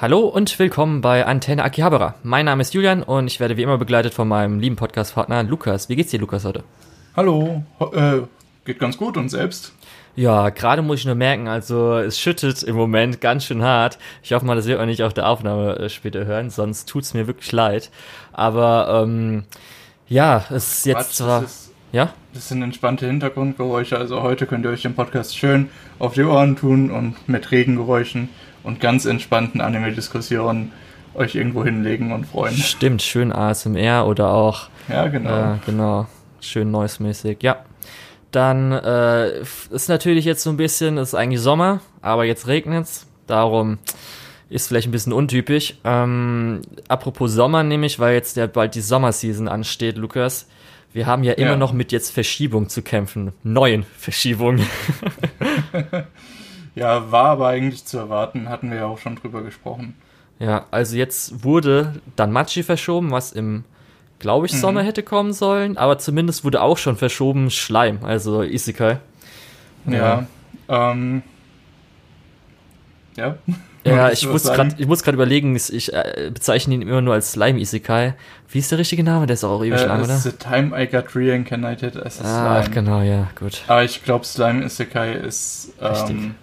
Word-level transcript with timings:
Hallo 0.00 0.20
und 0.20 0.58
willkommen 0.58 1.02
bei 1.02 1.26
Antenne 1.26 1.62
Akihabara. 1.62 2.14
Mein 2.22 2.46
Name 2.46 2.62
ist 2.62 2.72
Julian 2.72 3.02
und 3.02 3.26
ich 3.26 3.38
werde 3.38 3.58
wie 3.58 3.62
immer 3.62 3.76
begleitet 3.76 4.14
von 4.14 4.26
meinem 4.26 4.58
lieben 4.58 4.76
Podcast-Partner 4.76 5.42
Lukas. 5.42 5.90
Wie 5.90 5.96
geht's 5.96 6.10
dir, 6.10 6.18
Lukas, 6.18 6.46
heute? 6.46 6.64
Hallo, 7.14 7.62
äh, 7.92 8.20
geht 8.64 8.78
ganz 8.78 8.96
gut 8.96 9.18
und 9.18 9.28
selbst? 9.28 9.74
Ja, 10.16 10.48
gerade 10.48 10.80
muss 10.80 11.00
ich 11.00 11.04
nur 11.04 11.16
merken, 11.16 11.48
also 11.48 11.98
es 11.98 12.18
schüttet 12.18 12.62
im 12.62 12.76
Moment 12.76 13.20
ganz 13.20 13.44
schön 13.44 13.62
hart. 13.62 13.98
Ich 14.22 14.32
hoffe 14.32 14.46
mal, 14.46 14.56
das 14.56 14.66
wird 14.66 14.78
man 14.78 14.88
nicht 14.88 15.02
auf 15.02 15.12
der 15.12 15.28
Aufnahme 15.28 15.78
äh, 15.78 15.90
später 15.90 16.24
hören, 16.24 16.48
sonst 16.48 16.88
tut's 16.88 17.12
mir 17.12 17.26
wirklich 17.26 17.52
leid. 17.52 17.90
Aber 18.32 19.02
ähm, 19.04 19.44
ja, 20.08 20.46
es 20.48 20.78
ist 20.78 20.86
jetzt 20.86 20.96
Quatsch, 20.96 21.12
zwar. 21.12 21.42
Ist, 21.42 21.74
ja? 21.92 22.14
Das 22.32 22.48
sind 22.48 22.62
entspannte 22.62 23.04
Hintergrundgeräusche, 23.06 23.98
also 23.98 24.22
heute 24.22 24.46
könnt 24.46 24.64
ihr 24.64 24.70
euch 24.70 24.80
den 24.80 24.94
Podcast 24.94 25.36
schön 25.36 25.68
auf 25.98 26.14
die 26.14 26.22
Ohren 26.22 26.56
tun 26.56 26.90
und 26.90 27.28
mit 27.28 27.50
Regengeräuschen 27.50 28.30
und 28.62 28.80
ganz 28.80 29.04
entspannten 29.04 29.60
Anime-Diskussionen 29.60 30.72
euch 31.14 31.34
irgendwo 31.34 31.64
hinlegen 31.64 32.12
und 32.12 32.26
freuen. 32.26 32.56
Stimmt, 32.56 33.02
schön 33.02 33.32
ASMR 33.32 34.06
oder 34.06 34.32
auch. 34.32 34.68
Ja, 34.88 35.08
genau. 35.08 35.54
Äh, 35.54 35.58
genau. 35.66 36.06
Schön 36.40 36.70
noise-mäßig, 36.70 37.42
ja. 37.42 37.64
Dann 38.30 38.72
äh, 38.72 39.40
ist 39.40 39.88
natürlich 39.88 40.24
jetzt 40.24 40.42
so 40.42 40.50
ein 40.50 40.56
bisschen, 40.56 40.98
ist 40.98 41.14
eigentlich 41.14 41.40
Sommer, 41.40 41.80
aber 42.00 42.24
jetzt 42.24 42.46
regnet's. 42.46 43.06
Darum 43.26 43.78
ist 44.48 44.68
vielleicht 44.68 44.88
ein 44.88 44.92
bisschen 44.92 45.12
untypisch. 45.12 45.74
Ähm, 45.84 46.62
apropos 46.88 47.32
Sommer 47.32 47.62
nämlich, 47.62 47.98
weil 47.98 48.14
jetzt 48.14 48.36
ja 48.36 48.46
bald 48.46 48.74
die 48.74 48.80
Sommerseason 48.80 49.48
ansteht, 49.48 49.96
Lukas. 49.96 50.46
Wir 50.92 51.06
haben 51.06 51.22
ja 51.22 51.34
immer 51.34 51.50
ja. 51.50 51.56
noch 51.56 51.72
mit 51.72 51.92
jetzt 51.92 52.10
Verschiebung 52.10 52.68
zu 52.68 52.82
kämpfen. 52.82 53.32
Neuen 53.42 53.84
Verschiebungen. 53.96 54.66
Ja, 56.80 57.12
war 57.12 57.26
aber 57.26 57.48
eigentlich 57.48 57.84
zu 57.84 57.98
erwarten, 57.98 58.48
hatten 58.48 58.70
wir 58.70 58.78
ja 58.78 58.86
auch 58.86 58.96
schon 58.96 59.14
drüber 59.14 59.42
gesprochen. 59.42 59.94
Ja, 60.38 60.64
also 60.70 60.96
jetzt 60.96 61.44
wurde 61.44 62.00
dann 62.16 62.32
Machi 62.32 62.62
verschoben, 62.62 63.10
was 63.10 63.32
im, 63.32 63.64
glaube 64.18 64.46
ich, 64.46 64.54
mhm. 64.54 64.60
Sommer 64.60 64.82
hätte 64.82 65.02
kommen 65.02 65.34
sollen, 65.34 65.76
aber 65.76 65.98
zumindest 65.98 66.42
wurde 66.42 66.62
auch 66.62 66.78
schon 66.78 66.96
verschoben 66.96 67.50
Schleim, 67.50 67.98
also 68.02 68.42
Isekai. 68.42 68.96
Ja, 69.84 70.26
ja. 70.68 70.96
ähm. 70.96 71.22
Ja. 73.14 73.36
Ja, 73.84 74.10
ich, 74.10 74.26
muss 74.26 74.44
grad, 74.44 74.80
ich 74.80 74.86
muss 74.86 75.02
gerade 75.02 75.16
überlegen, 75.16 75.54
ich 75.56 75.92
äh, 75.92 76.30
bezeichne 76.32 76.74
ihn 76.74 76.82
immer 76.82 77.02
nur 77.02 77.12
als 77.12 77.32
Slime 77.32 77.58
Isekai. 77.60 78.14
Wie 78.48 78.58
ist 78.58 78.70
der 78.70 78.78
richtige 78.78 79.04
Name? 79.04 79.26
Der 79.26 79.34
ist 79.34 79.44
auch 79.44 79.62
ewig 79.62 79.80
äh, 79.80 79.86
lang, 79.86 80.02
oder? 80.02 80.16
The 80.16 80.32
Time 80.32 80.82
I 80.82 80.86
Got 80.86 81.14
Reincarnated 81.14 81.96
as 81.96 82.20
a 82.20 82.24
Slime. 82.24 82.64
Ach, 82.64 82.70
genau, 82.70 83.02
ja, 83.02 83.28
gut. 83.38 83.64
Aber 83.66 83.84
ich 83.84 84.02
glaube, 84.02 84.24
Slime 84.24 84.64
Isekai 84.64 85.12
ist 85.12 85.72
ähm, 85.80 86.34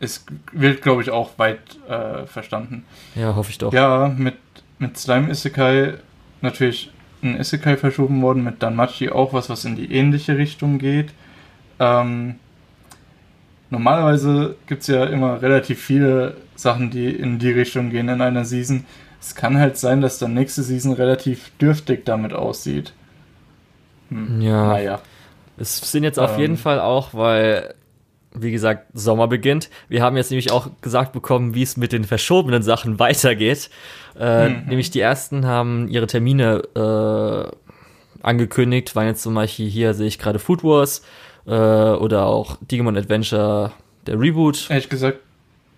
es 0.00 0.24
wird, 0.52 0.82
glaube 0.82 1.02
ich, 1.02 1.10
auch 1.10 1.38
weit 1.38 1.60
äh, 1.88 2.26
verstanden. 2.26 2.84
Ja, 3.14 3.34
hoffe 3.34 3.50
ich 3.50 3.58
doch. 3.58 3.72
Ja, 3.72 4.12
mit, 4.16 4.36
mit 4.78 4.98
Slime 4.98 5.30
Isekai 5.30 5.94
natürlich 6.42 6.90
ein 7.22 7.40
Isekai 7.40 7.76
verschoben 7.76 8.20
worden, 8.22 8.44
mit 8.44 8.62
Danmachi 8.62 9.10
auch 9.10 9.32
was, 9.32 9.48
was 9.48 9.64
in 9.64 9.76
die 9.76 9.92
ähnliche 9.92 10.36
Richtung 10.36 10.78
geht. 10.78 11.10
Ähm, 11.78 12.36
normalerweise 13.70 14.56
gibt 14.66 14.82
es 14.82 14.88
ja 14.88 15.04
immer 15.04 15.40
relativ 15.40 15.82
viele 15.82 16.36
Sachen, 16.54 16.90
die 16.90 17.10
in 17.10 17.38
die 17.38 17.50
Richtung 17.50 17.90
gehen 17.90 18.08
in 18.08 18.20
einer 18.20 18.44
Season. 18.44 18.84
Es 19.20 19.34
kann 19.34 19.58
halt 19.58 19.76
sein, 19.76 20.02
dass 20.02 20.18
dann 20.18 20.34
nächste 20.34 20.62
Season 20.62 20.92
relativ 20.92 21.50
dürftig 21.58 22.04
damit 22.04 22.32
aussieht. 22.32 22.92
Hm. 24.10 24.40
Ja. 24.40 24.66
Naja. 24.68 25.00
Es 25.58 25.78
sind 25.90 26.04
jetzt 26.04 26.18
auf 26.18 26.34
ähm, 26.34 26.40
jeden 26.40 26.56
Fall 26.58 26.80
auch, 26.80 27.14
weil 27.14 27.74
wie 28.38 28.52
gesagt, 28.52 28.86
Sommer 28.92 29.28
beginnt. 29.28 29.70
Wir 29.88 30.02
haben 30.02 30.16
jetzt 30.16 30.30
nämlich 30.30 30.50
auch 30.50 30.68
gesagt 30.80 31.12
bekommen, 31.12 31.54
wie 31.54 31.62
es 31.62 31.76
mit 31.76 31.92
den 31.92 32.04
verschobenen 32.04 32.62
Sachen 32.62 32.98
weitergeht. 32.98 33.70
Äh, 34.18 34.48
mhm. 34.48 34.66
Nämlich 34.68 34.90
die 34.90 35.00
ersten 35.00 35.46
haben 35.46 35.88
ihre 35.88 36.06
Termine 36.06 36.62
äh, 36.74 37.56
angekündigt, 38.22 38.96
waren 38.96 39.06
jetzt 39.06 39.22
zum 39.22 39.34
Beispiel 39.34 39.68
hier 39.68 39.94
sehe 39.94 40.08
ich 40.08 40.18
gerade 40.18 40.38
Food 40.38 40.64
Wars 40.64 41.02
äh, 41.46 41.50
oder 41.50 42.26
auch 42.26 42.56
Digimon 42.60 42.96
Adventure, 42.96 43.72
der 44.06 44.20
Reboot. 44.20 44.66
Ehrlich 44.68 44.88
gesagt, 44.88 45.20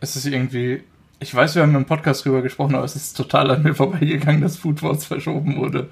es 0.01 0.17
ist 0.17 0.27
irgendwie, 0.27 0.83
ich 1.21 1.35
weiß, 1.35 1.55
wir 1.55 1.63
haben 1.63 1.75
im 1.75 1.85
Podcast 1.85 2.25
drüber 2.25 2.43
gesprochen, 2.43 2.75
aber 2.75 2.85
es 2.85 2.97
ist 2.97 3.17
total 3.17 3.51
an 3.51 3.63
mir 3.63 3.75
vorbeigegangen, 3.75 4.41
dass 4.41 4.57
Food 4.57 4.83
Wars 4.83 5.05
verschoben 5.05 5.57
wurde. 5.57 5.89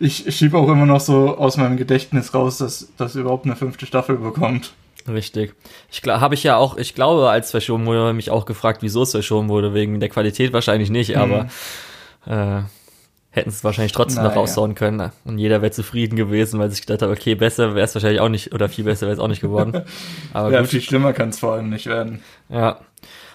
Ich 0.00 0.24
schiebe 0.36 0.56
auch 0.56 0.68
immer 0.68 0.86
noch 0.86 1.00
so 1.00 1.36
aus 1.36 1.56
meinem 1.56 1.76
Gedächtnis 1.76 2.32
raus, 2.32 2.58
dass 2.58 2.92
das 2.96 3.16
überhaupt 3.16 3.46
eine 3.46 3.56
fünfte 3.56 3.84
Staffel 3.84 4.16
bekommt. 4.16 4.74
Richtig. 5.08 5.54
Ich 5.90 6.02
glaube, 6.02 6.20
habe 6.20 6.34
ich 6.34 6.42
ja 6.42 6.56
auch, 6.56 6.76
ich 6.76 6.94
glaube, 6.94 7.30
als 7.30 7.50
verschoben 7.50 7.86
wurde, 7.86 8.12
mich 8.12 8.30
auch 8.30 8.44
gefragt, 8.44 8.82
wieso 8.82 9.02
es 9.02 9.12
verschoben 9.12 9.48
wurde, 9.48 9.74
wegen 9.74 10.00
der 10.00 10.08
Qualität 10.08 10.52
wahrscheinlich 10.52 10.90
nicht, 10.90 11.14
mhm. 11.14 11.20
aber 11.20 11.48
äh, 12.26 12.62
hätten 13.30 13.50
es 13.50 13.64
wahrscheinlich 13.64 13.92
trotzdem 13.92 14.22
naja. 14.22 14.34
noch 14.34 14.36
raushauen 14.36 14.74
können. 14.74 15.10
Und 15.24 15.38
jeder 15.38 15.62
wäre 15.62 15.72
zufrieden 15.72 16.16
gewesen, 16.16 16.58
weil 16.58 16.70
sich 16.70 16.82
gedacht 16.82 17.02
hat, 17.02 17.10
okay, 17.10 17.34
besser 17.34 17.74
wäre 17.74 17.84
es 17.84 17.94
wahrscheinlich 17.94 18.20
auch 18.20 18.28
nicht, 18.28 18.52
oder 18.52 18.68
viel 18.68 18.84
besser 18.84 19.06
wäre 19.06 19.14
es 19.14 19.18
auch 19.18 19.28
nicht 19.28 19.40
geworden. 19.40 19.84
Aber 20.32 20.50
ja, 20.52 20.60
gut. 20.60 20.70
viel 20.70 20.80
schlimmer 20.80 21.12
kann 21.12 21.30
es 21.30 21.38
vor 21.38 21.54
allem 21.54 21.70
nicht 21.70 21.86
werden. 21.86 22.22
Ja. 22.48 22.80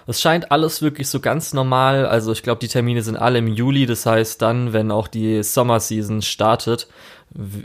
Es 0.05 0.21
scheint 0.21 0.51
alles 0.51 0.81
wirklich 0.81 1.07
so 1.07 1.21
ganz 1.21 1.53
normal. 1.53 2.05
Also 2.05 2.33
ich 2.33 2.43
glaube, 2.43 2.59
die 2.59 2.67
Termine 2.67 3.01
sind 3.01 3.15
alle 3.15 3.39
im 3.39 3.47
Juli. 3.47 3.85
Das 3.85 4.05
heißt 4.05 4.41
dann, 4.41 4.73
wenn 4.73 4.91
auch 4.91 5.07
die 5.07 5.41
Summer 5.43 5.79
Season 5.79 6.21
startet, 6.21 6.87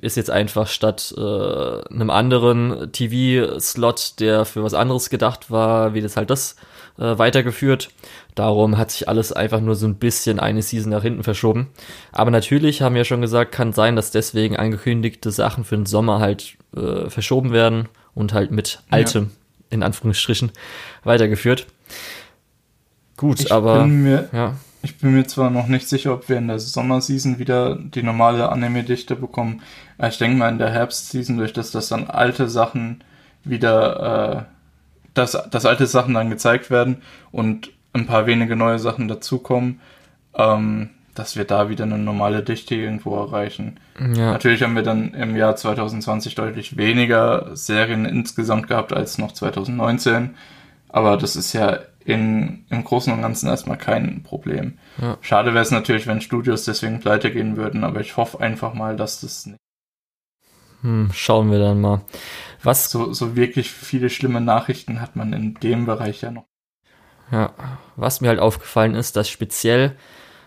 ist 0.00 0.16
jetzt 0.16 0.30
einfach 0.30 0.66
statt 0.66 1.14
äh, 1.16 1.20
einem 1.20 2.10
anderen 2.10 2.90
TV-Slot, 2.92 4.20
der 4.20 4.44
für 4.44 4.62
was 4.62 4.74
anderes 4.74 5.10
gedacht 5.10 5.50
war, 5.50 5.94
wie 5.94 6.00
das 6.00 6.16
halt 6.16 6.30
das 6.30 6.56
äh, 6.98 7.18
weitergeführt. 7.18 7.90
Darum 8.34 8.78
hat 8.78 8.90
sich 8.90 9.08
alles 9.08 9.32
einfach 9.32 9.60
nur 9.60 9.74
so 9.74 9.86
ein 9.86 9.96
bisschen 9.96 10.40
eine 10.40 10.62
Season 10.62 10.90
nach 10.90 11.02
hinten 11.02 11.22
verschoben. 11.22 11.68
Aber 12.12 12.30
natürlich, 12.30 12.82
haben 12.82 12.94
wir 12.94 13.04
schon 13.04 13.20
gesagt, 13.20 13.52
kann 13.52 13.72
sein, 13.72 13.96
dass 13.96 14.10
deswegen 14.10 14.56
angekündigte 14.56 15.30
Sachen 15.30 15.64
für 15.64 15.76
den 15.76 15.86
Sommer 15.86 16.20
halt 16.20 16.56
äh, 16.76 17.10
verschoben 17.10 17.52
werden 17.52 17.88
und 18.14 18.32
halt 18.32 18.50
mit 18.50 18.80
altem, 18.90 19.24
ja. 19.24 19.30
in 19.70 19.82
Anführungsstrichen, 19.82 20.52
weitergeführt. 21.04 21.66
Gut, 23.16 23.40
ich 23.40 23.52
aber. 23.52 23.86
Mir, 23.86 24.28
ja. 24.32 24.54
Ich 24.82 24.98
bin 24.98 25.12
mir 25.12 25.26
zwar 25.26 25.50
noch 25.50 25.66
nicht 25.66 25.88
sicher, 25.88 26.14
ob 26.14 26.28
wir 26.28 26.38
in 26.38 26.48
der 26.48 26.60
Sommerseason 26.60 27.38
wieder 27.38 27.76
die 27.76 28.02
normale 28.02 28.50
Anime-Dichte 28.50 29.16
bekommen. 29.16 29.62
Aber 29.96 30.08
ich 30.08 30.18
denke 30.18 30.36
mal 30.36 30.50
in 30.50 30.58
der 30.58 30.70
Herbstseason, 30.70 31.36
durch 31.36 31.52
das, 31.52 31.72
dass 31.72 31.88
dann 31.88 32.08
alte 32.08 32.48
Sachen 32.48 33.02
wieder, 33.44 34.46
äh, 34.46 35.12
dass, 35.14 35.32
dass 35.50 35.66
alte 35.66 35.86
Sachen 35.86 36.14
dann 36.14 36.30
gezeigt 36.30 36.70
werden 36.70 37.02
und 37.32 37.70
ein 37.92 38.06
paar 38.06 38.26
wenige 38.26 38.54
neue 38.54 38.78
Sachen 38.78 39.08
dazukommen, 39.08 39.80
ähm, 40.34 40.90
dass 41.14 41.36
wir 41.36 41.44
da 41.44 41.68
wieder 41.68 41.84
eine 41.84 41.98
normale 41.98 42.44
Dichte 42.44 42.76
irgendwo 42.76 43.16
erreichen. 43.16 43.80
Ja. 43.98 44.32
Natürlich 44.32 44.62
haben 44.62 44.76
wir 44.76 44.84
dann 44.84 45.14
im 45.14 45.34
Jahr 45.34 45.56
2020 45.56 46.36
deutlich 46.36 46.76
weniger 46.76 47.56
Serien 47.56 48.04
insgesamt 48.04 48.68
gehabt 48.68 48.92
als 48.92 49.18
noch 49.18 49.32
2019. 49.32 50.36
Aber 50.88 51.16
das 51.16 51.34
ist 51.34 51.52
ja 51.52 51.80
in, 52.08 52.64
im 52.70 52.84
Großen 52.84 53.12
und 53.12 53.20
Ganzen 53.20 53.48
erstmal 53.48 53.76
kein 53.76 54.22
Problem. 54.22 54.78
Ja. 55.00 55.18
Schade 55.20 55.52
wäre 55.52 55.62
es 55.62 55.70
natürlich, 55.70 56.06
wenn 56.06 56.20
Studios 56.20 56.64
deswegen 56.64 57.00
pleite 57.00 57.30
gehen 57.30 57.56
würden, 57.56 57.84
aber 57.84 58.00
ich 58.00 58.16
hoffe 58.16 58.40
einfach 58.40 58.74
mal, 58.74 58.96
dass 58.96 59.20
das 59.20 59.46
nicht. 59.46 59.58
Hm, 60.82 61.10
schauen 61.12 61.50
wir 61.50 61.58
dann 61.58 61.80
mal. 61.80 62.02
Was 62.62 62.90
so, 62.90 63.12
so 63.12 63.36
wirklich 63.36 63.70
viele 63.70 64.10
schlimme 64.10 64.40
Nachrichten 64.40 65.00
hat 65.00 65.16
man 65.16 65.32
in 65.32 65.54
dem 65.54 65.86
Bereich 65.86 66.22
ja 66.22 66.30
noch. 66.30 66.46
Ja, 67.30 67.52
was 67.96 68.20
mir 68.20 68.28
halt 68.28 68.40
aufgefallen 68.40 68.94
ist, 68.94 69.16
dass 69.16 69.28
speziell 69.28 69.96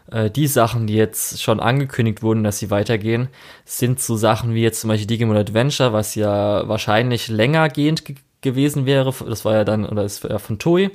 äh, 0.10 0.32
die 0.32 0.48
Sachen, 0.48 0.88
die 0.88 0.96
jetzt 0.96 1.44
schon 1.44 1.60
angekündigt 1.60 2.24
wurden, 2.24 2.44
dass 2.44 2.58
sie 2.58 2.72
weitergehen, 2.72 3.28
sind 3.66 4.00
so 4.00 4.16
Sachen 4.16 4.56
wie 4.56 4.64
jetzt 4.64 4.82
zum 4.82 4.88
Beispiel 4.88 5.08
Digimon 5.08 5.38
Adventure, 5.38 5.94
was 5.94 6.16
ja 6.16 6.68
wahrscheinlich 6.68 7.28
längergehend 7.28 8.06
ge 8.06 8.16
gewesen 8.42 8.88
wäre. 8.88 9.14
Das 9.28 9.46
war 9.46 9.54
ja 9.54 9.64
dann, 9.64 9.86
oder 9.86 10.04
ist 10.04 10.24
ja 10.24 10.40
von 10.40 10.58
Toei. 10.58 10.90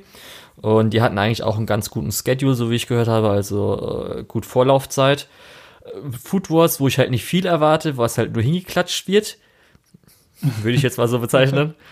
Und 0.61 0.91
die 0.91 1.01
hatten 1.01 1.17
eigentlich 1.17 1.43
auch 1.43 1.57
einen 1.57 1.67
ganz 1.67 1.89
guten 1.89 2.11
Schedule, 2.11 2.55
so 2.55 2.71
wie 2.71 2.75
ich 2.75 2.87
gehört 2.87 3.07
habe, 3.07 3.29
also 3.29 4.15
äh, 4.17 4.23
gut 4.23 4.45
Vorlaufzeit. 4.45 5.27
Food 6.21 6.49
Wars, 6.49 6.79
wo 6.79 6.87
ich 6.87 6.97
halt 6.97 7.11
nicht 7.11 7.23
viel 7.23 7.45
erwarte, 7.45 7.97
was 7.97 8.17
halt 8.17 8.33
nur 8.33 8.43
hingeklatscht 8.43 9.07
wird, 9.07 9.37
würde 10.41 10.75
ich 10.75 10.81
jetzt 10.81 10.97
mal 10.97 11.07
so 11.07 11.19
bezeichnen. 11.19 11.75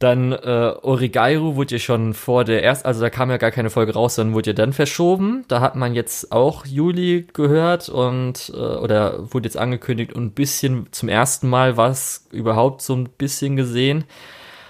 Dann 0.00 0.32
äh, 0.32 0.74
Origairu 0.82 1.54
wurde 1.54 1.76
ja 1.76 1.78
schon 1.78 2.14
vor 2.14 2.44
der 2.44 2.62
erst, 2.62 2.84
also 2.84 3.00
da 3.00 3.10
kam 3.10 3.30
ja 3.30 3.36
gar 3.36 3.52
keine 3.52 3.70
Folge 3.70 3.94
raus, 3.94 4.16
dann 4.16 4.34
wurde 4.34 4.50
ja 4.50 4.52
dann 4.52 4.72
verschoben. 4.72 5.44
Da 5.46 5.60
hat 5.60 5.76
man 5.76 5.94
jetzt 5.94 6.32
auch 6.32 6.66
Juli 6.66 7.28
gehört 7.32 7.88
und 7.88 8.52
äh, 8.52 8.58
oder 8.58 9.32
wurde 9.32 9.46
jetzt 9.46 9.56
angekündigt 9.56 10.12
und 10.12 10.24
ein 10.24 10.32
bisschen 10.32 10.88
zum 10.90 11.08
ersten 11.08 11.48
Mal 11.48 11.76
was 11.76 12.26
überhaupt 12.32 12.82
so 12.82 12.94
ein 12.94 13.08
bisschen 13.08 13.54
gesehen. 13.54 14.04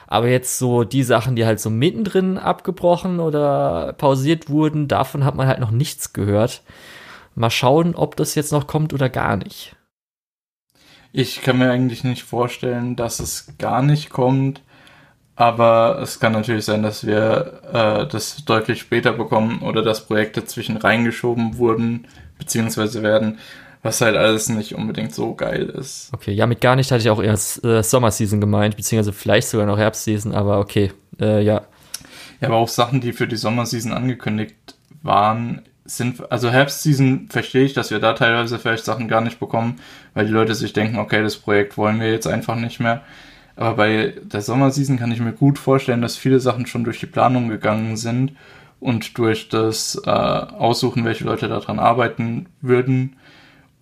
Aber 0.06 0.28
jetzt 0.28 0.58
so 0.58 0.84
die 0.84 1.02
Sachen, 1.02 1.36
die 1.36 1.46
halt 1.46 1.60
so 1.60 1.70
mittendrin 1.70 2.38
abgebrochen 2.38 3.20
oder 3.20 3.94
pausiert 3.94 4.48
wurden, 4.48 4.88
davon 4.88 5.24
hat 5.24 5.34
man 5.34 5.46
halt 5.46 5.60
noch 5.60 5.70
nichts 5.70 6.12
gehört. 6.12 6.62
Mal 7.34 7.50
schauen, 7.50 7.94
ob 7.94 8.16
das 8.16 8.34
jetzt 8.34 8.52
noch 8.52 8.66
kommt 8.66 8.92
oder 8.92 9.08
gar 9.08 9.36
nicht. 9.36 9.76
Ich 11.12 11.42
kann 11.42 11.58
mir 11.58 11.70
eigentlich 11.70 12.04
nicht 12.04 12.24
vorstellen, 12.24 12.96
dass 12.96 13.20
es 13.20 13.54
gar 13.58 13.82
nicht 13.82 14.10
kommt. 14.10 14.62
Aber 15.36 15.98
es 16.00 16.20
kann 16.20 16.32
natürlich 16.32 16.64
sein, 16.64 16.82
dass 16.82 17.06
wir 17.06 17.60
äh, 17.72 18.06
das 18.06 18.44
deutlich 18.44 18.80
später 18.80 19.12
bekommen 19.12 19.62
oder 19.62 19.82
dass 19.82 20.06
Projekte 20.06 20.44
zwischen 20.44 20.76
reingeschoben 20.76 21.58
wurden, 21.58 22.06
beziehungsweise 22.38 23.02
werden, 23.02 23.38
was 23.84 24.00
halt 24.00 24.16
alles 24.16 24.48
nicht 24.48 24.75
unbedingt 24.75 25.14
so 25.14 25.34
geil 25.34 25.66
ist. 25.66 26.10
Okay, 26.12 26.32
ja, 26.32 26.46
mit 26.46 26.62
gar 26.62 26.75
nicht 26.75 26.90
hatte 26.90 27.02
ich 27.02 27.10
auch 27.10 27.22
erst 27.22 27.62
äh, 27.64 27.82
Sommerseason 27.82 28.40
gemeint, 28.40 28.76
beziehungsweise 28.76 29.12
vielleicht 29.12 29.46
sogar 29.48 29.66
noch 29.66 29.76
Herbstseason, 29.76 30.34
aber 30.34 30.58
okay, 30.58 30.90
äh, 31.20 31.44
ja. 31.44 31.62
Ja, 32.40 32.48
aber 32.48 32.56
auch 32.56 32.69
Sachen, 32.69 33.02
die 33.02 33.12
für 33.12 33.28
die 33.28 33.36
Sommerseason 33.36 33.92
angekündigt 33.92 34.56
waren, 35.02 35.62
sind, 35.84 36.32
also 36.32 36.50
Herbstseason 36.50 37.28
verstehe 37.28 37.64
ich, 37.64 37.75
dass 37.75 37.90
wir 37.90 38.00
da 38.00 38.14
teilweise 38.14 38.58
vielleicht 38.58 38.86
Sachen 38.86 39.06
gar 39.06 39.20
nicht 39.20 39.38
bekommen, 39.38 39.76
weil 40.14 40.25
die 40.25 40.32
Leute 40.32 40.54
sich 40.54 40.72
denken, 40.72 40.98
okay, 40.98 41.22
das 41.22 41.37
Projekt 41.37 41.76
wollen 41.76 42.00
wir 42.00 42.10
jetzt 42.10 42.26
einfach 42.26 42.56
nicht 42.56 42.80
mehr. 42.80 43.02
Aber 43.54 43.76
bei 43.76 44.14
der 44.22 44.40
Sommerseason 44.40 44.98
kann 44.98 45.12
ich 45.12 45.20
mir 45.20 45.32
gut 45.32 45.58
vorstellen, 45.58 46.00
dass 46.00 46.16
viele 46.16 46.40
Sachen 46.40 46.64
schon 46.64 46.84
durch 46.84 47.00
die 47.00 47.06
Planung 47.06 47.50
gegangen 47.50 47.98
sind 47.98 48.32
und 48.80 49.19
durch 49.19 49.50
das 49.50 50.00
äh, 50.06 50.10
Aussuchen, 50.10 51.04
welche 51.04 51.25
Leute 51.25 51.48
daran 51.48 51.78
arbeiten 51.78 52.46
würden 52.62 53.16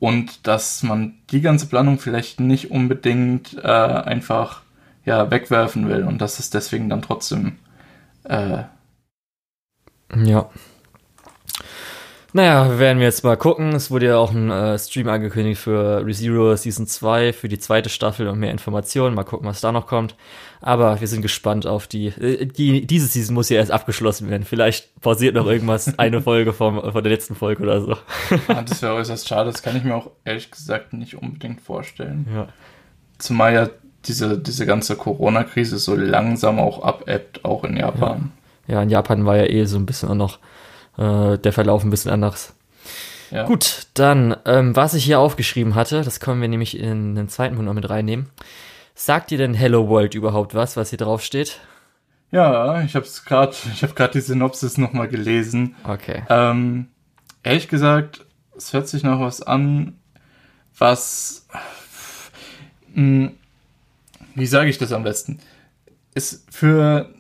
und 0.03 0.49
dass 0.49 0.83
man 0.83 1.15
die 1.31 1.43
ganze 1.43 1.67
Planung 1.67 2.01
vielleicht 2.01 2.41
nicht 2.41 2.73
unbedingt 2.73 3.57
äh, 3.63 3.69
einfach 3.69 4.63
ja 5.05 5.31
wegwerfen 5.31 5.89
will 5.89 6.03
und 6.03 6.21
dass 6.21 6.41
es 6.41 6.51
deswegen 6.51 6.89
dann 6.89 7.03
trotzdem 7.03 7.59
äh, 8.25 8.65
ja 10.17 10.51
naja, 12.35 12.79
werden 12.79 12.99
wir 12.99 13.07
jetzt 13.07 13.25
mal 13.25 13.37
gucken. 13.37 13.75
Es 13.75 13.91
wurde 13.91 14.07
ja 14.07 14.17
auch 14.17 14.33
ein 14.33 14.51
äh, 14.51 14.79
Stream 14.79 15.09
angekündigt 15.09 15.61
für 15.61 16.05
ReZero 16.05 16.57
Season 16.57 16.87
2, 16.87 17.35
für 17.35 17.49
die 17.49 17.59
zweite 17.59 17.91
Staffel 17.91 18.27
und 18.27 18.39
mehr 18.39 18.51
Informationen. 18.51 19.15
Mal 19.15 19.25
gucken, 19.25 19.47
was 19.47 19.61
da 19.61 19.71
noch 19.71 19.87
kommt. 19.87 20.17
Aber 20.63 20.99
wir 21.01 21.09
sind 21.09 21.21
gespannt 21.21 21.67
auf 21.67 21.87
die, 21.87 22.07
äh, 22.07 22.47
die, 22.47 22.87
diese 22.87 23.07
Season 23.07 23.35
muss 23.35 23.51
ja 23.51 23.59
erst 23.59 23.71
abgeschlossen 23.71 24.31
werden. 24.31 24.45
Vielleicht 24.45 24.99
pausiert 25.03 25.35
noch 25.35 25.47
irgendwas, 25.47 25.93
eine 25.99 26.23
Folge 26.23 26.55
vom, 26.55 26.81
von 26.81 27.03
der 27.03 27.13
letzten 27.13 27.35
Folge 27.35 27.65
oder 27.65 27.83
so. 27.83 27.97
ah, 28.49 28.63
das 28.63 28.81
wäre 28.81 28.95
äußerst 28.95 29.29
schade. 29.29 29.51
Das 29.51 29.63
kann 29.63 29.77
ich 29.77 29.85
mir 29.85 29.95
auch 29.95 30.11
ehrlich 30.25 30.51
gesagt 30.51 30.95
nicht 30.95 31.17
unbedingt 31.17 31.61
vorstellen. 31.61 32.27
Ja. 32.35 32.49
Zumal 33.19 33.53
ja 33.53 33.69
diese, 34.07 34.39
diese 34.39 34.65
ganze 34.65 34.97
Corona-Krise 34.97 35.77
so 35.77 35.95
langsam 35.95 36.59
auch 36.59 36.83
abebbt, 36.83 37.45
auch 37.45 37.65
in 37.65 37.77
Japan. 37.77 38.33
Ja. 38.67 38.77
ja, 38.77 38.83
in 38.83 38.91
Japan 38.91 39.27
war 39.27 39.37
ja 39.37 39.45
eh 39.45 39.67
so 39.67 39.77
ein 39.77 39.85
bisschen 39.85 40.09
auch 40.09 40.15
noch 40.15 40.39
äh, 40.99 41.39
der 41.39 41.53
Verlauf 41.53 41.85
ein 41.85 41.91
bisschen 41.91 42.11
anders. 42.11 42.55
Ja. 43.31 43.45
Gut, 43.45 43.87
dann, 43.95 44.37
ähm, 44.45 44.77
was 44.77 44.93
ich 44.93 45.05
hier 45.05 45.19
aufgeschrieben 45.19 45.75
hatte, 45.75 46.03
das 46.03 46.21
können 46.21 46.43
wir 46.43 46.49
nämlich 46.49 46.79
in 46.79 47.15
den 47.15 47.29
zweiten 47.29 47.55
Punkt 47.55 47.67
noch 47.67 47.75
mit 47.75 47.89
reinnehmen. 47.89 48.29
Sagt 48.95 49.31
dir 49.31 49.39
denn 49.39 49.55
Hello 49.55 49.89
World 49.89 50.15
überhaupt 50.15 50.55
was, 50.55 50.77
was 50.77 50.91
hier 50.91 50.99
drauf 50.99 51.23
steht? 51.23 51.59
Ja, 52.31 52.83
ich 52.83 52.95
habe 52.95 53.07
es 53.07 53.25
gerade, 53.25 53.55
ich 53.73 53.83
habe 53.83 53.95
gerade 53.95 54.13
die 54.13 54.21
Synopsis 54.21 54.77
noch 54.77 54.93
mal 54.93 55.09
gelesen. 55.09 55.77
Okay. 55.85 56.25
Ähm, 56.29 56.89
ehrlich 57.43 57.69
gesagt, 57.69 58.27
es 58.57 58.73
hört 58.73 58.89
sich 58.89 59.03
noch 59.03 59.21
was 59.21 59.41
an, 59.41 59.99
was, 60.77 61.47
mh, 62.95 63.29
hm, 63.29 63.31
wie 64.35 64.47
sage 64.47 64.71
ich 64.71 64.79
das 64.79 64.93
am 64.93 65.05
besten? 65.05 65.41
Ist 66.15 66.47
für 66.51 67.11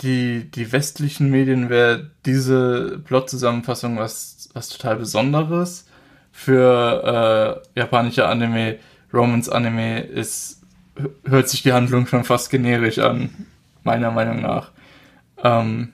die, 0.00 0.50
die 0.50 0.72
westlichen 0.72 1.30
Medien 1.30 1.70
wäre 1.70 2.10
diese 2.26 3.00
Plot-Zusammenfassung 3.04 3.98
was, 3.98 4.48
was 4.52 4.68
total 4.68 4.96
Besonderes. 4.96 5.86
Für 6.32 7.62
äh, 7.74 7.78
japanische 7.78 8.26
Anime, 8.26 8.78
Romance-Anime 9.12 10.00
ist, 10.00 10.62
hört 11.24 11.48
sich 11.48 11.62
die 11.62 11.72
Handlung 11.72 12.06
schon 12.06 12.24
fast 12.24 12.50
generisch 12.50 12.98
an, 12.98 13.30
meiner 13.84 14.10
Meinung 14.10 14.42
nach. 14.42 14.72
Ähm, 15.42 15.92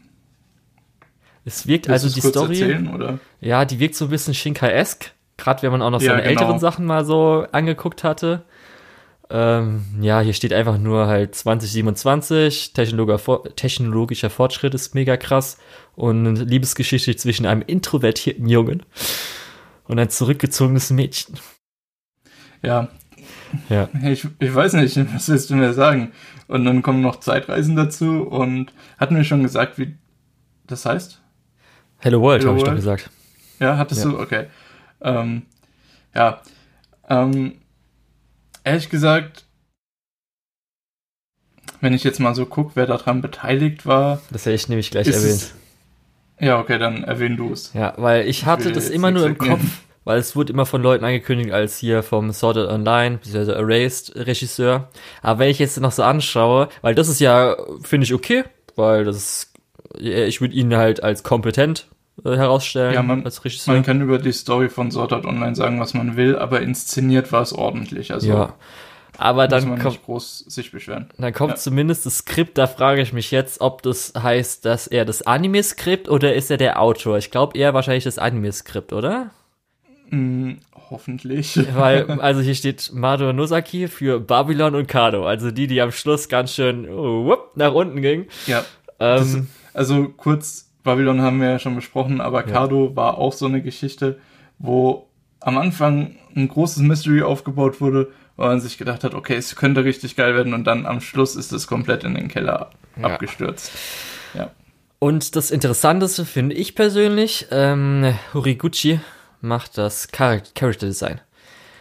es 1.45 1.67
wirkt 1.67 1.89
also 1.91 2.09
die 2.09 2.21
Story. 2.21 2.61
Erzählen, 2.61 3.21
ja, 3.41 3.65
die 3.65 3.79
wirkt 3.81 3.97
so 3.97 4.07
ein 4.07 4.11
bisschen 4.11 4.35
Shinkai-esque. 4.35 5.13
Gerade 5.37 5.63
wenn 5.63 5.73
man 5.73 5.83
auch 5.83 5.91
noch 5.91 6.03
ja, 6.03 6.11
seine 6.11 6.23
genau. 6.23 6.31
älteren 6.31 6.59
Sachen 6.59 6.85
mal 6.85 7.05
so 7.05 7.47
angeguckt 7.53 8.05
hatte. 8.05 8.43
Ähm, 9.33 9.85
ja, 10.01 10.21
hier 10.21 10.33
steht 10.33 10.53
einfach 10.53 10.77
nur 10.77 11.07
halt 11.07 11.37
2027, 11.37 12.73
technologischer 12.73 14.29
Fortschritt 14.29 14.75
ist 14.75 14.95
mega 14.97 15.17
krass 15.17 15.59
und 15.95 16.35
Liebesgeschichte 16.35 17.15
zwischen 17.15 17.47
einem 17.47 17.63
introvertierten 17.63 18.49
Jungen 18.49 18.83
und 19.87 20.01
ein 20.01 20.11
zurückgezogenes 20.11 20.91
Mädchen. 20.91 21.39
Ja. 22.63 22.89
Ja. 23.69 23.89
Ich, 24.03 24.27
ich 24.39 24.55
weiß 24.55 24.75
nicht, 24.75 24.97
was 25.15 25.29
willst 25.29 25.51
du 25.51 25.55
mir 25.55 25.75
sagen? 25.75 26.13
Und 26.49 26.65
dann 26.65 26.83
kommen 26.83 27.01
noch 27.01 27.21
Zeitreisen 27.21 27.77
dazu 27.77 28.23
und 28.23 28.73
hatten 28.99 29.15
wir 29.15 29.25
schon 29.25 29.43
gesagt, 29.43 29.79
wie 29.79 29.97
das 30.67 30.87
heißt? 30.87 31.21
Hello 31.99 32.21
World, 32.21 32.45
habe 32.45 32.59
ich 32.59 32.65
doch 32.65 32.75
gesagt. 32.75 33.11
Ja, 33.61 33.77
hattest 33.77 34.05
ja. 34.05 34.11
du? 34.11 34.19
Okay. 34.19 34.47
Ähm, 35.01 35.43
ja. 36.15 36.41
Ähm, 37.09 37.55
ehrlich 38.65 38.89
gesagt, 38.89 39.45
wenn 41.81 41.95
ich 41.95 42.05
jetzt 42.05 42.21
mal 42.21 42.35
so 42.35 42.47
gucke, 42.47 42.73
wer 42.75 42.87
daran 42.87 43.23
beteiligt 43.23 43.87
war. 43.87 44.21
Das 44.31 44.45
hätte 44.47 44.57
ich 44.57 44.69
nämlich 44.69 44.91
gleich 44.91 45.07
erwähnt. 45.09 45.55
Ja, 46.39 46.59
okay, 46.59 46.79
dann 46.79 47.05
erwähn 47.05 47.37
du 47.37 47.53
es. 47.53 47.73
Ja, 47.75 47.95
weil 47.97 48.27
ich 48.27 48.47
hatte 48.47 48.73
das 48.73 48.89
immer 48.89 49.11
nur 49.11 49.27
im 49.27 49.39
Kopf, 49.39 49.61
weil 50.05 50.19
es 50.19 50.35
wurde 50.35 50.53
immer 50.53 50.67
von 50.67 50.83
Leuten 50.83 51.05
angekündigt 51.05 51.53
als 51.53 51.77
hier 51.79 52.03
vom 52.03 52.33
Sorted 52.33 52.69
Online, 52.69 53.19
beziehungsweise 53.19 53.55
Erased 53.55 54.17
Regisseur. 54.17 54.89
Aber 55.23 55.41
wenn 55.41 55.51
ich 55.51 55.59
jetzt 55.59 55.79
noch 55.81 55.93
so 55.93 56.03
anschaue, 56.03 56.69
weil 56.81 56.95
das 56.95 57.09
ist 57.09 57.21
ja, 57.21 57.57
finde 57.83 58.05
ich 58.05 58.15
okay, 58.15 58.45
weil 58.77 59.05
das 59.05 59.17
ist, 59.17 59.55
ich 59.99 60.41
würde 60.41 60.55
ihn 60.55 60.75
halt 60.75 61.03
als 61.03 61.23
kompetent 61.23 61.89
äh, 62.25 62.37
herausstellen 62.37 62.95
ja, 62.95 63.03
man, 63.03 63.25
als 63.25 63.45
Regisseur. 63.45 63.75
Man 63.75 63.85
kann 63.85 64.01
über 64.01 64.19
die 64.19 64.33
Story 64.33 64.69
von 64.69 64.91
Sword 64.91 65.13
Art 65.13 65.27
Online 65.27 65.55
sagen, 65.55 65.81
was 65.81 65.95
man 65.95 66.17
will, 66.17 66.37
aber 66.37 66.61
inszeniert 66.61 67.33
war 67.33 67.43
es 67.43 67.53
ordentlich. 67.53 68.13
Also 68.13 68.29
ja. 68.29 68.55
Aber 69.19 69.49
dann 69.49 69.65
muss 69.65 69.69
man 69.69 69.79
kommt, 69.81 69.95
nicht 69.97 70.05
groß 70.07 70.39
sich 70.49 70.73
beschweren. 70.73 71.11
Dann 71.19 71.35
kommt 71.35 71.51
ja. 71.51 71.57
zumindest 71.57 72.07
das 72.07 72.19
Skript, 72.19 72.57
da 72.57 72.67
frage 72.67 73.03
ich 73.03 73.13
mich 73.13 73.31
jetzt, 73.31 73.61
ob 73.61 73.83
das 73.83 74.15
heißt, 74.17 74.65
dass 74.65 74.87
er 74.87 75.05
das 75.05 75.21
Anime-Skript 75.23 76.09
oder 76.09 76.35
ist 76.35 76.51
er 76.51 76.57
der 76.57 76.81
Autor? 76.81 77.19
Ich 77.19 77.31
glaube 77.31 77.59
eher 77.59 77.75
wahrscheinlich 77.75 78.05
das 78.05 78.19
Anime-Skript, 78.19 78.95
oder? 78.95 79.31
Mm, 80.09 80.53
hoffentlich. 80.89 81.59
Weil, 81.75 82.11
also 82.21 82.41
hier 82.41 82.55
steht 82.55 82.93
Mado 82.95 83.33
Nozaki 83.35 83.89
für 83.89 84.21
Babylon 84.21 84.75
und 84.75 84.89
Kado, 84.89 85.27
also 85.27 85.51
die, 85.51 85.67
die 85.67 85.83
am 85.83 85.93
Schluss 85.93 86.31
ganz 86.31 86.55
schön 86.55 86.89
oh, 86.89 87.27
whoop, 87.27 87.57
nach 87.57 87.75
unten 87.75 88.01
ging. 88.01 88.27
Ja. 88.47 88.65
Ähm, 88.99 89.19
das, 89.19 89.39
also 89.75 90.09
kurz 90.17 90.70
Babylon 90.83 91.21
haben 91.21 91.41
wir 91.41 91.51
ja 91.51 91.59
schon 91.59 91.75
besprochen, 91.75 92.21
aber 92.21 92.47
ja. 92.47 92.53
Cardo 92.53 92.97
war 92.97 93.19
auch 93.19 93.33
so 93.33 93.47
eine 93.47 93.63
Geschichte, 93.63 94.19
wo 94.59 95.09
am 95.41 95.59
Anfang 95.59 96.17
ein 96.35 96.49
großes 96.49 96.83
Mystery 96.83 97.23
aufgebaut 97.23 97.81
wurde, 97.81 98.11
wo 98.37 98.45
man 98.45 98.61
sich 98.61 98.79
gedacht 98.79 99.05
hat, 99.05 99.15
okay, 99.15 99.35
es 99.35 99.57
könnte 99.57 99.85
richtig 99.85 100.17
geil 100.17 100.35
werden 100.35 100.55
und 100.55 100.65
dann 100.65 100.87
am 100.87 101.01
Schluss 101.01 101.37
ist 101.37 101.53
es 101.53 101.67
komplett 101.67 102.05
in 102.05 102.15
den 102.15 102.29
Keller 102.29 102.71
ja. 102.97 103.09
abgestürzt. 103.09 103.73
Ja. 104.35 104.51
Und 104.99 105.35
das 105.37 105.51
Interessanteste 105.51 106.25
finde 106.25 106.55
ich 106.55 106.75
persönlich, 106.75 107.47
ähm, 107.51 108.15
Horiguchi 108.35 109.01
macht 109.41 109.79
das 109.79 110.09
Char 110.15 110.41
Character 110.55 110.87
Design. 110.87 111.21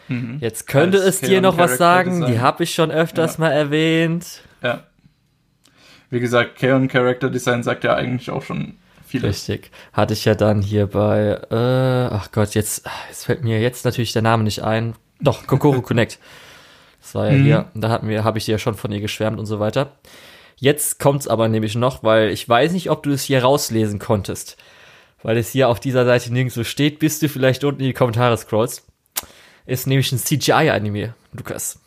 Mhm. 0.07 0.38
Jetzt 0.39 0.67
könnte 0.67 0.97
Als 1.00 1.15
es 1.15 1.21
dir 1.21 1.41
noch 1.41 1.57
was 1.57 1.77
sagen, 1.77 2.12
Design. 2.12 2.31
die 2.31 2.39
habe 2.39 2.63
ich 2.63 2.74
schon 2.74 2.91
öfters 2.91 3.38
ja. 3.38 3.41
mal 3.41 3.51
erwähnt. 3.51 4.41
Ja. 4.63 4.83
Wie 6.09 6.19
gesagt, 6.19 6.57
Kaon 6.57 6.88
Character 6.88 7.29
Design 7.29 7.62
sagt 7.62 7.83
ja 7.83 7.93
eigentlich 7.93 8.31
auch 8.31 8.41
schon 8.41 8.77
Viele. 9.09 9.29
Richtig. 9.29 9.71
Hatte 9.91 10.13
ich 10.13 10.23
ja 10.25 10.35
dann 10.35 10.61
hier 10.61 10.85
bei, 10.85 11.41
äh, 11.49 12.13
ach 12.13 12.31
Gott, 12.31 12.53
jetzt, 12.53 12.85
jetzt 13.07 13.25
fällt 13.25 13.43
mir 13.43 13.59
jetzt 13.59 13.83
natürlich 13.83 14.13
der 14.13 14.21
Name 14.21 14.43
nicht 14.43 14.61
ein. 14.61 14.93
Doch, 15.19 15.47
Kokoro 15.47 15.81
Connect. 15.81 16.19
Das 17.01 17.15
war 17.15 17.31
ja 17.31 17.35
mhm. 17.35 17.43
hier, 17.43 17.71
da 17.73 17.89
hatten 17.89 18.07
wir, 18.07 18.23
habe 18.23 18.37
ich 18.37 18.45
dir 18.45 18.51
ja 18.51 18.57
schon 18.59 18.75
von 18.75 18.91
ihr 18.91 18.99
geschwärmt 18.99 19.39
und 19.39 19.47
so 19.47 19.59
weiter. 19.59 19.93
Jetzt 20.57 20.99
kommt's 20.99 21.27
aber 21.27 21.47
nämlich 21.47 21.73
noch, 21.73 22.03
weil 22.03 22.29
ich 22.29 22.47
weiß 22.47 22.71
nicht, 22.71 22.91
ob 22.91 23.01
du 23.01 23.09
es 23.09 23.23
hier 23.23 23.41
rauslesen 23.41 23.97
konntest. 23.97 24.57
Weil 25.23 25.37
es 25.37 25.49
hier 25.49 25.69
auf 25.69 25.79
dieser 25.79 26.05
Seite 26.05 26.31
nirgendwo 26.31 26.63
steht, 26.63 26.99
bis 26.99 27.17
du 27.17 27.29
vielleicht 27.29 27.63
unten 27.63 27.81
in 27.81 27.87
die 27.87 27.93
Kommentare 27.93 28.37
scrollst. 28.37 28.85
Ist 29.65 29.87
nämlich 29.87 30.11
ein 30.11 30.19
CGI-Anime, 30.19 31.15
Lukas. 31.33 31.79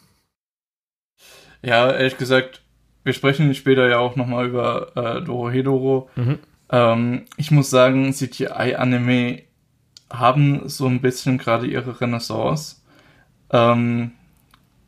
Ja, 1.62 1.88
ehrlich 1.92 2.18
gesagt, 2.18 2.62
wir 3.04 3.12
sprechen 3.12 3.54
später 3.54 3.88
ja 3.88 4.00
auch 4.00 4.16
nochmal 4.16 4.48
über 4.48 4.90
äh, 4.96 5.22
Dorohedoro. 5.24 6.10
Mhm. 6.16 6.40
Ähm, 6.72 7.26
ich 7.36 7.50
muss 7.50 7.70
sagen, 7.70 8.12
CGI-Anime 8.12 9.42
haben 10.10 10.68
so 10.68 10.86
ein 10.86 11.00
bisschen 11.00 11.38
gerade 11.38 11.66
ihre 11.66 12.00
Renaissance, 12.00 12.82
ähm, 13.50 14.12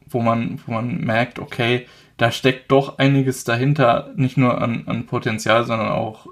wo, 0.06 0.20
man, 0.20 0.60
wo 0.66 0.72
man 0.72 0.98
merkt, 0.98 1.38
okay, 1.38 1.86
da 2.16 2.30
steckt 2.32 2.70
doch 2.70 2.98
einiges 2.98 3.44
dahinter, 3.44 4.12
nicht 4.16 4.36
nur 4.36 4.60
an, 4.60 4.84
an 4.86 5.06
Potenzial, 5.06 5.64
sondern 5.64 5.88
auch 5.88 6.26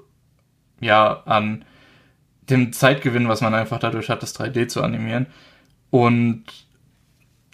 ja 0.80 1.22
an 1.24 1.64
dem 2.50 2.72
Zeitgewinn, 2.72 3.28
was 3.28 3.40
man 3.40 3.54
einfach 3.54 3.78
dadurch 3.78 4.10
hat, 4.10 4.22
das 4.22 4.38
3D 4.38 4.68
zu 4.68 4.82
animieren. 4.82 5.26
Und 5.90 6.44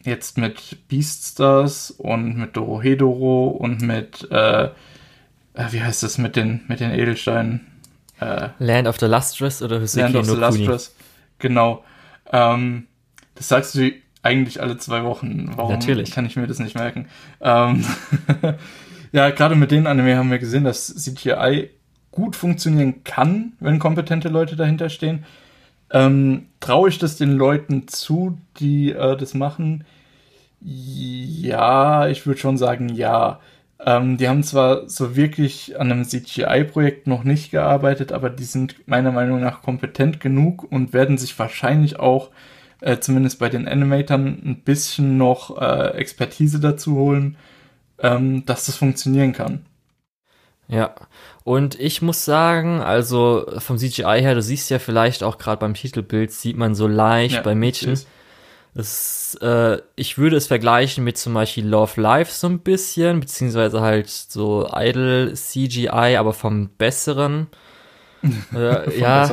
jetzt 0.05 0.39
mit 0.39 0.89
Beaststars 0.89 1.91
und 1.91 2.37
mit 2.37 2.57
Dorohedoro 2.57 3.49
und 3.49 3.83
mit 3.83 4.31
äh, 4.31 4.71
äh, 5.59 5.73
wie 5.73 5.83
heißt 5.83 6.05
das 6.05 6.19
mit 6.19 6.37
den, 6.37 6.61
mit 6.69 6.81
den 6.81 6.93
Edelsteinen? 6.93 7.67
Äh, 8.21 8.49
Land 8.59 8.89
of 8.89 8.99
the 8.99 9.07
Lustrous 9.07 9.63
oder 9.63 9.81
Hoseki 9.81 10.13
Land 10.13 10.17
of 10.17 10.27
no 10.27 10.35
the 10.35 10.41
Lustrous, 10.41 10.95
genau. 11.39 11.85
Ähm, 12.33 12.87
das 13.35 13.49
sagst 13.49 13.75
du 13.75 13.93
eigentlich 14.23 14.61
alle 14.61 14.77
zwei 14.79 15.05
Wochen. 15.05 15.51
Warum 15.55 15.73
Natürlich. 15.73 16.11
kann 16.11 16.27
ich 16.27 16.37
mir 16.37 16.47
das 16.47 16.59
nicht 16.59 16.75
merken? 16.75 17.07
Ähm, 17.41 17.85
ja, 19.13 19.31
gerade 19.31 19.55
mit 19.55 19.71
den 19.71 19.87
Anime 19.87 20.17
haben 20.17 20.31
wir 20.31 20.39
gesehen, 20.39 20.65
dass 20.65 20.95
CGI 20.95 21.71
gut 22.11 22.35
funktionieren 22.35 23.05
kann, 23.05 23.53
wenn 23.61 23.79
kompetente 23.79 24.29
Leute 24.29 24.57
dahinter 24.57 24.89
stehen. 24.89 25.25
Ähm, 25.91 26.47
Traue 26.61 26.89
ich 26.89 26.99
das 26.99 27.17
den 27.17 27.33
Leuten 27.33 27.87
zu, 27.89 28.39
die 28.59 28.91
äh, 28.91 29.17
das 29.17 29.35
machen? 29.35 29.85
Ja, 30.61 32.09
ich 32.09 32.27
würde 32.27 32.41
schon 32.41 32.59
sagen, 32.59 32.89
ja. 32.89 33.41
Ähm, 33.85 34.17
die 34.17 34.29
haben 34.29 34.43
zwar 34.43 34.89
so 34.89 35.15
wirklich 35.15 35.79
an 35.79 35.93
einem 35.93 36.05
CGI-Projekt 36.05 37.07
noch 37.07 37.23
nicht 37.23 37.51
gearbeitet, 37.51 38.13
aber 38.13 38.29
die 38.29 38.45
sind 38.45 38.89
meiner 38.89 39.13
Meinung 39.13 39.41
nach 39.41 39.63
kompetent 39.63 40.21
genug 40.21 40.65
und 40.71 40.93
werden 40.93 41.17
sich 41.17 41.39
wahrscheinlich 41.39 42.01
auch, 42.01 42.31
äh, 42.81 42.99
zumindest 42.99 43.39
bei 43.39 43.49
den 43.49 43.69
Animatern, 43.69 44.43
ein 44.45 44.63
bisschen 44.65 45.17
noch 45.17 45.61
äh, 45.61 45.93
Expertise 45.97 46.59
dazu 46.59 46.97
holen, 46.97 47.37
ähm, 48.01 48.45
dass 48.47 48.67
das 48.67 48.77
funktionieren 48.77 49.33
kann. 49.33 49.65
Ja, 50.67 50.95
und 51.45 51.81
ich 51.81 52.03
muss 52.03 52.25
sagen, 52.25 52.81
also 52.83 53.47
vom 53.59 53.79
CGI 53.79 54.21
her, 54.21 54.35
du 54.35 54.43
siehst 54.43 54.69
ja 54.71 54.79
vielleicht 54.79 55.23
auch 55.23 55.39
gerade 55.39 55.61
beim 55.61 55.75
Titelbild, 55.75 56.31
sieht 56.31 56.59
man 56.59 56.75
so 56.75 56.87
leicht 56.87 57.37
ja, 57.37 57.43
bei 57.43 57.55
Mädchen. 57.55 57.99
Es, 58.79 59.37
äh, 59.43 59.79
ich 59.97 60.19
würde 60.19 60.37
es 60.37 60.47
vergleichen 60.47 61.03
mit 61.03 61.19
zum 61.19 61.35
Beispiel 61.35 61.67
Love 61.67 62.01
Life 62.01 62.31
so 62.33 62.47
ein 62.47 62.61
bisschen, 62.61 63.19
beziehungsweise 63.19 63.81
halt 63.81 64.09
so 64.09 64.71
Idol 64.73 65.33
CGI, 65.35 66.17
aber 66.17 66.33
vom 66.33 66.71
besseren. 66.79 67.49
Äh, 68.53 68.99
ja, 68.99 69.31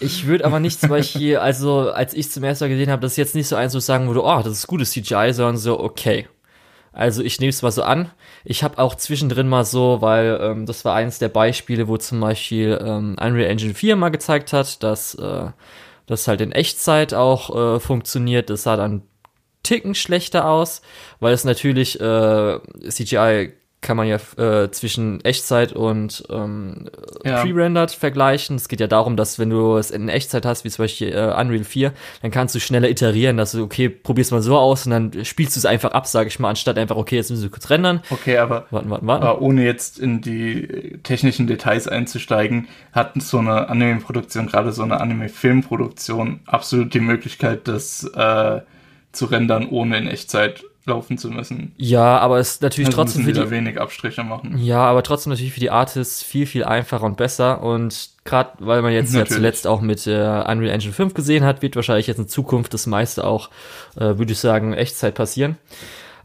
ich 0.00 0.26
würde 0.26 0.44
aber 0.44 0.58
nicht 0.58 0.80
zum 0.80 0.88
Beispiel, 0.88 1.36
also 1.38 1.92
als 1.92 2.14
ich 2.14 2.32
zum 2.32 2.42
ersten 2.42 2.64
Mal 2.64 2.70
gesehen 2.70 2.90
habe, 2.90 3.00
das 3.00 3.12
ist 3.12 3.16
jetzt 3.16 3.36
nicht 3.36 3.46
so 3.46 3.54
eins, 3.54 3.74
wo 3.74 3.78
ich 3.78 3.84
sagen 3.84 4.08
würde, 4.08 4.24
oh, 4.24 4.42
das 4.42 4.54
ist 4.54 4.66
gutes 4.66 4.90
CGI, 4.90 5.32
sondern 5.32 5.56
so, 5.56 5.78
okay, 5.78 6.26
also 6.92 7.22
ich 7.22 7.38
nehme 7.38 7.50
es 7.50 7.62
mal 7.62 7.70
so 7.70 7.84
an. 7.84 8.10
Ich 8.44 8.64
habe 8.64 8.78
auch 8.78 8.96
zwischendrin 8.96 9.48
mal 9.48 9.64
so, 9.64 9.98
weil 10.00 10.36
ähm, 10.42 10.66
das 10.66 10.84
war 10.84 10.96
eines 10.96 11.20
der 11.20 11.28
Beispiele, 11.28 11.86
wo 11.86 11.96
zum 11.96 12.18
Beispiel 12.18 12.76
ähm, 12.84 13.16
Unreal 13.20 13.48
Engine 13.48 13.74
4 13.74 13.94
mal 13.94 14.08
gezeigt 14.08 14.52
hat, 14.52 14.82
dass 14.82 15.14
äh, 15.14 15.50
das 16.06 16.28
halt 16.28 16.40
in 16.40 16.52
Echtzeit 16.52 17.14
auch 17.14 17.76
äh, 17.76 17.80
funktioniert. 17.80 18.50
Das 18.50 18.64
sah 18.64 18.76
dann 18.76 19.02
Ticken 19.62 19.94
schlechter 19.94 20.48
aus, 20.48 20.82
weil 21.20 21.32
es 21.32 21.44
natürlich 21.44 22.00
äh, 22.00 22.58
CGI 22.88 23.52
kann 23.82 23.96
man 23.96 24.06
ja 24.06 24.16
äh, 24.38 24.70
zwischen 24.70 25.22
Echtzeit 25.24 25.72
und 25.72 26.22
ähm, 26.30 26.88
ja. 27.24 27.42
Pre-Rendered 27.42 27.90
vergleichen. 27.90 28.56
Es 28.56 28.68
geht 28.68 28.80
ja 28.80 28.86
darum, 28.86 29.16
dass 29.16 29.38
wenn 29.38 29.50
du 29.50 29.76
es 29.76 29.90
in 29.90 30.08
Echtzeit 30.08 30.46
hast, 30.46 30.64
wie 30.64 30.70
zum 30.70 30.84
Beispiel 30.84 31.08
äh, 31.08 31.34
Unreal 31.38 31.64
4, 31.64 31.92
dann 32.22 32.30
kannst 32.30 32.54
du 32.54 32.60
schneller 32.60 32.88
iterieren, 32.88 33.36
dass 33.36 33.52
du, 33.52 33.62
okay, 33.64 33.88
probier's 33.88 34.30
mal 34.30 34.40
so 34.40 34.56
aus 34.56 34.86
und 34.86 34.92
dann 34.92 35.24
spielst 35.24 35.56
du 35.56 35.58
es 35.58 35.66
einfach 35.66 35.90
ab, 35.90 36.06
sag 36.06 36.28
ich 36.28 36.38
mal, 36.38 36.50
anstatt 36.50 36.78
einfach, 36.78 36.96
okay, 36.96 37.16
jetzt 37.16 37.30
müssen 37.30 37.42
wir 37.42 37.50
kurz 37.50 37.68
rendern. 37.70 38.02
Okay, 38.10 38.38
aber, 38.38 38.66
warten, 38.70 38.88
warten, 38.88 39.06
warten. 39.06 39.24
aber 39.24 39.42
ohne 39.42 39.64
jetzt 39.64 39.98
in 39.98 40.20
die 40.20 40.98
technischen 41.02 41.48
Details 41.48 41.88
einzusteigen, 41.88 42.68
hat 42.92 43.20
so 43.20 43.38
eine 43.38 43.68
Anime-Produktion, 43.68 44.46
gerade 44.46 44.72
so 44.72 44.84
eine 44.84 45.00
Anime-Filmproduktion, 45.00 46.40
absolut 46.46 46.94
die 46.94 47.00
Möglichkeit, 47.00 47.66
das 47.66 48.04
äh, 48.14 48.60
zu 49.10 49.26
rendern, 49.26 49.68
ohne 49.68 49.98
in 49.98 50.06
Echtzeit 50.06 50.62
laufen 50.84 51.18
zu 51.18 51.30
müssen. 51.30 51.72
Ja, 51.76 52.18
aber 52.18 52.38
es 52.38 52.52
ist 52.52 52.62
natürlich 52.62 52.88
also 52.88 53.02
trotzdem 53.02 53.24
für 53.24 53.32
die 53.32 53.50
wenig 53.50 53.80
Abstriche 53.80 54.24
machen. 54.24 54.58
Ja, 54.58 54.84
aber 54.84 55.02
trotzdem 55.02 55.30
natürlich 55.30 55.52
für 55.52 55.60
die 55.60 55.70
Artists 55.70 56.22
viel 56.22 56.46
viel 56.46 56.64
einfacher 56.64 57.04
und 57.04 57.16
besser 57.16 57.62
und 57.62 58.10
gerade 58.24 58.50
weil 58.58 58.82
man 58.82 58.92
jetzt 58.92 59.14
ja 59.14 59.24
zuletzt 59.24 59.66
auch 59.66 59.80
mit 59.80 60.06
äh, 60.06 60.10
Unreal 60.10 60.70
Engine 60.70 60.92
5 60.92 61.14
gesehen 61.14 61.44
hat, 61.44 61.62
wird 61.62 61.76
wahrscheinlich 61.76 62.06
jetzt 62.06 62.18
in 62.18 62.28
Zukunft 62.28 62.74
das 62.74 62.86
meiste 62.86 63.24
auch 63.24 63.50
äh, 63.96 64.18
würde 64.18 64.32
ich 64.32 64.38
sagen 64.38 64.72
Echtzeit 64.72 65.14
passieren. 65.14 65.56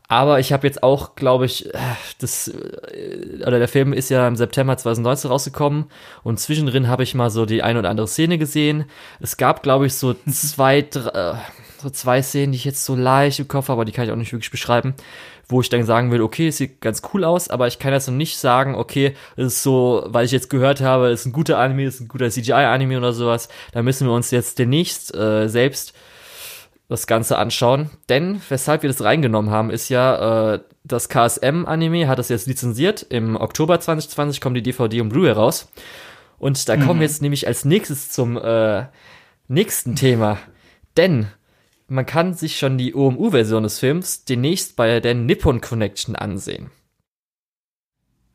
Aber 0.10 0.40
ich 0.40 0.54
habe 0.54 0.66
jetzt 0.66 0.84
auch, 0.84 1.16
glaube 1.16 1.46
ich, 1.46 1.74
äh, 1.74 1.78
das 2.20 2.48
äh, 2.48 3.44
oder 3.46 3.60
der 3.60 3.68
Film 3.68 3.92
ist 3.92 4.10
ja 4.10 4.28
im 4.28 4.38
September 4.38 4.78
2019 4.78 5.30
rausgekommen 5.30 5.86
und 6.24 6.40
zwischendrin 6.40 6.88
habe 6.88 7.04
ich 7.04 7.14
mal 7.14 7.30
so 7.30 7.46
die 7.46 7.62
ein 7.62 7.78
oder 7.78 7.90
andere 7.90 8.08
Szene 8.08 8.38
gesehen. 8.38 8.86
Es 9.20 9.36
gab, 9.36 9.64
glaube 9.64 9.86
ich, 9.86 9.96
so 9.96 10.14
zwei, 10.30 10.82
drei, 10.82 11.34
äh, 11.34 11.36
so 11.80 11.90
zwei 11.90 12.22
Szenen, 12.22 12.52
die 12.52 12.58
ich 12.58 12.66
jetzt 12.66 12.86
so 12.86 12.96
leicht 12.96 13.40
im 13.40 13.48
Kopf 13.48 13.66
habe, 13.66 13.74
aber 13.74 13.86
die 13.86 13.92
kann 13.92 14.06
ich 14.06 14.12
auch 14.12 14.16
nicht 14.16 14.32
wirklich 14.32 14.52
beschreiben, 14.52 14.94
wo 15.48 15.62
ich 15.62 15.70
dann 15.70 15.84
sagen 15.86 16.12
würde, 16.12 16.24
okay, 16.24 16.48
es 16.48 16.58
sieht 16.58 16.82
ganz 16.82 17.02
cool 17.14 17.24
aus, 17.24 17.50
aber 17.50 17.68
ich 17.68 17.80
kann 17.80 17.94
jetzt 17.94 18.08
noch 18.08 18.16
nicht 18.16 18.38
sagen, 18.38 18.76
okay, 18.76 19.16
es 19.36 19.48
ist 19.48 19.64
so, 19.64 20.04
weil 20.08 20.26
ich 20.26 20.32
jetzt 20.32 20.50
gehört 20.50 20.82
habe, 20.82 21.10
es 21.10 21.22
ist 21.22 21.26
ein 21.28 21.34
guter 21.34 21.58
Anime, 21.58 21.86
es 21.86 21.96
ist 21.96 22.02
ein 22.02 22.08
guter 22.08 22.30
CGI-Anime 22.30 22.98
oder 22.98 23.14
sowas, 23.14 23.50
da 23.72 23.82
müssen 23.84 24.08
wir 24.08 24.14
uns 24.14 24.32
jetzt 24.32 24.60
demnächst 24.60 25.16
äh, 25.16 25.48
selbst 25.48 25.94
das 26.90 27.08
Ganze 27.08 27.38
anschauen. 27.38 27.90
Denn 28.10 28.42
weshalb 28.50 28.82
wir 28.82 28.90
das 28.90 29.04
reingenommen 29.04 29.52
haben, 29.52 29.70
ist 29.70 29.90
ja, 29.90 30.54
äh, 30.54 30.60
das 30.84 31.10
KSM-Anime 31.10 32.08
hat 32.08 32.20
das 32.20 32.30
jetzt 32.30 32.48
lizenziert. 32.48 33.06
Im 33.10 33.36
Oktober 33.36 33.80
2020 33.80 34.40
kommt 34.40 34.56
die 34.56 34.64
DVD 34.64 35.02
und 35.02 35.10
Blu-ray 35.10 35.32
raus. 35.32 35.70
Und 36.40 36.70
da 36.70 36.78
mhm. 36.78 36.86
kommen 36.86 37.00
wir 37.00 37.08
jetzt 37.08 37.22
nämlich 37.22 37.48
als 37.48 37.66
nächstes 37.66 38.12
zum 38.12 38.38
äh, 38.38 38.86
nächsten 39.48 39.96
Thema. 39.96 40.38
Denn 40.96 41.28
man 41.88 42.06
kann 42.06 42.34
sich 42.34 42.58
schon 42.58 42.78
die 42.78 42.94
OMU-Version 42.94 43.64
des 43.64 43.80
Films 43.80 44.26
demnächst 44.26 44.76
bei 44.76 45.00
der 45.00 45.14
Nippon 45.14 45.62
Connection 45.62 46.16
ansehen. 46.16 46.70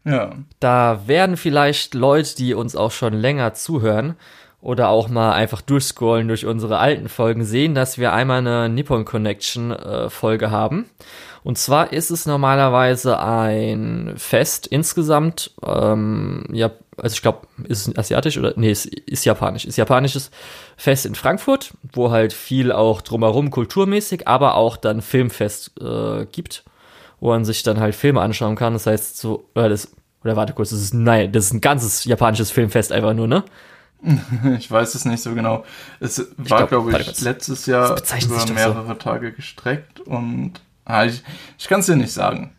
Ja. 0.04 0.37
Da 0.59 1.02
werden 1.06 1.37
vielleicht 1.37 1.94
Leute, 1.94 2.35
die 2.37 2.54
uns 2.54 2.75
auch 2.75 2.90
schon 2.90 3.12
länger 3.12 3.54
zuhören 3.54 4.16
oder 4.61 4.88
auch 4.88 5.09
mal 5.09 5.32
einfach 5.32 5.61
durchscrollen 5.61 6.28
durch 6.28 6.47
unsere 6.47 6.78
alten 6.78 7.09
Folgen, 7.09 7.44
sehen, 7.44 7.75
dass 7.75 7.99
wir 7.99 8.12
einmal 8.12 8.38
eine 8.38 8.68
Nippon 8.68 9.04
Connection 9.04 9.73
äh, 9.73 10.09
Folge 10.09 10.50
haben. 10.50 10.87
Und 11.44 11.58
zwar 11.58 11.92
ist 11.92 12.11
es 12.11 12.26
normalerweise 12.26 13.18
ein 13.18 14.14
Fest 14.16 14.66
insgesamt, 14.68 15.50
ähm, 15.66 16.44
ja, 16.52 16.70
also 16.96 17.14
ich 17.14 17.22
glaube, 17.22 17.49
ist 17.64 17.88
es 17.88 17.99
asiatisch 17.99 18.38
oder 18.38 18.52
nee, 18.56 18.70
es 18.70 18.84
ist 18.84 19.25
japanisch. 19.25 19.64
Ist 19.64 19.76
japanisches 19.76 20.30
Fest 20.76 21.04
in 21.04 21.14
Frankfurt, 21.14 21.72
wo 21.92 22.11
halt 22.11 22.32
viel 22.32 22.70
auch 22.70 23.00
drumherum 23.00 23.50
kulturmäßig, 23.50 24.28
aber 24.28 24.54
auch 24.54 24.76
dann 24.76 25.02
Filmfest 25.02 25.72
äh, 25.80 26.26
gibt, 26.26 26.64
wo 27.18 27.30
man 27.30 27.44
sich 27.44 27.62
dann 27.62 27.80
halt 27.80 27.94
Filme 27.94 28.20
anschauen 28.20 28.54
kann. 28.54 28.75
Das 28.75 28.87
heißt 28.87 29.18
so, 29.18 29.49
oder 29.54 29.68
das, 29.68 29.90
oder 30.22 30.37
warte 30.37 30.52
kurz, 30.52 30.70
das 30.70 30.80
ist 30.80 30.94
nein, 30.94 31.32
das 31.32 31.46
ist 31.46 31.54
ein 31.54 31.61
ganzes 31.61 32.04
japanisches 32.04 32.52
Filmfest 32.52 32.92
einfach 32.92 33.14
nur, 33.14 33.26
ne? 33.26 33.44
Ich 34.58 34.70
weiß 34.70 34.94
es 34.94 35.04
nicht 35.04 35.22
so 35.22 35.34
genau. 35.34 35.64
Es 35.99 36.18
war, 36.37 36.66
glaube 36.66 36.90
glaub 36.90 37.00
ich, 37.00 37.20
letztes 37.20 37.66
Jahr 37.66 37.96
über 38.22 38.52
mehrere 38.52 38.87
so. 38.87 38.94
Tage 38.94 39.32
gestreckt 39.32 40.00
und 40.00 40.61
ich, 40.86 41.22
ich 41.58 41.68
kann 41.68 41.80
es 41.80 41.86
dir 41.86 41.96
nicht 41.96 42.12
sagen. 42.12 42.56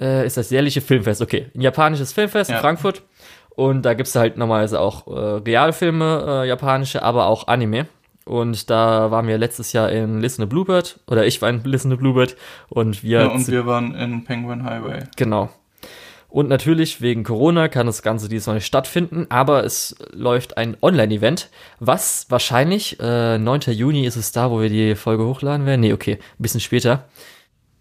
Äh, 0.00 0.26
ist 0.26 0.36
das 0.36 0.50
jährliche 0.50 0.80
Filmfest, 0.80 1.22
okay. 1.22 1.50
Ein 1.54 1.60
japanisches 1.60 2.12
Filmfest 2.12 2.50
ja. 2.50 2.56
in 2.56 2.62
Frankfurt. 2.62 3.02
Und 3.50 3.82
da 3.82 3.94
gibt 3.94 4.08
es 4.08 4.14
halt 4.16 4.36
normalerweise 4.36 4.80
auch 4.80 5.06
äh, 5.06 5.42
Realfilme, 5.48 6.42
äh, 6.44 6.48
japanische, 6.48 7.02
aber 7.02 7.26
auch 7.26 7.46
Anime. 7.46 7.86
Und 8.24 8.70
da 8.70 9.10
waren 9.10 9.26
wir 9.26 9.38
letztes 9.38 9.72
Jahr 9.72 9.90
in 9.92 10.20
Listen 10.20 10.42
to 10.42 10.48
Bluebird, 10.48 10.98
oder 11.06 11.26
ich 11.26 11.42
war 11.42 11.50
in 11.50 11.62
Listen 11.64 11.90
to 11.90 11.96
Bluebird 11.96 12.36
und 12.68 13.02
wir. 13.02 13.20
Ja, 13.20 13.26
und 13.26 13.46
wir 13.48 13.66
waren 13.66 13.94
in 13.94 14.24
Penguin 14.24 14.64
Highway. 14.64 15.04
Genau. 15.16 15.50
Und 16.34 16.48
natürlich 16.48 17.00
wegen 17.00 17.22
Corona 17.22 17.68
kann 17.68 17.86
das 17.86 18.02
Ganze 18.02 18.28
diesmal 18.28 18.56
nicht 18.56 18.66
stattfinden, 18.66 19.26
aber 19.28 19.62
es 19.62 19.94
läuft 20.10 20.56
ein 20.56 20.76
Online-Event, 20.82 21.48
was 21.78 22.26
wahrscheinlich, 22.28 22.98
äh, 22.98 23.38
9. 23.38 23.60
Juni 23.72 24.04
ist 24.04 24.16
es 24.16 24.32
da, 24.32 24.50
wo 24.50 24.60
wir 24.60 24.68
die 24.68 24.96
Folge 24.96 25.24
hochladen 25.26 25.64
werden. 25.64 25.82
Nee, 25.82 25.92
okay, 25.92 26.14
ein 26.14 26.42
bisschen 26.42 26.58
später. 26.58 27.04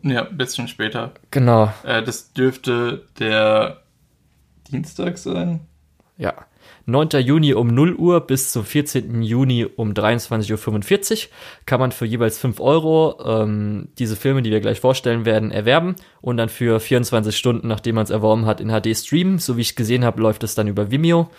Ja, 0.03 0.27
ein 0.27 0.37
bisschen 0.37 0.67
später. 0.67 1.13
Genau. 1.31 1.73
Äh, 1.83 2.03
das 2.03 2.31
dürfte 2.33 3.07
der 3.17 3.81
Dienstag 4.69 5.17
sein. 5.17 5.61
Ja. 6.19 6.35
9. 6.85 7.09
Juni 7.21 7.53
um 7.53 7.67
0 7.67 7.95
Uhr 7.95 8.21
bis 8.21 8.51
zum 8.51 8.65
14. 8.65 9.21
Juni 9.21 9.65
um 9.65 9.93
23.45 9.93 11.11
Uhr 11.11 11.29
kann 11.65 11.79
man 11.79 11.91
für 11.91 12.05
jeweils 12.05 12.37
5 12.37 12.59
Euro 12.59 13.17
ähm, 13.25 13.87
diese 13.99 14.15
Filme, 14.15 14.41
die 14.41 14.51
wir 14.51 14.59
gleich 14.59 14.81
vorstellen 14.81 15.25
werden, 15.25 15.51
erwerben 15.51 15.95
und 16.21 16.37
dann 16.37 16.49
für 16.49 16.79
24 16.79 17.35
Stunden, 17.37 17.67
nachdem 17.67 17.95
man 17.95 18.03
es 18.03 18.09
erworben 18.09 18.45
hat, 18.45 18.59
in 18.59 18.69
HD 18.69 18.97
streamen. 18.97 19.39
So 19.39 19.55
wie 19.55 19.61
ich 19.61 19.75
gesehen 19.75 20.03
habe, 20.03 20.21
läuft 20.21 20.43
es 20.43 20.55
dann 20.55 20.67
über 20.67 20.91
Vimeo. 20.91 21.29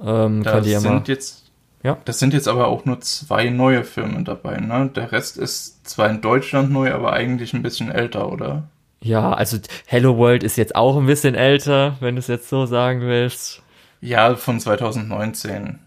Ähm, 0.00 0.44
das, 0.44 0.64
sind 0.64 0.84
ja 0.84 1.02
jetzt, 1.06 1.50
ja? 1.82 1.98
das 2.04 2.20
sind 2.20 2.32
jetzt 2.32 2.46
aber 2.46 2.68
auch 2.68 2.84
nur 2.84 3.00
zwei 3.00 3.50
neue 3.50 3.82
Filme 3.82 4.22
dabei. 4.22 4.58
Ne? 4.58 4.90
Der 4.94 5.10
Rest 5.10 5.36
ist 5.36 5.88
zwar 5.88 6.10
in 6.10 6.20
Deutschland 6.20 6.70
neu, 6.70 6.92
aber 6.92 7.12
eigentlich 7.12 7.54
ein 7.54 7.62
bisschen 7.62 7.90
älter, 7.90 8.30
oder? 8.30 8.68
Ja, 9.00 9.32
also 9.32 9.58
Hello 9.86 10.16
World 10.16 10.42
ist 10.42 10.56
jetzt 10.56 10.76
auch 10.76 10.96
ein 10.96 11.06
bisschen 11.06 11.34
älter, 11.34 11.96
wenn 12.00 12.14
du 12.14 12.20
es 12.20 12.28
jetzt 12.28 12.48
so 12.48 12.66
sagen 12.66 13.00
willst. 13.02 13.62
Ja, 14.00 14.34
von 14.36 14.60
2019. 14.60 15.80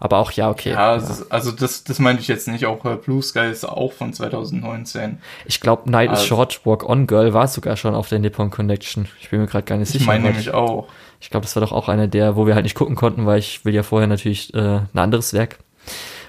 Aber 0.00 0.18
auch, 0.18 0.30
ja, 0.32 0.48
okay. 0.48 0.70
Ja, 0.70 0.96
ja. 0.96 1.08
Also 1.28 1.50
das, 1.50 1.82
das 1.82 1.98
meinte 1.98 2.22
ich 2.22 2.28
jetzt 2.28 2.46
nicht. 2.46 2.66
Auch 2.66 2.84
äh, 2.84 2.96
Blue 2.96 3.22
Sky 3.22 3.50
ist 3.50 3.64
auch 3.64 3.92
von 3.92 4.12
2019. 4.12 5.18
Ich 5.46 5.60
glaube, 5.60 5.90
Night 5.90 6.10
also, 6.10 6.22
is 6.22 6.28
Short, 6.28 6.60
Walk 6.64 6.88
On 6.88 7.06
Girl 7.06 7.34
war 7.34 7.48
sogar 7.48 7.76
schon 7.76 7.94
auf 7.94 8.08
der 8.08 8.20
Nippon 8.20 8.50
Connection. 8.50 9.08
Ich 9.20 9.30
bin 9.30 9.40
mir 9.40 9.46
gerade 9.46 9.64
gar 9.64 9.76
nicht 9.76 9.88
sicher. 9.88 10.02
Ich 10.02 10.06
meine 10.06 10.24
nämlich 10.24 10.52
auch. 10.52 10.88
Ich 11.20 11.30
glaube, 11.30 11.44
das 11.44 11.56
war 11.56 11.60
doch 11.60 11.72
auch 11.72 11.88
einer 11.88 12.06
der, 12.06 12.36
wo 12.36 12.46
wir 12.46 12.54
halt 12.54 12.62
nicht 12.62 12.76
gucken 12.76 12.94
konnten, 12.94 13.26
weil 13.26 13.40
ich 13.40 13.64
will 13.64 13.74
ja 13.74 13.82
vorher 13.82 14.06
natürlich 14.06 14.54
äh, 14.54 14.58
ein 14.58 14.98
anderes 14.98 15.32
Werk 15.32 15.58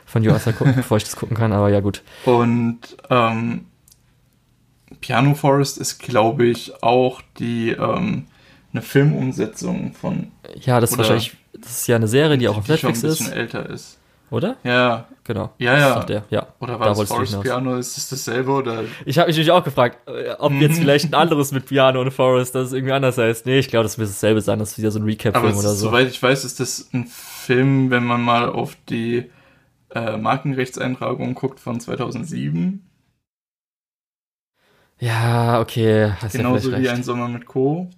von 0.06 0.24
Yuasa 0.24 0.52
gucken, 0.52 0.74
bevor 0.78 0.98
ich 0.98 1.04
das 1.04 1.16
gucken 1.16 1.38
kann, 1.38 1.54
aber 1.54 1.70
ja 1.70 1.80
gut. 1.80 2.02
Und 2.26 2.80
ähm, 3.12 3.66
Piano 5.00 5.36
Forest 5.36 5.78
ist, 5.78 6.00
glaube 6.00 6.48
ich, 6.48 6.82
auch 6.82 7.22
die 7.38 7.70
ähm, 7.70 8.26
eine 8.72 8.82
Filmumsetzung 8.82 9.94
von. 9.94 10.32
Ja, 10.62 10.80
das 10.80 10.92
ist 10.92 10.98
wahrscheinlich, 10.98 11.36
das 11.54 11.72
ist 11.72 11.88
ja 11.88 11.96
eine 11.96 12.08
Serie, 12.08 12.38
die 12.38 12.48
auch 12.48 12.58
auf 12.58 12.68
Netflix 12.68 13.04
ist. 13.04 13.20
Die 13.20 13.24
schon 13.24 13.34
ein 13.34 13.48
bisschen 13.48 13.60
älter 13.62 13.70
ist. 13.70 14.00
Oder? 14.32 14.58
Ja. 14.64 15.08
Genau. 15.24 15.52
Ja, 15.58 15.78
ja. 15.78 16.04
Der. 16.04 16.24
ja. 16.30 16.48
Oder 16.60 16.80
war 16.80 16.88
da 16.90 16.94
das 16.94 17.08
Forest 17.08 17.42
Piano? 17.42 17.78
Ist 17.78 17.98
das 17.98 18.10
dasselbe 18.10 18.52
oder? 18.52 18.84
Ich 19.06 19.18
habe 19.18 19.28
mich 19.28 19.38
nämlich 19.38 19.52
auch 19.52 19.64
gefragt, 19.64 20.08
äh, 20.08 20.32
ob 20.40 20.52
jetzt 20.54 20.80
vielleicht 20.80 21.06
ein 21.06 21.14
anderes 21.14 21.52
mit 21.52 21.66
Piano 21.68 22.02
und 22.02 22.12
Forest, 22.12 22.56
das 22.56 22.74
irgendwie 22.74 22.94
anders 22.94 23.18
heißt. 23.18 23.46
Nee, 23.46 23.60
ich 23.60 23.68
glaube, 23.68 23.84
das 23.84 23.98
wird 23.98 24.10
dasselbe 24.10 24.42
sein. 24.42 24.60
Das 24.60 24.72
ist 24.72 24.78
wieder 24.78 24.92
so 24.92 25.00
ein 25.00 25.06
Recap-Film 25.06 25.54
oder 25.54 25.70
so. 25.70 25.88
Soweit 25.88 26.08
ich 26.08 26.22
weiß, 26.22 26.46
ist 26.46 26.60
das 26.60 26.90
ein 26.94 27.06
Film, 27.06 27.92
wenn 27.92 28.06
man 28.06 28.22
mal 28.22 28.50
auf 28.50 28.76
die 28.90 29.30
äh, 29.94 30.18
Markenrechtseintragung 30.18 31.34
guckt 31.36 31.60
von 31.60 31.80
2007. 31.80 32.86
Ja, 35.00 35.62
okay. 35.62 36.12
Hast 36.22 36.34
Genauso 36.34 36.72
ja 36.72 36.80
wie 36.80 36.90
ein 36.90 37.04
Sommer 37.04 37.28
mit 37.28 37.46
Co. 37.46 37.90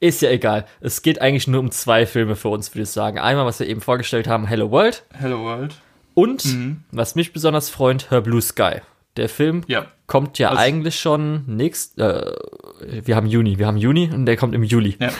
Ist 0.00 0.22
ja 0.22 0.30
egal. 0.30 0.66
Es 0.80 1.02
geht 1.02 1.20
eigentlich 1.20 1.46
nur 1.46 1.60
um 1.60 1.70
zwei 1.70 2.06
Filme 2.06 2.36
für 2.36 2.48
uns, 2.48 2.74
würde 2.74 2.82
ich 2.82 2.90
sagen. 2.90 3.18
Einmal, 3.18 3.46
was 3.46 3.60
wir 3.60 3.66
eben 3.66 3.80
vorgestellt 3.80 4.26
haben, 4.26 4.46
Hello 4.46 4.70
World. 4.70 5.04
Hello 5.12 5.42
World. 5.44 5.74
Und, 6.14 6.44
mhm. 6.44 6.84
was 6.92 7.14
mich 7.14 7.32
besonders 7.32 7.70
freut, 7.70 8.10
Her 8.10 8.20
Blue 8.20 8.40
Sky. 8.40 8.80
Der 9.16 9.28
Film 9.28 9.62
ja. 9.66 9.86
kommt 10.06 10.38
ja 10.38 10.48
also, 10.48 10.60
eigentlich 10.60 10.98
schon 10.98 11.44
nächst, 11.46 11.98
äh, 11.98 12.32
wir 12.80 13.14
haben 13.14 13.26
Juni, 13.26 13.58
wir 13.58 13.66
haben 13.66 13.76
Juni 13.76 14.10
und 14.12 14.26
der 14.26 14.36
kommt 14.36 14.54
im 14.54 14.64
Juli. 14.64 14.96
Ja. 14.98 15.10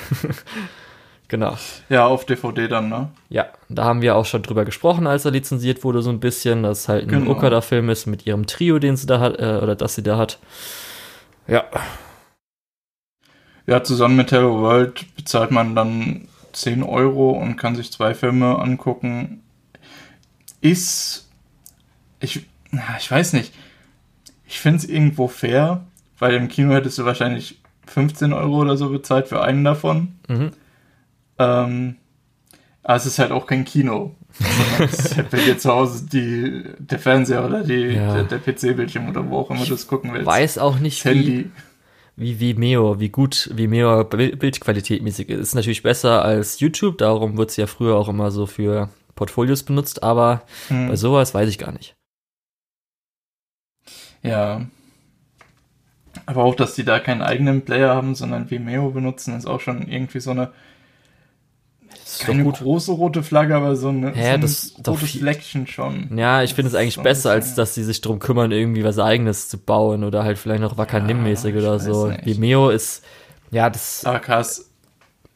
genau. 1.28 1.56
Ja, 1.88 2.06
auf 2.06 2.24
DVD 2.24 2.66
dann, 2.66 2.88
ne? 2.88 3.10
Ja, 3.28 3.46
da 3.68 3.84
haben 3.84 4.02
wir 4.02 4.16
auch 4.16 4.26
schon 4.26 4.42
drüber 4.42 4.64
gesprochen, 4.64 5.06
als 5.06 5.24
er 5.24 5.30
lizenziert 5.30 5.84
wurde, 5.84 6.02
so 6.02 6.10
ein 6.10 6.18
bisschen, 6.18 6.64
dass 6.64 6.88
halt 6.88 7.04
ein 7.04 7.08
genau. 7.20 7.32
Okada-Film 7.32 7.88
ist 7.88 8.06
mit 8.06 8.26
ihrem 8.26 8.46
Trio, 8.46 8.80
den 8.80 8.96
sie 8.96 9.06
da 9.06 9.20
hat, 9.20 9.38
äh, 9.38 9.60
oder 9.62 9.76
das 9.76 9.94
sie 9.94 10.02
da 10.02 10.16
hat. 10.16 10.38
Ja, 11.46 11.64
ja, 13.66 13.82
zusammen 13.82 14.16
mit 14.16 14.32
Hello 14.32 14.60
World 14.60 15.06
bezahlt 15.16 15.50
man 15.50 15.74
dann 15.74 16.28
10 16.52 16.82
Euro 16.82 17.30
und 17.30 17.56
kann 17.56 17.76
sich 17.76 17.92
zwei 17.92 18.14
Filme 18.14 18.58
angucken. 18.58 19.42
Ist, 20.60 21.28
ich, 22.20 22.46
ich 22.98 23.10
weiß 23.10 23.32
nicht, 23.34 23.52
ich 24.46 24.60
finde 24.60 24.78
es 24.78 24.84
irgendwo 24.84 25.28
fair, 25.28 25.84
weil 26.18 26.34
im 26.34 26.48
Kino 26.48 26.74
hättest 26.74 26.98
du 26.98 27.04
wahrscheinlich 27.04 27.60
15 27.86 28.32
Euro 28.32 28.60
oder 28.60 28.76
so 28.76 28.90
bezahlt 28.90 29.28
für 29.28 29.42
einen 29.42 29.64
davon. 29.64 30.14
Mhm. 30.28 30.50
Ähm, 31.38 31.96
aber 32.82 32.96
es 32.96 33.06
ist 33.06 33.18
halt 33.18 33.32
auch 33.32 33.46
kein 33.46 33.64
Kino. 33.64 34.14
es 34.80 34.92
ist 34.92 35.16
halt 35.16 35.30
bei 35.30 35.38
dir 35.38 35.58
zu 35.58 35.72
Hause 35.72 36.06
die, 36.06 36.64
der 36.78 36.98
Fernseher 36.98 37.44
oder 37.44 37.62
die, 37.62 37.94
ja. 37.94 38.22
der, 38.22 38.24
der 38.24 38.38
PC-Bildschirm 38.38 39.08
oder 39.08 39.28
wo 39.28 39.38
auch 39.38 39.50
immer 39.50 39.64
du 39.64 39.74
es 39.74 39.86
gucken 39.86 40.12
willst. 40.12 40.26
Weiß 40.26 40.58
auch 40.58 40.78
nicht, 40.78 41.04
das 41.04 41.12
Handy. 41.12 41.50
Wie 42.16 42.38
wie 42.38 42.56
Vimeo, 42.56 43.00
wie 43.00 43.08
gut 43.08 43.50
Vimeo 43.52 44.04
Bildqualität 44.04 45.02
mäßig 45.02 45.28
ist. 45.28 45.40
Ist 45.40 45.54
natürlich 45.54 45.82
besser 45.82 46.24
als 46.24 46.60
YouTube, 46.60 46.98
darum 46.98 47.36
wird 47.36 47.50
es 47.50 47.56
ja 47.56 47.66
früher 47.66 47.96
auch 47.96 48.08
immer 48.08 48.30
so 48.30 48.46
für 48.46 48.88
Portfolios 49.14 49.62
benutzt, 49.62 50.02
aber 50.02 50.42
hm. 50.68 50.88
bei 50.88 50.96
sowas 50.96 51.34
weiß 51.34 51.48
ich 51.48 51.58
gar 51.58 51.72
nicht. 51.72 51.96
Ja. 54.22 54.66
Aber 56.26 56.44
auch, 56.44 56.54
dass 56.54 56.74
die 56.74 56.84
da 56.84 57.00
keinen 57.00 57.22
eigenen 57.22 57.62
Player 57.62 57.94
haben, 57.94 58.14
sondern 58.14 58.50
Vimeo 58.50 58.90
benutzen, 58.90 59.36
ist 59.36 59.46
auch 59.46 59.60
schon 59.60 59.88
irgendwie 59.88 60.20
so 60.20 60.30
eine 60.30 60.52
keine 62.18 62.44
große 62.44 62.92
rote 62.92 63.22
Flagge, 63.22 63.54
aber 63.56 63.76
so, 63.76 63.88
eine, 63.88 64.16
ja, 64.16 64.34
so 64.34 64.40
das 64.40 64.74
ein 64.76 64.84
rotes 64.86 65.10
Fleckchen 65.12 65.66
schon. 65.66 66.16
Ja, 66.16 66.42
ich 66.42 66.54
finde 66.54 66.68
es 66.68 66.74
eigentlich 66.74 67.00
besser, 67.00 67.30
als 67.30 67.54
dass 67.54 67.74
sie 67.74 67.84
sich 67.84 68.00
drum 68.00 68.18
kümmern, 68.18 68.52
irgendwie 68.52 68.84
was 68.84 68.98
eigenes 68.98 69.48
zu 69.48 69.58
bauen 69.58 70.04
oder 70.04 70.24
halt 70.24 70.38
vielleicht 70.38 70.60
noch 70.60 70.76
Wakanim-mäßig 70.76 71.54
ja, 71.54 71.60
oder 71.60 71.78
so. 71.78 72.08
Nicht. 72.08 72.26
Vimeo 72.26 72.70
ist, 72.70 73.04
ja, 73.50 73.70
das. 73.70 74.04
Ah, 74.04 74.18
krass. 74.18 74.70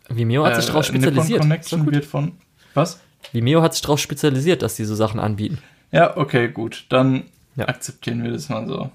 Vimeo 0.08 0.44
hat 0.44 0.56
sich 0.56 0.64
äh, 0.64 0.68
darauf 0.68 0.84
spezialisiert. 0.84 1.40
Connection 1.40 1.90
wird 1.90 2.04
von, 2.04 2.32
was? 2.74 3.00
Vimeo 3.32 3.62
hat 3.62 3.74
sich 3.74 3.82
darauf 3.82 3.98
spezialisiert, 3.98 4.62
dass 4.62 4.76
die 4.76 4.84
so 4.84 4.94
Sachen 4.94 5.20
anbieten. 5.20 5.58
Ja, 5.90 6.16
okay, 6.16 6.48
gut. 6.48 6.86
Dann 6.88 7.24
ja. 7.56 7.68
akzeptieren 7.68 8.22
wir 8.22 8.32
das 8.32 8.48
mal 8.48 8.66
so. 8.66 8.90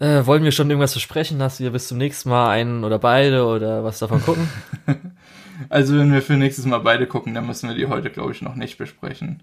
Äh, 0.00 0.26
wollen 0.26 0.42
wir 0.42 0.52
schon 0.52 0.68
irgendwas 0.68 0.92
versprechen, 0.92 1.38
dass 1.38 1.60
wir 1.60 1.70
bis 1.70 1.88
zum 1.88 1.98
nächsten 1.98 2.28
Mal 2.28 2.50
einen 2.50 2.84
oder 2.84 2.98
beide 2.98 3.46
oder 3.46 3.84
was 3.84 4.00
davon 4.00 4.22
gucken? 4.22 4.48
Also 5.68 5.98
wenn 5.98 6.12
wir 6.12 6.22
für 6.22 6.34
nächstes 6.34 6.66
Mal 6.66 6.78
beide 6.78 7.06
gucken, 7.06 7.34
dann 7.34 7.46
müssen 7.46 7.68
wir 7.68 7.76
die 7.76 7.86
heute, 7.86 8.10
glaube 8.10 8.32
ich, 8.32 8.42
noch 8.42 8.54
nicht 8.54 8.78
besprechen. 8.78 9.42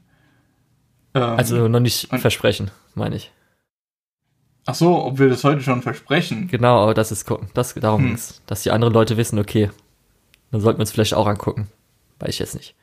Ähm, 1.14 1.24
also 1.24 1.68
noch 1.68 1.80
nicht 1.80 2.08
versprechen, 2.08 2.72
meine 2.96 3.16
ich. 3.16 3.32
Ach 4.66 4.76
so, 4.76 5.04
ob 5.04 5.20
wir 5.20 5.30
das 5.30 5.44
heute 5.44 5.62
schon 5.62 5.82
versprechen? 5.82 6.48
Genau, 6.48 6.84
aber 6.84 6.94
das 6.94 7.12
ist 7.12 7.26
gucken. 7.26 7.50
Das 7.54 7.74
darum 7.74 8.02
hm. 8.02 8.08
ging's, 8.10 8.42
dass 8.46 8.64
die 8.64 8.72
anderen 8.72 8.94
Leute 8.94 9.18
wissen, 9.18 9.40
okay, 9.40 9.72
dann 10.52 10.62
sollten 10.62 10.80
wir 10.80 10.84
uns 10.84 10.92
vielleicht 10.92 11.14
auch 11.14 11.28
angucken. 11.28 11.68
Weiß 12.20 12.30
ich 12.30 12.40
jetzt 12.40 12.56
nicht. 12.56 12.76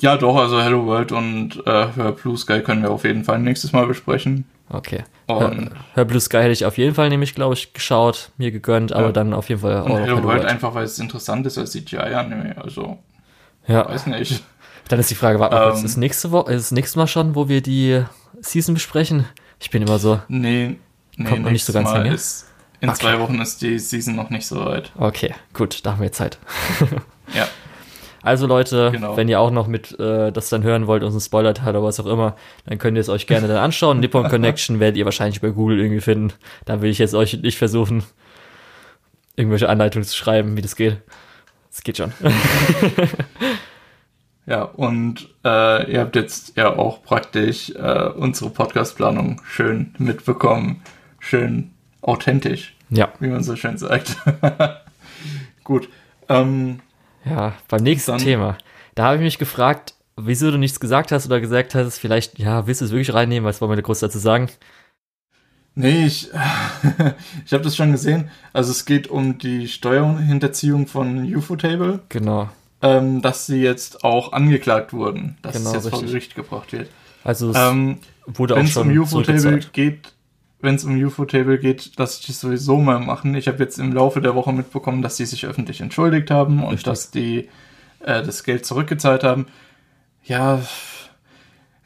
Ja, 0.00 0.16
doch, 0.16 0.36
also 0.36 0.60
Hello 0.60 0.84
World 0.86 1.12
und 1.12 1.62
äh, 1.64 2.12
Blue 2.20 2.36
Sky 2.36 2.60
können 2.60 2.82
wir 2.82 2.90
auf 2.90 3.04
jeden 3.04 3.24
Fall 3.24 3.38
nächstes 3.38 3.72
Mal 3.72 3.86
besprechen. 3.86 4.46
Okay. 4.72 5.04
Und 5.26 5.70
Her 5.94 6.04
Blue 6.04 6.20
Sky 6.20 6.38
hätte 6.38 6.52
ich 6.52 6.64
auf 6.64 6.78
jeden 6.78 6.94
Fall 6.94 7.08
nämlich, 7.10 7.34
glaube 7.34 7.54
ich, 7.54 7.74
geschaut, 7.74 8.30
mir 8.38 8.50
gegönnt, 8.50 8.92
aber 8.92 9.06
ja. 9.06 9.12
dann 9.12 9.34
auf 9.34 9.48
jeden 9.48 9.60
Fall 9.60 9.80
auch. 9.80 9.86
Und 9.86 10.00
Hello, 10.00 10.22
World, 10.22 10.44
einfach, 10.44 10.74
weil 10.74 10.84
es 10.84 10.98
interessant 10.98 11.46
ist 11.46 11.58
als 11.58 11.72
CGI-Anime, 11.72 12.56
also. 12.60 12.98
Ja. 13.66 13.88
Weiß 13.88 14.06
nicht. 14.06 14.42
Dann 14.88 14.98
ist 14.98 15.10
die 15.10 15.14
Frage, 15.14 15.38
warte 15.38 15.54
mal, 15.54 15.76
ähm, 15.76 15.84
ist, 15.84 15.96
nächste 15.96 16.32
Woche, 16.32 16.52
ist 16.52 16.66
das 16.66 16.72
nächste 16.72 16.98
Mal 16.98 17.06
schon, 17.06 17.34
wo 17.34 17.48
wir 17.48 17.60
die 17.60 18.02
Season 18.40 18.74
besprechen? 18.74 19.26
Ich 19.60 19.70
bin 19.70 19.82
immer 19.82 19.98
so. 19.98 20.20
Nee, 20.28 20.76
nee 21.16 21.28
kommt 21.28 21.42
noch 21.42 21.50
nicht 21.50 21.64
so 21.64 21.72
ganz 21.72 21.92
hin. 21.92 22.06
In 22.80 22.88
okay. 22.88 22.98
zwei 22.98 23.18
Wochen 23.20 23.40
ist 23.40 23.62
die 23.62 23.78
Season 23.78 24.16
noch 24.16 24.30
nicht 24.30 24.46
so 24.46 24.64
weit. 24.64 24.90
Okay, 24.98 25.34
gut, 25.52 25.86
da 25.86 25.92
haben 25.92 26.02
wir 26.02 26.10
Zeit. 26.10 26.38
ja. 27.32 27.46
Also 28.22 28.46
Leute, 28.46 28.90
genau. 28.92 29.16
wenn 29.16 29.28
ihr 29.28 29.40
auch 29.40 29.50
noch 29.50 29.66
mit 29.66 29.98
äh, 29.98 30.30
das 30.30 30.48
dann 30.48 30.62
hören 30.62 30.86
wollt, 30.86 31.02
unseren 31.02 31.20
Spoiler-Teil 31.20 31.70
oder 31.70 31.82
was 31.82 31.98
auch 31.98 32.06
immer, 32.06 32.36
dann 32.66 32.78
könnt 32.78 32.96
ihr 32.96 33.00
es 33.00 33.08
euch 33.08 33.26
gerne 33.26 33.48
dann 33.48 33.56
anschauen. 33.56 34.00
Nippon 34.00 34.28
Connection 34.28 34.80
werdet 34.80 34.96
ihr 34.96 35.04
wahrscheinlich 35.04 35.40
bei 35.40 35.50
Google 35.50 35.80
irgendwie 35.80 36.00
finden. 36.00 36.32
Da 36.64 36.82
will 36.82 36.90
ich 36.90 36.98
jetzt 36.98 37.14
euch 37.14 37.40
nicht 37.42 37.58
versuchen, 37.58 38.04
irgendwelche 39.36 39.68
Anleitungen 39.68 40.06
zu 40.06 40.16
schreiben, 40.16 40.56
wie 40.56 40.62
das 40.62 40.76
geht. 40.76 40.98
Das 41.70 41.82
geht 41.82 41.96
schon. 41.96 42.12
ja, 44.46 44.62
und 44.62 45.28
äh, 45.44 45.90
ihr 45.90 46.00
habt 46.00 46.16
jetzt 46.16 46.56
ja 46.56 46.76
auch 46.76 47.02
praktisch 47.02 47.70
äh, 47.70 48.08
unsere 48.14 48.50
Podcast-Planung 48.50 49.40
schön 49.44 49.94
mitbekommen. 49.98 50.82
Schön 51.18 51.72
authentisch. 52.02 52.74
Ja. 52.90 53.12
Wie 53.20 53.28
man 53.28 53.42
so 53.42 53.56
schön 53.56 53.78
sagt. 53.78 54.16
Gut. 55.64 55.88
Ähm, 56.28 56.80
ja, 57.24 57.54
beim 57.68 57.82
nächsten 57.82 58.12
Dann, 58.12 58.20
Thema. 58.20 58.58
Da 58.94 59.04
habe 59.04 59.16
ich 59.16 59.22
mich 59.22 59.38
gefragt, 59.38 59.94
wieso 60.16 60.50
du 60.50 60.58
nichts 60.58 60.80
gesagt 60.80 61.12
hast 61.12 61.26
oder 61.26 61.40
gesagt 61.40 61.74
hast, 61.74 61.98
vielleicht, 61.98 62.38
ja, 62.38 62.66
willst 62.66 62.80
du 62.80 62.84
es 62.84 62.90
wirklich 62.90 63.14
reinnehmen, 63.14 63.46
was 63.46 63.60
wollen 63.60 63.70
wir 63.70 63.76
da 63.76 63.82
groß 63.82 64.00
dazu 64.00 64.18
sagen? 64.18 64.48
Nee, 65.74 66.06
ich, 66.06 66.28
ich 67.46 67.52
habe 67.52 67.64
das 67.64 67.76
schon 67.76 67.92
gesehen. 67.92 68.30
Also 68.52 68.70
es 68.70 68.84
geht 68.84 69.08
um 69.08 69.38
die 69.38 69.68
Steuerhinterziehung 69.68 70.86
von 70.86 71.34
UFO-Table. 71.34 72.00
Genau. 72.10 72.50
Ähm, 72.82 73.22
dass 73.22 73.46
sie 73.46 73.62
jetzt 73.62 74.04
auch 74.04 74.32
angeklagt 74.32 74.92
wurden, 74.92 75.38
dass 75.40 75.54
genau, 75.54 75.70
es 75.70 75.74
jetzt 75.76 75.84
richtig. 75.86 76.00
vor 76.00 76.08
Gericht 76.08 76.34
gebracht 76.34 76.72
wird. 76.72 76.90
Also 77.24 77.50
es 77.50 77.56
ähm, 77.56 77.98
wurde 78.26 78.56
auch 78.56 78.66
schon 78.66 78.90
um 78.90 78.98
UFO-Table 78.98 79.60
geht, 79.72 80.11
wenn 80.62 80.76
es 80.76 80.84
um 80.84 80.96
UFO-Table 80.96 81.58
geht, 81.58 81.98
dass 81.98 82.20
ich 82.20 82.26
das 82.26 82.40
sowieso 82.40 82.78
mal 82.78 83.00
machen. 83.00 83.34
Ich 83.34 83.48
habe 83.48 83.58
jetzt 83.58 83.78
im 83.78 83.92
Laufe 83.92 84.20
der 84.20 84.34
Woche 84.34 84.52
mitbekommen, 84.52 85.02
dass 85.02 85.16
die 85.16 85.26
sich 85.26 85.44
öffentlich 85.44 85.80
entschuldigt 85.80 86.30
haben 86.30 86.64
und 86.64 86.86
dass 86.86 87.10
die 87.10 87.48
äh, 88.00 88.22
das 88.22 88.44
Geld 88.44 88.64
zurückgezahlt 88.64 89.24
haben. 89.24 89.46
Ja, 90.24 90.60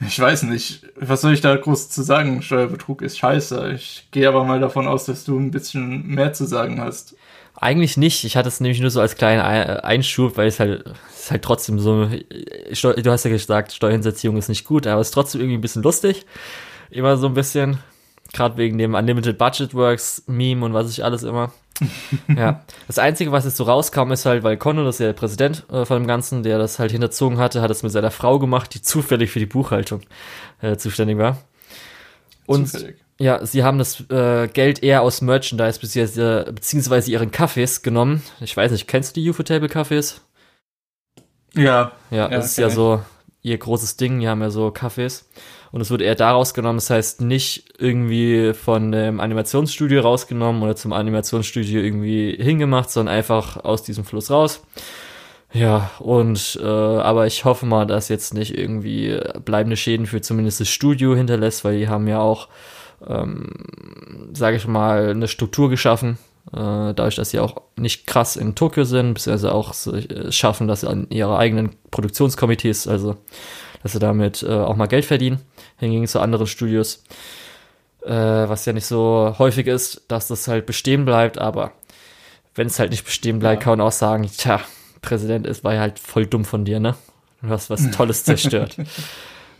ich 0.00 0.20
weiß 0.20 0.42
nicht. 0.44 0.86
Was 0.96 1.22
soll 1.22 1.32
ich 1.32 1.40
da 1.40 1.56
groß 1.56 1.88
zu 1.88 2.02
sagen? 2.02 2.42
Steuerbetrug 2.42 3.00
ist 3.00 3.18
scheiße. 3.18 3.72
Ich 3.74 4.08
gehe 4.10 4.28
aber 4.28 4.44
mal 4.44 4.60
davon 4.60 4.86
aus, 4.86 5.06
dass 5.06 5.24
du 5.24 5.38
ein 5.38 5.50
bisschen 5.50 6.06
mehr 6.06 6.34
zu 6.34 6.44
sagen 6.44 6.80
hast. 6.80 7.16
Eigentlich 7.58 7.96
nicht. 7.96 8.24
Ich 8.24 8.36
hatte 8.36 8.48
es 8.48 8.60
nämlich 8.60 8.80
nur 8.80 8.90
so 8.90 9.00
als 9.00 9.16
kleinen 9.16 9.40
Einschub, 9.40 10.36
weil 10.36 10.48
es 10.48 10.60
halt, 10.60 10.84
es 11.14 11.20
ist 11.20 11.30
halt 11.30 11.42
trotzdem 11.42 11.78
so, 11.78 12.06
du 12.06 13.10
hast 13.10 13.24
ja 13.24 13.30
gesagt, 13.30 13.72
Steuerhinterziehung 13.72 14.36
ist 14.36 14.50
nicht 14.50 14.66
gut, 14.66 14.86
aber 14.86 15.00
es 15.00 15.08
ist 15.08 15.14
trotzdem 15.14 15.40
irgendwie 15.40 15.56
ein 15.56 15.62
bisschen 15.62 15.82
lustig. 15.82 16.26
Immer 16.90 17.16
so 17.16 17.28
ein 17.28 17.34
bisschen. 17.34 17.78
Gerade 18.32 18.56
wegen 18.56 18.78
dem 18.78 18.94
Unlimited 18.94 19.38
Budget 19.38 19.74
Works 19.74 20.24
Meme 20.26 20.64
und 20.64 20.74
was 20.74 20.90
ich 20.90 21.04
alles 21.04 21.22
immer. 21.22 21.52
ja. 22.28 22.64
Das 22.86 22.98
Einzige, 22.98 23.32
was 23.32 23.44
jetzt 23.44 23.56
so 23.56 23.64
rauskam, 23.64 24.10
ist 24.12 24.26
halt, 24.26 24.42
weil 24.42 24.56
Conno, 24.56 24.84
das 24.84 24.96
ist 24.96 25.00
ja 25.00 25.06
der 25.06 25.12
Präsident 25.12 25.64
äh, 25.70 25.84
von 25.84 26.00
dem 26.00 26.06
Ganzen, 26.06 26.42
der 26.42 26.58
das 26.58 26.78
halt 26.78 26.90
hinterzogen 26.90 27.38
hatte, 27.38 27.60
hat 27.60 27.70
es 27.70 27.82
mit 27.82 27.92
seiner 27.92 28.10
Frau 28.10 28.38
gemacht, 28.38 28.74
die 28.74 28.82
zufällig 28.82 29.30
für 29.30 29.38
die 29.38 29.46
Buchhaltung 29.46 30.00
äh, 30.60 30.76
zuständig 30.76 31.18
war. 31.18 31.38
Und 32.46 32.68
zufällig. 32.68 32.96
ja, 33.18 33.44
sie 33.44 33.64
haben 33.64 33.78
das 33.78 34.08
äh, 34.10 34.48
Geld 34.48 34.82
eher 34.82 35.02
aus 35.02 35.20
Merchandise 35.20 35.80
beziehungsweise, 35.80 36.52
beziehungsweise 36.52 37.10
ihren 37.10 37.30
Kaffees 37.30 37.82
genommen. 37.82 38.22
Ich 38.40 38.56
weiß 38.56 38.72
nicht, 38.72 38.86
kennst 38.86 39.16
du 39.16 39.20
die 39.20 39.30
UFO-Table-Kaffees? 39.30 40.20
Ja. 41.54 41.92
Ja, 42.10 42.28
das 42.28 42.30
ja, 42.30 42.38
ist 42.38 42.58
ja 42.58 42.70
so 42.70 43.02
ihr 43.42 43.58
großes 43.58 43.96
Ding, 43.96 44.20
die 44.20 44.28
haben 44.28 44.42
ja 44.42 44.50
so 44.50 44.70
Kaffees. 44.70 45.28
Und 45.76 45.82
es 45.82 45.90
wird 45.90 46.00
eher 46.00 46.14
daraus 46.14 46.54
genommen, 46.54 46.78
das 46.78 46.88
heißt 46.88 47.20
nicht 47.20 47.74
irgendwie 47.76 48.54
von 48.54 48.92
dem 48.92 49.20
Animationsstudio 49.20 50.00
rausgenommen 50.00 50.62
oder 50.62 50.74
zum 50.74 50.94
Animationsstudio 50.94 51.82
irgendwie 51.82 52.34
hingemacht, 52.40 52.90
sondern 52.90 53.14
einfach 53.14 53.62
aus 53.62 53.82
diesem 53.82 54.06
Fluss 54.06 54.30
raus. 54.30 54.64
Ja, 55.52 55.90
und 55.98 56.58
äh, 56.62 56.66
aber 56.66 57.26
ich 57.26 57.44
hoffe 57.44 57.66
mal, 57.66 57.86
dass 57.86 58.08
jetzt 58.08 58.32
nicht 58.32 58.56
irgendwie 58.56 59.20
bleibende 59.44 59.76
Schäden 59.76 60.06
für 60.06 60.22
zumindest 60.22 60.60
das 60.60 60.70
Studio 60.70 61.14
hinterlässt, 61.14 61.62
weil 61.62 61.76
die 61.76 61.90
haben 61.90 62.08
ja 62.08 62.20
auch, 62.20 62.48
ähm, 63.06 63.50
sage 64.32 64.56
ich 64.56 64.66
mal, 64.66 65.10
eine 65.10 65.28
Struktur 65.28 65.68
geschaffen, 65.68 66.16
äh, 66.54 66.94
dadurch, 66.94 67.16
dass 67.16 67.32
sie 67.32 67.38
auch 67.38 67.60
nicht 67.76 68.06
krass 68.06 68.36
in 68.36 68.54
Tokio 68.54 68.84
sind, 68.84 69.12
beziehungsweise 69.12 69.52
auch 69.52 69.74
äh, 69.92 70.32
schaffen, 70.32 70.68
dass 70.68 70.80
sie 70.80 70.88
an 70.88 71.06
ihre 71.10 71.36
eigenen 71.36 71.76
Produktionskomitees, 71.90 72.88
also 72.88 73.16
dass 73.86 73.92
sie 73.92 74.00
damit 74.00 74.42
äh, 74.42 74.48
auch 74.48 74.74
mal 74.74 74.88
Geld 74.88 75.04
verdienen, 75.04 75.38
hingegen 75.78 76.08
zu 76.08 76.18
anderen 76.18 76.48
Studios. 76.48 77.04
Äh, 78.04 78.10
was 78.10 78.66
ja 78.66 78.72
nicht 78.72 78.86
so 78.86 79.36
häufig 79.38 79.68
ist, 79.68 80.02
dass 80.08 80.26
das 80.26 80.48
halt 80.48 80.66
bestehen 80.66 81.04
bleibt, 81.04 81.38
aber 81.38 81.70
wenn 82.56 82.66
es 82.66 82.80
halt 82.80 82.90
nicht 82.90 83.04
bestehen 83.04 83.38
bleibt, 83.38 83.62
ja. 83.62 83.64
kann 83.64 83.78
man 83.78 83.86
auch 83.86 83.92
sagen, 83.92 84.28
tja, 84.36 84.60
Präsident 85.02 85.46
ist, 85.46 85.62
war 85.62 85.74
ja 85.74 85.82
halt 85.82 86.00
voll 86.00 86.26
dumm 86.26 86.44
von 86.44 86.64
dir, 86.64 86.80
ne? 86.80 86.96
Du 87.42 87.48
hast 87.48 87.70
was 87.70 87.88
Tolles 87.92 88.24
zerstört. 88.24 88.76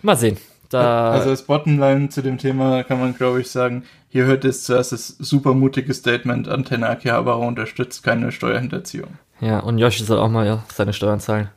mal 0.02 0.16
sehen. 0.16 0.38
Da 0.70 1.12
also 1.12 1.30
als 1.30 1.42
Bottomline 1.42 2.08
zu 2.08 2.20
dem 2.20 2.38
Thema 2.38 2.82
kann 2.82 2.98
man, 2.98 3.14
glaube 3.14 3.40
ich, 3.40 3.48
sagen, 3.48 3.84
hier 4.08 4.24
hört 4.24 4.44
es 4.44 4.64
zuerst 4.64 4.90
das 4.90 5.06
super 5.06 5.54
mutige 5.54 5.94
Statement, 5.94 6.48
Antenne 6.48 6.88
Akihabara 6.88 7.46
unterstützt 7.46 8.02
keine 8.02 8.32
Steuerhinterziehung. 8.32 9.18
Ja, 9.40 9.60
und 9.60 9.78
Yoshi 9.78 10.02
soll 10.02 10.18
auch 10.18 10.30
mal 10.30 10.44
ja, 10.44 10.64
seine 10.74 10.92
Steuern 10.92 11.20
zahlen. 11.20 11.48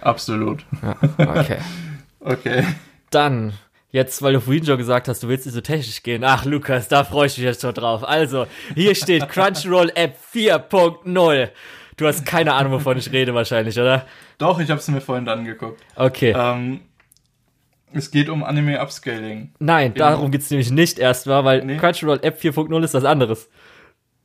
Absolut. 0.00 0.64
Ja, 0.82 0.96
okay. 1.18 1.58
okay. 2.20 2.64
Dann, 3.10 3.52
jetzt, 3.90 4.22
weil 4.22 4.34
du 4.34 4.40
vorhin 4.40 4.64
schon 4.64 4.78
gesagt 4.78 5.08
hast, 5.08 5.22
du 5.22 5.28
willst 5.28 5.46
nicht 5.46 5.54
so 5.54 5.60
technisch 5.60 6.02
gehen. 6.02 6.24
Ach, 6.24 6.44
Lukas, 6.44 6.88
da 6.88 7.04
freue 7.04 7.26
ich 7.26 7.36
mich 7.36 7.44
jetzt 7.44 7.62
schon 7.62 7.74
drauf. 7.74 8.06
Also, 8.06 8.46
hier 8.74 8.94
steht 8.94 9.28
Crunchyroll 9.28 9.92
App 9.94 10.16
4.0. 10.34 11.48
Du 11.96 12.06
hast 12.06 12.24
keine 12.24 12.54
Ahnung, 12.54 12.72
wovon 12.72 12.96
ich 12.96 13.10
rede 13.10 13.34
wahrscheinlich, 13.34 13.78
oder? 13.78 14.06
Doch, 14.38 14.60
ich 14.60 14.70
habe 14.70 14.78
es 14.78 14.88
mir 14.88 15.00
vorhin 15.00 15.28
angeguckt. 15.28 15.82
Okay. 15.96 16.32
Ähm, 16.36 16.80
es 17.92 18.10
geht 18.10 18.28
um 18.28 18.44
Anime 18.44 18.80
Upscaling. 18.80 19.52
Nein, 19.58 19.94
genau. 19.94 20.10
darum 20.10 20.30
geht's 20.30 20.50
nämlich 20.50 20.70
nicht 20.70 20.98
erstmal, 20.98 21.44
weil 21.44 21.64
nee. 21.64 21.76
Crunchyroll 21.76 22.20
App 22.22 22.40
4.0 22.40 22.84
ist 22.84 22.94
was 22.94 23.04
anderes. 23.04 23.48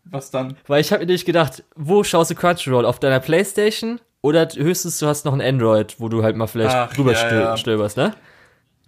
Was 0.05 0.31
dann? 0.31 0.57
Weil 0.67 0.81
ich 0.81 0.91
habe 0.91 0.99
mir 0.99 1.07
nämlich 1.07 1.25
gedacht, 1.25 1.63
wo 1.75 2.03
schaust 2.03 2.29
du 2.29 2.35
Crunchyroll? 2.35 2.85
Auf 2.85 2.99
deiner 2.99 3.19
Playstation? 3.19 3.99
Oder 4.23 4.47
höchstens 4.55 4.97
du 4.99 5.07
hast 5.07 5.25
noch 5.25 5.33
ein 5.33 5.41
Android, 5.41 5.97
wo 5.99 6.07
du 6.07 6.23
halt 6.23 6.37
mal 6.37 6.47
vielleicht 6.47 6.73
Ach, 6.73 6.93
drüber 6.93 7.11
ja, 7.11 7.33
ja. 7.33 7.57
stöberst, 7.57 7.97
ne? 7.97 8.13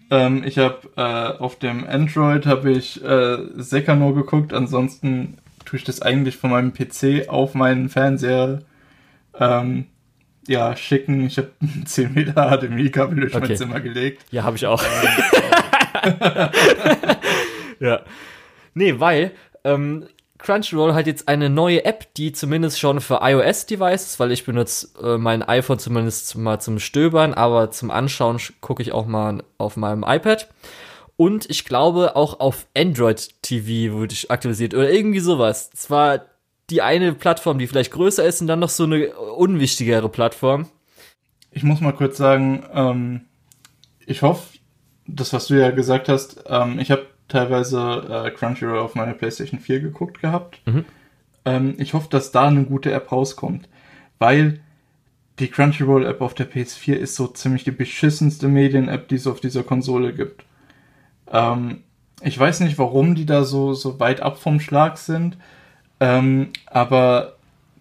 Ähm, 0.09 0.43
ich 0.45 0.57
habe 0.57 0.79
äh, 0.95 1.41
auf 1.41 1.59
dem 1.59 1.85
Android 1.85 2.45
habe 2.45 2.71
ich 2.71 3.03
äh, 3.03 3.39
Sekano 3.55 4.13
geguckt, 4.13 4.53
ansonsten 4.53 5.37
tue 5.65 5.77
ich 5.77 5.83
das 5.83 6.01
eigentlich 6.01 6.37
von 6.37 6.51
meinem 6.51 6.73
PC 6.73 7.27
auf 7.27 7.53
meinen 7.53 7.89
Fernseher 7.89 8.61
ähm, 9.37 9.87
ja, 10.47 10.73
schicken. 10.77 11.25
Ich 11.25 11.37
habe 11.37 11.51
10 11.83 12.13
Meter 12.13 12.57
HDMI-Kabel 12.57 13.19
durch 13.19 13.35
okay. 13.35 13.47
mein 13.49 13.57
Zimmer 13.57 13.81
gelegt. 13.81 14.23
Ja, 14.31 14.43
habe 14.43 14.55
ich 14.55 14.65
auch. 14.65 14.81
ja. 17.81 17.99
Nee, 18.73 18.99
weil 18.99 19.31
ähm, 19.65 20.05
Crunchyroll 20.45 20.93
hat 20.93 21.07
jetzt 21.07 21.27
eine 21.27 21.49
neue 21.49 21.85
App, 21.85 22.13
die 22.13 22.31
zumindest 22.31 22.79
schon 22.79 23.01
für 23.01 23.19
iOS-Devices, 23.23 24.19
weil 24.19 24.31
ich 24.31 24.45
benutze 24.45 24.89
äh, 25.01 25.17
mein 25.17 25.41
iPhone 25.41 25.79
zumindest 25.79 26.37
mal 26.37 26.61
zum 26.61 26.77
Stöbern, 26.77 27.33
aber 27.33 27.71
zum 27.71 27.89
Anschauen 27.89 28.39
gucke 28.61 28.83
ich 28.83 28.91
auch 28.91 29.07
mal 29.07 29.43
auf 29.57 29.75
meinem 29.75 30.03
iPad. 30.07 30.47
Und 31.17 31.49
ich 31.49 31.65
glaube 31.65 32.15
auch 32.15 32.39
auf 32.39 32.67
Android 32.77 33.41
TV 33.41 33.95
wurde 33.95 34.13
ich 34.13 34.29
aktualisiert 34.29 34.75
oder 34.75 34.91
irgendwie 34.91 35.19
sowas. 35.19 35.71
Zwar 35.71 36.25
die 36.69 36.83
eine 36.83 37.13
Plattform, 37.13 37.57
die 37.57 37.65
vielleicht 37.65 37.91
größer 37.91 38.23
ist 38.23 38.41
und 38.41 38.47
dann 38.47 38.59
noch 38.59 38.69
so 38.69 38.83
eine 38.83 39.15
unwichtigere 39.15 40.09
Plattform. 40.09 40.67
Ich 41.49 41.63
muss 41.63 41.81
mal 41.81 41.93
kurz 41.93 42.17
sagen, 42.17 42.63
ähm, 42.71 43.21
ich 44.05 44.21
hoffe, 44.21 44.59
das, 45.07 45.33
was 45.33 45.47
du 45.47 45.55
ja 45.55 45.71
gesagt 45.71 46.07
hast, 46.07 46.43
ähm, 46.47 46.77
ich 46.77 46.91
habe 46.91 47.07
teilweise 47.27 48.25
äh, 48.25 48.31
Crunchyroll 48.31 48.79
auf 48.79 48.95
meiner 48.95 49.13
PlayStation 49.13 49.59
4 49.59 49.79
geguckt 49.79 50.21
gehabt. 50.21 50.61
Mhm. 50.65 50.85
Ähm, 51.45 51.75
ich 51.77 51.93
hoffe, 51.93 52.07
dass 52.09 52.31
da 52.31 52.47
eine 52.47 52.65
gute 52.65 52.91
App 52.91 53.11
rauskommt, 53.11 53.67
weil 54.19 54.59
die 55.39 55.49
Crunchyroll-App 55.49 56.21
auf 56.21 56.33
der 56.33 56.49
PS4 56.49 56.93
ist 56.93 57.15
so 57.15 57.27
ziemlich 57.27 57.63
die 57.65 57.71
beschissenste 57.71 58.47
Medien-App, 58.47 59.07
die 59.09 59.15
es 59.15 59.27
auf 59.27 59.41
dieser 59.41 59.63
Konsole 59.63 60.13
gibt. 60.13 60.45
Ähm, 61.31 61.83
ich 62.21 62.39
weiß 62.39 62.61
nicht, 62.61 62.77
warum 62.77 63.15
die 63.15 63.25
da 63.25 63.43
so, 63.43 63.73
so 63.73 63.99
weit 63.99 64.21
ab 64.21 64.37
vom 64.37 64.59
Schlag 64.59 64.97
sind. 64.97 65.37
Ähm, 65.99 66.49
aber 66.67 67.35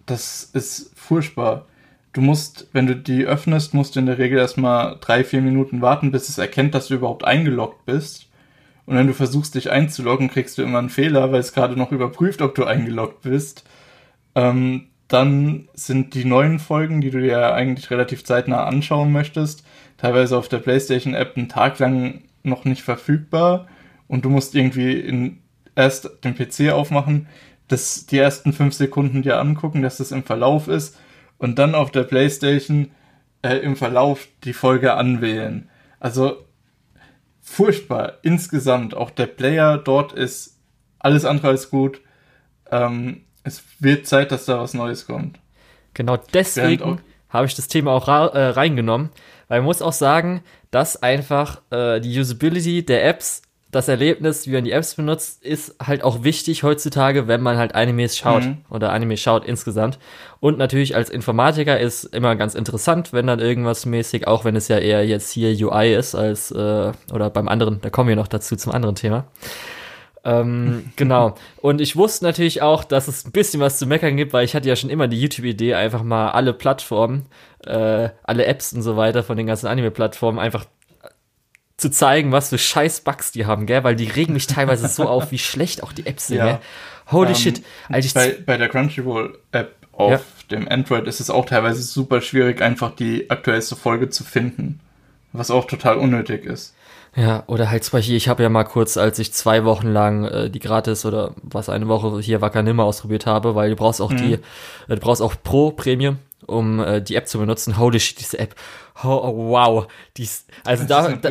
das 0.05 0.43
ist 0.53 0.91
furchtbar. 0.95 1.65
Du 2.13 2.21
musst, 2.21 2.67
wenn 2.73 2.87
du 2.87 2.95
die 2.95 3.25
öffnest, 3.25 3.73
musst 3.73 3.95
du 3.95 3.99
in 3.99 4.05
der 4.05 4.17
Regel 4.17 4.37
erstmal 4.37 4.97
drei, 4.99 5.23
vier 5.23 5.41
Minuten 5.41 5.81
warten, 5.81 6.11
bis 6.11 6.29
es 6.29 6.37
erkennt, 6.37 6.75
dass 6.75 6.87
du 6.87 6.95
überhaupt 6.95 7.25
eingeloggt 7.25 7.85
bist. 7.85 8.27
Und 8.85 8.95
wenn 8.95 9.07
du 9.07 9.13
versuchst, 9.13 9.55
dich 9.55 9.71
einzuloggen, 9.71 10.29
kriegst 10.29 10.57
du 10.57 10.61
immer 10.61 10.79
einen 10.79 10.89
Fehler, 10.89 11.31
weil 11.31 11.39
es 11.39 11.53
gerade 11.53 11.75
noch 11.75 11.91
überprüft, 11.91 12.41
ob 12.41 12.53
du 12.55 12.65
eingeloggt 12.65 13.21
bist. 13.21 13.63
Ähm, 14.35 14.87
dann 15.07 15.67
sind 15.73 16.13
die 16.13 16.25
neuen 16.25 16.59
Folgen, 16.59 17.01
die 17.01 17.11
du 17.11 17.21
dir 17.21 17.53
eigentlich 17.53 17.89
relativ 17.89 18.23
zeitnah 18.23 18.65
anschauen 18.65 19.11
möchtest, 19.11 19.65
teilweise 19.97 20.37
auf 20.37 20.49
der 20.49 20.59
PlayStation-App 20.59 21.37
einen 21.37 21.49
Tag 21.49 21.79
lang 21.79 22.21
noch 22.43 22.65
nicht 22.65 22.81
verfügbar. 22.81 23.67
Und 24.07 24.25
du 24.25 24.29
musst 24.29 24.55
irgendwie 24.55 24.93
in, 24.93 25.39
erst 25.75 26.09
den 26.23 26.35
PC 26.35 26.71
aufmachen, 26.71 27.27
das 27.67 28.05
die 28.05 28.17
ersten 28.17 28.53
fünf 28.53 28.75
Sekunden 28.75 29.23
dir 29.23 29.39
angucken, 29.39 29.81
dass 29.81 29.97
das 29.97 30.11
im 30.11 30.23
Verlauf 30.23 30.67
ist 30.67 30.97
und 31.37 31.57
dann 31.57 31.73
auf 31.73 31.91
der 31.91 32.03
Playstation 32.03 32.91
äh, 33.41 33.57
im 33.57 33.75
Verlauf 33.75 34.27
die 34.43 34.53
Folge 34.53 34.93
anwählen. 34.93 35.69
Also 35.99 36.45
furchtbar 37.45 38.17
insgesamt. 38.23 38.95
Auch 38.95 39.11
der 39.11 39.27
Player 39.27 39.77
dort 39.77 40.11
ist 40.11 40.59
alles 40.99 41.23
andere 41.23 41.49
als 41.49 41.69
gut. 41.69 42.01
Ähm, 42.71 43.21
es 43.43 43.63
wird 43.79 44.07
Zeit, 44.07 44.31
dass 44.31 44.45
da 44.45 44.59
was 44.59 44.73
Neues 44.73 45.05
kommt. 45.05 45.39
Genau 45.93 46.17
deswegen 46.17 46.99
habe 47.29 47.45
ich 47.45 47.55
das 47.55 47.67
Thema 47.67 47.91
auch 47.91 48.07
äh, 48.07 48.39
reingenommen, 48.39 49.11
weil 49.47 49.59
man 49.59 49.67
muss 49.67 49.81
auch 49.81 49.93
sagen, 49.93 50.43
dass 50.71 51.01
einfach 51.01 51.61
äh, 51.69 52.01
die 52.01 52.19
Usability 52.19 52.83
der 52.83 53.05
Apps 53.05 53.43
das 53.75 53.89
Erlebnis, 53.89 54.47
wie 54.47 54.53
man 54.53 54.63
die 54.63 54.71
Apps 54.71 54.95
benutzt, 54.95 55.43
ist 55.43 55.75
halt 55.85 56.03
auch 56.03 56.23
wichtig 56.23 56.63
heutzutage, 56.63 57.27
wenn 57.27 57.41
man 57.41 57.57
halt 57.57 57.75
Animes 57.75 58.17
schaut 58.17 58.43
mhm. 58.43 58.59
oder 58.69 58.93
Anime 58.93 59.17
schaut 59.17 59.45
insgesamt. 59.45 59.99
Und 60.39 60.57
natürlich 60.57 60.95
als 60.95 61.09
Informatiker 61.09 61.77
ist 61.77 62.05
immer 62.05 62.37
ganz 62.37 62.55
interessant, 62.55 63.11
wenn 63.11 63.27
dann 63.27 63.39
irgendwas 63.39 63.85
mäßig, 63.85 64.27
auch 64.27 64.45
wenn 64.45 64.55
es 64.55 64.69
ja 64.69 64.77
eher 64.77 65.05
jetzt 65.05 65.29
hier 65.31 65.49
UI 65.67 65.93
ist 65.93 66.15
als 66.15 66.51
äh, 66.51 66.93
oder 67.13 67.29
beim 67.29 67.49
anderen, 67.49 67.81
da 67.81 67.89
kommen 67.89 68.07
wir 68.07 68.15
noch 68.15 68.29
dazu 68.29 68.55
zum 68.55 68.71
anderen 68.71 68.95
Thema. 68.95 69.25
Ähm, 70.23 70.91
genau. 70.95 71.35
Und 71.57 71.81
ich 71.81 71.97
wusste 71.97 72.23
natürlich 72.23 72.61
auch, 72.61 72.85
dass 72.85 73.09
es 73.09 73.25
ein 73.25 73.33
bisschen 73.33 73.59
was 73.59 73.77
zu 73.77 73.85
meckern 73.87 74.15
gibt, 74.15 74.31
weil 74.31 74.45
ich 74.45 74.55
hatte 74.55 74.69
ja 74.69 74.77
schon 74.77 74.89
immer 74.89 75.09
die 75.09 75.19
YouTube-Idee, 75.19 75.75
einfach 75.75 76.03
mal 76.03 76.31
alle 76.31 76.53
Plattformen, 76.53 77.25
äh, 77.65 78.09
alle 78.23 78.45
Apps 78.45 78.71
und 78.71 78.83
so 78.83 78.95
weiter 78.95 79.21
von 79.21 79.35
den 79.35 79.47
ganzen 79.47 79.67
Anime-Plattformen 79.67 80.39
einfach 80.39 80.65
zu 81.77 81.89
zeigen, 81.91 82.31
was 82.31 82.49
für 82.49 82.57
scheiß 82.57 83.01
Bugs 83.01 83.31
die 83.31 83.45
haben, 83.45 83.65
gell? 83.65 83.83
Weil 83.83 83.95
die 83.95 84.07
regen 84.07 84.33
mich 84.33 84.47
teilweise 84.47 84.87
so 84.87 85.07
auf, 85.07 85.31
wie 85.31 85.37
schlecht 85.37 85.83
auch 85.83 85.91
die 85.91 86.05
Apps 86.05 86.27
sind, 86.27 86.37
ja. 86.37 86.45
gell? 86.45 86.59
Holy 87.11 87.29
ähm, 87.29 87.35
shit. 87.35 87.63
Als 87.89 88.13
bei, 88.13 88.37
bei 88.45 88.57
der 88.57 88.69
Crunchyroll-App 88.69 89.75
auf 89.91 90.11
ja. 90.11 90.19
dem 90.51 90.67
Android 90.67 91.07
ist 91.07 91.19
es 91.19 91.29
auch 91.29 91.45
teilweise 91.45 91.81
super 91.81 92.21
schwierig, 92.21 92.61
einfach 92.61 92.95
die 92.95 93.29
aktuellste 93.29 93.75
Folge 93.75 94.09
zu 94.09 94.23
finden. 94.23 94.79
Was 95.33 95.51
auch 95.51 95.65
total 95.65 95.97
unnötig 95.97 96.45
ist. 96.45 96.75
Ja, 97.15 97.43
oder 97.47 97.69
halt 97.69 97.83
zum 97.83 97.97
Beispiel, 97.97 98.15
ich 98.15 98.27
habe 98.27 98.43
ja 98.43 98.49
mal 98.49 98.65
kurz, 98.65 98.97
als 98.97 99.19
ich 99.19 99.31
zwei 99.31 99.63
Wochen 99.63 99.87
lang 99.87 100.25
äh, 100.25 100.49
die 100.49 100.59
gratis 100.59 101.05
oder 101.05 101.33
was 101.43 101.69
eine 101.69 101.87
Woche 101.87 102.19
hier 102.19 102.41
Wacker 102.41 102.61
nimmer 102.61 102.83
ausprobiert 102.83 103.25
habe, 103.25 103.55
weil 103.55 103.69
du 103.69 103.75
brauchst 103.77 104.01
auch 104.01 104.11
mhm. 104.11 104.17
die, 104.17 104.33
äh, 104.33 104.39
du 104.89 104.97
brauchst 104.97 105.21
auch 105.21 105.35
Pro 105.41 105.71
Premium, 105.71 106.17
um 106.45 106.79
äh, 106.79 107.01
die 107.01 107.15
App 107.15 107.27
zu 107.27 107.39
benutzen. 107.39 107.77
Holy 107.77 107.99
shit, 107.99 108.19
diese 108.19 108.39
App. 108.39 108.55
Oh, 109.03 109.07
oh 109.09 109.49
wow. 109.49 109.87
Dies, 110.17 110.45
also 110.63 110.85
da, 110.85 111.09
da, 111.09 111.29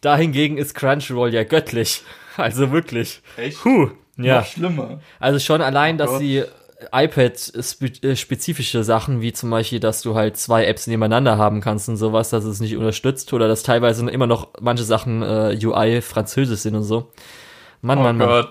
da 0.00 0.16
hingegen 0.16 0.58
ist 0.58 0.74
Crunchyroll 0.74 1.32
ja 1.32 1.44
göttlich. 1.44 2.02
Also 2.36 2.70
wirklich. 2.70 3.20
Echt? 3.36 3.62
Huh. 3.64 3.90
Ja. 4.16 4.38
Noch 4.38 4.46
schlimmer. 4.46 5.00
Also 5.18 5.38
schon 5.40 5.60
allein, 5.60 5.96
oh 5.96 5.98
dass 5.98 6.10
Gott. 6.10 6.20
sie 6.20 6.44
iPad-spezifische 6.92 8.84
Sachen, 8.84 9.20
wie 9.20 9.32
zum 9.32 9.50
Beispiel, 9.50 9.80
dass 9.80 10.02
du 10.02 10.14
halt 10.14 10.36
zwei 10.36 10.64
Apps 10.64 10.86
nebeneinander 10.86 11.36
haben 11.36 11.60
kannst 11.60 11.88
und 11.88 11.96
sowas, 11.96 12.30
dass 12.30 12.44
es 12.44 12.60
nicht 12.60 12.76
unterstützt 12.76 13.32
oder 13.32 13.48
dass 13.48 13.62
teilweise 13.62 14.08
immer 14.08 14.26
noch 14.26 14.48
manche 14.60 14.84
Sachen 14.84 15.22
äh, 15.22 15.58
UI 15.62 16.00
französisch 16.00 16.60
sind 16.60 16.74
und 16.74 16.84
so. 16.84 17.10
Mann, 17.82 17.98
oh 17.98 18.02
Mann, 18.02 18.16
Mann. 18.16 18.46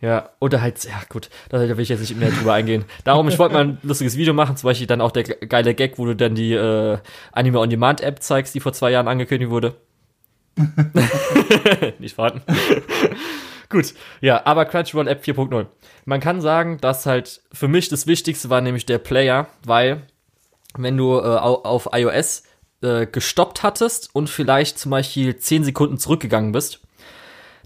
Ja, 0.00 0.30
oder 0.38 0.62
halt, 0.62 0.82
ja 0.84 1.02
gut, 1.10 1.28
da 1.50 1.60
will 1.60 1.80
ich 1.80 1.90
jetzt 1.90 2.00
nicht 2.00 2.16
mehr 2.16 2.30
drüber 2.30 2.54
eingehen. 2.54 2.86
Darum, 3.04 3.28
ich 3.28 3.38
wollte 3.38 3.54
mal 3.54 3.64
ein 3.64 3.78
lustiges 3.82 4.16
Video 4.16 4.32
machen, 4.32 4.56
zum 4.56 4.68
Beispiel 4.68 4.86
dann 4.86 5.02
auch 5.02 5.10
der 5.10 5.24
geile 5.24 5.74
Gag, 5.74 5.98
wo 5.98 6.06
du 6.06 6.16
dann 6.16 6.34
die 6.34 6.54
äh, 6.54 6.98
Anime 7.32 7.60
On 7.60 7.68
Demand 7.68 8.00
App 8.00 8.22
zeigst, 8.22 8.54
die 8.54 8.60
vor 8.60 8.72
zwei 8.72 8.90
Jahren 8.90 9.08
angekündigt 9.08 9.50
wurde. 9.50 9.74
nicht 11.98 12.14
verraten. 12.14 12.40
gut, 13.68 13.94
ja, 14.22 14.44
aber 14.46 14.64
Crunchyroll 14.64 15.06
App 15.06 15.22
4.0. 15.22 15.66
Man 16.06 16.20
kann 16.20 16.40
sagen, 16.40 16.78
dass 16.80 17.04
halt 17.04 17.42
für 17.52 17.68
mich 17.68 17.90
das 17.90 18.06
Wichtigste 18.06 18.48
war 18.48 18.62
nämlich 18.62 18.86
der 18.86 18.98
Player, 18.98 19.48
weil 19.66 20.02
wenn 20.76 20.96
du 20.96 21.18
äh, 21.18 21.20
auf 21.20 21.90
iOS 21.92 22.44
äh, 22.82 23.06
gestoppt 23.06 23.62
hattest 23.62 24.14
und 24.14 24.30
vielleicht 24.30 24.78
zum 24.78 24.90
Beispiel 24.92 25.36
10 25.36 25.64
Sekunden 25.64 25.98
zurückgegangen 25.98 26.52
bist, 26.52 26.80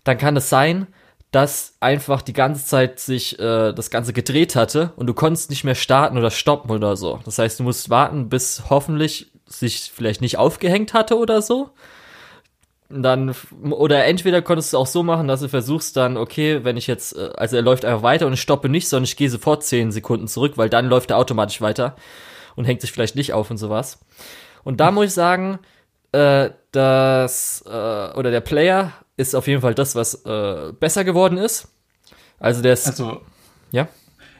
dann 0.02 0.18
kann 0.18 0.36
es 0.36 0.48
sein, 0.48 0.88
dass 1.34 1.74
einfach 1.80 2.22
die 2.22 2.32
ganze 2.32 2.64
Zeit 2.64 3.00
sich 3.00 3.38
äh, 3.40 3.72
das 3.72 3.90
Ganze 3.90 4.12
gedreht 4.12 4.54
hatte 4.54 4.92
und 4.94 5.08
du 5.08 5.14
konntest 5.14 5.50
nicht 5.50 5.64
mehr 5.64 5.74
starten 5.74 6.16
oder 6.16 6.30
stoppen 6.30 6.70
oder 6.70 6.96
so. 6.96 7.18
Das 7.24 7.38
heißt, 7.38 7.58
du 7.58 7.64
musst 7.64 7.90
warten, 7.90 8.28
bis 8.28 8.64
hoffentlich 8.70 9.32
sich 9.46 9.90
vielleicht 9.92 10.20
nicht 10.20 10.38
aufgehängt 10.38 10.94
hatte 10.94 11.18
oder 11.18 11.42
so. 11.42 11.70
Dann, 12.88 13.34
oder 13.62 14.04
entweder 14.04 14.42
konntest 14.42 14.72
du 14.72 14.78
auch 14.78 14.86
so 14.86 15.02
machen, 15.02 15.26
dass 15.26 15.40
du 15.40 15.48
versuchst 15.48 15.96
dann, 15.96 16.16
okay, 16.16 16.62
wenn 16.62 16.76
ich 16.76 16.86
jetzt, 16.86 17.16
äh, 17.16 17.30
also 17.36 17.56
er 17.56 17.62
läuft 17.62 17.84
einfach 17.84 18.04
weiter 18.04 18.28
und 18.28 18.34
ich 18.34 18.40
stoppe 18.40 18.68
nicht, 18.68 18.88
sondern 18.88 19.04
ich 19.04 19.16
gehe 19.16 19.28
sofort 19.28 19.64
10 19.64 19.90
Sekunden 19.90 20.28
zurück, 20.28 20.52
weil 20.56 20.70
dann 20.70 20.86
läuft 20.86 21.10
er 21.10 21.18
automatisch 21.18 21.60
weiter 21.60 21.96
und 22.54 22.64
hängt 22.64 22.80
sich 22.80 22.92
vielleicht 22.92 23.16
nicht 23.16 23.32
auf 23.32 23.50
und 23.50 23.56
sowas. 23.56 23.98
Und 24.62 24.78
da 24.78 24.92
muss 24.92 25.06
ich 25.06 25.14
sagen, 25.14 25.58
äh, 26.12 26.50
dass, 26.70 27.64
äh, 27.66 27.70
oder 27.70 28.30
der 28.30 28.40
Player 28.40 28.92
ist 29.16 29.34
auf 29.34 29.46
jeden 29.46 29.60
Fall 29.60 29.74
das, 29.74 29.94
was 29.94 30.24
äh, 30.24 30.72
besser 30.78 31.04
geworden 31.04 31.38
ist. 31.38 31.68
Also 32.38 32.62
der 32.62 32.72
ist. 32.72 32.86
Also. 32.86 33.22
Ja. 33.70 33.88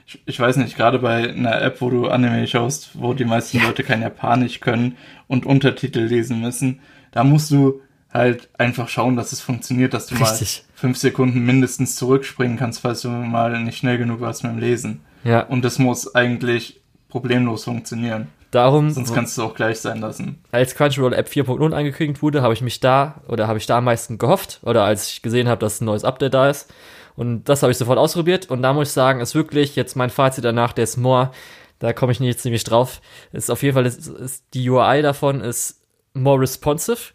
Ich, 0.07 0.23
ich 0.27 0.39
weiß 0.39 0.57
nicht, 0.57 0.77
gerade 0.77 0.99
bei 0.99 1.31
einer 1.31 1.63
App, 1.63 1.81
wo 1.81 1.89
du 1.89 2.09
Anime 2.09 2.47
schaust, 2.47 2.91
wo 2.95 3.15
die 3.15 3.25
meisten 3.25 3.59
ja. 3.59 3.65
Leute 3.65 3.83
kein 3.83 4.03
Japanisch 4.03 4.61
können 4.61 4.97
und 5.29 5.47
Untertitel 5.47 6.01
lesen 6.01 6.41
müssen, 6.41 6.81
da 7.13 7.25
musst 7.25 7.51
du 7.51 7.81
halt 8.13 8.49
einfach 8.59 8.89
schauen, 8.89 9.17
dass 9.17 9.33
es 9.33 9.41
funktioniert, 9.41 9.95
dass 9.95 10.07
du 10.07 10.15
Richtig. 10.15 10.65
mal 10.65 10.79
fünf 10.79 10.99
Sekunden 10.99 11.41
mindestens 11.41 11.97
zurückspringen 11.97 12.57
kannst, 12.57 12.81
falls 12.81 13.01
du 13.01 13.09
mal 13.09 13.61
nicht 13.63 13.79
schnell 13.79 13.99
genug 13.99 14.21
warst 14.21 14.45
mit 14.45 14.53
dem 14.53 14.59
Lesen. 14.59 15.01
Ja. 15.25 15.41
Und 15.41 15.65
das 15.65 15.79
muss 15.79 16.15
eigentlich 16.15 16.81
problemlos 17.09 17.65
funktionieren. 17.65 18.29
Darum, 18.55 18.91
Sonst 18.91 19.13
kannst 19.13 19.37
du 19.37 19.43
auch 19.43 19.55
gleich 19.55 19.81
sein 19.81 20.01
lassen. 20.01 20.39
Als 20.53 20.77
Crunchyroll 20.77 21.13
App 21.13 21.27
4.0 21.29 21.73
angekündigt 21.73 22.23
wurde, 22.23 22.41
habe 22.41 22.55
ich 22.55 22.63
mich 22.63 22.79
da 22.79 23.21
oder 23.27 23.49
habe 23.49 23.59
ich 23.59 23.67
da 23.67 23.79
am 23.79 23.85
meisten 23.85 24.17
gehofft 24.17 24.61
oder 24.63 24.85
als 24.85 25.11
ich 25.11 25.23
gesehen 25.23 25.49
habe, 25.49 25.59
dass 25.59 25.81
ein 25.81 25.87
neues 25.87 26.05
Update 26.05 26.35
da 26.35 26.49
ist. 26.49 26.73
Und 27.17 27.49
das 27.49 27.63
habe 27.63 27.73
ich 27.73 27.79
sofort 27.79 27.99
ausprobiert 27.99 28.51
und 28.51 28.63
da 28.63 28.73
muss 28.73 28.89
ich 28.89 28.95
sagen, 28.95 29.21
ist 29.21 29.35
wirklich 29.35 29.75
jetzt 29.75 29.97
mein 29.97 30.11
Fazit 30.11 30.45
danach, 30.45 30.73
der 30.73 30.85
ist 30.85 30.97
more, 30.97 31.33
da 31.81 31.93
komme 31.93 32.13
ich 32.13 32.21
jetzt 32.21 32.45
nämlich 32.45 32.63
drauf, 32.63 33.01
ist 33.33 33.51
auf 33.51 33.63
jeden 33.65 33.75
Fall, 33.75 33.87
ist, 33.87 34.07
ist, 34.07 34.45
die 34.55 34.71
UI 34.71 35.03
davon 35.03 35.41
ist 35.41 35.81
more 36.13 36.41
responsive. 36.41 37.13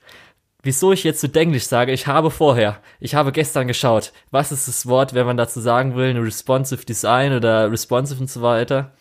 Wieso 0.62 0.92
ich 0.92 1.06
jetzt 1.06 1.22
so 1.22 1.30
denklich 1.30 1.68
sage, 1.68 1.94
ich 1.94 2.06
habe 2.08 2.32
vorher, 2.32 2.80
ich 3.00 3.16
habe 3.16 3.32
gestern 3.32 3.68
geschaut, 3.68 4.12
was 4.30 4.52
ist 4.52 4.68
das 4.68 4.88
Wort, 4.88 5.14
wenn 5.14 5.26
man 5.26 5.38
dazu 5.38 5.62
sagen 5.62 5.96
will, 5.96 6.18
responsive 6.20 6.84
Design 6.84 7.32
oder 7.32 7.72
responsive 7.72 8.20
und 8.20 8.30
so 8.30 8.42
weiter 8.42 8.92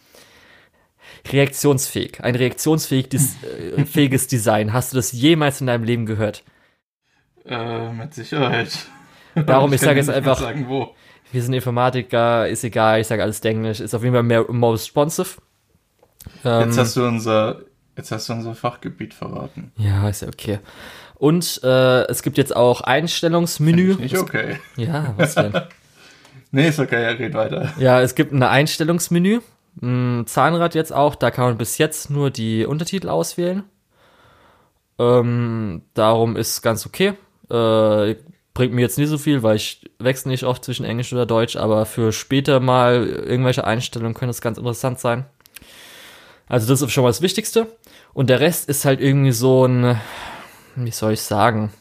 reaktionsfähig. 1.33 2.23
Ein 2.23 2.35
reaktionsfähiges 2.35 3.37
äh, 3.43 4.29
Design. 4.29 4.73
Hast 4.73 4.93
du 4.93 4.97
das 4.97 5.13
jemals 5.13 5.61
in 5.61 5.67
deinem 5.67 5.85
Leben 5.85 6.07
gehört? 6.07 6.45
Äh, 7.45 7.93
mit 7.93 8.15
Sicherheit. 8.15 8.87
Darum, 9.35 9.71
ich, 9.71 9.77
ich 9.77 9.81
sage 9.83 9.99
jetzt 9.99 10.11
einfach, 10.11 10.39
sagen, 10.39 10.69
wir 11.31 11.43
sind 11.43 11.53
Informatiker, 11.53 12.49
ist 12.49 12.65
egal, 12.65 13.01
ich 13.01 13.07
sage 13.07 13.23
alles 13.23 13.41
Englisch, 13.41 13.81
ist 13.81 13.95
auf 13.95 14.03
jeden 14.03 14.15
Fall 14.15 14.23
mehr 14.23 14.45
more 14.51 14.75
responsive. 14.75 15.29
Ähm, 16.45 16.69
jetzt 16.69 16.79
hast 16.79 16.97
du 16.97 17.05
unser, 17.07 17.63
jetzt 17.97 18.11
hast 18.11 18.29
du 18.29 18.33
unser 18.33 18.55
Fachgebiet 18.55 19.15
verraten. 19.15 19.73
Ja, 19.77 20.09
ist 20.09 20.23
ja 20.23 20.29
okay. 20.29 20.59
Und 21.15 21.61
äh, 21.65 22.07
es 22.07 22.23
gibt 22.23 22.39
jetzt 22.39 22.55
auch 22.55 22.81
Einstellungsmenü. 22.81 23.97
Nicht 23.97 24.17
okay. 24.17 24.59
Ja, 24.77 25.15
was 25.17 25.35
denn? 25.35 25.53
nee, 26.53 26.69
ist 26.69 26.79
okay, 26.79 27.05
red 27.15 27.35
weiter. 27.35 27.73
Ja, 27.79 28.01
es 28.01 28.15
gibt 28.15 28.33
ein 28.33 28.43
Einstellungsmenü 28.43 29.41
Mm, 29.81 30.25
Zahnrad 30.27 30.75
jetzt 30.75 30.93
auch, 30.93 31.15
da 31.15 31.31
kann 31.31 31.45
man 31.45 31.59
bis 31.59 31.79
jetzt 31.79 32.11
nur 32.11 32.31
die 32.31 32.67
Untertitel 32.67 33.09
auswählen. 33.09 33.65
Ähm, 34.99 35.83
darum 35.95 36.37
ist 36.37 36.63
ganz 36.63 36.87
okay. 36.87 37.15
Äh, 37.51 38.17
bringt 38.55 38.75
mir 38.75 38.81
jetzt 38.81 38.99
nicht 38.99 39.09
so 39.09 39.19
viel, 39.19 39.43
weil 39.45 39.57
ich 39.57 39.89
wechsle 40.01 40.31
nicht 40.31 40.45
oft 40.45 40.65
zwischen 40.65 40.85
Englisch 40.85 41.13
oder 41.13 41.27
Deutsch, 41.27 41.57
aber 41.57 41.87
für 41.87 42.13
später 42.13 42.59
mal 42.59 43.07
irgendwelche 43.07 43.65
Einstellungen 43.65 44.15
können 44.15 44.31
es 44.31 44.41
ganz 44.41 44.59
interessant 44.59 44.99
sein. 44.99 45.27
Also 46.49 46.67
das 46.67 46.83
ist 46.83 46.91
schon 46.91 47.05
mal 47.05 47.11
das 47.11 47.23
Wichtigste. 47.23 47.69
Und 48.15 48.31
der 48.31 48.41
Rest 48.41 48.69
ist 48.69 48.85
halt 48.85 49.01
irgendwie 49.01 49.33
so 49.33 49.65
ein, 49.65 50.01
wie 50.75 50.91
soll 50.91 51.13
ich 51.13 51.21
sagen, 51.21 51.73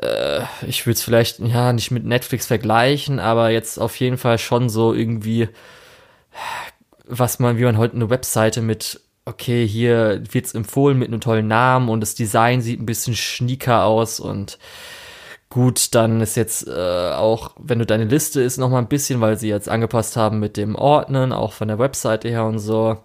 äh, 0.00 0.44
ich 0.66 0.86
würde 0.86 0.94
es 0.94 1.02
vielleicht, 1.02 1.40
ja, 1.40 1.72
nicht 1.74 1.90
mit 1.90 2.04
Netflix 2.04 2.46
vergleichen, 2.46 3.18
aber 3.18 3.50
jetzt 3.50 3.78
auf 3.78 3.96
jeden 3.96 4.16
Fall 4.16 4.38
schon 4.38 4.70
so 4.70 4.94
irgendwie 4.94 5.48
was 7.06 7.38
man, 7.38 7.58
wie 7.58 7.64
man 7.64 7.78
heute 7.78 7.96
eine 7.96 8.10
Webseite 8.10 8.62
mit, 8.62 9.00
okay, 9.24 9.66
hier 9.66 10.22
wird's 10.30 10.54
empfohlen 10.54 10.98
mit 10.98 11.08
einem 11.08 11.20
tollen 11.20 11.48
Namen 11.48 11.88
und 11.88 12.00
das 12.00 12.14
Design 12.14 12.62
sieht 12.62 12.80
ein 12.80 12.86
bisschen 12.86 13.14
schnieker 13.14 13.84
aus 13.84 14.20
und 14.20 14.58
gut, 15.50 15.94
dann 15.94 16.22
ist 16.22 16.36
jetzt 16.36 16.66
äh, 16.66 17.10
auch, 17.12 17.50
wenn 17.58 17.78
du 17.78 17.84
deine 17.84 18.04
Liste 18.04 18.40
ist, 18.40 18.56
noch 18.56 18.70
mal 18.70 18.78
ein 18.78 18.88
bisschen, 18.88 19.20
weil 19.20 19.38
sie 19.38 19.48
jetzt 19.48 19.68
angepasst 19.68 20.16
haben 20.16 20.38
mit 20.38 20.56
dem 20.56 20.74
Ordnen, 20.74 21.32
auch 21.32 21.52
von 21.52 21.68
der 21.68 21.78
Webseite 21.78 22.28
her 22.28 22.44
und 22.46 22.58
so, 22.58 22.96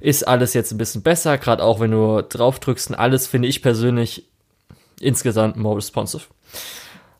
ist 0.00 0.26
alles 0.26 0.54
jetzt 0.54 0.72
ein 0.72 0.78
bisschen 0.78 1.02
besser, 1.02 1.38
gerade 1.38 1.62
auch 1.62 1.78
wenn 1.78 1.92
du 1.92 2.22
drauf 2.22 2.58
drückst 2.58 2.90
und 2.90 2.96
alles 2.96 3.28
finde 3.28 3.46
ich 3.46 3.62
persönlich 3.62 4.26
insgesamt 5.00 5.56
more 5.56 5.76
responsive. 5.76 6.24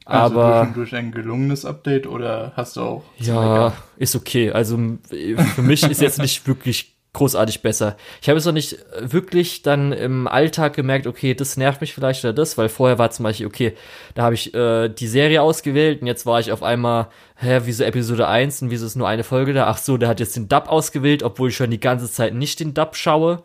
Also 0.04 0.38
aber 0.38 0.64
durch, 0.64 0.90
durch 0.90 0.94
ein 0.94 1.12
gelungenes 1.12 1.64
Update 1.64 2.06
oder 2.06 2.52
hast 2.56 2.76
du 2.76 2.82
auch? 2.82 3.04
Ja, 3.18 3.72
ist 3.96 4.14
okay. 4.14 4.50
Also 4.50 4.76
für 5.08 5.62
mich 5.62 5.82
ist 5.82 6.00
jetzt 6.00 6.20
nicht 6.20 6.46
wirklich 6.46 6.94
großartig 7.14 7.62
besser. 7.62 7.96
Ich 8.20 8.28
habe 8.28 8.38
es 8.38 8.44
noch 8.44 8.52
nicht 8.52 8.76
wirklich 8.98 9.62
dann 9.62 9.92
im 9.92 10.26
Alltag 10.26 10.74
gemerkt, 10.74 11.06
okay, 11.06 11.32
das 11.32 11.56
nervt 11.56 11.80
mich 11.80 11.94
vielleicht 11.94 12.24
oder 12.24 12.34
das, 12.34 12.58
weil 12.58 12.68
vorher 12.68 12.98
war 12.98 13.10
zum 13.10 13.22
Beispiel, 13.22 13.46
okay, 13.46 13.74
da 14.14 14.24
habe 14.24 14.34
ich 14.34 14.52
äh, 14.52 14.88
die 14.88 15.06
Serie 15.06 15.40
ausgewählt 15.40 16.02
und 16.02 16.08
jetzt 16.08 16.26
war 16.26 16.40
ich 16.40 16.52
auf 16.52 16.62
einmal, 16.62 17.06
hä, 17.36 17.60
wieso 17.64 17.84
Episode 17.84 18.28
1 18.28 18.62
und 18.62 18.70
wieso 18.70 18.84
ist 18.84 18.96
nur 18.96 19.08
eine 19.08 19.24
Folge 19.24 19.54
da? 19.54 19.68
Ach 19.68 19.78
so, 19.78 19.96
der 19.96 20.08
hat 20.08 20.20
jetzt 20.20 20.36
den 20.36 20.48
Dub 20.48 20.68
ausgewählt, 20.68 21.22
obwohl 21.22 21.48
ich 21.48 21.56
schon 21.56 21.70
die 21.70 21.80
ganze 21.80 22.10
Zeit 22.10 22.34
nicht 22.34 22.60
den 22.60 22.74
Dub 22.74 22.96
schaue. 22.96 23.42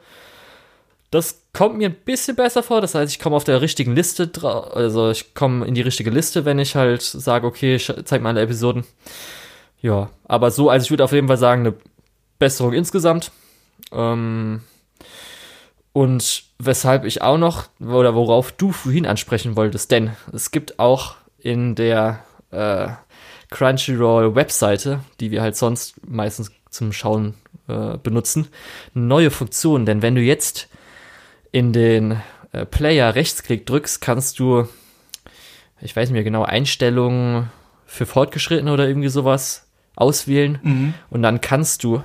Das 1.12 1.42
kommt 1.54 1.78
mir 1.78 1.90
ein 1.90 1.96
bisschen 2.06 2.36
besser 2.36 2.62
vor. 2.62 2.82
Das 2.82 2.94
heißt, 2.94 3.12
ich 3.12 3.20
komme 3.20 3.36
auf 3.36 3.44
der 3.44 3.62
richtigen 3.62 3.96
Liste 3.96 4.28
drauf. 4.28 4.76
Also 4.76 5.10
ich 5.10 5.34
komme 5.34 5.66
in 5.66 5.74
die 5.74 5.82
richtige 5.82 6.12
Liste, 6.12 6.46
wenn 6.46 6.60
ich 6.60 6.76
halt 6.76 7.02
sage, 7.02 7.48
okay, 7.48 7.76
ich 7.76 7.92
zeig 8.06 8.22
mal 8.22 8.30
alle 8.30 8.42
Episoden. 8.42 8.86
Ja, 9.82 10.10
aber 10.26 10.52
so, 10.52 10.70
also 10.70 10.84
ich 10.84 10.92
würde 10.92 11.04
auf 11.04 11.12
jeden 11.12 11.28
Fall 11.28 11.38
sagen, 11.38 11.62
eine 11.62 11.76
Besserung 12.38 12.74
insgesamt. 12.74 13.32
Ähm, 13.92 14.62
und 15.94 16.44
weshalb 16.60 17.06
ich 17.06 17.22
auch 17.22 17.38
noch, 17.38 17.66
oder 17.80 18.14
worauf 18.14 18.52
du 18.52 18.72
vorhin 18.72 19.06
ansprechen 19.06 19.56
wolltest, 19.56 19.92
denn 19.92 20.12
es 20.32 20.52
gibt 20.52 20.80
auch 20.80 21.16
in 21.40 21.76
der 21.76 22.24
äh, 22.52 22.90
Crunchyroll-Webseite, 23.50 25.02
die 25.20 25.32
wir 25.32 25.42
halt 25.42 25.56
sonst 25.56 25.96
meistens 26.08 26.52
zum 26.70 26.94
Schauen 26.94 27.34
äh, 27.68 27.98
benutzen, 27.98 28.48
neue 28.94 29.32
Funktion. 29.32 29.86
Denn 29.86 30.02
wenn 30.02 30.16
du 30.16 30.22
jetzt 30.22 30.68
in 31.52 31.74
den 31.74 32.22
äh, 32.52 32.66
Player 32.66 33.16
Rechtsklick 33.16 33.66
drückst, 33.66 34.02
kannst 34.02 34.40
du, 34.40 34.68
ich 35.82 35.96
weiß 35.96 36.10
nicht 36.10 36.14
mehr 36.14 36.24
genau, 36.24 36.44
Einstellungen 36.44 37.50
für 37.86 38.06
Fortgeschrittene 38.06 38.72
oder 38.72 38.88
irgendwie 38.88 39.10
sowas 39.10 39.68
auswählen. 39.96 40.60
Mhm. 40.62 40.94
Und 41.10 41.24
dann 41.24 41.42
kannst 41.42 41.84
du 41.84 42.04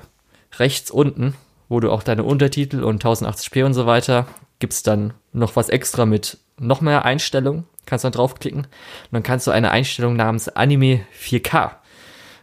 rechts 0.59 0.91
unten, 0.91 1.35
wo 1.69 1.81
du 1.81 1.91
auch 1.91 2.03
deine 2.03 2.25
Untertitel 2.25 2.83
und 2.83 3.05
1080p 3.05 3.65
und 3.65 3.75
so 3.75 3.87
weiter, 3.87 4.27
gibt's 4.59 4.83
dann 4.83 5.15
noch 5.33 5.57
was 5.57 5.69
extra 5.69 6.07
mit 6.07 6.39
noch 6.59 6.81
mehr 6.81 7.05
Einstellungen. 7.05 7.65
Kannst 7.87 8.05
dann 8.05 8.13
draufklicken. 8.13 8.61
Und 8.61 9.13
dann 9.13 9.23
kannst 9.23 9.47
du 9.47 9.51
eine 9.51 9.71
Einstellung 9.71 10.17
namens 10.17 10.49
Anime 10.49 11.05
4K 11.21 11.73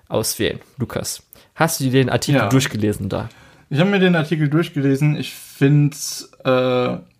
auswählen, 0.07 0.59
Lukas. 0.77 1.23
Hast 1.55 1.79
du 1.79 1.85
dir 1.85 1.91
den 1.91 2.09
Artikel 2.09 2.41
ja. 2.41 2.49
durchgelesen 2.49 3.09
da? 3.09 3.29
Ich 3.71 3.79
habe 3.79 3.89
mir 3.89 3.99
den 3.99 4.17
Artikel 4.17 4.49
durchgelesen. 4.49 5.15
Ich 5.15 5.33
finde 5.33 5.95
es 5.95 6.29
äh, 6.43 6.49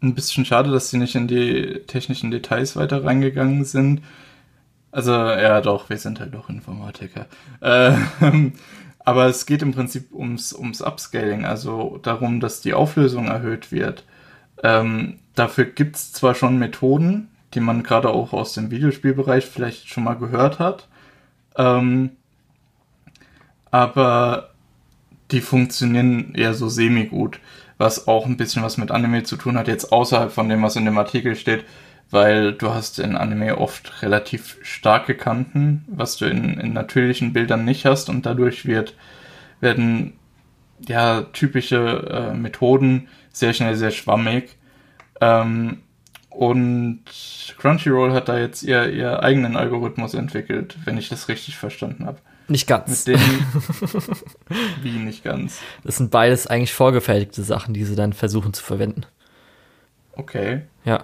ein 0.02 0.16
bisschen 0.16 0.44
schade, 0.44 0.70
dass 0.70 0.90
sie 0.90 0.98
nicht 0.98 1.16
in 1.16 1.30
die 1.30 1.80
technischen 1.88 2.30
Details 2.30 2.76
weiter 2.76 3.06
reingegangen 3.06 3.64
sind. 3.64 4.02
Also, 4.92 5.14
ja, 5.14 5.62
doch, 5.62 5.90
wir 5.90 5.98
sind 5.98 6.20
halt 6.20 6.34
doch 6.34 6.50
Informatiker. 6.50 7.28
Äh, 7.62 7.94
Aber 9.00 9.28
es 9.28 9.46
geht 9.46 9.62
im 9.62 9.72
Prinzip 9.72 10.12
ums, 10.14 10.52
ums 10.52 10.82
Upscaling, 10.82 11.46
also 11.46 12.00
darum, 12.04 12.42
dass 12.42 12.60
die 12.60 12.74
Auflösung 12.74 13.28
erhöht 13.28 13.72
wird. 13.72 14.04
Ähm, 14.62 15.20
dafür 15.36 15.64
gibt 15.64 15.96
es 15.96 16.12
zwar 16.12 16.36
schon 16.36 16.60
Methoden, 16.60 17.30
die 17.54 17.62
man 17.62 17.82
gerade 17.82 18.10
auch 18.10 18.34
aus 18.34 18.56
dem 18.56 18.72
Videospielbereich 18.72 19.46
vielleicht 19.46 19.88
schon 19.88 20.04
mal 20.04 20.16
gehört 20.16 20.60
hat, 20.60 20.90
ähm, 21.56 22.12
aber 23.72 24.51
die 25.32 25.42
funktionieren 25.42 26.34
eher 26.36 26.54
so 26.54 26.70
semi-gut, 26.70 27.40
was 27.78 28.08
auch 28.08 28.26
ein 28.26 28.38
bisschen 28.38 28.64
was 28.64 28.78
mit 28.78 28.92
Anime 28.92 29.24
zu 29.24 29.38
tun 29.38 29.58
hat, 29.58 29.68
jetzt 29.68 29.92
außerhalb 29.92 30.32
von 30.32 30.50
dem, 30.50 30.62
was 30.62 30.76
in 30.76 30.86
dem 30.86 30.98
Artikel 30.98 31.36
steht, 31.36 31.66
weil 32.10 32.54
du 32.54 32.74
hast 32.74 33.00
in 33.00 33.16
Anime 33.16 33.58
oft 33.58 34.02
relativ 34.04 34.58
starke 34.62 35.16
Kanten, 35.16 35.86
was 35.88 36.18
du 36.18 36.26
in, 36.26 36.60
in 36.60 36.74
natürlichen 36.74 37.34
Bildern 37.34 37.66
nicht 37.66 37.86
hast 37.86 38.10
und 38.10 38.26
dadurch 38.26 38.66
wird, 38.66 38.96
werden 39.62 40.14
ja 40.88 41.22
typische 41.22 42.32
äh, 42.32 42.36
Methoden 42.36 43.08
sehr 43.32 43.54
schnell 43.54 43.76
sehr 43.76 43.92
schwammig. 43.92 44.58
Ähm, 45.22 45.84
und 46.30 47.04
Crunchyroll 47.58 48.14
hat 48.14 48.30
da 48.30 48.38
jetzt 48.38 48.64
ihr, 48.64 48.90
ihr 48.90 49.22
eigenen 49.22 49.58
Algorithmus 49.58 50.14
entwickelt, 50.14 50.78
wenn 50.86 50.98
ich 50.98 51.10
das 51.10 51.28
richtig 51.28 51.58
verstanden 51.58 52.06
habe. 52.06 52.20
Nicht 52.52 52.68
ganz. 52.68 53.08
Mit 53.08 53.18
denen, 53.18 53.46
wie 54.84 54.92
nicht 54.92 55.24
ganz? 55.24 55.60
Das 55.84 55.98
sind 55.98 56.12
beides 56.12 56.48
eigentlich 56.48 56.74
vorgefertigte 56.74 57.44
Sachen, 57.44 57.74
die 57.74 57.84
sie 57.86 57.96
dann 57.96 58.14
versuchen 58.14 58.54
zu 58.54 58.64
verwenden. 58.64 59.06
Okay. 60.14 60.62
Ja. 60.84 61.04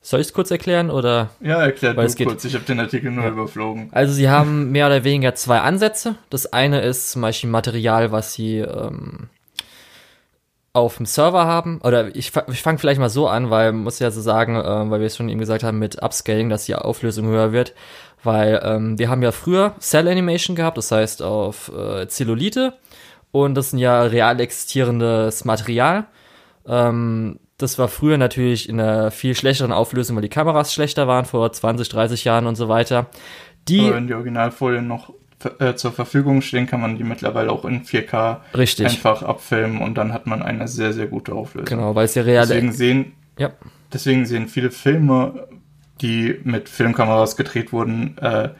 Soll 0.00 0.20
ich 0.20 0.28
es 0.28 0.32
kurz 0.32 0.50
erklären 0.50 0.90
oder? 0.90 1.30
Ja, 1.40 1.60
erklär 1.62 1.96
Weil 1.96 2.04
du 2.06 2.10
es 2.10 2.16
geht- 2.16 2.26
kurz. 2.28 2.44
Ich 2.44 2.54
habe 2.54 2.64
den 2.64 2.80
Artikel 2.80 3.10
nur 3.10 3.24
Ja. 3.24 3.30
überflogen. 3.30 3.88
Also 3.92 4.12
sie 4.12 4.28
haben 4.28 4.70
mehr 4.72 4.86
oder 4.86 5.04
weniger 5.04 5.34
zwei 5.34 5.60
Ansätze. 5.60 6.16
Das 6.30 6.52
eine 6.52 6.80
ist 6.80 7.10
zum 7.10 7.22
Beispiel 7.22 7.50
Material, 7.50 8.10
was 8.10 8.32
sie 8.34 8.58
ähm, 8.58 9.28
auf 10.78 10.96
dem 10.96 11.06
Server 11.06 11.44
haben. 11.44 11.80
Oder 11.82 12.14
ich, 12.14 12.32
ich 12.50 12.62
fange 12.62 12.78
vielleicht 12.78 13.00
mal 13.00 13.08
so 13.08 13.28
an, 13.28 13.50
weil 13.50 13.72
muss 13.72 13.98
ja 13.98 14.10
so 14.10 14.20
sagen, 14.20 14.56
äh, 14.56 14.90
weil 14.90 15.00
wir 15.00 15.06
es 15.06 15.16
schon 15.16 15.28
eben 15.28 15.40
gesagt 15.40 15.62
haben 15.62 15.78
mit 15.78 16.02
Upscaling, 16.02 16.48
dass 16.48 16.66
die 16.66 16.74
Auflösung 16.74 17.26
höher 17.26 17.52
wird. 17.52 17.74
Weil 18.22 18.60
ähm, 18.64 18.98
wir 18.98 19.08
haben 19.08 19.22
ja 19.22 19.32
früher 19.32 19.74
Cell 19.78 20.08
Animation 20.08 20.56
gehabt, 20.56 20.78
das 20.78 20.90
heißt 20.90 21.22
auf 21.22 21.70
äh, 21.72 22.08
Zellulite. 22.08 22.74
Und 23.30 23.54
das 23.54 23.72
ist 23.72 23.78
ja 23.78 24.02
real 24.02 24.40
existierendes 24.40 25.44
Material. 25.44 26.06
Ähm, 26.66 27.38
das 27.58 27.78
war 27.78 27.88
früher 27.88 28.18
natürlich 28.18 28.68
in 28.68 28.80
einer 28.80 29.10
viel 29.10 29.34
schlechteren 29.34 29.72
Auflösung, 29.72 30.16
weil 30.16 30.22
die 30.22 30.28
Kameras 30.28 30.72
schlechter 30.72 31.08
waren 31.08 31.24
vor 31.24 31.52
20, 31.52 31.88
30 31.88 32.24
Jahren 32.24 32.46
und 32.46 32.54
so 32.54 32.68
weiter. 32.68 33.06
Die 33.68 33.80
Aber 33.80 33.96
wenn 33.96 34.06
die 34.06 34.14
Originalfolien 34.14 34.86
noch 34.86 35.12
äh, 35.58 35.74
zur 35.74 35.92
Verfügung 35.92 36.42
stehen, 36.42 36.66
kann 36.66 36.80
man 36.80 36.96
die 36.96 37.04
mittlerweile 37.04 37.50
auch 37.52 37.64
in 37.64 37.84
4K 37.84 38.38
Richtig. 38.56 38.86
einfach 38.86 39.22
abfilmen 39.22 39.78
und 39.80 39.96
dann 39.96 40.12
hat 40.12 40.26
man 40.26 40.42
eine 40.42 40.68
sehr, 40.68 40.92
sehr 40.92 41.06
gute 41.06 41.32
Auflösung. 41.34 41.66
Genau, 41.78 41.94
weil 41.94 42.06
es 42.06 42.14
ja 42.14 42.22
real. 42.22 42.46
Deswegen 42.46 42.72
sehen, 42.72 43.12
Ja, 43.38 43.50
deswegen 43.92 44.26
sehen 44.26 44.48
viele 44.48 44.70
Filme, 44.70 45.48
die 46.00 46.38
mit 46.44 46.68
Filmkameras 46.68 47.36
gedreht 47.36 47.72
wurden, 47.72 48.16
äh, 48.18 48.50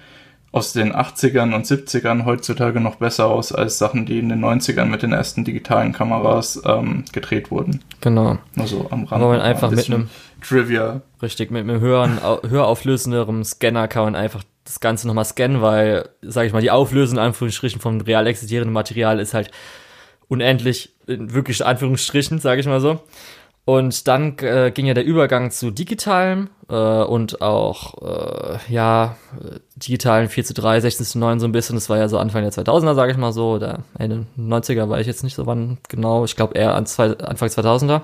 aus 0.51 0.73
den 0.73 0.95
80ern 0.95 1.55
und 1.55 1.67
70ern 1.67 2.25
heutzutage 2.25 2.81
noch 2.81 2.97
besser 2.97 3.27
aus 3.27 3.53
als 3.53 3.77
Sachen, 3.79 4.07
die 4.07 4.19
in 4.19 4.31
den 4.31 4.43
90ern 4.43 4.87
mit 4.87 5.03
den 5.03 5.13
ersten 5.13 5.45
digitalen 5.45 5.93
Kameras 5.93 6.61
ähm, 6.65 7.05
gedreht 7.13 7.51
wurden. 7.51 7.83
genau. 8.01 8.39
Nur 8.55 8.67
so 8.67 8.87
am 8.91 9.05
Rand. 9.05 9.23
Man 9.23 9.37
noch 9.37 9.45
einfach 9.45 9.69
ein 9.69 9.75
mit 9.75 9.87
einem, 9.91 10.09
Trivia. 10.41 11.03
richtig, 11.21 11.51
mit 11.51 11.61
einem 11.63 11.81
höheren, 11.81 12.19
höher 12.49 12.67
auflösenderen 12.67 13.45
Scanner 13.45 13.89
kann 13.89 14.05
man 14.05 14.15
einfach 14.17 14.43
das 14.69 14.81
Ganze 14.81 15.07
nochmal 15.07 15.25
scannen, 15.25 15.63
weil, 15.63 16.11
sag 16.21 16.47
ich 16.47 16.53
mal, 16.53 16.61
die 16.61 16.71
Auflösung 16.71 17.17
in 17.17 17.25
Anführungsstrichen 17.25 17.81
vom 17.81 18.01
real 18.03 18.27
existierenden 18.27 18.73
Material 18.73 19.19
ist 19.19 19.33
halt 19.33 19.51
unendlich, 20.29 20.95
in 21.07 21.33
wirklich 21.33 21.65
Anführungsstrichen, 21.65 22.39
sage 22.39 22.61
ich 22.61 22.67
mal 22.67 22.81
so. 22.81 23.01
Und 23.65 24.09
dann 24.09 24.39
äh, 24.39 24.71
ging 24.71 24.87
ja 24.87 24.95
der 24.95 25.05
Übergang 25.05 25.51
zu 25.51 25.71
digitalem 25.71 26.49
äh, 26.71 26.75
und 26.75 27.43
auch, 27.43 28.01
äh, 28.03 28.59
ja, 28.69 29.17
digitalen 29.77 30.29
4 30.29 30.45
zu 30.45 30.55
3, 30.55 30.81
16 30.81 31.07
zu 31.07 31.19
9 31.19 31.41
so 31.41 31.47
ein 31.47 31.53
bisschen. 31.53 31.77
Das 31.77 31.91
war 31.91 31.99
ja 31.99 32.09
so 32.09 32.19
Anfang 32.19 32.43
der 32.43 32.53
2000er, 32.53 32.95
sage 32.95 33.13
ich 33.13 33.19
mal 33.19 33.33
so, 33.33 33.53
oder 33.53 33.81
Ende 33.99 34.27
90er 34.39 34.89
war 34.89 35.01
ich 35.01 35.07
jetzt 35.07 35.23
nicht 35.23 35.35
so 35.35 35.47
wann 35.47 35.79
genau. 35.89 36.25
Ich 36.25 36.37
glaube 36.37 36.55
eher 36.55 36.75
an 36.75 36.87
zwei, 36.87 37.17
Anfang 37.19 37.49
2000er. 37.49 38.03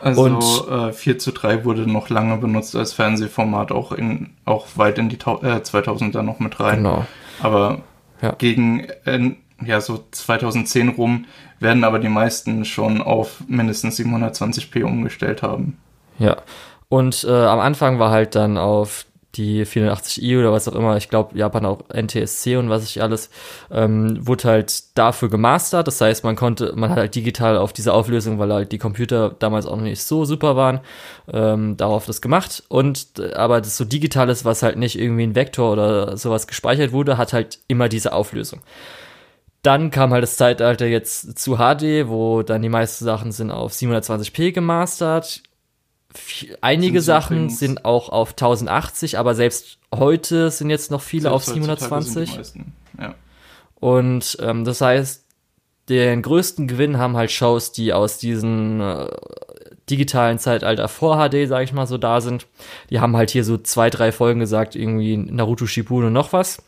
Also 0.00 0.22
Und- 0.24 0.68
äh, 0.70 0.92
4 0.92 1.18
zu 1.18 1.32
3 1.32 1.64
wurde 1.64 1.90
noch 1.90 2.08
lange 2.08 2.36
benutzt 2.36 2.74
als 2.76 2.92
Fernsehformat, 2.92 3.72
auch 3.72 3.92
in 3.92 4.30
auch 4.44 4.66
weit 4.76 4.98
in 4.98 5.08
die 5.08 5.16
äh, 5.16 5.60
2000er 5.62 6.22
noch 6.22 6.38
mit 6.40 6.58
rein. 6.60 6.78
Genau. 6.78 7.06
Aber 7.42 7.80
Ja. 8.22 8.32
gegen 8.38 8.86
äh, 9.04 9.30
ja 9.64 9.80
so 9.80 10.04
2010 10.10 10.88
rum 10.90 11.24
werden 11.60 11.84
aber 11.84 11.98
die 11.98 12.08
meisten 12.08 12.64
schon 12.64 13.00
auf 13.00 13.42
mindestens 13.48 13.96
720p 13.98 14.84
umgestellt 14.84 15.42
haben. 15.42 15.78
Ja. 16.18 16.36
Und 16.88 17.24
äh, 17.28 17.32
am 17.32 17.58
Anfang 17.60 17.98
war 17.98 18.10
halt 18.10 18.34
dann 18.34 18.58
auf 18.58 19.06
die 19.36 19.64
480i 19.64 20.38
oder 20.38 20.52
was 20.52 20.68
auch 20.68 20.74
immer, 20.74 20.96
ich 20.96 21.08
glaube 21.08 21.36
Japan 21.38 21.66
auch 21.66 21.80
NTSC 21.92 22.56
und 22.56 22.70
was 22.70 22.84
ich 22.84 23.02
alles, 23.02 23.30
ähm, 23.70 24.26
wurde 24.26 24.44
halt 24.44 24.96
dafür 24.98 25.28
gemastert. 25.28 25.86
Das 25.86 26.00
heißt, 26.00 26.24
man 26.24 26.36
konnte, 26.36 26.72
man 26.76 26.90
hat 26.90 26.98
halt 26.98 27.14
digital 27.14 27.56
auf 27.58 27.72
diese 27.72 27.92
Auflösung, 27.92 28.38
weil 28.38 28.52
halt 28.52 28.72
die 28.72 28.78
Computer 28.78 29.34
damals 29.38 29.66
auch 29.66 29.76
noch 29.76 29.82
nicht 29.82 30.02
so 30.02 30.24
super 30.24 30.56
waren, 30.56 30.80
ähm, 31.32 31.76
darauf 31.76 32.06
das 32.06 32.20
gemacht. 32.20 32.62
Und 32.68 33.18
äh, 33.18 33.34
aber 33.34 33.60
das 33.60 33.76
so 33.76 33.84
digital 33.84 34.28
ist, 34.28 34.44
was 34.44 34.62
halt 34.62 34.76
nicht 34.76 34.98
irgendwie 34.98 35.24
ein 35.24 35.34
Vektor 35.34 35.72
oder 35.72 36.16
sowas 36.16 36.46
gespeichert 36.46 36.92
wurde, 36.92 37.18
hat 37.18 37.32
halt 37.32 37.58
immer 37.68 37.88
diese 37.88 38.12
Auflösung. 38.12 38.60
Dann 39.62 39.90
kam 39.90 40.12
halt 40.12 40.22
das 40.22 40.36
Zeitalter 40.36 40.86
jetzt 40.86 41.40
zu 41.40 41.56
HD, 41.56 42.08
wo 42.08 42.42
dann 42.42 42.62
die 42.62 42.68
meisten 42.68 43.04
Sachen 43.04 43.32
sind 43.32 43.50
auf 43.50 43.72
720p 43.72 44.52
gemastert. 44.52 45.42
Einige 46.60 47.00
Sachen 47.02 47.50
sind 47.50 47.84
auch 47.84 48.08
auf 48.08 48.30
1080, 48.30 49.18
aber 49.18 49.34
selbst 49.34 49.78
heute 49.94 50.50
sind 50.50 50.70
jetzt 50.70 50.90
noch 50.90 51.02
viele 51.02 51.30
auf 51.32 51.44
Selbst 51.44 51.68
heutzutage 51.68 52.02
sind 52.04 52.16
die 52.16 52.26
720. 52.26 52.36
meisten, 52.38 52.72
Ja. 53.00 53.14
Und 53.78 54.36
ähm, 54.40 54.64
das 54.64 54.80
heißt, 54.80 55.24
den 55.88 56.22
größten 56.22 56.66
Gewinn 56.66 56.98
haben 56.98 57.16
halt 57.16 57.30
Shows, 57.30 57.72
die 57.72 57.92
aus 57.92 58.18
diesem 58.18 58.80
äh, 58.80 59.06
digitalen 59.88 60.38
Zeitalter 60.38 60.88
vor 60.88 61.16
HD, 61.28 61.46
sag 61.46 61.62
ich 61.62 61.72
mal 61.72 61.86
so, 61.86 61.96
da 61.98 62.20
sind. 62.20 62.46
Die 62.90 62.98
haben 63.00 63.16
halt 63.16 63.30
hier 63.30 63.44
so 63.44 63.56
zwei, 63.58 63.88
drei 63.90 64.10
Folgen 64.10 64.40
gesagt, 64.40 64.74
irgendwie 64.74 65.16
Naruto 65.16 65.66
Shippuden 65.66 66.08
und 66.08 66.12
noch 66.14 66.32
was. 66.32 66.60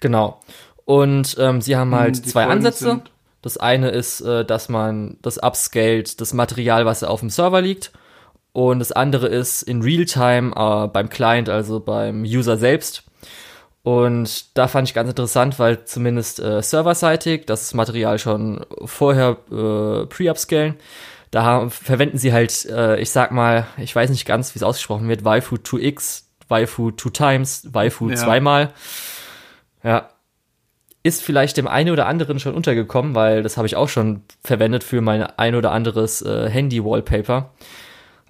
Genau. 0.00 0.40
Und 0.84 1.36
ähm, 1.38 1.60
sie 1.60 1.76
haben 1.76 1.94
halt 1.94 2.16
Hm, 2.16 2.22
Die 2.22 2.28
zwei 2.30 2.42
Folgen 2.44 2.52
Ansätze. 2.58 2.84
sind- 2.84 3.10
Das 3.46 3.58
eine 3.58 3.90
ist, 3.90 4.22
äh, 4.22 4.44
dass 4.44 4.68
man 4.68 5.18
das 5.22 5.38
upscaled, 5.40 6.20
das 6.20 6.34
Material, 6.34 6.84
was 6.84 7.04
auf 7.04 7.20
dem 7.20 7.30
Server 7.30 7.60
liegt. 7.60 7.92
Und 8.52 8.80
das 8.80 8.90
andere 8.90 9.28
ist 9.28 9.62
in 9.62 9.82
Realtime 9.82 10.50
äh, 10.56 10.88
beim 10.88 11.08
Client, 11.08 11.48
also 11.48 11.78
beim 11.78 12.22
User 12.24 12.56
selbst. 12.56 13.04
Und 13.84 14.58
da 14.58 14.66
fand 14.66 14.88
ich 14.88 14.94
ganz 14.94 15.08
interessant, 15.10 15.60
weil 15.60 15.84
zumindest 15.84 16.40
äh, 16.40 16.60
serverseitig 16.60 17.46
das 17.46 17.72
Material 17.72 18.18
schon 18.18 18.66
vorher 18.84 19.36
äh, 19.52 20.06
pre-upscalen. 20.06 20.74
Da 21.30 21.44
haben, 21.44 21.70
verwenden 21.70 22.18
sie 22.18 22.32
halt, 22.32 22.64
äh, 22.64 22.98
ich 22.98 23.10
sag 23.10 23.30
mal, 23.30 23.68
ich 23.76 23.94
weiß 23.94 24.10
nicht 24.10 24.26
ganz, 24.26 24.56
wie 24.56 24.58
es 24.58 24.64
ausgesprochen 24.64 25.08
wird, 25.08 25.24
Waifu 25.24 25.54
2x, 25.54 26.24
Waifu 26.48 26.90
2 26.90 27.10
times, 27.10 27.68
Waifu 27.72 28.08
Ja. 28.10 28.16
zweimal. 28.16 28.72
Ja. 29.84 30.08
Ist 31.06 31.22
vielleicht 31.22 31.56
dem 31.56 31.68
einen 31.68 31.90
oder 31.90 32.08
anderen 32.08 32.40
schon 32.40 32.54
untergekommen, 32.56 33.14
weil 33.14 33.44
das 33.44 33.56
habe 33.56 33.68
ich 33.68 33.76
auch 33.76 33.88
schon 33.88 34.22
verwendet 34.42 34.82
für 34.82 35.00
mein 35.00 35.22
ein 35.22 35.54
oder 35.54 35.70
anderes 35.70 36.20
äh, 36.20 36.50
Handy-Wallpaper. 36.50 37.52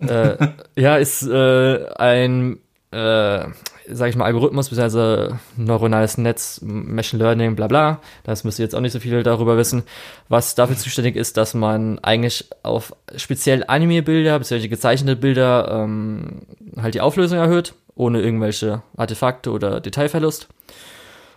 äh, 0.01 0.37
ja, 0.77 0.97
ist 0.99 1.23
äh, 1.27 1.87
ein, 1.95 2.59
äh, 2.91 3.47
sag 3.89 4.11
ich 4.11 4.17
mal, 4.17 4.27
Algorithmus, 4.27 4.69
beziehungsweise 4.69 5.39
neuronales 5.57 6.19
Netz, 6.19 6.61
Machine 6.63 7.23
Learning, 7.23 7.57
bla 7.57 7.67
bla. 7.67 8.03
Das 8.25 8.45
müsst 8.45 8.59
ihr 8.59 8.67
jetzt 8.67 8.75
auch 8.75 8.83
nicht 8.83 8.93
so 8.93 9.01
viel 9.01 9.23
darüber 9.23 9.57
wissen. 9.57 9.85
Was 10.29 10.55
dafür 10.55 10.77
zuständig 10.77 11.17
ist, 11.17 11.39
dass 11.39 11.55
man 11.55 11.99
eigentlich 12.01 12.51
auf 12.63 12.95
speziell 13.17 13.65
Anime-Bilder, 13.67 14.39
beziehungsweise 14.39 14.69
gezeichnete 14.69 15.17
Bilder, 15.17 15.67
ähm, 15.71 16.43
halt 16.77 16.93
die 16.93 17.01
Auflösung 17.01 17.39
erhöht, 17.39 17.73
ohne 17.95 18.21
irgendwelche 18.21 18.83
Artefakte 18.99 19.51
oder 19.51 19.81
Detailverlust. 19.81 20.49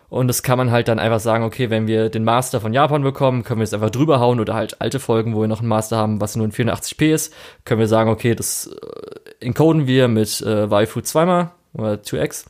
Und 0.09 0.27
das 0.27 0.41
kann 0.41 0.57
man 0.57 0.71
halt 0.71 0.87
dann 0.87 0.97
einfach 0.97 1.19
sagen, 1.19 1.43
okay, 1.43 1.69
wenn 1.69 1.85
wir 1.85 2.09
den 2.09 2.23
Master 2.23 2.59
von 2.59 2.73
Japan 2.73 3.03
bekommen, 3.03 3.43
können 3.43 3.59
wir 3.59 3.63
es 3.63 3.73
einfach 3.73 3.91
drüber 3.91 4.19
hauen 4.19 4.39
oder 4.39 4.55
halt 4.55 4.81
alte 4.81 4.99
Folgen, 4.99 5.35
wo 5.35 5.41
wir 5.41 5.47
noch 5.47 5.59
einen 5.59 5.67
Master 5.67 5.97
haben, 5.97 6.19
was 6.19 6.35
nur 6.35 6.45
in 6.45 6.51
84p 6.51 7.13
ist, 7.13 7.33
können 7.63 7.79
wir 7.79 7.87
sagen, 7.87 8.09
okay, 8.09 8.33
das 8.33 8.67
äh, 8.67 9.45
encoden 9.45 9.85
wir 9.85 10.07
mit 10.07 10.41
äh, 10.41 10.69
Waifu 10.69 11.01
zweimal 11.01 11.51
oder 11.73 11.93
2x 11.93 12.45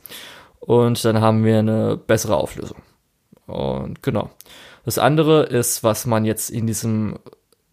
und 0.60 1.04
dann 1.04 1.20
haben 1.20 1.44
wir 1.44 1.58
eine 1.58 1.98
bessere 1.98 2.36
Auflösung. 2.36 2.78
Und 3.46 4.02
genau. 4.02 4.30
Das 4.84 4.98
andere 4.98 5.42
ist, 5.42 5.84
was 5.84 6.06
man 6.06 6.24
jetzt 6.24 6.48
in 6.48 6.66
diesem 6.66 7.18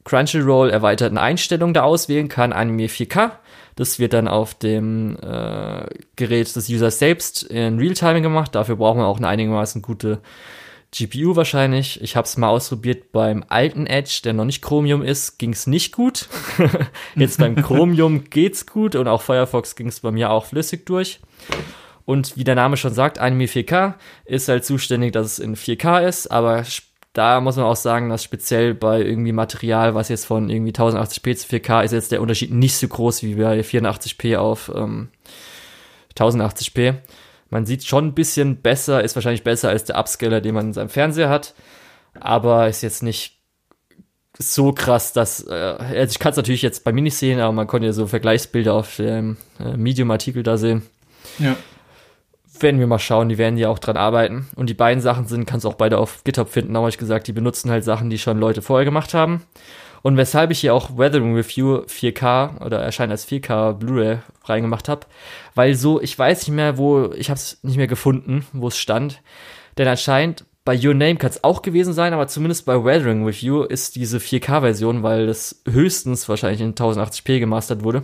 Crunchyroll 0.03 0.69
erweiterten 0.69 1.17
Einstellungen 1.17 1.73
da 1.73 1.83
auswählen 1.83 2.27
kann, 2.27 2.53
Anime 2.53 2.87
4K. 2.87 3.31
Das 3.77 3.99
wird 3.99 4.13
dann 4.13 4.27
auf 4.27 4.55
dem 4.55 5.17
äh, 5.21 5.85
Gerät 6.15 6.53
des 6.55 6.67
Users 6.67 6.99
selbst 6.99 7.43
in 7.43 7.77
Realtime 7.77 8.21
gemacht. 8.21 8.55
Dafür 8.55 8.75
brauchen 8.75 8.99
wir 8.99 9.05
auch 9.05 9.17
eine 9.17 9.27
einigermaßen 9.27 9.81
gute 9.81 10.19
GPU 10.91 11.35
wahrscheinlich. 11.35 12.01
Ich 12.01 12.15
habe 12.15 12.25
es 12.25 12.37
mal 12.37 12.49
ausprobiert 12.49 13.11
beim 13.11 13.45
alten 13.47 13.85
Edge, 13.85 14.21
der 14.23 14.33
noch 14.33 14.45
nicht 14.45 14.63
Chromium 14.63 15.03
ist, 15.03 15.37
ging 15.37 15.53
es 15.53 15.67
nicht 15.67 15.93
gut. 15.93 16.27
Jetzt 17.15 17.39
beim 17.39 17.55
Chromium 17.55 18.29
geht's 18.31 18.65
gut 18.65 18.95
und 18.95 19.07
auch 19.07 19.21
Firefox 19.21 19.75
ging 19.75 19.87
es 19.87 19.99
bei 19.99 20.11
mir 20.11 20.31
auch 20.31 20.45
flüssig 20.45 20.87
durch. 20.87 21.19
Und 22.05 22.35
wie 22.35 22.45
der 22.45 22.55
Name 22.55 22.77
schon 22.77 22.93
sagt, 22.93 23.19
Anime 23.19 23.45
4K 23.45 23.93
ist 24.25 24.47
halt 24.47 24.65
zuständig, 24.65 25.11
dass 25.11 25.25
es 25.27 25.39
in 25.39 25.55
4K 25.55 26.07
ist, 26.07 26.31
aber 26.31 26.63
da 27.17 27.41
muss 27.41 27.55
man 27.55 27.65
auch 27.65 27.75
sagen, 27.75 28.09
dass 28.09 28.23
speziell 28.23 28.75
bei 28.75 29.01
irgendwie 29.01 29.31
Material, 29.31 29.95
was 29.95 30.07
jetzt 30.07 30.25
von 30.25 30.51
irgendwie 30.51 30.71
1080p 30.71 31.35
zu 31.35 31.47
4K 31.47 31.83
ist, 31.83 31.91
jetzt 31.91 32.11
der 32.11 32.21
Unterschied 32.21 32.51
nicht 32.51 32.75
so 32.75 32.87
groß 32.87 33.23
wie 33.23 33.33
bei 33.33 33.61
84p 33.61 34.37
auf 34.37 34.71
ähm, 34.75 35.09
1080p. 36.15 36.93
Man 37.49 37.65
sieht 37.65 37.85
schon 37.85 38.05
ein 38.09 38.13
bisschen 38.13 38.57
besser, 38.57 39.03
ist 39.03 39.15
wahrscheinlich 39.15 39.43
besser 39.43 39.69
als 39.69 39.85
der 39.85 39.97
Upscaler, 39.97 40.41
den 40.41 40.53
man 40.53 40.67
in 40.67 40.73
seinem 40.73 40.89
Fernseher 40.89 41.29
hat, 41.29 41.55
aber 42.19 42.67
ist 42.67 42.83
jetzt 42.83 43.01
nicht 43.01 43.39
so 44.37 44.71
krass, 44.71 45.11
dass 45.11 45.43
äh, 45.47 45.53
also 45.53 46.11
ich 46.11 46.19
kann 46.19 46.29
es 46.31 46.37
natürlich 46.37 46.61
jetzt 46.61 46.83
bei 46.83 46.91
mir 46.91 47.01
nicht 47.01 47.17
sehen, 47.17 47.39
aber 47.39 47.51
man 47.51 47.65
konnte 47.65 47.87
ja 47.87 47.93
so 47.93 48.05
Vergleichsbilder 48.05 48.75
auf 48.75 48.97
dem 48.97 49.37
äh, 49.59 49.75
Medium-Artikel 49.75 50.43
da 50.43 50.57
sehen. 50.57 50.83
Ja 51.39 51.55
werden 52.61 52.79
wir 52.79 52.87
mal 52.87 52.99
schauen, 52.99 53.29
die 53.29 53.37
werden 53.37 53.57
ja 53.57 53.69
auch 53.69 53.79
dran 53.79 53.97
arbeiten. 53.97 54.47
Und 54.55 54.69
die 54.69 54.73
beiden 54.73 55.01
Sachen 55.01 55.27
sind, 55.27 55.45
kannst 55.45 55.65
du 55.65 55.69
auch 55.69 55.75
beide 55.75 55.97
auf 55.97 56.23
GitHub 56.23 56.49
finden, 56.49 56.77
habe 56.77 56.89
ich 56.89 56.97
gesagt, 56.97 57.27
die 57.27 57.33
benutzen 57.33 57.71
halt 57.71 57.83
Sachen, 57.83 58.09
die 58.09 58.17
schon 58.17 58.39
Leute 58.39 58.61
vorher 58.61 58.85
gemacht 58.85 59.13
haben. 59.13 59.43
Und 60.03 60.15
weshalb 60.17 60.51
ich 60.51 60.59
hier 60.59 60.73
auch 60.73 60.97
Weathering 60.97 61.35
Review 61.35 61.79
4K 61.87 62.63
oder 62.63 62.79
erscheint 62.79 63.11
als 63.11 63.27
4K 63.27 63.73
Blu-ray 63.73 64.19
reingemacht 64.45 64.87
habe, 64.89 65.01
weil 65.55 65.75
so, 65.75 65.99
ich 66.01 66.17
weiß 66.17 66.47
nicht 66.47 66.55
mehr, 66.55 66.77
wo, 66.77 67.11
ich 67.13 67.29
habe 67.29 67.37
es 67.37 67.59
nicht 67.63 67.77
mehr 67.77 67.87
gefunden, 67.87 68.45
wo 68.53 68.67
es 68.67 68.77
stand. 68.77 69.21
Denn 69.77 69.87
anscheinend 69.87 70.45
bei 70.67 70.77
Your 70.77 70.93
Name 70.93 71.15
kann 71.15 71.29
es 71.29 71.43
auch 71.43 71.61
gewesen 71.61 71.93
sein, 71.93 72.13
aber 72.13 72.27
zumindest 72.27 72.65
bei 72.65 72.83
Weathering 72.83 73.25
Review 73.25 73.63
ist 73.63 73.95
diese 73.95 74.17
4K-Version, 74.17 75.01
weil 75.01 75.25
das 75.25 75.61
höchstens 75.65 76.27
wahrscheinlich 76.27 76.61
in 76.61 76.75
1080p 76.75 77.39
gemastert 77.39 77.83
wurde, 77.83 78.03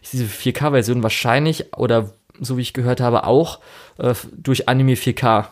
ist 0.00 0.12
diese 0.12 0.26
4K-Version 0.26 1.02
wahrscheinlich 1.02 1.76
oder 1.76 2.12
so 2.40 2.56
wie 2.56 2.62
ich 2.62 2.72
gehört 2.72 3.00
habe, 3.00 3.24
auch 3.24 3.60
äh, 3.98 4.14
durch 4.32 4.68
Anime 4.68 4.94
4K 4.94 5.46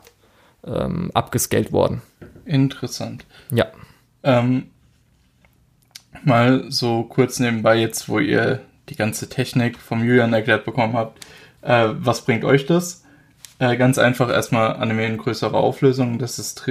ähm, 0.64 1.10
abgescaled 1.14 1.72
worden. 1.72 2.02
Interessant. 2.44 3.24
Ja. 3.50 3.66
Ähm, 4.22 4.70
mal 6.24 6.70
so 6.70 7.04
kurz 7.04 7.38
nebenbei 7.40 7.76
jetzt, 7.76 8.08
wo 8.08 8.18
ihr 8.18 8.60
die 8.88 8.96
ganze 8.96 9.28
Technik 9.28 9.78
vom 9.78 10.04
Julian 10.04 10.32
erklärt 10.32 10.64
bekommen 10.64 10.94
habt. 10.94 11.24
Äh, 11.62 11.88
was 11.92 12.24
bringt 12.24 12.44
euch 12.44 12.66
das? 12.66 13.04
Äh, 13.58 13.76
ganz 13.76 13.98
einfach 13.98 14.28
erstmal 14.28 14.76
Anime 14.76 15.06
in 15.06 15.18
größerer 15.18 15.54
Auflösung. 15.54 16.18
Das 16.18 16.38
ist 16.38 16.64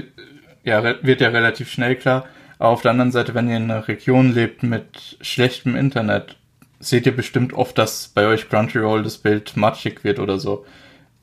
ja, 0.63 0.83
wird 0.83 1.21
ja 1.21 1.29
relativ 1.29 1.71
schnell 1.71 1.95
klar. 1.95 2.25
Aber 2.59 2.69
auf 2.69 2.81
der 2.81 2.91
anderen 2.91 3.11
Seite, 3.11 3.33
wenn 3.33 3.49
ihr 3.49 3.57
in 3.57 3.71
einer 3.71 3.87
Region 3.87 4.33
lebt 4.33 4.61
mit 4.61 5.17
schlechtem 5.21 5.75
Internet 5.75 6.37
seht 6.81 7.05
ihr 7.05 7.15
bestimmt 7.15 7.53
oft, 7.53 7.77
dass 7.77 8.09
bei 8.09 8.25
euch 8.27 8.49
Crunchyroll 8.49 9.03
das 9.03 9.17
Bild 9.17 9.55
matschig 9.55 10.03
wird 10.03 10.19
oder 10.19 10.37
so. 10.39 10.65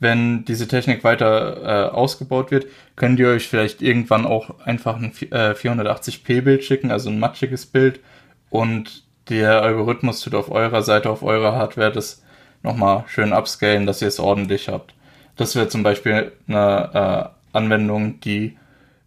Wenn 0.00 0.44
diese 0.44 0.68
Technik 0.68 1.02
weiter 1.02 1.88
äh, 1.88 1.90
ausgebaut 1.90 2.50
wird, 2.50 2.66
könnt 2.94 3.18
ihr 3.18 3.28
euch 3.28 3.48
vielleicht 3.48 3.82
irgendwann 3.82 4.26
auch 4.26 4.60
einfach 4.60 4.96
ein 4.96 5.12
äh, 5.30 5.54
480p-Bild 5.54 6.62
schicken, 6.62 6.92
also 6.92 7.10
ein 7.10 7.18
matschiges 7.18 7.66
Bild. 7.66 8.00
Und 8.48 9.02
der 9.28 9.62
Algorithmus 9.62 10.20
tut 10.20 10.34
auf 10.34 10.50
eurer 10.50 10.82
Seite, 10.82 11.10
auf 11.10 11.22
eurer 11.22 11.56
Hardware 11.56 11.92
das 11.92 12.22
nochmal 12.62 13.04
schön 13.08 13.32
upscalen, 13.32 13.86
dass 13.86 14.00
ihr 14.00 14.08
es 14.08 14.20
ordentlich 14.20 14.68
habt. 14.68 14.94
Das 15.36 15.56
wäre 15.56 15.68
zum 15.68 15.82
Beispiel 15.82 16.32
eine 16.46 17.32
äh, 17.52 17.56
Anwendung, 17.56 18.20
die 18.20 18.56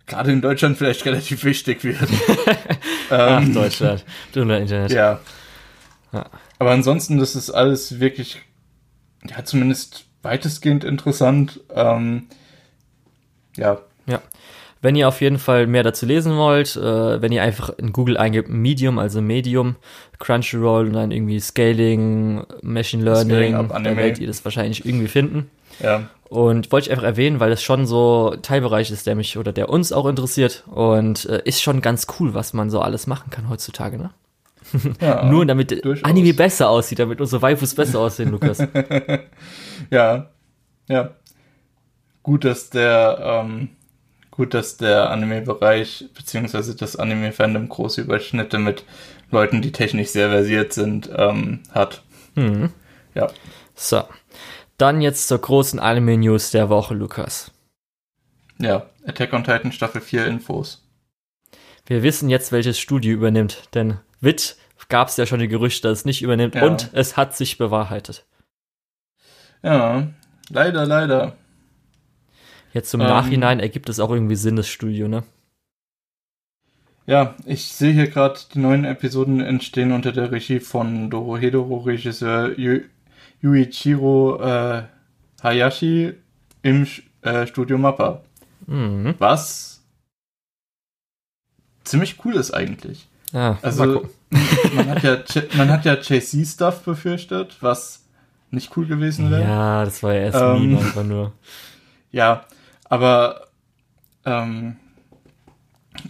gerade 0.08 0.32
in 0.32 0.41
Deutschland 0.41 0.78
vielleicht 0.78 1.06
relativ 1.06 1.43
wichtig 1.45 1.84
wird. 1.84 2.02
ähm, 3.12 3.47
Ach, 3.49 3.54
Deutschland. 3.54 4.06
Du 4.34 4.41
Internet. 4.41 4.91
Ja. 4.91 5.20
Ja. 6.14 6.26
Aber 6.59 6.72
ansonsten, 6.72 7.18
das 7.18 7.36
ist 7.36 7.49
alles 7.49 7.99
wirklich, 7.99 8.41
ja, 9.28 9.43
zumindest 9.43 10.05
weitestgehend 10.22 10.84
interessant. 10.84 11.59
Ähm, 11.74 12.28
ja. 13.57 13.80
Ja. 14.07 14.22
Wenn 14.82 14.95
ihr 14.95 15.07
auf 15.07 15.22
jeden 15.22 15.38
Fall 15.38 15.68
mehr 15.68 15.84
dazu 15.84 16.07
lesen 16.07 16.38
wollt, 16.38 16.76
äh, 16.76 17.22
wenn 17.22 17.32
ihr 17.32 17.43
einfach 17.43 17.70
in 17.78 17.93
Google 17.93 18.18
eingebt 18.18 18.49
Medium, 18.49 18.97
also 18.97 19.22
Medium, 19.22 19.76
Crunchyroll 20.18 20.88
und 20.88 20.93
dann 20.93 21.12
irgendwie 21.12 21.39
Scaling, 21.39 22.43
Machine 22.64 23.03
Learning, 23.03 23.53
Scaling 23.53 23.84
dann 23.84 23.97
werdet 23.97 24.20
ihr 24.20 24.28
das 24.28 24.43
wahrscheinlich 24.43 24.86
irgendwie 24.86 25.07
finden. 25.07 25.51
Ja. 25.80 26.09
Und 26.30 26.72
wollte 26.72 26.88
ich 26.88 26.91
einfach 26.91 27.03
erwähnen, 27.03 27.39
weil 27.39 27.49
das 27.51 27.62
schon 27.62 27.86
so 27.86 28.36
Teilbereich 28.41 28.89
ist, 28.89 29.05
der 29.05 29.16
mich 29.16 29.38
oder 29.38 29.51
der 29.51 29.70
uns 29.70 29.91
auch 29.91 30.07
interessiert 30.07 30.64
und 30.68 31.26
äh, 31.26 31.41
ist 31.45 31.62
schon 31.62 31.82
ganz 31.82 32.07
cool, 32.20 32.34
was 32.34 32.53
man 32.53 32.70
so 32.70 32.80
alles 32.80 33.05
machen 33.05 33.30
kann 33.30 33.49
heutzutage, 33.49 33.97
ne? 33.97 34.12
Ja, 35.00 35.24
Nur 35.30 35.46
damit 35.46 35.84
durchaus. 35.84 36.04
Anime 36.04 36.34
besser 36.34 36.70
aussieht, 36.70 37.00
damit 37.00 37.22
unsere 37.22 37.42
Waifus 37.42 37.76
besser 37.76 38.00
aussehen, 38.00 38.32
Lukas. 38.32 38.60
ja, 39.92 40.30
ja. 40.88 41.12
Gut, 42.24 42.46
dass 42.46 42.70
der, 42.70 43.20
ähm, 43.22 43.70
gut, 44.30 44.54
dass 44.54 44.78
der 44.78 45.10
Anime-Bereich 45.10 46.10
beziehungsweise 46.14 46.76
das 46.76 46.96
Anime-Fandom 46.96 47.68
große 47.68 48.02
Überschnitte 48.02 48.60
mit 48.60 48.86
Leuten, 49.32 49.62
die 49.62 49.72
technisch 49.72 50.10
sehr 50.10 50.30
versiert 50.30 50.74
sind, 50.74 51.10
ähm, 51.16 51.62
hat. 51.72 52.04
Mhm. 52.36 52.72
Ja. 53.16 53.28
So. 53.76 54.04
Dann 54.78 55.02
jetzt 55.02 55.28
zur 55.28 55.40
großen 55.40 55.80
Anime-News 55.80 56.52
der 56.52 56.70
Woche, 56.70 56.94
Lukas. 56.94 57.52
Ja, 58.60 58.88
Attack 59.06 59.34
on 59.34 59.44
Titan 59.44 59.72
Staffel 59.72 60.02
4 60.02 60.28
Infos. 60.28 60.88
Wir 61.86 62.04
wissen 62.04 62.30
jetzt, 62.30 62.52
welches 62.52 62.80
Studio 62.80 63.14
übernimmt, 63.14 63.70
denn 63.74 63.98
WIT 64.22 64.56
gab 64.92 65.08
es 65.08 65.18
ja 65.18 65.26
schon 65.26 65.39
die 65.39 65.48
Gerüchte, 65.48 65.88
dass 65.88 66.00
es 66.00 66.06
nicht 66.06 66.22
übernimmt 66.22 66.54
ja. 66.54 66.68
und 66.68 66.92
es 66.94 67.18
hat 67.18 67.36
sich 67.36 67.58
bewahrheitet. 67.58 68.28
Ja, 69.64 70.08
leider, 70.50 70.86
leider. 70.86 71.36
Jetzt 72.74 72.92
zum 72.92 73.02
ähm, 73.02 73.08
Nachhinein 73.08 73.60
ergibt 73.60 73.89
es 73.89 74.00
auch 74.00 74.12
irgendwie 74.12 74.36
Sinn, 74.36 74.56
das 74.56 74.68
Studio, 74.68 75.08
ne? 75.08 75.24
Ja, 77.08 77.36
ich 77.46 77.66
sehe 77.66 77.94
hier 77.94 78.08
gerade, 78.08 78.39
die 78.54 78.60
neuen 78.60 78.86
Episoden 78.86 79.42
entstehen 79.42 79.92
unter 79.92 80.12
der 80.12 80.32
Regie 80.32 80.60
von 80.60 81.10
Dorohedoro-Regisseur 81.10 82.58
Yu 82.60 82.82
Yuichiro 83.42 84.39
äh, 84.39 84.84
Hayashi 85.42 86.14
im 86.62 86.88
äh, 87.24 87.48
Studio 87.48 87.80
Mappa. 87.80 88.22
Mhm. 88.68 89.16
Was 89.18 89.84
ziemlich 91.84 92.24
cool 92.24 92.36
ist 92.36 92.52
eigentlich. 92.52 93.08
Ja, 93.34 93.58
also 93.62 94.08
man 94.76 94.90
hat 94.90 95.04
ja 95.04 95.18
man 95.58 95.70
hat 95.70 95.86
ja 95.86 95.94
JC-Stuff 95.96 96.82
befürchtet, 96.84 97.58
was 97.62 98.06
nicht 98.50 98.76
cool 98.76 98.86
gewesen 98.86 99.32
wäre. 99.32 99.44
Ja, 99.44 99.86
das 99.86 100.04
war 100.04 100.14
ja 100.14 100.22
erst 100.22 100.42
ähm, 100.42 100.70
Meme 100.70 100.80
einfach 100.80 101.04
nur. 101.04 101.34
Ja, 102.14 102.44
aber 102.90 103.48
ähm, 104.26 104.76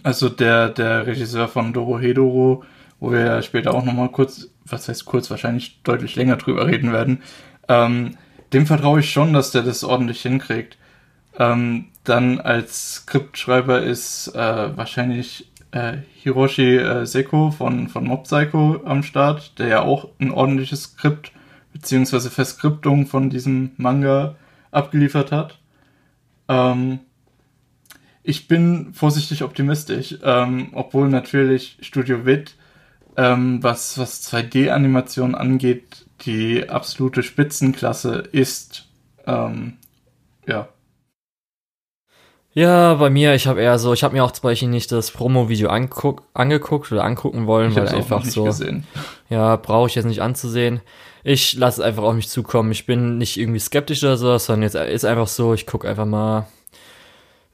also 0.02 0.28
der 0.28 0.68
der 0.68 1.06
Regisseur 1.06 1.46
von 1.46 1.72
Doro 1.72 2.00
Hedoro, 2.00 2.64
wo 2.98 3.12
wir 3.12 3.20
ja 3.20 3.42
später 3.42 3.72
auch 3.72 3.84
nochmal 3.84 4.08
kurz, 4.08 4.48
was 4.64 4.88
heißt 4.88 5.04
kurz, 5.04 5.30
wahrscheinlich 5.30 5.80
deutlich 5.84 6.16
länger 6.16 6.36
drüber 6.36 6.66
reden 6.66 6.92
werden, 6.92 7.22
ähm, 7.68 8.16
dem 8.52 8.66
vertraue 8.66 8.98
ich 8.98 9.12
schon, 9.12 9.32
dass 9.32 9.52
der 9.52 9.62
das 9.62 9.84
ordentlich 9.84 10.22
hinkriegt. 10.22 10.76
Ähm, 11.38 11.86
dann 12.04 12.40
als 12.40 12.94
Skriptschreiber 12.94 13.80
ist 13.80 14.34
äh, 14.34 14.76
wahrscheinlich 14.76 15.51
äh, 15.72 15.98
Hiroshi 16.14 16.76
äh, 16.76 17.04
Seko 17.06 17.50
von, 17.50 17.88
von 17.88 18.04
Mob 18.04 18.24
Psycho 18.24 18.80
am 18.84 19.02
Start, 19.02 19.58
der 19.58 19.66
ja 19.68 19.82
auch 19.82 20.08
ein 20.20 20.30
ordentliches 20.30 20.84
Skript 20.84 21.32
beziehungsweise 21.72 22.30
Verskriptung 22.30 23.06
von 23.06 23.30
diesem 23.30 23.72
Manga 23.76 24.36
abgeliefert 24.70 25.32
hat. 25.32 25.58
Ähm, 26.48 27.00
ich 28.22 28.46
bin 28.46 28.92
vorsichtig 28.94 29.42
optimistisch, 29.42 30.18
ähm, 30.22 30.68
obwohl 30.72 31.08
natürlich 31.08 31.78
Studio 31.80 32.24
Wit, 32.24 32.54
ähm, 33.16 33.62
was, 33.62 33.98
was 33.98 34.22
2D-Animation 34.32 35.34
angeht, 35.34 36.06
die 36.20 36.68
absolute 36.68 37.22
Spitzenklasse 37.22 38.22
ist. 38.32 38.88
Ähm, 39.26 39.78
ja, 40.46 40.68
ja, 42.54 42.94
bei 42.94 43.08
mir, 43.08 43.34
ich 43.34 43.46
habe 43.46 43.62
eher 43.62 43.78
so, 43.78 43.94
ich 43.94 44.04
habe 44.04 44.14
mir 44.14 44.24
auch 44.24 44.30
zum 44.30 44.42
Beispiel 44.42 44.68
nicht 44.68 44.92
das 44.92 45.10
Promo-Video 45.10 45.70
anguck, 45.70 46.22
angeguckt 46.34 46.92
oder 46.92 47.04
angucken 47.04 47.46
wollen, 47.46 47.70
ich 47.70 47.76
weil 47.76 47.88
einfach 47.88 48.24
so. 48.24 48.44
Gesehen. 48.44 48.86
Ja, 49.30 49.56
brauche 49.56 49.88
ich 49.88 49.94
jetzt 49.94 50.04
nicht 50.04 50.20
anzusehen. 50.20 50.82
Ich 51.24 51.54
lasse 51.54 51.80
es 51.80 51.86
einfach 51.86 52.02
auf 52.02 52.14
mich 52.14 52.28
zukommen. 52.28 52.72
Ich 52.72 52.84
bin 52.84 53.16
nicht 53.16 53.38
irgendwie 53.38 53.60
skeptisch 53.60 54.02
oder 54.02 54.16
so, 54.16 54.36
sondern 54.36 54.64
jetzt 54.64 54.74
ist 54.74 55.04
einfach 55.04 55.28
so, 55.28 55.54
ich 55.54 55.66
gucke 55.66 55.88
einfach 55.88 56.04
mal. 56.04 56.46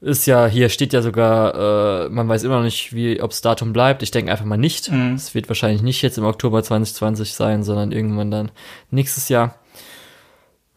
Ist 0.01 0.27
ja, 0.27 0.47
hier 0.47 0.69
steht 0.69 0.93
ja 0.93 1.03
sogar, 1.03 2.07
äh, 2.07 2.09
man 2.09 2.29
weiß 2.29 2.45
immer 2.45 2.57
noch 2.57 2.65
nicht, 2.65 2.93
wie, 2.93 3.21
ob's 3.21 3.41
Datum 3.41 3.73
bleibt. 3.73 4.03
Ich 4.03 4.13
denke 4.13 4.31
einfach 4.31 4.45
mal 4.45 4.57
nicht. 4.57 4.91
Mhm. 4.91 5.15
Es 5.15 5.35
wird 5.35 5.49
wahrscheinlich 5.49 5.83
nicht 5.83 6.03
jetzt 6.03 6.19
im 6.19 6.25
Oktober 6.25 6.63
2020 6.63 7.35
sein, 7.35 7.63
sondern 7.63 7.93
irgendwann 7.93 8.31
dann 8.31 8.51
nächstes 8.91 9.29
Jahr. 9.29 9.57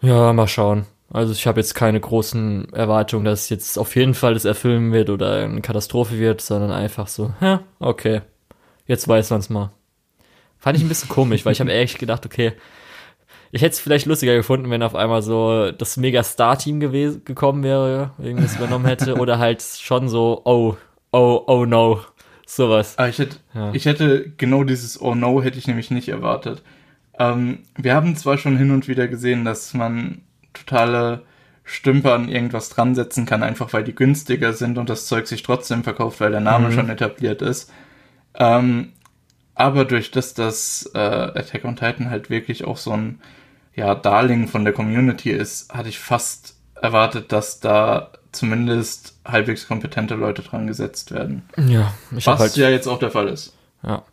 Ja, 0.02 0.34
mal 0.34 0.48
schauen. 0.48 0.86
Also 1.14 1.34
ich 1.34 1.46
habe 1.46 1.60
jetzt 1.60 1.76
keine 1.76 2.00
großen 2.00 2.74
Erwartungen, 2.74 3.26
dass 3.26 3.44
es 3.44 3.50
jetzt 3.50 3.78
auf 3.78 3.96
jeden 3.96 4.14
Fall 4.14 4.34
das 4.34 4.46
erfüllen 4.46 4.94
wird 4.94 5.10
oder 5.10 5.44
eine 5.44 5.62
Katastrophe 5.62 6.18
wird, 6.18 6.42
sondern 6.42 6.72
einfach 6.72 7.08
so, 7.08 7.34
ja, 7.42 7.64
okay, 7.80 8.22
jetzt 8.86 9.08
weiß 9.08 9.30
man's 9.32 9.50
mal. 9.50 9.72
Fand 10.58 10.78
ich 10.78 10.84
ein 10.84 10.90
bisschen 10.90 11.10
komisch, 11.10 11.46
weil 11.46 11.54
ich 11.54 11.60
habe 11.60 11.74
echt 11.74 12.00
gedacht, 12.00 12.26
okay, 12.26 12.54
ich 13.52 13.62
hätte 13.62 13.74
es 13.74 13.80
vielleicht 13.82 14.06
lustiger 14.06 14.36
gefunden, 14.36 14.70
wenn 14.70 14.84
auf 14.84 14.96
einmal 14.96 15.22
so 15.22 15.72
das 15.72 15.98
Mega-Star-Team 15.98 16.80
gewesen 16.80 17.26
gekommen 17.26 17.64
wäre, 17.64 18.12
irgendwas 18.18 18.56
übernommen 18.56 18.86
hätte, 18.86 19.16
oder 19.20 19.38
halt 19.40 19.62
schon 19.62 20.08
so, 20.08 20.42
oh, 20.46 20.78
oh, 21.12 21.44
oh 21.48 21.66
no, 21.66 22.00
sowas. 22.46 22.98
Aber 22.98 23.10
ich 23.10 23.20
hätte, 23.20 23.38
ja. 23.54 23.74
ich 23.74 23.86
hätte 23.86 24.32
genau 24.38 24.64
dieses 24.64 25.02
Oh 25.02 25.16
no 25.16 25.42
hätte 25.42 25.58
ich 25.58 25.68
nämlich 25.68 25.92
nicht 25.92 26.08
erwartet. 26.08 26.64
Ähm, 27.20 27.64
wir 27.76 27.94
haben 27.94 28.16
zwar 28.16 28.38
schon 28.38 28.58
hin 28.58 28.72
und 28.72 28.88
wieder 28.88 29.08
gesehen, 29.08 29.44
dass 29.44 29.74
man 29.74 30.22
totale 30.54 31.24
Stümper 31.64 32.14
an 32.14 32.28
irgendwas 32.28 32.70
dran 32.70 32.96
setzen 32.96 33.26
kann, 33.26 33.44
einfach 33.44 33.72
weil 33.74 33.84
die 33.84 33.96
günstiger 33.96 34.54
sind 34.54 34.78
und 34.78 34.90
das 34.90 35.06
Zeug 35.06 35.28
sich 35.28 35.44
trotzdem 35.44 35.84
verkauft, 35.84 36.20
weil 36.20 36.32
der 36.32 36.42
Name 36.42 36.70
mhm. 36.70 36.74
schon 36.74 36.90
etabliert 36.90 37.42
ist. 37.42 37.72
Ähm, 38.36 38.94
aber 39.56 39.86
durch 39.86 40.12
das, 40.12 40.34
dass 40.34 40.90
äh, 40.94 40.98
Attack 40.98 41.66
on 41.66 41.76
Titan 41.76 42.10
halt 42.10 42.30
wirklich 42.30 42.66
auch 42.66 42.78
so 42.78 42.92
ein 42.92 43.22
ja, 43.76 43.96
Darling 43.96 44.48
von 44.48 44.64
der 44.66 44.74
Community 44.74 45.32
ist, 45.32 45.74
hatte 45.74 45.90
ich 45.90 46.00
fast 46.00 46.56
erwartet, 46.82 47.32
dass 47.32 47.60
da 47.60 48.12
zumindest 48.32 49.20
halbwegs 49.26 49.68
kompetente 49.68 50.16
Leute 50.16 50.42
dran 50.42 50.68
gesetzt 50.68 51.12
werden. 51.12 51.44
Ja, 51.58 51.94
ich 52.16 52.28
was 52.28 52.40
halt, 52.40 52.56
ja 52.58 52.70
jetzt 52.70 52.88
auch 52.88 53.00
der 53.00 53.12
Fall 53.12 53.28
ist. 53.28 53.54
Ja. 53.84 54.04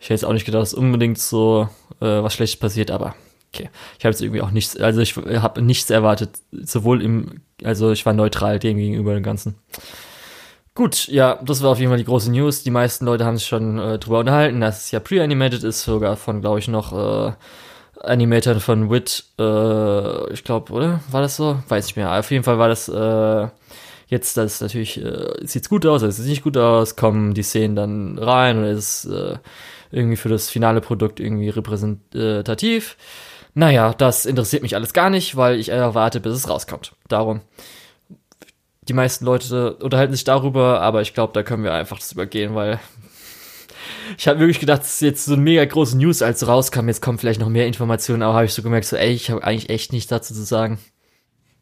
Ich 0.00 0.06
hätte 0.06 0.14
jetzt 0.14 0.24
auch 0.24 0.32
nicht 0.32 0.46
gedacht, 0.46 0.62
dass 0.62 0.74
unbedingt 0.74 1.18
so 1.18 1.68
äh, 2.00 2.06
was 2.06 2.34
Schlechtes 2.34 2.58
passiert, 2.58 2.90
aber 2.90 3.14
okay. 3.52 3.70
Ich 3.98 4.04
habe 4.04 4.12
jetzt 4.12 4.22
irgendwie 4.22 4.42
auch 4.42 4.50
nichts, 4.50 4.76
also 4.76 5.00
ich 5.00 5.16
habe 5.16 5.62
nichts 5.62 5.90
erwartet, 5.90 6.30
sowohl 6.52 7.02
im, 7.02 7.42
also 7.64 7.90
ich 7.92 8.06
war 8.06 8.12
neutral 8.12 8.58
dem 8.58 8.76
gegenüber 8.76 9.14
dem 9.14 9.22
Ganzen. 9.22 9.56
Gut, 10.74 11.08
ja, 11.08 11.40
das 11.42 11.62
war 11.62 11.70
auf 11.70 11.80
jeden 11.80 11.90
Fall 11.90 11.98
die 11.98 12.04
große 12.04 12.30
News. 12.30 12.62
Die 12.62 12.70
meisten 12.70 13.04
Leute 13.04 13.24
haben 13.24 13.36
sich 13.36 13.48
schon 13.48 13.78
äh, 13.78 13.98
drüber 13.98 14.20
unterhalten, 14.20 14.60
dass 14.60 14.84
es 14.84 14.90
ja 14.92 15.00
pre-animated 15.00 15.64
ist, 15.64 15.82
sogar 15.82 16.16
von, 16.16 16.40
glaube 16.40 16.60
ich, 16.60 16.68
noch 16.68 16.92
äh, 16.92 17.32
Animatoren 18.00 18.60
von 18.60 18.88
Wit, 18.90 19.24
äh, 19.40 20.32
ich 20.32 20.44
glaube, 20.44 20.72
oder? 20.72 21.00
War 21.10 21.22
das 21.22 21.36
so? 21.36 21.58
Weiß 21.68 21.86
nicht 21.86 21.96
mehr. 21.96 22.16
Auf 22.16 22.30
jeden 22.30 22.44
Fall 22.44 22.58
war 22.58 22.68
das 22.68 22.88
äh, 22.88 23.48
jetzt, 24.06 24.36
das 24.36 24.60
natürlich, 24.60 25.02
äh, 25.02 25.34
sieht's 25.42 25.68
gut 25.68 25.84
aus, 25.84 26.02
es 26.02 26.16
sieht 26.16 26.26
nicht 26.28 26.44
gut 26.44 26.56
aus, 26.56 26.94
kommen 26.94 27.34
die 27.34 27.42
Szenen 27.42 27.74
dann 27.74 28.18
rein 28.18 28.58
und 28.58 28.64
ist 28.64 29.04
äh, 29.06 29.36
irgendwie 29.90 30.16
für 30.16 30.28
das 30.28 30.48
finale 30.48 30.80
Produkt 30.80 31.20
irgendwie 31.20 31.48
repräsentativ. 31.48 32.96
Naja, 33.58 33.92
das 33.92 34.24
interessiert 34.24 34.62
mich 34.62 34.76
alles 34.76 34.92
gar 34.92 35.10
nicht, 35.10 35.34
weil 35.34 35.58
ich 35.58 35.70
erwarte, 35.70 36.20
bis 36.20 36.32
es 36.32 36.48
rauskommt. 36.48 36.94
Darum. 37.08 37.40
Die 38.82 38.92
meisten 38.92 39.24
Leute 39.24 39.74
unterhalten 39.78 40.12
sich 40.12 40.22
darüber, 40.22 40.80
aber 40.80 41.02
ich 41.02 41.12
glaube, 41.12 41.32
da 41.32 41.42
können 41.42 41.64
wir 41.64 41.74
einfach 41.74 41.98
das 41.98 42.12
übergehen, 42.12 42.54
weil 42.54 42.78
ich 44.16 44.28
habe 44.28 44.38
wirklich 44.38 44.60
gedacht, 44.60 44.82
es 44.82 44.92
ist 44.92 45.00
jetzt 45.00 45.24
so 45.24 45.32
eine 45.32 45.42
mega 45.42 45.64
große 45.64 45.98
News, 45.98 46.22
als 46.22 46.46
rauskam. 46.46 46.86
Jetzt 46.86 47.02
kommen 47.02 47.18
vielleicht 47.18 47.40
noch 47.40 47.48
mehr 47.48 47.66
Informationen, 47.66 48.22
aber 48.22 48.34
habe 48.34 48.44
ich 48.44 48.54
so 48.54 48.62
gemerkt, 48.62 48.86
so, 48.86 48.94
ey, 48.94 49.10
ich 49.10 49.28
habe 49.28 49.42
eigentlich 49.42 49.70
echt 49.70 49.92
nichts 49.92 50.08
dazu 50.08 50.34
zu 50.34 50.44
sagen. 50.44 50.78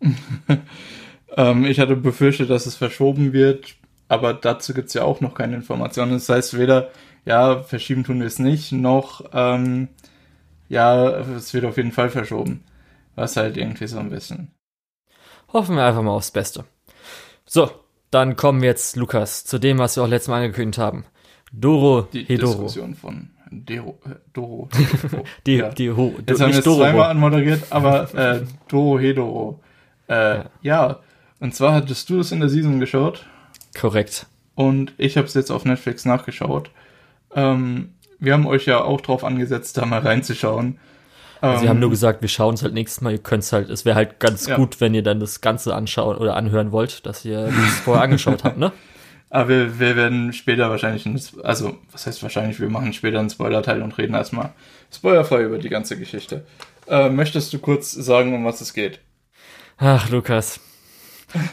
ähm, 1.35 1.65
ich 1.65 1.81
hatte 1.81 1.97
befürchtet, 1.97 2.51
dass 2.51 2.67
es 2.67 2.77
verschoben 2.77 3.33
wird, 3.33 3.75
aber 4.09 4.35
dazu 4.35 4.75
gibt 4.75 4.89
es 4.89 4.95
ja 4.95 5.03
auch 5.03 5.23
noch 5.23 5.33
keine 5.33 5.57
Informationen. 5.57 6.13
Das 6.13 6.29
heißt, 6.29 6.59
weder, 6.59 6.91
ja, 7.25 7.63
verschieben 7.63 8.05
tun 8.05 8.21
wir 8.21 8.27
es 8.27 8.39
nicht, 8.39 8.73
noch, 8.73 9.25
ähm, 9.33 9.89
ja, 10.69 11.19
es 11.21 11.55
wird 11.55 11.65
auf 11.65 11.77
jeden 11.77 11.93
Fall 11.93 12.11
verschoben. 12.11 12.65
Was 13.15 13.37
halt 13.37 13.57
irgendwie 13.57 13.87
so 13.87 13.99
ein 13.99 14.11
bisschen. 14.11 14.53
Hoffen 15.53 15.77
wir 15.77 15.85
einfach 15.85 16.03
mal 16.03 16.11
aufs 16.11 16.31
Beste. 16.31 16.65
So, 17.47 17.71
dann 18.11 18.37
kommen 18.37 18.61
wir 18.61 18.69
jetzt, 18.69 18.97
Lukas, 18.97 19.45
zu 19.45 19.59
dem, 19.59 19.79
was 19.79 19.97
wir 19.97 20.03
auch 20.03 20.09
letztes 20.09 20.29
Mal 20.29 20.43
angekündigt 20.43 20.79
haben. 20.79 21.05
Doro 21.53 22.03
die 22.13 22.25
Hedoro. 22.25 22.53
Diskussion 22.53 22.95
von 22.95 23.31
Dero, 23.51 23.99
äh, 24.05 24.17
Doro. 24.33 24.69
die, 25.47 25.57
ja. 25.57 25.71
die 25.71 25.91
Ho, 25.91 26.15
Jetzt 26.27 26.41
haben 26.41 26.53
wir 26.53 26.59
es 26.59 26.65
zweimal 26.65 27.11
anmoderiert, 27.11 27.65
aber 27.71 28.13
äh, 28.15 28.43
Doro 28.69 28.99
Hedoro. 28.99 29.61
Äh, 30.09 30.15
ja. 30.15 30.51
ja, 30.63 31.01
und 31.41 31.55
zwar 31.55 31.75
hattest 31.75 32.11
du 32.11 32.19
das 32.19 32.33
in 32.33 32.41
der 32.41 32.49
Season 32.49 32.81
geschaut. 32.81 33.27
Korrekt. 33.79 34.27
Und 34.55 34.95
ich 34.99 35.17
habe 35.17 35.27
es 35.27 35.35
jetzt 35.35 35.51
auf 35.51 35.65
Netflix 35.65 36.05
nachgeschaut. 36.05 36.71
Ähm, 37.35 37.95
wir 38.19 38.33
haben 38.33 38.47
euch 38.47 38.67
ja 38.67 38.83
auch 38.83 39.01
drauf 39.01 39.25
angesetzt, 39.25 39.77
da 39.77 39.87
mal 39.87 40.01
reinzuschauen. 40.01 40.79
Also 41.41 41.63
sie 41.63 41.69
haben 41.69 41.79
nur 41.79 41.89
ähm, 41.89 41.93
gesagt, 41.93 42.23
wir 42.23 42.29
schauen 42.29 42.55
es 42.55 42.63
halt 42.63 42.75
nächstes 42.75 43.03
Mal. 43.03 43.13
Ihr 43.13 43.19
könnt 43.19 43.43
es 43.43 43.53
halt, 43.53 43.69
es 43.71 43.85
wäre 43.85 43.97
halt 43.97 44.21
ganz 44.21 44.47
ja. 44.47 44.57
gut, 44.57 44.81
wenn 44.81 44.95
ihr 44.95 45.03
dann 45.03 45.21
das 45.21 45.41
Ganze 45.41 45.75
anschauen 45.75 46.17
oder 46.17 46.35
anhören 46.35 46.73
wollt, 46.73 47.05
dass 47.07 47.25
ihr 47.25 47.47
es 47.47 47.81
vorher 47.81 48.05
angeschaut 48.05 48.45
habt, 48.45 48.59
ne? 48.59 48.73
Aber 49.29 49.49
wir, 49.49 49.81
wir 49.81 49.97
werden 49.97 50.33
später 50.33 50.71
wahrscheinlich, 50.71 51.05
ein, 51.05 51.21
also 51.43 51.77
was 51.91 52.07
heißt 52.07 52.23
wahrscheinlich, 52.23 52.61
wir 52.61 52.71
machen 52.71 52.93
später 52.93 53.19
einen 53.19 53.29
Spoiler-Teil 53.29 53.83
und 53.83 53.99
reden 53.99 54.15
erstmal 54.15 54.53
spoilerfrei 54.95 55.43
über 55.43 55.59
die 55.59 55.69
ganze 55.69 55.99
Geschichte. 55.99 56.47
Äh, 56.87 57.11
möchtest 57.11 57.53
du 57.53 57.59
kurz 57.59 57.91
sagen, 57.91 58.35
um 58.35 58.45
was 58.45 58.61
es 58.61 58.73
geht? 58.73 59.01
Ach, 59.79 60.09
Lukas. 60.11 60.61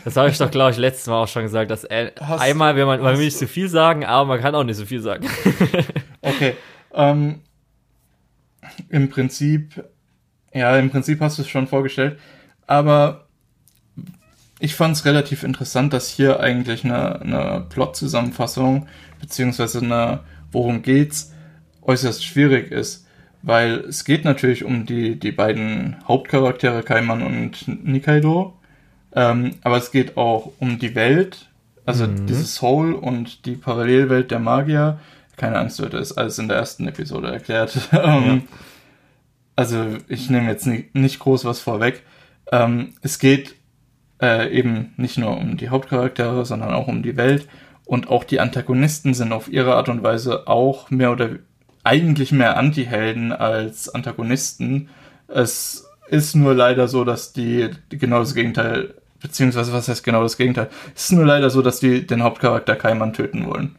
Das 0.06 0.16
habe 0.16 0.30
ich 0.30 0.38
doch, 0.38 0.52
glaube 0.52 0.72
ich, 0.72 0.78
letztes 0.78 1.08
Mal 1.08 1.24
auch 1.24 1.28
schon 1.28 1.44
gesagt, 1.44 1.72
dass 1.72 1.84
äh, 1.84 2.12
einmal 2.20 2.76
will 2.76 2.86
man, 2.86 3.02
man 3.02 3.18
will 3.18 3.26
nicht 3.26 3.38
so 3.38 3.48
viel 3.48 3.70
sagen, 3.70 4.06
aber 4.06 4.26
man 4.26 4.42
kann 4.42 4.56
auch 4.56 4.64
nicht 4.64 4.78
so 4.78 4.86
viel 4.86 5.02
sagen. 5.02 5.28
okay. 6.22 6.56
Ähm, 6.94 7.42
Im 8.90 9.10
Prinzip, 9.10 9.84
ja, 10.54 10.78
im 10.78 10.90
Prinzip 10.90 11.20
hast 11.22 11.38
du 11.38 11.42
es 11.42 11.50
schon 11.50 11.68
vorgestellt, 11.68 12.20
aber 12.68 13.28
ich 14.60 14.76
fand 14.76 14.96
es 14.96 15.06
relativ 15.06 15.44
interessant, 15.44 15.92
dass 15.92 16.08
hier 16.08 16.40
eigentlich 16.40 16.86
eine, 16.86 17.20
eine 17.20 17.66
Plot-Zusammenfassung, 17.70 18.88
beziehungsweise 19.20 19.80
eine 19.80 20.22
Worum 20.52 20.84
geht's, 20.84 21.34
äußerst 21.82 22.24
schwierig 22.24 22.72
ist. 22.72 23.06
Weil 23.42 23.80
es 23.80 24.06
geht 24.06 24.24
natürlich 24.24 24.64
um 24.64 24.86
die, 24.86 25.20
die 25.20 25.34
beiden 25.34 25.98
Hauptcharaktere, 26.08 26.84
Kaiman 26.84 27.24
und 27.24 27.68
Nikaido. 27.68 28.58
Ähm, 29.16 29.56
aber 29.62 29.78
es 29.78 29.92
geht 29.92 30.18
auch 30.18 30.52
um 30.60 30.80
die 30.80 30.96
Welt, 30.96 31.50
also 31.86 32.08
mhm. 32.08 32.26
dieses 32.26 32.56
Soul 32.56 32.94
und 32.94 33.46
die 33.46 33.56
Parallelwelt 33.56 34.32
der 34.32 34.40
Magier. 34.40 35.00
Keine 35.36 35.58
Angst, 35.58 35.80
Leute, 35.80 35.98
ist 35.98 36.14
alles 36.14 36.40
in 36.40 36.48
der 36.48 36.58
ersten 36.58 36.88
Episode 36.88 37.32
erklärt. 37.32 37.78
Ähm, 37.92 38.26
ja. 38.26 38.58
Also 39.56 39.86
ich 40.08 40.30
nehme 40.32 40.50
jetzt 40.50 40.66
nicht, 40.66 40.96
nicht 40.96 41.20
groß 41.20 41.46
was 41.46 41.60
vorweg. 41.60 42.02
Ähm, 42.52 42.94
es 43.02 43.20
geht 43.20 43.56
äh, 44.22 44.50
eben 44.52 44.94
nicht 44.98 45.18
nur 45.18 45.38
um 45.38 45.58
die 45.58 45.70
Hauptcharaktere, 45.70 46.46
sondern 46.46 46.74
auch 46.74 46.88
um 46.88 47.04
die 47.04 47.18
Welt. 47.18 47.48
Und 47.86 48.10
auch 48.10 48.24
die 48.24 48.40
Antagonisten 48.40 49.14
sind 49.14 49.32
auf 49.32 49.48
ihre 49.52 49.76
Art 49.76 49.90
und 49.90 50.02
Weise 50.02 50.48
auch 50.48 50.90
mehr 50.90 51.12
oder 51.12 51.32
eigentlich 51.84 52.32
mehr 52.32 52.58
Anti-Helden 52.58 53.32
als 53.32 53.90
Antagonisten. 53.90 54.90
Es 55.28 55.86
ist 56.08 56.36
nur 56.36 56.54
leider 56.54 56.88
so, 56.88 57.04
dass 57.04 57.34
die 57.34 57.70
genau 57.90 58.20
das 58.20 58.34
Gegenteil, 58.34 58.96
beziehungsweise 59.24 59.74
was 59.74 59.88
heißt 59.88 60.04
genau 60.04 60.22
das 60.22 60.38
Gegenteil? 60.38 60.70
Es 60.96 61.06
ist 61.06 61.14
nur 61.14 61.26
leider 61.26 61.50
so, 61.50 61.64
dass 61.64 61.80
die 61.80 62.06
den 62.06 62.22
Hauptcharakter 62.22 62.76
Kaiman 62.76 63.14
töten 63.14 63.48
wollen. 63.48 63.76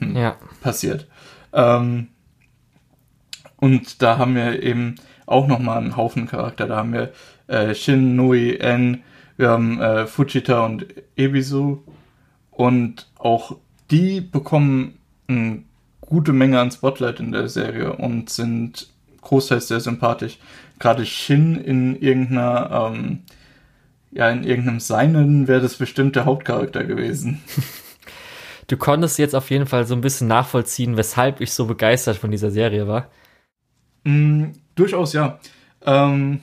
Hm, 0.00 0.16
ja. 0.16 0.36
Passiert. 0.60 1.06
Ähm, 1.54 2.08
und 3.56 4.02
da 4.02 4.18
haben 4.18 4.34
wir 4.34 4.62
eben 4.62 4.96
auch 5.26 5.46
nochmal 5.46 5.78
einen 5.78 5.96
Haufen 5.96 6.26
Charakter. 6.26 6.66
Da 6.66 6.76
haben 6.76 6.92
wir 6.92 7.12
äh, 7.46 7.74
Shin, 7.74 8.16
Nui, 8.16 8.56
En, 8.56 9.02
wir 9.36 9.48
haben 9.48 9.80
äh, 9.80 10.06
Fujita 10.06 10.66
und 10.66 10.86
Ebisu. 11.16 11.78
Und 12.50 13.08
auch 13.18 13.56
die 13.90 14.20
bekommen 14.20 14.98
eine 15.28 15.62
gute 16.00 16.32
Menge 16.32 16.60
an 16.60 16.70
Spotlight 16.70 17.20
in 17.20 17.32
der 17.32 17.48
Serie 17.48 17.92
und 17.92 18.28
sind 18.28 18.88
großteils 19.22 19.68
sehr 19.68 19.80
sympathisch. 19.80 20.38
Gerade 20.78 21.06
Shin 21.06 21.56
in 21.56 21.96
irgendeiner, 21.96 22.92
ähm, 22.92 23.20
ja, 24.10 24.30
in 24.30 24.44
irgendeinem 24.44 24.80
Seinen 24.80 25.48
wäre 25.48 25.60
das 25.60 25.76
bestimmt 25.76 26.16
der 26.16 26.24
Hauptcharakter 26.24 26.84
gewesen. 26.84 27.42
Du 28.66 28.76
konntest 28.76 29.18
jetzt 29.18 29.34
auf 29.34 29.50
jeden 29.50 29.66
Fall 29.66 29.84
so 29.84 29.96
ein 29.96 30.00
bisschen 30.00 30.28
nachvollziehen, 30.28 30.96
weshalb 30.96 31.40
ich 31.40 31.52
so 31.52 31.66
begeistert 31.66 32.16
von 32.16 32.30
dieser 32.30 32.52
Serie 32.52 32.86
war. 32.86 33.10
Mm, 34.04 34.52
durchaus 34.76 35.12
ja. 35.12 35.40
Ähm, 35.84 36.38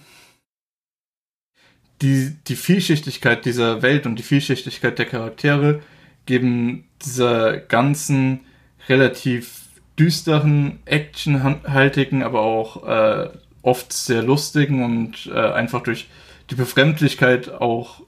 die, 2.02 2.36
die 2.46 2.58
Vielschichtigkeit 2.58 3.46
dieser 3.46 3.82
Welt 3.82 4.06
und 4.06 4.20
die 4.20 4.24
Vielschichtigkeit 4.24 5.00
der 5.00 5.06
Charaktere 5.06 5.82
geben 6.26 6.84
dieser 7.06 7.56
ganzen 7.56 8.42
relativ 8.90 9.62
düsteren, 9.98 10.80
actionhaltigen, 10.84 12.24
aber 12.24 12.42
auch 12.42 12.86
äh, 12.86 13.30
oft 13.62 13.94
sehr 13.94 14.22
lustigen 14.22 14.84
und 14.84 15.28
äh, 15.34 15.40
einfach 15.40 15.82
durch 15.82 16.10
die 16.50 16.56
Befremdlichkeit 16.56 17.50
auch 17.50 18.02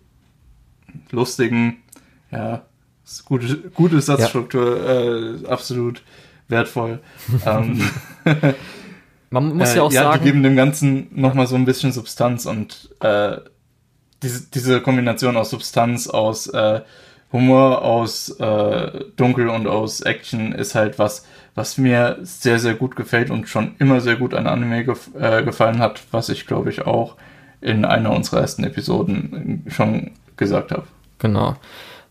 lustigen, 1.12 1.84
ja, 2.32 2.66
gute, 3.26 3.58
gute 3.70 4.02
Satzstruktur, 4.02 4.78
ja. 4.78 5.44
äh, 5.44 5.48
absolut 5.48 6.04
wertvoll. 6.48 7.00
ähm, 7.46 7.82
Man 9.32 9.56
muss 9.56 9.76
ja 9.76 9.84
auch 9.84 9.92
äh, 9.92 9.96
ja, 9.96 10.04
sagen. 10.04 10.24
Die 10.24 10.30
geben 10.30 10.44
dem 10.44 10.56
Ganzen 10.56 11.08
nochmal 11.12 11.48
so 11.48 11.56
ein 11.56 11.66
bisschen 11.66 11.92
Substanz 11.92 12.46
und 12.46 12.90
äh, 13.02 13.38
diese, 14.24 14.50
diese 14.50 14.82
Kombination 14.82 15.38
aus 15.38 15.52
Substanz, 15.52 16.08
aus 16.08 16.48
äh, 16.48 16.82
Humor, 17.32 17.84
aus 17.84 18.30
äh, 18.40 19.06
Dunkel 19.16 19.50
und 19.50 19.68
aus 19.68 20.02
Action 20.02 20.52
ist 20.52 20.74
halt 20.74 20.98
was, 20.98 21.26
was 21.54 21.78
mir 21.78 22.18
sehr, 22.24 22.58
sehr 22.58 22.74
gut 22.74 22.96
gefällt 22.96 23.30
und 23.30 23.48
schon 23.48 23.76
immer 23.78 24.02
sehr 24.02 24.16
gut 24.16 24.34
an 24.34 24.48
Anime 24.48 24.84
gef 24.84 25.12
äh, 25.16 25.44
gefallen 25.44 25.80
hat, 25.80 26.02
was 26.12 26.30
ich 26.30 26.48
glaube 26.48 26.72
ich 26.72 26.88
auch 26.88 27.16
in 27.62 27.86
einer 27.86 28.12
unserer 28.12 28.42
ersten 28.42 28.64
Episoden 28.64 29.66
schon 29.68 30.12
gesagt 30.38 30.72
habe. 30.72 30.84
Genau. 31.20 31.56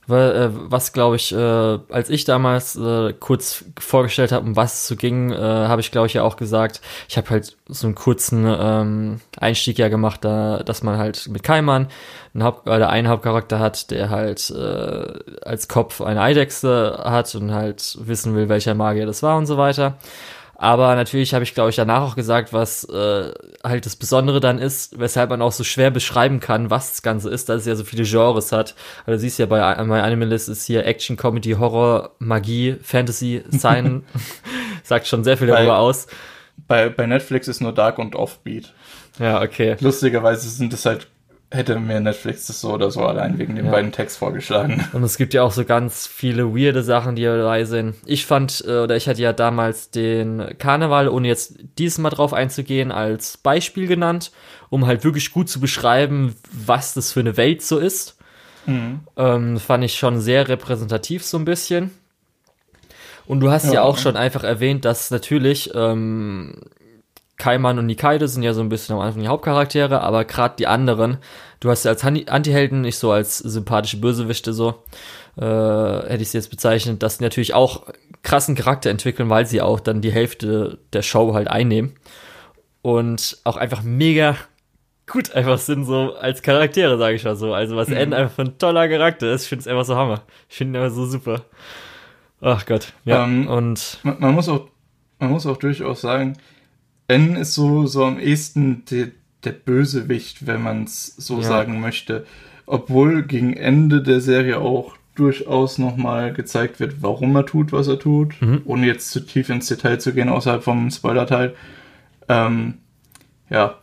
Äh, 0.09 0.49
was 0.53 0.95
glaube 0.95 1.17
ich, 1.17 1.35
äh, 1.35 1.37
als 1.37 2.09
ich 2.09 2.25
damals 2.25 2.77
äh, 2.77 3.13
kurz 3.13 3.65
vorgestellt 3.79 4.33
habe, 4.33 4.47
um 4.47 4.57
was 4.57 4.75
es 4.75 4.89
so 4.89 4.97
ging, 4.97 5.35
habe 5.35 5.81
ich 5.81 5.91
glaube 5.91 6.07
ich 6.07 6.15
ja 6.15 6.23
auch 6.23 6.37
gesagt, 6.37 6.81
ich 7.09 7.19
habe 7.19 7.29
halt 7.31 7.57
so 7.67 7.87
einen 7.87 7.95
kurzen 7.95 8.47
ähm, 8.49 9.21
Einstieg 9.39 9.79
ja 9.79 9.89
gemacht, 9.89 10.25
da, 10.25 10.63
dass 10.63 10.83
man 10.83 10.97
halt 10.97 11.29
mit 11.29 11.43
Kaiman 11.43 11.89
einen, 12.33 12.43
Haupt 12.43 12.67
oder 12.69 12.89
einen 12.89 13.09
Hauptcharakter 13.09 13.59
hat, 13.59 13.91
der 13.91 14.11
halt 14.11 14.53
als 15.43 15.69
Kopf 15.69 16.01
eine 16.01 16.23
Eidechse 16.23 17.01
hat 17.05 17.35
und 17.35 17.53
halt 17.53 17.99
wissen 18.01 18.35
will, 18.35 18.49
welcher 18.49 18.75
Magier 18.75 19.07
das 19.07 19.23
war 19.23 19.37
und 19.37 19.47
so 19.47 19.59
weiter. 19.59 19.99
Aber 20.61 20.97
natürlich 20.97 21.35
habe 21.35 21.45
ich, 21.45 21.55
glaube 21.55 21.71
ich, 21.71 21.77
danach 21.77 22.03
auch 22.03 22.17
gesagt, 22.17 22.53
was 22.53 22.83
äh, 22.83 23.33
halt 23.63 23.87
das 23.87 23.95
Besondere 23.95 24.41
dann 24.41 24.59
ist, 24.59 24.99
weshalb 24.99 25.31
man 25.31 25.41
auch 25.41 25.53
so 25.53 25.63
schwer 25.63 25.93
beschreiben 25.93 26.41
kann, 26.41 26.69
was 26.69 26.91
das 26.91 27.03
Ganze 27.03 27.31
ist, 27.31 27.49
dass 27.49 27.61
es 27.61 27.67
ja 27.67 27.77
so 27.77 27.85
viele 27.85 28.03
Genres 28.03 28.51
hat. 28.51 28.75
Also 29.07 29.13
du 29.13 29.19
siehst 29.21 29.39
ja 29.39 29.47
bei 29.47 29.61
My 29.85 30.01
Animalist 30.01 30.49
ist 30.49 30.65
hier 30.65 30.85
Action, 30.85 31.17
Comedy, 31.17 31.53
Horror, 31.53 32.11
Magie, 32.19 32.77
Fantasy, 32.83 33.45
Sign. 33.51 34.03
Sagt 34.83 35.07
schon 35.07 35.23
sehr 35.23 35.37
viel 35.37 35.47
darüber 35.47 35.75
bei, 35.75 35.77
aus. 35.77 36.09
Bei, 36.67 36.89
bei 36.89 37.07
Netflix 37.07 37.47
ist 37.47 37.61
nur 37.61 37.73
Dark 37.73 37.99
und 37.99 38.17
Offbeat. 38.17 38.75
Ja, 39.21 39.41
okay. 39.41 39.77
Lustigerweise 39.79 40.49
sind 40.49 40.73
es 40.73 40.85
halt 40.85 41.07
hätte 41.51 41.79
mir 41.79 42.01
Netflix 42.01 42.47
das 42.47 42.61
so 42.61 42.73
oder 42.73 42.91
so 42.91 43.03
allein 43.03 43.39
wegen 43.39 43.57
den 43.57 43.67
ja. 43.67 43.71
beiden 43.71 43.91
Text 43.91 44.19
vorgeschlagen. 44.19 44.87
Und 44.93 45.03
es 45.03 45.17
gibt 45.17 45.33
ja 45.33 45.43
auch 45.43 45.53
so 45.53 45.65
ganz 45.65 46.07
viele 46.07 46.55
weirde 46.55 46.83
Sachen, 46.83 47.17
die 47.17 47.25
dabei 47.25 47.65
sind. 47.65 47.95
Ich 48.05 48.27
fand, 48.27 48.63
äh, 48.67 48.81
oder 48.81 48.97
ich 48.97 49.09
hatte 49.09 49.23
ja 49.23 49.33
damals 49.33 49.91
den 49.91 50.59
Karneval, 50.59 51.09
ohne 51.09 51.29
jetzt 51.29 51.55
dieses 51.79 51.99
Mal 51.99 52.11
drauf 52.11 52.35
einzugehen, 52.35 52.93
als 52.93 53.39
Beispiel 53.39 53.87
genannt, 53.87 54.31
um 54.69 54.87
halt 54.87 55.05
wirklich 55.05 55.33
gut 55.33 55.49
zu 55.49 55.61
beschreiben, 55.61 56.35
was 56.51 56.95
das 56.95 57.13
für 57.13 57.21
eine 57.21 57.37
Welt 57.37 57.63
so 57.63 57.79
ist. 57.79 58.19
Mhm. 58.67 59.01
Ähm, 59.17 59.59
fand 59.59 59.85
ich 59.85 59.95
schon 59.95 60.21
sehr 60.21 60.49
repräsentativ 60.49 61.25
so 61.25 61.39
ein 61.39 61.47
bisschen. 61.47 61.93
Und 63.27 63.41
du 63.41 63.51
hast 63.51 63.67
ja, 63.67 63.75
ja 63.75 63.83
auch 63.83 63.99
schon 63.99 64.17
einfach 64.17 64.45
erwähnt, 64.45 64.85
dass 64.85 65.11
natürlich 65.11 65.71
ähm, 65.75 66.61
Kaiman 67.39 67.79
und 67.79 67.87
Nikaide 67.87 68.27
sind 68.27 68.43
ja 68.43 68.53
so 68.53 68.61
ein 68.61 68.69
bisschen 68.69 68.97
am 68.97 69.01
Anfang 69.01 69.23
die 69.23 69.29
Hauptcharaktere, 69.29 70.01
aber 70.01 70.25
gerade 70.25 70.57
die 70.59 70.67
anderen, 70.67 71.19
du 71.61 71.71
hast 71.71 71.85
ja 71.85 71.93
als 71.93 72.05
Antihelden, 72.05 72.81
nicht 72.81 72.99
so 72.99 73.13
als 73.13 73.39
sympathische 73.39 73.99
Bösewichte 73.99 74.53
so, 74.53 74.83
äh, 75.37 75.45
hätte 75.45 76.23
ich 76.23 76.31
sie 76.31 76.39
jetzt 76.39 76.51
bezeichnet, 76.51 77.03
dass 77.03 77.19
die 77.19 77.25
natürlich 77.25 77.55
auch 77.55 77.87
krassen 78.23 78.57
Charakter 78.57 78.91
entwickeln, 78.91 79.31
weil 79.31 79.47
sie 79.47 79.63
auch 79.63 79.79
dann 79.79 80.01
die 80.01 80.11
Hälfte 80.11 80.79
der 80.93 81.03
Show 81.03 81.33
halt 81.35 81.49
einnehmen. 81.49 81.95
Und 82.83 83.39
auch 83.45 83.57
einfach 83.57 83.83
mega 83.83 84.37
gut 85.07 85.33
einfach 85.33 85.59
sind, 85.59 85.85
so 85.85 86.15
als 86.15 86.43
Charaktere, 86.43 86.99
sage 86.99 87.17
ich 87.17 87.25
mal 87.25 87.37
so. 87.37 87.55
Also 87.55 87.77
was 87.77 87.89
mhm. 87.89 87.97
N 87.97 88.15
einfach 88.15 88.45
ein 88.45 88.59
toller 88.59 88.89
Charakter 88.89 89.33
ist, 89.33 89.45
ich 89.45 89.49
finde 89.49 89.61
es 89.63 89.69
einfach 89.69 89.85
so 89.85 89.97
Hammer. 89.97 90.23
Ich 90.49 90.57
finde 90.57 90.79
ihn 90.79 90.83
einfach 90.83 90.97
so 90.97 91.07
super. 91.07 91.43
Ach 92.41 92.67
Gott. 92.67 92.93
Ja, 93.05 93.25
ähm, 93.25 93.49
und 93.49 93.99
man, 94.03 94.17
man, 94.21 94.35
muss 94.35 94.49
auch, 94.49 94.69
man 95.19 95.31
muss 95.31 95.47
auch 95.47 95.57
durchaus 95.57 96.01
sagen, 96.01 96.37
N 97.09 97.37
ist 97.37 97.55
so, 97.55 97.87
so 97.87 98.05
am 98.05 98.21
ehesten 98.21 98.85
der, 98.91 99.09
der 99.45 99.53
Bösewicht, 99.53 100.47
wenn 100.47 100.63
man 100.63 100.85
es 100.85 101.07
so 101.17 101.39
ja. 101.39 101.43
sagen 101.43 101.81
möchte. 101.81 102.27
Obwohl 102.67 103.23
gegen 103.23 103.55
Ende 103.55 104.03
der 104.03 104.21
Serie 104.21 104.59
auch 104.59 104.97
durchaus 105.15 105.79
nochmal 105.79 106.33
gezeigt 106.33 106.79
wird, 106.79 107.03
warum 107.03 107.35
er 107.35 107.47
tut, 107.47 107.73
was 107.73 107.89
er 107.89 107.99
tut, 107.99 108.41
mhm. 108.41 108.63
ohne 108.67 108.87
jetzt 108.87 109.11
zu 109.11 109.21
tief 109.21 109.49
ins 109.49 109.67
Detail 109.67 109.99
zu 109.99 110.13
gehen, 110.13 110.29
außerhalb 110.29 110.63
vom 110.63 110.91
Spoiler-Teil. 110.91 111.57
Ähm, 112.29 112.75
ja. 113.51 113.79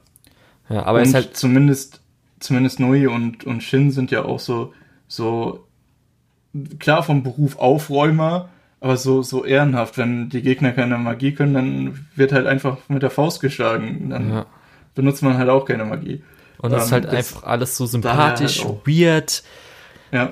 Ja, 0.70 0.86
aber 0.86 1.00
und 1.00 1.08
es 1.08 1.14
halt 1.14 1.36
zumindest, 1.36 2.02
zumindest 2.40 2.80
Noi 2.80 3.10
und, 3.10 3.44
und 3.44 3.64
Shin 3.64 3.92
sind 3.92 4.12
ja 4.12 4.24
auch 4.24 4.40
so, 4.40 4.74
so 5.08 5.66
klar 6.80 7.04
vom 7.04 7.24
Beruf 7.24 7.58
Aufräumer, 7.58 8.50
aber 8.80 8.98
so, 8.98 9.22
so 9.22 9.46
ehrenhaft, 9.46 9.98
wenn 9.98 10.30
die 10.30 10.42
Gegner 10.42 10.72
keine 10.72 10.98
Magie 10.98 11.34
können, 11.34 11.54
dann 11.54 12.08
wird 12.16 12.32
halt 12.32 12.46
einfach 12.46 12.78
mit 12.88 13.02
der 13.02 13.10
Faust 13.10 13.42
geschlagen. 13.42 14.10
Dann 14.10 14.30
ja. 14.30 14.46
benutzt 14.94 15.24
man 15.24 15.38
halt 15.38 15.50
auch 15.50 15.66
keine 15.66 15.86
Magie. 15.86 16.24
Und 16.58 16.72
das 16.72 16.84
ähm, 16.84 16.86
ist 16.86 16.92
halt 16.92 17.06
einfach 17.08 17.44
alles 17.44 17.78
so 17.78 17.86
sympathisch, 17.86 18.64
halt 18.64 18.86
weird. 18.86 19.44
Ja. 20.12 20.32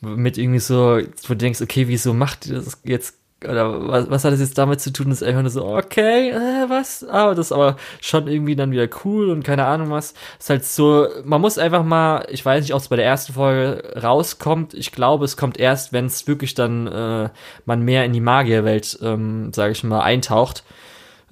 Mit 0.00 0.36
irgendwie 0.38 0.60
so, 0.60 0.98
wo 0.98 1.28
du 1.28 1.36
denkst, 1.36 1.62
okay, 1.62 1.88
wieso 1.88 2.12
macht 2.12 2.46
ihr 2.46 2.56
das 2.56 2.80
jetzt 2.84 3.16
oder 3.48 3.88
was, 3.88 4.10
was 4.10 4.24
hat 4.24 4.32
das 4.32 4.40
jetzt 4.40 4.58
damit 4.58 4.80
zu 4.80 4.92
tun, 4.92 5.10
Das 5.10 5.22
ist 5.22 5.28
einfach 5.28 5.42
nur 5.42 5.50
so, 5.50 5.66
okay, 5.66 6.30
äh, 6.30 6.68
was? 6.68 7.04
Aber 7.04 7.30
ah, 7.30 7.34
das 7.34 7.46
ist 7.46 7.52
aber 7.52 7.76
schon 8.00 8.26
irgendwie 8.26 8.56
dann 8.56 8.70
wieder 8.70 8.88
cool 9.04 9.30
und 9.30 9.44
keine 9.44 9.66
Ahnung 9.66 9.90
was. 9.90 10.14
Ist 10.38 10.50
halt 10.50 10.64
so, 10.64 11.06
man 11.24 11.40
muss 11.40 11.58
einfach 11.58 11.84
mal, 11.84 12.26
ich 12.30 12.44
weiß 12.44 12.62
nicht, 12.62 12.74
ob 12.74 12.80
es 12.80 12.88
bei 12.88 12.96
der 12.96 13.04
ersten 13.04 13.34
Folge 13.34 14.00
rauskommt. 14.02 14.74
Ich 14.74 14.92
glaube, 14.92 15.24
es 15.24 15.36
kommt 15.36 15.58
erst, 15.58 15.92
wenn 15.92 16.06
es 16.06 16.26
wirklich 16.26 16.54
dann 16.54 16.86
äh, 16.86 17.28
man 17.64 17.82
mehr 17.82 18.04
in 18.04 18.12
die 18.12 18.20
Magierwelt, 18.20 18.98
ähm, 19.02 19.52
sage 19.52 19.72
ich 19.72 19.84
mal, 19.84 20.00
eintaucht. 20.00 20.64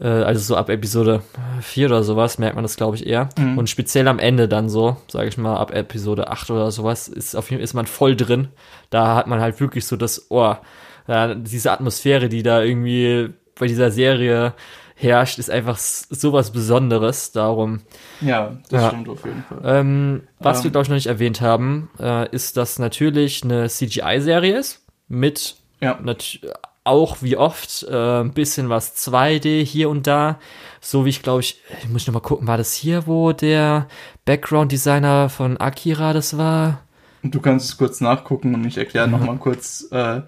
Äh, 0.03 0.09
also 0.09 0.41
so 0.41 0.57
ab 0.57 0.69
Episode 0.69 1.23
4 1.61 1.87
oder 1.87 2.03
sowas 2.03 2.39
merkt 2.39 2.57
man 2.57 2.65
das, 2.65 2.77
glaube 2.77 2.97
ich, 2.97 3.07
eher. 3.07 3.29
Mhm. 3.39 3.59
Und 3.59 3.71
speziell 3.71 4.09
am 4.09 4.19
Ende 4.19 4.49
dann 4.49 4.69
so, 4.69 4.97
sage 5.09 5.29
ich 5.29 5.39
mal, 5.39 5.57
ab 5.57 5.73
Episode 5.73 6.29
8 6.29 6.51
oder 6.51 6.71
sowas, 6.71 7.09
ist 7.09 7.37
auf 7.37 7.51
jeden 7.51 7.61
Fall 7.61 7.65
ist 7.65 7.75
man 7.75 7.87
voll 7.87 8.17
drin. 8.17 8.49
Da 8.91 9.15
hat 9.15 9.27
man 9.27 9.41
halt 9.41 9.61
wirklich 9.61 9.87
so 9.87 9.97
das 9.97 10.31
Ohr. 10.31 10.61
Ja, 11.09 11.35
diese 11.35 11.73
Atmosphäre, 11.73 12.29
die 12.29 12.43
da 12.43 12.63
irgendwie 12.63 13.31
bei 13.59 13.67
dieser 13.67 13.91
Serie 13.91 14.55
herrscht, 15.03 15.39
ist 15.39 15.51
einfach 15.51 15.77
sowas 15.79 16.53
Besonderes. 16.53 17.33
Darum. 17.33 17.81
Ja, 18.21 18.57
das 18.71 18.83
ja. 18.83 18.89
stimmt 18.89 19.09
auf 19.09 19.25
jeden 19.25 19.43
Fall. 19.43 19.61
Ähm, 19.65 20.23
was 20.39 20.59
ähm. 20.59 20.65
wir, 20.65 20.71
glaube 20.71 20.83
ich, 20.85 20.89
noch 20.89 20.97
nicht 20.97 21.07
erwähnt 21.07 21.41
haben, 21.41 21.91
äh, 21.99 22.29
ist, 22.31 22.57
dass 22.57 22.79
natürlich 22.79 23.43
eine 23.43 23.69
CGI-Serie 23.69 24.57
ist. 24.57 24.85
Mit 25.09 25.57
ja. 25.81 25.99
auch 26.85 27.19
wie 27.21 27.37
oft 27.37 27.83
äh, 27.83 28.21
ein 28.21 28.33
bisschen 28.33 28.69
was 28.69 28.97
2D 28.97 29.63
hier 29.65 29.91
und 29.91 30.07
da. 30.07 30.39
So 30.81 31.05
wie 31.05 31.11
ich 31.11 31.23
glaube 31.23 31.41
ich, 31.41 31.61
ich 31.83 31.89
muss 31.89 32.07
noch 32.07 32.15
mal 32.15 32.21
gucken, 32.21 32.47
war 32.47 32.57
das 32.57 32.73
hier, 32.73 33.07
wo 33.07 33.33
der 33.33 33.89
Background-Designer 34.25 35.29
von 35.29 35.59
Akira 35.59 36.13
das 36.13 36.39
war? 36.39 36.81
Du 37.23 37.41
kannst 37.41 37.69
es 37.69 37.77
kurz 37.77 38.01
nachgucken 38.01 38.55
und 38.55 38.65
ich 38.65 38.79
erkläre 38.79 39.07
mhm. 39.07 39.13
noch 39.13 39.25
mal 39.25 39.37
kurz. 39.37 39.87
Äh, 39.91 40.23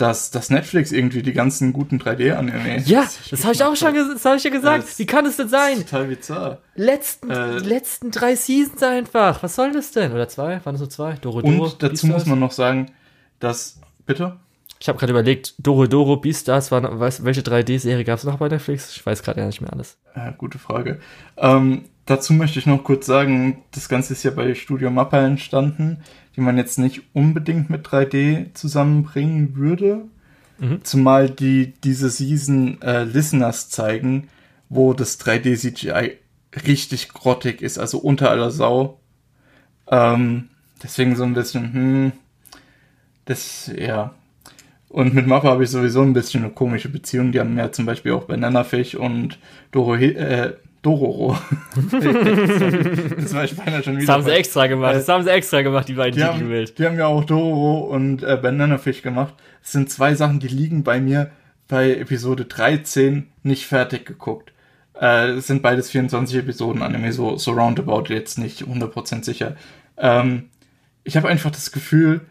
dass, 0.00 0.30
dass 0.30 0.48
Netflix 0.48 0.92
irgendwie 0.92 1.22
die 1.22 1.32
ganzen 1.32 1.72
guten 1.72 1.98
3D-Anime. 1.98 2.82
Ja, 2.86 3.06
das 3.30 3.44
habe 3.44 3.54
ich 3.54 3.62
auch 3.62 3.76
schon 3.76 3.94
das 3.94 4.24
hab 4.24 4.36
ich 4.36 4.44
ja 4.44 4.50
gesagt. 4.50 4.84
Das 4.84 4.98
Wie 4.98 5.06
kann 5.06 5.26
es 5.26 5.36
denn 5.36 5.48
sein? 5.48 5.78
Total 5.78 6.06
bizarr. 6.06 6.58
Letzten, 6.74 7.30
äh, 7.30 7.58
letzten 7.58 8.10
drei 8.10 8.34
Seasons 8.34 8.82
einfach. 8.82 9.42
Was 9.42 9.56
soll 9.56 9.72
das 9.72 9.90
denn? 9.90 10.12
Oder 10.12 10.26
zwei? 10.28 10.64
Waren 10.64 10.74
das 10.74 10.80
nur 10.80 10.90
zwei? 10.90 11.12
Doro 11.14 11.42
Doro. 11.42 11.64
Und 11.64 11.82
dazu 11.82 12.06
muss 12.06 12.24
man 12.24 12.38
noch 12.38 12.52
sagen, 12.52 12.92
dass. 13.40 13.80
Bitte? 14.06 14.36
Ich 14.80 14.88
habe 14.88 14.98
gerade 14.98 15.12
überlegt, 15.12 15.54
Doro 15.58 15.86
Doro, 15.86 16.16
Beastars, 16.16 16.72
waren, 16.72 16.98
weiß, 16.98 17.24
welche 17.24 17.42
3D-Serie 17.42 18.04
gab 18.04 18.18
es 18.18 18.24
noch 18.24 18.38
bei 18.38 18.48
Netflix? 18.48 18.96
Ich 18.96 19.04
weiß 19.04 19.22
gerade 19.22 19.40
ja 19.40 19.46
nicht 19.46 19.60
mehr 19.60 19.72
alles. 19.72 19.98
Ja, 20.16 20.30
gute 20.30 20.58
Frage. 20.58 21.00
Ähm, 21.36 21.84
dazu 22.06 22.32
möchte 22.32 22.58
ich 22.58 22.66
noch 22.66 22.82
kurz 22.82 23.06
sagen, 23.06 23.62
das 23.72 23.88
Ganze 23.88 24.14
ist 24.14 24.22
ja 24.22 24.30
bei 24.30 24.54
Studio 24.54 24.90
Mappa 24.90 25.20
entstanden 25.20 26.02
die 26.36 26.40
man 26.40 26.56
jetzt 26.56 26.78
nicht 26.78 27.02
unbedingt 27.12 27.70
mit 27.70 27.86
3D 27.86 28.54
zusammenbringen 28.54 29.56
würde. 29.56 30.04
Mhm. 30.58 30.84
Zumal 30.84 31.30
die 31.30 31.74
diese 31.84 32.10
Season 32.10 32.80
äh, 32.82 33.04
Listeners 33.04 33.68
zeigen, 33.70 34.28
wo 34.68 34.92
das 34.92 35.20
3D 35.20 35.56
CGI 35.56 36.18
richtig 36.66 37.10
grottig 37.10 37.62
ist, 37.62 37.78
also 37.78 37.98
unter 37.98 38.30
aller 38.30 38.50
Sau. 38.50 39.00
Ähm, 39.88 40.48
deswegen 40.82 41.16
so 41.16 41.24
ein 41.24 41.34
bisschen, 41.34 41.72
hm, 41.72 42.12
das, 43.24 43.70
ja. 43.76 44.14
Und 44.90 45.14
mit 45.14 45.26
Mappa 45.28 45.48
habe 45.48 45.62
ich 45.62 45.70
sowieso 45.70 46.02
ein 46.02 46.12
bisschen 46.12 46.42
eine 46.42 46.52
komische 46.52 46.88
Beziehung. 46.88 47.30
Die 47.30 47.38
haben 47.38 47.56
ja 47.56 47.70
zum 47.70 47.86
Beispiel 47.86 48.10
auch 48.12 48.24
Bananafisch 48.24 48.96
und 48.96 49.38
Doro, 49.70 49.94
äh, 49.94 50.54
Dororo. 50.82 51.38
das 51.92 53.32
war 53.32 53.46
Spanner 53.46 53.84
schon 53.84 53.98
wieder. 53.98 54.06
Das 54.06 54.14
haben 54.14 54.24
sie 54.24 54.32
extra 54.32 54.66
gemacht. 54.66 54.96
Das 54.96 55.08
haben 55.08 55.22
sie 55.22 55.30
extra 55.30 55.62
gemacht, 55.62 55.88
die 55.88 55.92
beiden 55.92 56.16
die 56.16 56.24
haben, 56.24 56.66
Die 56.76 56.84
haben 56.84 56.98
ja 56.98 57.06
auch 57.06 57.22
Dororo 57.22 57.94
und 57.94 58.24
äh, 58.24 58.36
Bananafish 58.36 59.02
gemacht. 59.02 59.34
Das 59.62 59.70
sind 59.70 59.90
zwei 59.90 60.16
Sachen, 60.16 60.40
die 60.40 60.48
liegen 60.48 60.82
bei 60.82 61.00
mir 61.00 61.30
bei 61.68 61.94
Episode 61.94 62.46
13 62.46 63.28
nicht 63.44 63.66
fertig 63.66 64.04
geguckt. 64.06 64.52
Äh, 65.00 65.30
es 65.34 65.46
sind 65.46 65.62
beides 65.62 65.88
24 65.90 66.38
Episoden 66.38 66.82
Anime, 66.82 67.12
so, 67.12 67.36
so 67.36 67.52
roundabout 67.52 68.06
jetzt 68.08 68.38
nicht 68.38 68.64
100% 68.64 69.22
sicher. 69.22 69.54
Ähm, 69.96 70.48
ich 71.04 71.16
habe 71.16 71.28
einfach 71.28 71.52
das 71.52 71.70
Gefühl, 71.70 72.22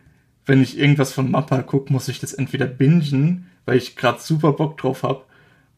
wenn 0.49 0.63
ich 0.63 0.77
irgendwas 0.79 1.13
von 1.13 1.31
Mappa 1.31 1.61
gucke, 1.61 1.93
muss 1.93 2.07
ich 2.07 2.19
das 2.19 2.33
entweder 2.33 2.65
bingen, 2.65 3.49
weil 3.65 3.77
ich 3.77 3.95
gerade 3.95 4.19
super 4.19 4.53
Bock 4.53 4.77
drauf 4.77 5.03
habe, 5.03 5.23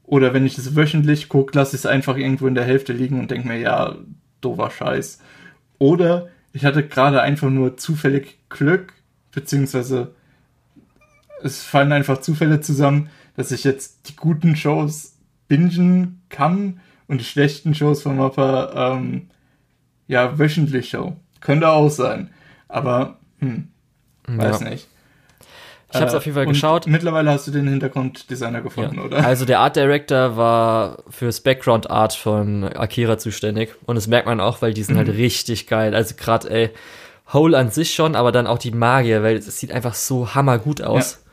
oder 0.04 0.34
wenn 0.34 0.46
ich 0.46 0.58
es 0.58 0.76
wöchentlich 0.76 1.30
gucke, 1.30 1.58
lasse 1.58 1.76
ich 1.76 1.82
es 1.82 1.86
einfach 1.86 2.18
irgendwo 2.18 2.48
in 2.48 2.56
der 2.56 2.66
Hälfte 2.66 2.94
liegen 2.94 3.20
und 3.20 3.32
denke 3.32 3.48
mir, 3.48 3.60
ja, 3.60 3.96
doofer 4.42 4.72
Scheiß. 4.72 5.20
Oder 5.78 6.30
ich 6.54 6.66
hatte 6.66 6.88
gerade 6.88 7.22
einfach 7.22 7.50
nur 7.50 7.78
zufällig 7.78 8.40
Glück, 8.50 8.94
beziehungsweise 9.32 10.14
es 11.44 11.64
fallen 11.64 11.92
einfach 11.92 12.20
Zufälle 12.20 12.62
zusammen, 12.62 13.10
dass 13.36 13.52
ich 13.52 13.64
jetzt 13.64 14.10
die 14.10 14.16
guten 14.16 14.56
Shows 14.56 15.18
bingen 15.48 16.22
kann 16.30 16.80
und 17.08 17.20
die 17.20 17.26
schlechten 17.26 17.76
Shows 17.76 18.04
von 18.04 18.18
Mappa, 18.18 18.96
ähm, 18.96 19.28
ja, 20.08 20.38
wöchentlich 20.40 20.90
show. 20.90 21.16
Könnte 21.40 21.70
auch 21.70 21.90
sein. 21.90 22.30
Aber, 22.68 23.20
hm, 23.40 23.68
weiß 24.28 24.62
ja. 24.62 24.70
nicht. 24.70 24.88
Ich 25.94 25.96
habe 25.96 26.08
es 26.08 26.14
äh, 26.14 26.18
auf 26.18 26.26
jeden 26.26 26.36
Fall 26.36 26.46
geschaut. 26.46 26.88
Mittlerweile 26.88 27.32
hast 27.32 27.48
du 27.48 27.52
den 27.52 27.68
Hintergrunddesigner 27.68 28.62
gefunden, 28.62 28.96
ja. 28.96 29.04
oder? 29.04 29.26
Also 29.26 29.46
der 29.46 29.60
Art 29.60 29.76
Director 29.76 30.38
war 30.38 31.04
fürs 31.10 31.42
Background 31.42 31.90
Art 31.90 32.14
von 32.14 32.64
Akira 32.64 33.18
zuständig 33.18 33.76
und 33.86 33.96
das 33.96 34.08
merkt 34.08 34.28
man 34.28 34.40
auch, 34.40 34.62
weil 34.62 34.74
die 34.74 34.84
sind 34.84 34.96
halt 34.98 35.08
mhm. 35.08 35.12
halt 35.12 35.20
richtig 35.20 35.68
geil. 35.68 35.94
Also 35.94 36.16
gerade 36.16 36.50
ey 36.50 36.70
Hole 37.34 37.58
an 37.58 37.72
sich 37.72 37.94
schon, 37.94 38.16
aber 38.16 38.32
dann 38.32 38.48
auch 38.48 38.58
die 38.58 38.72
Magier, 38.72 39.24
weil 39.24 39.38
es 39.38 39.60
sieht 39.60 39.72
einfach 39.72 39.94
so 39.94 40.34
hammergut 40.34 40.82
aus. 40.82 41.14
Ja. 41.14 41.32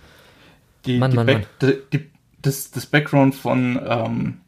Die, 0.87 0.99
Mann, 0.99 1.11
die 1.11 1.17
Mann, 1.17 1.27
Back, 1.27 1.47
Mann. 1.61 1.75
Die, 1.93 2.11
das, 2.41 2.71
das 2.71 2.87
Background 2.87 3.35
von 3.35 3.81
ähm, 3.85 4.39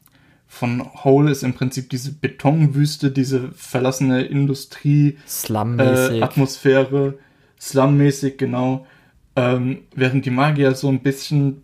von 0.51 0.85
Hole 1.05 1.31
ist 1.31 1.43
im 1.43 1.53
Prinzip 1.53 1.89
diese 1.89 2.11
Betonwüste, 2.11 3.09
diese 3.09 3.51
verlassene 3.53 4.23
Industrie, 4.23 5.17
Slum-mäßig. 5.25 6.19
Äh, 6.19 6.21
Atmosphäre, 6.21 7.13
Slum-mäßig, 7.61 8.37
genau. 8.37 8.87
Ähm, 9.35 9.83
während 9.95 10.25
die 10.25 10.31
Magier 10.31 10.73
so 10.73 10.89
ein 10.89 11.01
bisschen 11.01 11.63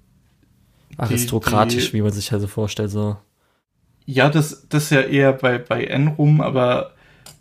aristokratisch, 0.95 1.87
die, 1.87 1.93
wie 1.93 2.01
man 2.01 2.11
sich 2.11 2.31
also 2.31 2.47
vorstellt, 2.47 2.91
so. 2.91 3.17
Ja, 4.05 4.29
das, 4.29 4.67
das 4.69 4.83
ist 4.83 4.89
ja 4.91 5.01
eher 5.01 5.33
bei, 5.33 5.57
bei 5.57 5.83
N 5.83 6.07
rum, 6.09 6.39
aber 6.39 6.93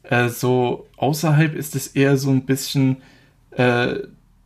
äh, 0.05 0.29
so 0.29 0.87
außerhalb 0.97 1.55
ist 1.55 1.77
es 1.77 1.89
eher 1.89 2.17
so 2.17 2.31
ein 2.31 2.45
bisschen 2.47 2.97
äh, 3.53 3.97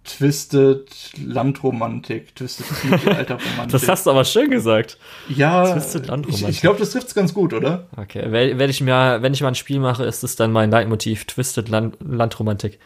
Twisted 0.05 0.89
Landromantik, 1.25 2.35
Twisted 2.35 2.67
Mittelalterromantik. 2.91 3.69
das 3.71 3.89
hast 3.89 4.07
du 4.07 4.11
aber 4.11 4.25
schön 4.25 4.51
gesagt. 4.51 4.99
Ja, 5.29 5.73
Twisted 5.73 6.09
Landromantik. 6.09 6.49
Ich, 6.49 6.57
ich 6.57 6.61
glaube, 6.61 6.79
das 6.79 6.91
trifft 6.91 7.09
es 7.09 7.15
ganz 7.15 7.33
gut, 7.33 7.55
oder? 7.55 7.87
Okay, 7.97 8.25
wenn 8.31 8.71
ich 8.71 8.81
mir, 8.81 9.19
wenn 9.23 9.33
ich 9.33 9.41
mal 9.41 9.49
ein 9.49 9.55
Spiel 9.55 9.79
mache, 9.79 10.05
ist 10.05 10.25
es 10.25 10.37
dann 10.37 10.53
mein 10.53 10.71
Leitmotiv, 10.71 11.27
Twisted 11.27 11.69
Land 11.69 11.97
Landromantik. 12.01 12.79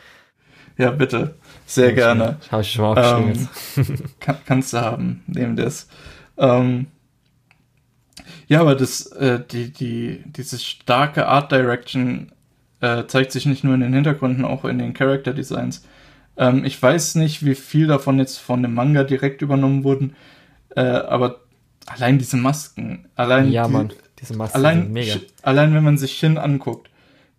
Ja, 0.76 0.90
bitte. 0.90 1.36
Sehr 1.66 1.88
hab 1.88 1.94
gerne. 1.94 2.36
Habe 2.50 2.62
ich 2.62 2.72
schon 2.72 2.84
mal 2.84 2.98
aufgeschrieben. 2.98 3.48
Ähm, 3.76 3.98
kann, 4.20 4.36
kannst 4.44 4.72
du 4.72 4.80
haben, 4.80 5.22
nehmen 5.26 5.56
das. 5.56 5.88
Ähm, 6.36 6.86
ja, 8.46 8.60
aber 8.60 8.74
das, 8.74 9.06
äh, 9.12 9.40
die, 9.50 9.72
die, 9.72 10.22
diese 10.26 10.58
starke 10.58 11.26
Art 11.26 11.52
Direction 11.52 12.32
äh, 12.80 13.06
zeigt 13.06 13.32
sich 13.32 13.46
nicht 13.46 13.64
nur 13.64 13.74
in 13.74 13.80
den 13.80 13.94
Hintergründen, 13.94 14.44
auch 14.44 14.64
in 14.64 14.78
den 14.78 14.94
Character 14.94 15.32
Designs. 15.32 15.84
Ähm, 16.36 16.64
ich 16.64 16.80
weiß 16.80 17.14
nicht, 17.16 17.44
wie 17.44 17.54
viel 17.54 17.86
davon 17.86 18.18
jetzt 18.18 18.38
von 18.38 18.62
dem 18.62 18.74
Manga 18.74 19.04
direkt 19.04 19.42
übernommen 19.42 19.84
wurden, 19.84 20.16
äh, 20.76 20.80
aber 20.80 21.40
allein 21.86 22.18
diese 22.18 22.36
Masken, 22.36 23.08
allein 23.14 23.50
ja, 23.50 23.66
die, 23.66 23.72
Mann, 23.72 23.92
diese 24.20 24.36
Masken 24.36 24.56
allein, 24.56 24.92
mega. 24.92 25.16
Allein 25.42 25.74
wenn 25.74 25.84
man 25.84 25.98
sich 25.98 26.12
Shin 26.12 26.38
anguckt, 26.38 26.90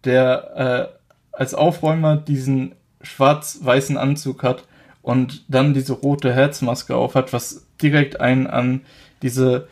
der 0.05 0.91
äh, 0.91 1.38
als 1.38 1.53
Aufräumer 1.53 2.15
diesen 2.17 2.75
schwarz-weißen 3.06 3.97
Anzug 3.97 4.43
hat 4.43 4.66
und 5.01 5.43
dann 5.47 5.74
diese 5.74 5.93
rote 5.93 6.34
Herzmaske 6.34 6.95
aufhat, 6.95 7.32
was 7.34 7.66
direkt 7.82 8.20
einen 8.20 8.47
an 8.47 8.82
diese, 9.22 9.68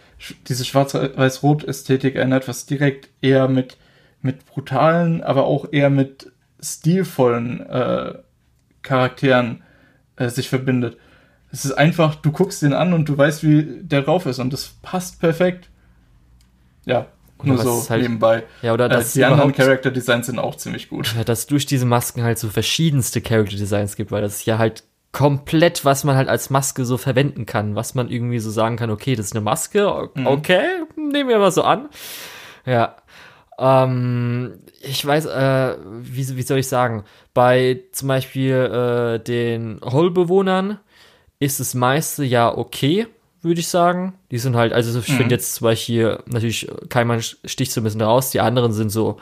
diese 0.48 0.66
schwarz-weiß-rot-Ästhetik 0.66 2.16
erinnert, 2.16 2.48
was 2.48 2.66
direkt 2.66 3.10
eher 3.22 3.48
mit, 3.48 3.78
mit 4.22 4.46
brutalen, 4.46 5.24
aber 5.24 5.46
auch 5.46 5.72
eher 5.72 5.90
mit 5.90 6.32
stilvollen 6.62 7.62
äh, 7.62 8.14
Charakteren 8.82 9.64
äh, 10.16 10.30
sich 10.30 10.50
verbindet. 10.50 10.98
Es 11.52 11.66
ist 11.66 11.74
einfach, 11.74 12.16
du 12.16 12.32
guckst 12.32 12.62
den 12.62 12.74
an 12.74 12.94
und 12.94 13.10
du 13.10 13.18
weißt, 13.18 13.44
wie 13.44 13.82
der 13.82 14.02
drauf 14.02 14.26
ist 14.26 14.40
und 14.40 14.54
das 14.54 14.76
passt 14.82 15.20
perfekt. 15.20 15.70
Ja, 16.86 17.08
nur 17.46 17.58
so 17.58 17.90
halt, 17.90 18.02
nebenbei. 18.02 18.44
Ja, 18.62 18.74
oder 18.74 18.86
äh, 18.86 18.90
dass 18.90 19.14
die 19.14 19.24
anderen 19.24 19.54
Character 19.54 19.92
Designs 19.92 20.28
sind 20.28 20.40
auch 20.40 20.56
ziemlich 20.56 20.90
gut. 20.90 21.14
Ja, 21.16 21.24
dass 21.24 21.40
es 21.40 21.48
durch 21.48 21.66
diese 21.66 21.86
Masken 21.86 22.24
halt 22.24 22.38
so 22.40 22.50
verschiedenste 22.50 23.22
Character 23.22 23.58
Designs 23.58 23.96
gibt, 23.96 24.12
weil 24.12 24.22
das 24.22 24.38
ist 24.38 24.46
ja 24.46 24.58
halt 24.58 24.84
komplett, 25.12 25.86
was 25.86 26.04
man 26.04 26.16
halt 26.16 26.28
als 26.28 26.50
Maske 26.50 26.86
so 26.86 26.98
verwenden 26.98 27.46
kann, 27.46 27.76
was 27.76 27.94
man 27.94 28.10
irgendwie 28.10 28.40
so 28.40 28.50
sagen 28.50 28.78
kann, 28.78 28.90
okay, 28.90 29.16
das 29.16 29.28
ist 29.28 29.36
eine 29.36 29.44
Maske, 29.44 30.10
mhm. 30.16 30.28
okay, 30.28 30.66
mhm. 30.96 31.10
nehmen 31.10 31.30
wir 31.30 31.38
mal 31.38 31.52
so 31.52 31.64
an. 31.64 31.90
Ja. 32.66 32.96
Ähm, 33.60 34.60
ich 34.82 35.06
weiß, 35.06 35.28
äh, 35.28 35.78
wie, 36.02 36.36
wie 36.36 36.42
soll 36.42 36.58
ich 36.58 36.68
sagen, 36.68 37.04
bei 37.36 37.82
zum 37.92 38.08
Beispiel 38.08 38.56
äh, 38.56 39.24
den 39.24 39.80
Hole-Bewohnern 39.84 40.80
ist 41.40 41.60
das 41.60 41.76
meiste 41.76 42.24
ja 42.24 42.56
okay, 42.58 43.08
würde 43.44 43.60
ich 43.60 43.68
sagen. 43.68 44.14
Die 44.32 44.38
sind 44.38 44.56
halt, 44.56 44.74
also 44.74 45.00
ich 45.00 45.10
mhm. 45.10 45.14
finde 45.14 45.36
jetzt 45.36 45.56
zum 45.56 45.66
Beispiel, 45.66 46.20
natürlich, 46.26 46.70
Keimann 46.90 47.22
sticht 47.22 47.72
so 47.72 47.82
ein 47.82 47.84
bisschen 47.84 48.02
raus, 48.02 48.32
die 48.32 48.42
anderen 48.42 48.74
sind 48.74 48.90
so 48.90 49.18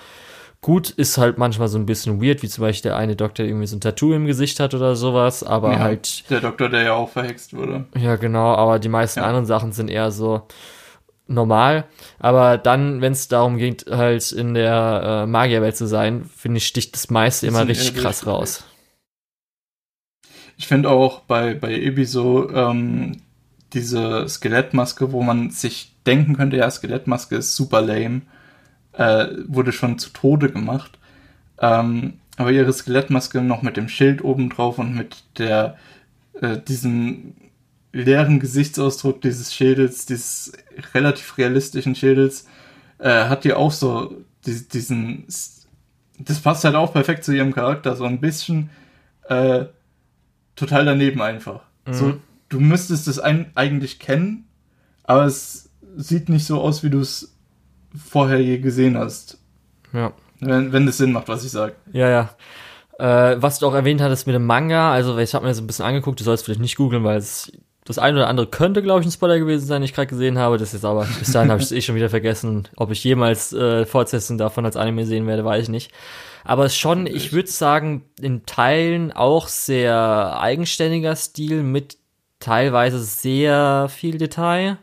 gut, 0.61 0.91
ist 0.91 1.17
halt 1.17 1.38
manchmal 1.38 1.67
so 1.67 1.78
ein 1.78 1.86
bisschen 1.86 2.22
weird, 2.22 2.43
wie 2.43 2.47
zum 2.47 2.63
Beispiel 2.63 2.91
der 2.91 2.97
eine 2.97 3.15
Doktor 3.15 3.45
irgendwie 3.45 3.67
so 3.67 3.76
ein 3.76 3.82
Tattoo 3.82 4.13
im 4.13 4.28
Gesicht 4.28 4.59
hat 4.59 4.74
oder 4.74 4.95
sowas, 4.95 5.43
aber 5.43 5.74
ja, 5.74 5.80
halt. 5.80 6.30
Der 6.30 6.39
Doktor, 6.39 6.69
der 6.69 6.84
ja 6.84 6.93
auch 6.93 7.09
verhext 7.09 7.55
wurde. 7.55 7.86
Ja, 7.97 8.15
genau, 8.15 8.53
aber 8.53 8.78
die 8.80 8.89
meisten 8.89 9.19
ja. 9.19 9.26
anderen 9.26 9.45
Sachen 9.45 9.72
sind 9.72 9.89
eher 9.89 10.11
so 10.11 10.47
normal. 11.28 11.86
Aber 12.19 12.57
dann, 12.57 13.01
wenn 13.01 13.13
es 13.13 13.28
darum 13.28 13.57
geht, 13.57 13.86
halt 13.89 14.32
in 14.32 14.53
der 14.53 15.24
äh, 15.24 15.28
Magierwelt 15.28 15.76
zu 15.76 15.88
sein, 15.88 16.26
finde 16.26 16.57
ich, 16.57 16.67
sticht 16.67 16.93
das 16.93 17.09
meiste 17.09 17.47
das 17.47 17.55
immer 17.55 17.67
richtig 17.67 17.95
krass 17.95 18.28
raus. 18.28 18.63
Ich 20.57 20.67
finde 20.67 20.89
auch 20.89 21.22
bei, 21.22 21.55
bei 21.55 21.74
Ebiso 21.74 22.49
ähm, 22.51 23.22
diese 23.74 24.28
Skelettmaske, 24.28 25.11
wo 25.11 25.22
man 25.22 25.51
sich 25.51 25.93
denken 26.05 26.36
könnte, 26.36 26.57
ja, 26.57 26.69
Skelettmaske 26.69 27.36
ist 27.36 27.55
super 27.55 27.82
lame, 27.82 28.22
äh, 28.93 29.28
wurde 29.47 29.72
schon 29.72 29.99
zu 29.99 30.09
Tode 30.11 30.51
gemacht. 30.51 30.97
Ähm, 31.59 32.13
aber 32.38 32.51
ihre 32.51 32.74
Skelettmaske 32.74 33.41
noch 33.41 33.61
mit 33.61 33.78
dem 33.78 33.88
Schild 33.88 34.24
oben 34.24 34.49
drauf 34.49 34.80
und 34.80 34.95
mit 34.95 35.24
der 35.38 35.78
äh, 36.41 36.57
diesem 36.57 37.36
leeren 37.93 38.39
Gesichtsausdruck 38.39 39.22
dieses 39.22 39.53
Schädels, 39.53 40.05
dieses 40.05 40.53
relativ 40.93 41.38
realistischen 41.38 41.95
Schädels, 41.95 42.47
äh, 42.99 43.26
hat 43.26 43.43
die 43.43 43.53
auch 43.53 43.72
so 43.72 44.15
die, 44.45 44.67
diesen. 44.67 45.26
Das 46.19 46.39
passt 46.39 46.63
halt 46.63 46.76
auch 46.76 46.93
perfekt 46.93 47.24
zu 47.24 47.32
ihrem 47.32 47.53
Charakter, 47.53 47.95
so 47.95 48.05
ein 48.05 48.22
bisschen 48.22 48.69
äh, 49.28 49.65
total 50.55 50.86
daneben 50.86 51.22
einfach. 51.22 51.61
Mhm. 51.86 51.93
So, 51.93 52.19
du 52.51 52.59
müsstest 52.59 53.07
es 53.07 53.19
eigentlich 53.19 53.99
kennen, 53.99 54.47
aber 55.03 55.25
es 55.25 55.69
sieht 55.95 56.29
nicht 56.29 56.45
so 56.45 56.61
aus, 56.61 56.83
wie 56.83 56.89
du 56.89 56.99
es 56.99 57.35
vorher 57.95 58.39
je 58.39 58.59
gesehen 58.59 58.97
hast. 58.97 59.39
Ja. 59.93 60.13
Wenn, 60.39 60.71
wenn 60.71 60.85
das 60.85 60.97
Sinn 60.97 61.11
macht, 61.11 61.27
was 61.27 61.43
ich 61.43 61.51
sage. 61.51 61.75
Ja, 61.93 62.09
ja. 62.09 62.29
Äh, 62.99 63.41
was 63.41 63.59
du 63.59 63.67
auch 63.67 63.73
erwähnt 63.73 64.01
hattest 64.01 64.27
mit 64.27 64.35
dem 64.35 64.45
Manga, 64.45 64.91
also 64.91 65.17
ich 65.17 65.33
habe 65.33 65.43
mir 65.43 65.51
das 65.51 65.59
ein 65.59 65.67
bisschen 65.67 65.85
angeguckt, 65.85 66.19
du 66.19 66.23
sollst 66.23 66.45
vielleicht 66.45 66.61
nicht 66.61 66.75
googeln, 66.75 67.03
weil 67.03 67.17
es 67.17 67.51
das 67.85 67.97
eine 67.97 68.17
oder 68.17 68.27
andere 68.27 68.47
könnte, 68.47 68.83
glaube 68.83 69.01
ich, 69.01 69.07
ein 69.07 69.11
Spoiler 69.11 69.39
gewesen 69.39 69.65
sein, 69.65 69.81
den 69.81 69.85
ich 69.85 69.93
gerade 69.93 70.07
gesehen 70.07 70.37
habe. 70.37 70.57
Das 70.57 70.73
ist 70.73 70.85
aber, 70.85 71.07
bis 71.19 71.31
dahin 71.31 71.49
habe 71.49 71.61
ich 71.61 71.67
es 71.67 71.71
eh 71.71 71.81
schon 71.81 71.95
wieder 71.95 72.09
vergessen. 72.09 72.67
Ob 72.75 72.91
ich 72.91 73.03
jemals 73.03 73.53
äh, 73.53 73.85
Fortsetzung 73.85 74.37
davon 74.37 74.65
als 74.65 74.77
Anime 74.77 75.05
sehen 75.05 75.25
werde, 75.25 75.43
weiß 75.43 75.63
ich 75.63 75.69
nicht. 75.69 75.91
Aber 76.43 76.69
schon, 76.69 77.07
ich 77.07 77.33
würde 77.33 77.49
sagen, 77.49 78.05
in 78.19 78.45
Teilen 78.45 79.11
auch 79.11 79.47
sehr 79.47 80.39
eigenständiger 80.39 81.15
Stil 81.15 81.63
mit 81.63 81.97
teilweise 82.41 82.99
sehr 82.99 83.87
viel 83.89 84.17
Detail. 84.17 84.77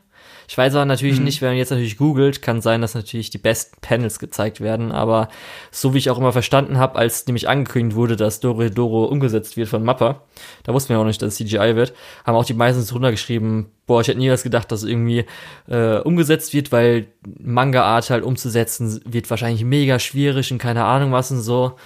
Ich 0.51 0.57
weiß 0.57 0.75
aber 0.77 0.87
natürlich 0.87 1.19
mhm. 1.19 1.27
nicht, 1.27 1.43
wenn 1.43 1.51
man 1.51 1.59
jetzt 1.59 1.71
natürlich 1.71 1.99
googelt, 1.99 2.41
kann 2.41 2.63
sein, 2.63 2.81
dass 2.81 2.95
natürlich 2.95 3.29
die 3.29 3.37
besten 3.37 3.77
Panels 3.83 4.19
gezeigt 4.19 4.63
werden, 4.63 4.93
aber 4.93 5.29
so 5.71 5.93
wie 5.93 5.99
ich 5.99 6.09
auch 6.09 6.17
immer 6.17 6.33
verstanden 6.33 6.79
habe, 6.79 6.97
als 6.97 7.27
nämlich 7.27 7.51
angekündigt 7.51 7.97
wurde, 7.97 8.17
dass 8.17 8.41
Doro 8.41 8.67
Doro 8.71 9.05
umgesetzt 9.05 9.59
wird 9.59 9.69
von 9.69 9.83
Mappa, 9.83 10.23
da 10.63 10.73
wussten 10.73 10.89
wir 10.89 11.01
auch 11.01 11.05
nicht, 11.05 11.21
dass 11.21 11.35
es 11.35 11.37
CGI 11.37 11.77
wird, 11.77 11.93
haben 12.25 12.35
auch 12.35 12.47
die 12.47 12.55
meisten 12.55 12.85
drunter 12.87 13.11
geschrieben, 13.11 13.71
boah, 13.87 14.01
ich 14.01 14.09
hätte 14.09 14.19
nie 14.19 14.31
was 14.31 14.43
gedacht, 14.43 14.73
dass 14.73 14.85
es 14.85 14.89
irgendwie 14.89 15.27
äh, 15.69 15.99
umgesetzt 15.99 16.55
wird, 16.55 16.73
weil 16.73 17.09
Manga-Art 17.39 18.09
halt 18.09 18.25
umzusetzen 18.25 19.03
wird 19.05 19.29
wahrscheinlich 19.29 19.65
mega 19.65 19.99
schwierig 19.99 20.51
und 20.51 20.57
keine 20.57 20.85
Ahnung 20.85 21.13
was 21.13 21.31
und 21.31 21.43
so. 21.43 21.77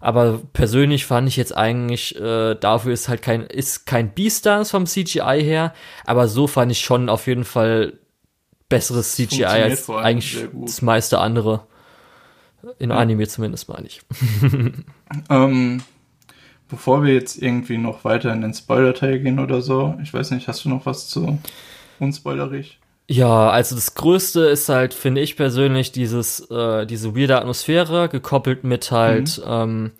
Aber 0.00 0.40
persönlich 0.54 1.04
fand 1.04 1.28
ich 1.28 1.36
jetzt 1.36 1.54
eigentlich, 1.54 2.18
äh, 2.18 2.54
dafür 2.54 2.92
ist 2.92 3.08
halt 3.08 3.20
kein, 3.20 3.42
ist 3.42 3.84
kein 3.84 4.14
Beastars 4.14 4.70
vom 4.70 4.86
CGI 4.86 5.42
her, 5.42 5.74
aber 6.06 6.26
so 6.26 6.46
fand 6.46 6.72
ich 6.72 6.80
schon 6.80 7.10
auf 7.10 7.26
jeden 7.26 7.44
Fall 7.44 7.98
besseres 8.70 9.14
CGI 9.14 9.44
als 9.44 9.90
eigentlich 9.90 10.48
das 10.54 10.80
meiste 10.80 11.18
andere. 11.18 11.66
In 12.78 12.90
ja. 12.90 12.96
Anime 12.96 13.26
zumindest, 13.26 13.68
meine 13.68 13.86
ich. 13.86 14.02
ähm, 15.30 15.82
bevor 16.68 17.02
wir 17.02 17.14
jetzt 17.14 17.40
irgendwie 17.40 17.78
noch 17.78 18.04
weiter 18.04 18.32
in 18.32 18.42
den 18.42 18.54
Spoiler-Teil 18.54 19.20
gehen 19.20 19.38
oder 19.38 19.62
so, 19.62 19.98
ich 20.02 20.12
weiß 20.12 20.30
nicht, 20.30 20.46
hast 20.46 20.64
du 20.64 20.68
noch 20.68 20.86
was 20.86 21.08
zu 21.08 21.38
unspoilerig? 21.98 22.78
Ja, 23.12 23.50
also 23.50 23.74
das 23.74 23.94
Größte 23.94 24.42
ist 24.42 24.68
halt, 24.68 24.94
finde 24.94 25.20
ich 25.20 25.34
persönlich, 25.34 25.90
dieses, 25.90 26.48
äh, 26.48 26.86
diese 26.86 27.16
weirde 27.16 27.36
Atmosphäre, 27.36 28.08
gekoppelt 28.08 28.62
mit 28.62 28.92
halt 28.92 29.38
mhm. 29.38 29.44
ähm, 29.48 29.90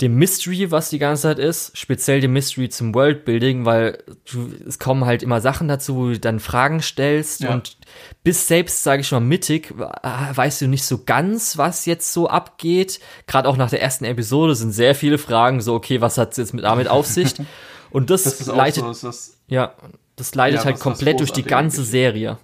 dem 0.00 0.16
Mystery, 0.16 0.72
was 0.72 0.90
die 0.90 0.98
ganze 0.98 1.22
Zeit 1.22 1.38
ist, 1.38 1.78
speziell 1.78 2.20
dem 2.20 2.32
Mystery 2.32 2.68
zum 2.68 2.92
Worldbuilding, 2.92 3.64
weil 3.66 4.02
du, 4.28 4.50
es 4.66 4.80
kommen 4.80 5.04
halt 5.04 5.22
immer 5.22 5.40
Sachen 5.40 5.68
dazu, 5.68 5.94
wo 5.94 6.06
du 6.08 6.18
dann 6.18 6.40
Fragen 6.40 6.82
stellst 6.82 7.42
Ja. 7.42 7.52
und 7.52 7.76
bis 8.24 8.48
selbst, 8.48 8.82
sage 8.82 9.02
ich 9.02 9.12
mal, 9.12 9.20
mittig, 9.20 9.70
äh, 9.70 10.36
weißt 10.36 10.62
du 10.62 10.66
nicht 10.66 10.86
so 10.86 11.04
ganz, 11.04 11.56
was 11.56 11.86
jetzt 11.86 12.12
so 12.12 12.28
abgeht. 12.28 12.98
Gerade 13.28 13.48
auch 13.48 13.56
nach 13.56 13.70
der 13.70 13.80
ersten 13.80 14.06
Episode 14.06 14.56
sind 14.56 14.72
sehr 14.72 14.96
viele 14.96 15.18
Fragen, 15.18 15.60
so, 15.60 15.72
okay, 15.72 16.00
was 16.00 16.18
hat 16.18 16.32
es 16.32 16.38
jetzt 16.38 16.52
mit 16.52 16.64
damit 16.64 16.88
auf 16.88 17.06
sich? 17.06 17.32
Und 17.92 18.10
das, 18.10 18.24
Das 18.24 18.46
leitet, 18.48 18.82
so, 18.96 19.06
das, 19.06 19.38
ja, 19.46 19.72
das 20.16 20.34
leitet 20.34 20.60
Ja, 20.60 20.64
halt 20.64 20.76
das 20.76 20.80
komplett 20.80 21.20
durch 21.20 21.32
die 21.32 21.46
ganze 21.46 21.82
ist. 21.82 21.90
Serie. 21.90 22.38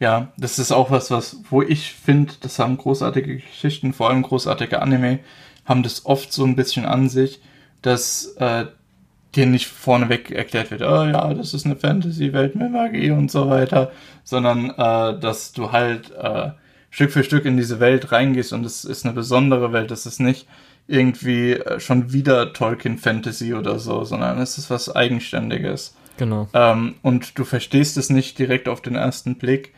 ja, 0.00 0.32
das 0.36 0.58
ist 0.58 0.72
auch 0.72 0.90
was, 0.90 1.10
was, 1.10 1.38
wo 1.50 1.62
ich 1.62 1.92
finde, 1.92 2.34
das 2.40 2.58
haben 2.58 2.76
großartige 2.76 3.36
Geschichten, 3.38 3.92
vor 3.92 4.10
allem 4.10 4.22
großartige 4.22 4.82
Anime, 4.82 5.20
haben 5.64 5.82
das 5.82 6.04
oft 6.06 6.32
so 6.32 6.44
ein 6.44 6.56
bisschen 6.56 6.84
an 6.84 7.08
sich, 7.08 7.40
dass 7.82 8.34
äh, 8.38 8.66
dir 9.34 9.46
nicht 9.46 9.66
vorneweg 9.68 10.30
erklärt 10.30 10.70
wird, 10.70 10.82
oh 10.82 11.04
ja, 11.04 11.34
das 11.34 11.54
ist 11.54 11.66
eine 11.66 11.76
Fantasy-Welt 11.76 12.56
mit 12.56 12.72
Magie 12.72 13.10
und 13.10 13.30
so 13.30 13.50
weiter, 13.50 13.92
sondern 14.24 14.70
äh, 14.70 15.20
dass 15.20 15.52
du 15.52 15.72
halt 15.72 16.12
äh, 16.12 16.50
Stück 16.90 17.12
für 17.12 17.24
Stück 17.24 17.44
in 17.44 17.56
diese 17.56 17.80
Welt 17.80 18.12
reingehst 18.12 18.52
und 18.52 18.64
es 18.66 18.84
ist 18.84 19.04
eine 19.04 19.14
besondere 19.14 19.72
Welt, 19.72 19.90
es 19.90 20.06
ist 20.06 20.20
nicht 20.20 20.46
irgendwie 20.86 21.52
äh, 21.52 21.80
schon 21.80 22.12
wieder 22.12 22.52
Tolkien 22.52 22.98
Fantasy 22.98 23.54
oder 23.54 23.78
so, 23.78 24.04
sondern 24.04 24.38
es 24.38 24.58
ist 24.58 24.70
was 24.70 24.94
Eigenständiges. 24.94 25.94
Genau. 26.16 26.48
Ähm, 26.52 26.96
und 27.02 27.38
du 27.38 27.44
verstehst 27.44 27.96
es 27.96 28.10
nicht 28.10 28.38
direkt 28.38 28.68
auf 28.68 28.80
den 28.80 28.94
ersten 28.94 29.36
Blick, 29.36 29.74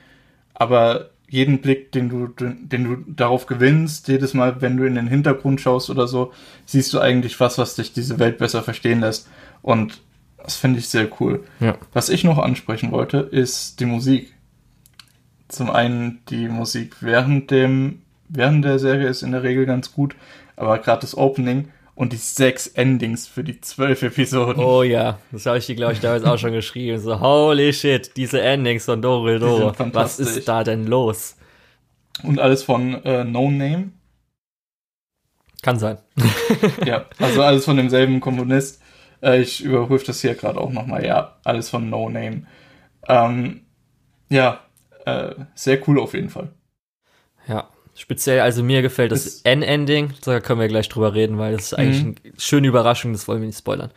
aber 0.55 1.11
jeden 1.29 1.61
Blick, 1.61 1.93
den 1.93 2.09
du, 2.09 2.29
den 2.29 2.85
du 2.85 2.97
darauf 3.13 3.47
gewinnst, 3.47 4.09
jedes 4.09 4.33
Mal, 4.35 4.61
wenn 4.61 4.77
du 4.77 4.85
in 4.85 4.95
den 4.95 5.09
Hintergrund 5.09 5.61
schaust 5.61 5.91
oder 5.91 6.07
so, 6.07 6.33
siehst 6.67 6.93
du 6.93 7.01
eigentlich 7.01 7.41
was, 7.41 7.59
was 7.59 7.75
dich 7.75 7.93
diese 7.93 8.19
Welt 8.19 8.39
besser 8.39 8.63
verstehen 8.63 9.01
lässt. 9.01 9.29
Und 9.63 10.01
das 10.43 10.55
finde 10.55 10.79
ich 10.79 10.89
sehr 10.89 11.09
cool. 11.21 11.45
Ja. 11.59 11.77
Was 11.93 12.09
ich 12.09 12.23
noch 12.23 12.39
ansprechen 12.39 12.93
wollte, 12.93 13.19
ist 13.19 13.81
die 13.81 13.87
Musik. 13.87 14.35
Zum 15.49 15.71
einen 15.71 16.21
die 16.29 16.49
Musik 16.49 16.97
während 17.01 17.51
dem, 17.51 18.03
während 18.29 18.65
der 18.65 18.79
Serie 18.79 19.09
ist 19.09 19.23
in 19.23 19.33
der 19.33 19.43
Regel 19.43 19.67
ganz 19.67 19.93
gut, 19.93 20.15
aber 20.57 20.79
gerade 20.79 21.03
das 21.03 21.17
Opening 21.17 21.69
und 21.95 22.13
die 22.13 22.17
sechs 22.17 22.67
Endings 22.67 23.27
für 23.27 23.43
die 23.43 23.61
zwölf 23.61 24.03
Episoden. 24.03 24.63
Oh 24.63 24.83
ja, 24.83 25.19
das 25.33 25.47
habe 25.47 25.59
ich 25.59 25.67
dir, 25.67 25.77
glaube 25.77 25.95
ich, 25.95 26.01
damals 26.01 26.25
auch 26.25 26.39
schon 26.39 26.53
geschrieben. 26.53 26.99
So, 26.99 27.21
holy 27.21 27.73
shit, 27.73 28.17
diese 28.17 28.41
Endings 28.41 28.85
von 28.85 29.01
Doro 29.01 29.73
Was 29.93 30.19
ist 30.19 30.47
da 30.47 30.63
denn 30.63 30.87
los? 30.87 31.37
Und 32.23 32.39
alles 32.39 32.63
von 32.63 33.03
äh, 33.05 33.25
No 33.25 33.51
Name. 33.51 33.91
Kann 35.63 35.79
sein. 35.79 35.99
Ja, 36.85 37.07
also 37.19 37.43
alles 37.43 37.65
von 37.65 37.77
demselben 37.77 38.21
Komponist. 38.21 38.81
Äh, 39.23 39.41
ich 39.41 39.65
überprüfe 39.65 40.07
das 40.07 40.21
hier 40.21 40.35
gerade 40.35 40.61
auch 40.61 40.71
nochmal. 40.71 41.05
Ja, 41.05 41.37
alles 41.45 41.71
von 41.71 41.91
No 41.91 42.09
Name. 42.09 42.47
Ähm, 43.09 43.63
ja, 44.29 44.61
äh, 45.05 45.35
sehr 45.55 45.87
cool 45.89 45.99
auf 45.99 46.15
jeden 46.15 46.31
Fall. 46.31 46.51
Speziell, 47.97 48.40
also 48.40 48.62
mir 48.62 48.82
gefällt 48.82 49.11
das 49.11 49.40
N-Ending. 49.42 50.12
Da 50.22 50.40
können 50.40 50.61
wir 50.61 50.68
gleich 50.68 50.88
drüber 50.88 51.14
reden, 51.14 51.38
weil 51.38 51.57
das 51.57 51.66
ist 51.66 51.74
eigentlich 51.74 52.05
Mhm. 52.05 52.14
eine 52.24 52.32
schöne 52.38 52.68
Überraschung, 52.68 53.12
das 53.12 53.26
wollen 53.26 53.40
wir 53.40 53.47
nicht 53.47 53.59
spoilern. 53.59 53.90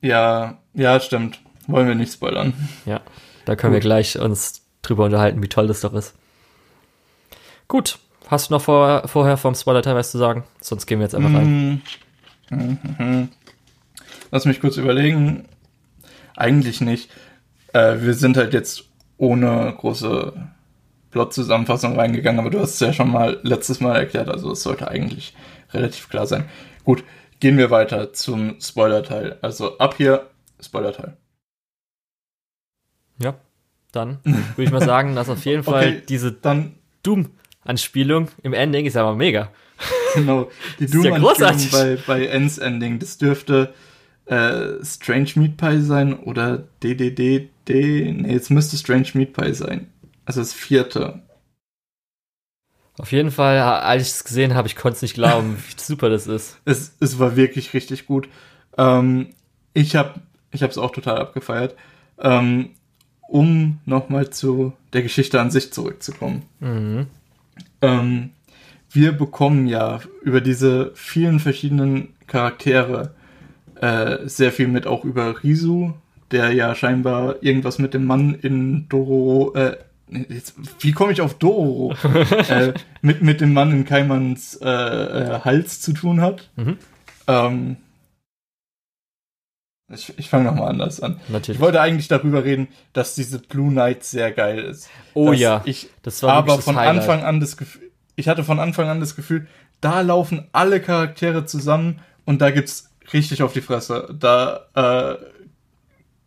Ja, 0.00 0.58
ja, 0.74 1.00
stimmt. 1.00 1.40
Wollen 1.66 1.88
wir 1.88 1.96
nicht 1.96 2.12
spoilern. 2.12 2.54
Ja. 2.86 3.00
Da 3.44 3.56
können 3.56 3.72
wir 3.72 3.80
Gut. 3.80 3.86
gleich 3.86 4.18
uns 4.18 4.62
drüber 4.82 5.04
unterhalten, 5.06 5.42
wie 5.42 5.48
toll 5.48 5.66
das 5.66 5.80
doch 5.80 5.92
ist. 5.94 6.14
Gut. 7.66 7.98
Hast 8.28 8.50
du 8.50 8.54
noch 8.54 8.62
vor, 8.62 9.08
vorher 9.08 9.36
vom 9.38 9.54
Spoiler-Teil 9.54 9.94
was 9.94 10.10
zu 10.12 10.18
sagen? 10.18 10.44
Sonst 10.60 10.86
gehen 10.86 10.98
wir 11.00 11.04
jetzt 11.04 11.14
einfach 11.14 11.32
rein. 11.34 11.82
Mhm. 12.50 12.78
Mhm. 12.98 13.28
Lass 14.30 14.44
mich 14.44 14.60
kurz 14.60 14.76
überlegen. 14.76 15.46
Eigentlich 16.36 16.80
nicht. 16.82 17.10
Äh, 17.72 17.96
wir 18.00 18.14
sind 18.14 18.36
halt 18.36 18.52
jetzt 18.52 18.84
ohne 19.16 19.74
große 19.78 20.34
Plot-Zusammenfassung 21.10 21.98
reingegangen, 21.98 22.40
aber 22.40 22.50
du 22.50 22.60
hast 22.60 22.74
es 22.74 22.80
ja 22.80 22.92
schon 22.92 23.10
mal 23.10 23.38
letztes 23.42 23.80
Mal 23.80 23.96
erklärt, 23.96 24.28
also 24.28 24.52
es 24.52 24.62
sollte 24.62 24.88
eigentlich 24.88 25.34
relativ 25.72 26.08
klar 26.08 26.26
sein. 26.26 26.44
Gut, 26.84 27.04
gehen 27.40 27.58
wir 27.58 27.70
weiter 27.70 28.12
zum 28.12 28.60
Spoiler-Teil. 28.60 29.38
Also 29.42 29.78
ab 29.78 29.94
hier 29.96 30.28
Spoiler-Teil. 30.60 31.16
Ja. 33.20 33.34
Dann 33.92 34.18
würde 34.24 34.64
ich 34.64 34.70
mal 34.70 34.82
sagen, 34.84 35.14
dass 35.14 35.28
auf 35.28 35.44
jeden 35.44 35.62
Fall 35.62 35.86
Okay. 35.88 36.02
diese 36.08 36.32
Dann, 36.32 36.74
Doom-Anspielung 37.02 38.28
im 38.42 38.52
Ending 38.52 38.86
ist 38.86 38.96
aber 38.96 39.14
mega. 39.14 39.50
genau, 40.14 40.50
die 40.78 40.86
Doom-Anspielung 40.90 41.70
bei, 41.72 41.98
bei 42.06 42.26
Ends 42.26 42.58
Ending, 42.58 42.98
das 42.98 43.16
dürfte 43.18 43.72
äh, 44.26 44.84
Strange 44.84 45.30
Meat 45.36 45.56
Pie 45.56 45.80
sein 45.80 46.18
oder 46.18 46.64
DDDD. 46.82 48.12
Nee, 48.12 48.32
jetzt 48.32 48.50
müsste 48.50 48.76
Strange 48.76 49.08
Meat 49.14 49.32
Pie 49.32 49.54
sein. 49.54 49.88
Also 50.28 50.42
das 50.42 50.52
vierte. 50.52 51.22
Auf 52.98 53.12
jeden 53.12 53.30
Fall, 53.30 53.58
als 53.58 54.02
ich 54.02 54.08
es 54.10 54.24
gesehen 54.24 54.54
habe, 54.54 54.68
ich 54.68 54.76
konnte 54.76 54.96
es 54.96 55.02
nicht 55.02 55.14
glauben, 55.14 55.56
wie 55.68 55.80
super 55.80 56.10
das 56.10 56.26
ist. 56.26 56.58
Es, 56.66 56.92
es 57.00 57.18
war 57.18 57.34
wirklich 57.34 57.72
richtig 57.72 58.04
gut. 58.04 58.28
Ähm, 58.76 59.30
ich 59.72 59.96
habe 59.96 60.20
ich 60.50 60.60
es 60.60 60.76
auch 60.76 60.90
total 60.90 61.16
abgefeiert. 61.16 61.76
Ähm, 62.18 62.74
um 63.26 63.78
nochmal 63.86 64.28
zu 64.28 64.74
der 64.92 65.02
Geschichte 65.02 65.40
an 65.40 65.50
sich 65.50 65.72
zurückzukommen. 65.72 66.42
Mhm. 66.60 67.06
Ähm, 67.80 68.30
wir 68.90 69.12
bekommen 69.12 69.66
ja 69.66 70.00
über 70.20 70.42
diese 70.42 70.90
vielen 70.94 71.40
verschiedenen 71.40 72.08
Charaktere 72.26 73.14
äh, 73.80 74.18
sehr 74.26 74.52
viel 74.52 74.68
mit, 74.68 74.86
auch 74.86 75.04
über 75.06 75.42
Risu, 75.42 75.94
der 76.32 76.52
ja 76.52 76.74
scheinbar 76.74 77.42
irgendwas 77.42 77.78
mit 77.78 77.94
dem 77.94 78.04
Mann 78.04 78.34
in 78.34 78.90
Dororo, 78.90 79.54
äh, 79.54 79.78
jetzt, 80.28 80.54
wie 80.80 80.92
komme 80.92 81.12
ich 81.12 81.20
auf 81.20 81.34
Dororo? 81.34 81.94
äh, 82.48 82.72
mit, 83.02 83.22
mit 83.22 83.40
dem 83.40 83.52
Mann 83.52 83.72
in 83.72 83.84
Kaimans 83.84 84.58
äh, 84.62 84.68
äh, 84.68 85.40
Hals 85.44 85.80
zu 85.80 85.92
tun 85.92 86.20
hat. 86.20 86.50
Mhm. 86.56 86.78
Ähm, 87.26 87.76
ich 89.90 90.18
ich 90.18 90.28
fange 90.28 90.44
nochmal 90.44 90.68
anders 90.68 91.00
an. 91.00 91.20
Natürlich. 91.28 91.58
Ich 91.58 91.60
wollte 91.60 91.80
eigentlich 91.80 92.08
darüber 92.08 92.44
reden, 92.44 92.68
dass 92.92 93.14
diese 93.14 93.38
Blue 93.38 93.70
Knight 93.70 94.04
sehr 94.04 94.32
geil 94.32 94.58
ist. 94.58 94.90
oh 95.14 95.30
Dass 95.30 95.40
ja, 95.40 95.62
Ich 95.64 95.88
das 96.02 96.22
war 96.22 96.34
aber 96.34 96.60
von 96.60 96.76
Highlight. 96.76 97.00
Anfang 97.00 97.24
an 97.24 97.40
das 97.40 97.56
Gefühl, 97.56 97.90
ich 98.16 98.28
hatte 98.28 98.44
von 98.44 98.60
Anfang 98.60 98.88
an 98.88 99.00
das 99.00 99.16
Gefühl, 99.16 99.46
da 99.80 100.00
laufen 100.00 100.48
alle 100.52 100.80
Charaktere 100.80 101.46
zusammen 101.46 102.00
und 102.24 102.42
da 102.42 102.50
gibt's 102.50 102.90
richtig 103.12 103.42
auf 103.42 103.52
die 103.52 103.60
Fresse. 103.62 104.14
Da 104.18 104.66
äh, 104.74 105.16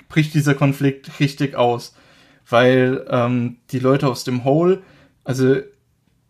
bricht 0.09 0.33
dieser 0.33 0.55
Konflikt 0.55 1.19
richtig 1.19 1.55
aus, 1.55 1.95
weil 2.51 3.05
ähm, 3.09 3.57
die 3.71 3.79
Leute 3.79 4.07
aus 4.07 4.23
dem 4.23 4.43
Hole, 4.43 4.81
also 5.23 5.57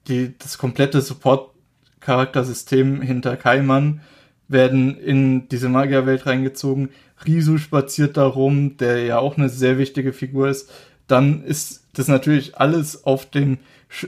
die, 0.07 0.37
das 0.37 0.57
komplette 0.57 1.01
Support-Charaktersystem 1.01 3.01
hinter 3.01 3.37
Kaiman, 3.37 4.01
werden 4.47 4.97
in 4.97 5.47
diese 5.49 5.69
Magierwelt 5.69 6.25
reingezogen. 6.25 6.89
Risu 7.25 7.57
spaziert 7.57 8.17
da 8.17 8.25
rum, 8.25 8.77
der 8.77 9.03
ja 9.03 9.19
auch 9.19 9.37
eine 9.37 9.49
sehr 9.49 9.77
wichtige 9.77 10.13
Figur 10.13 10.49
ist. 10.49 10.69
Dann 11.07 11.43
ist 11.43 11.83
das 11.93 12.07
natürlich 12.07 12.57
alles 12.57 13.05
auf 13.05 13.29
dem 13.29 13.59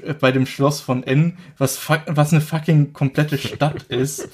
äh, 0.03 0.13
bei 0.13 0.31
dem 0.31 0.45
Schloss 0.45 0.81
von 0.81 1.03
N, 1.03 1.37
was 1.57 1.79
was 2.07 2.31
eine 2.31 2.41
fucking 2.41 2.93
komplette 2.93 3.37
Stadt 3.37 3.83
ist, 3.89 4.29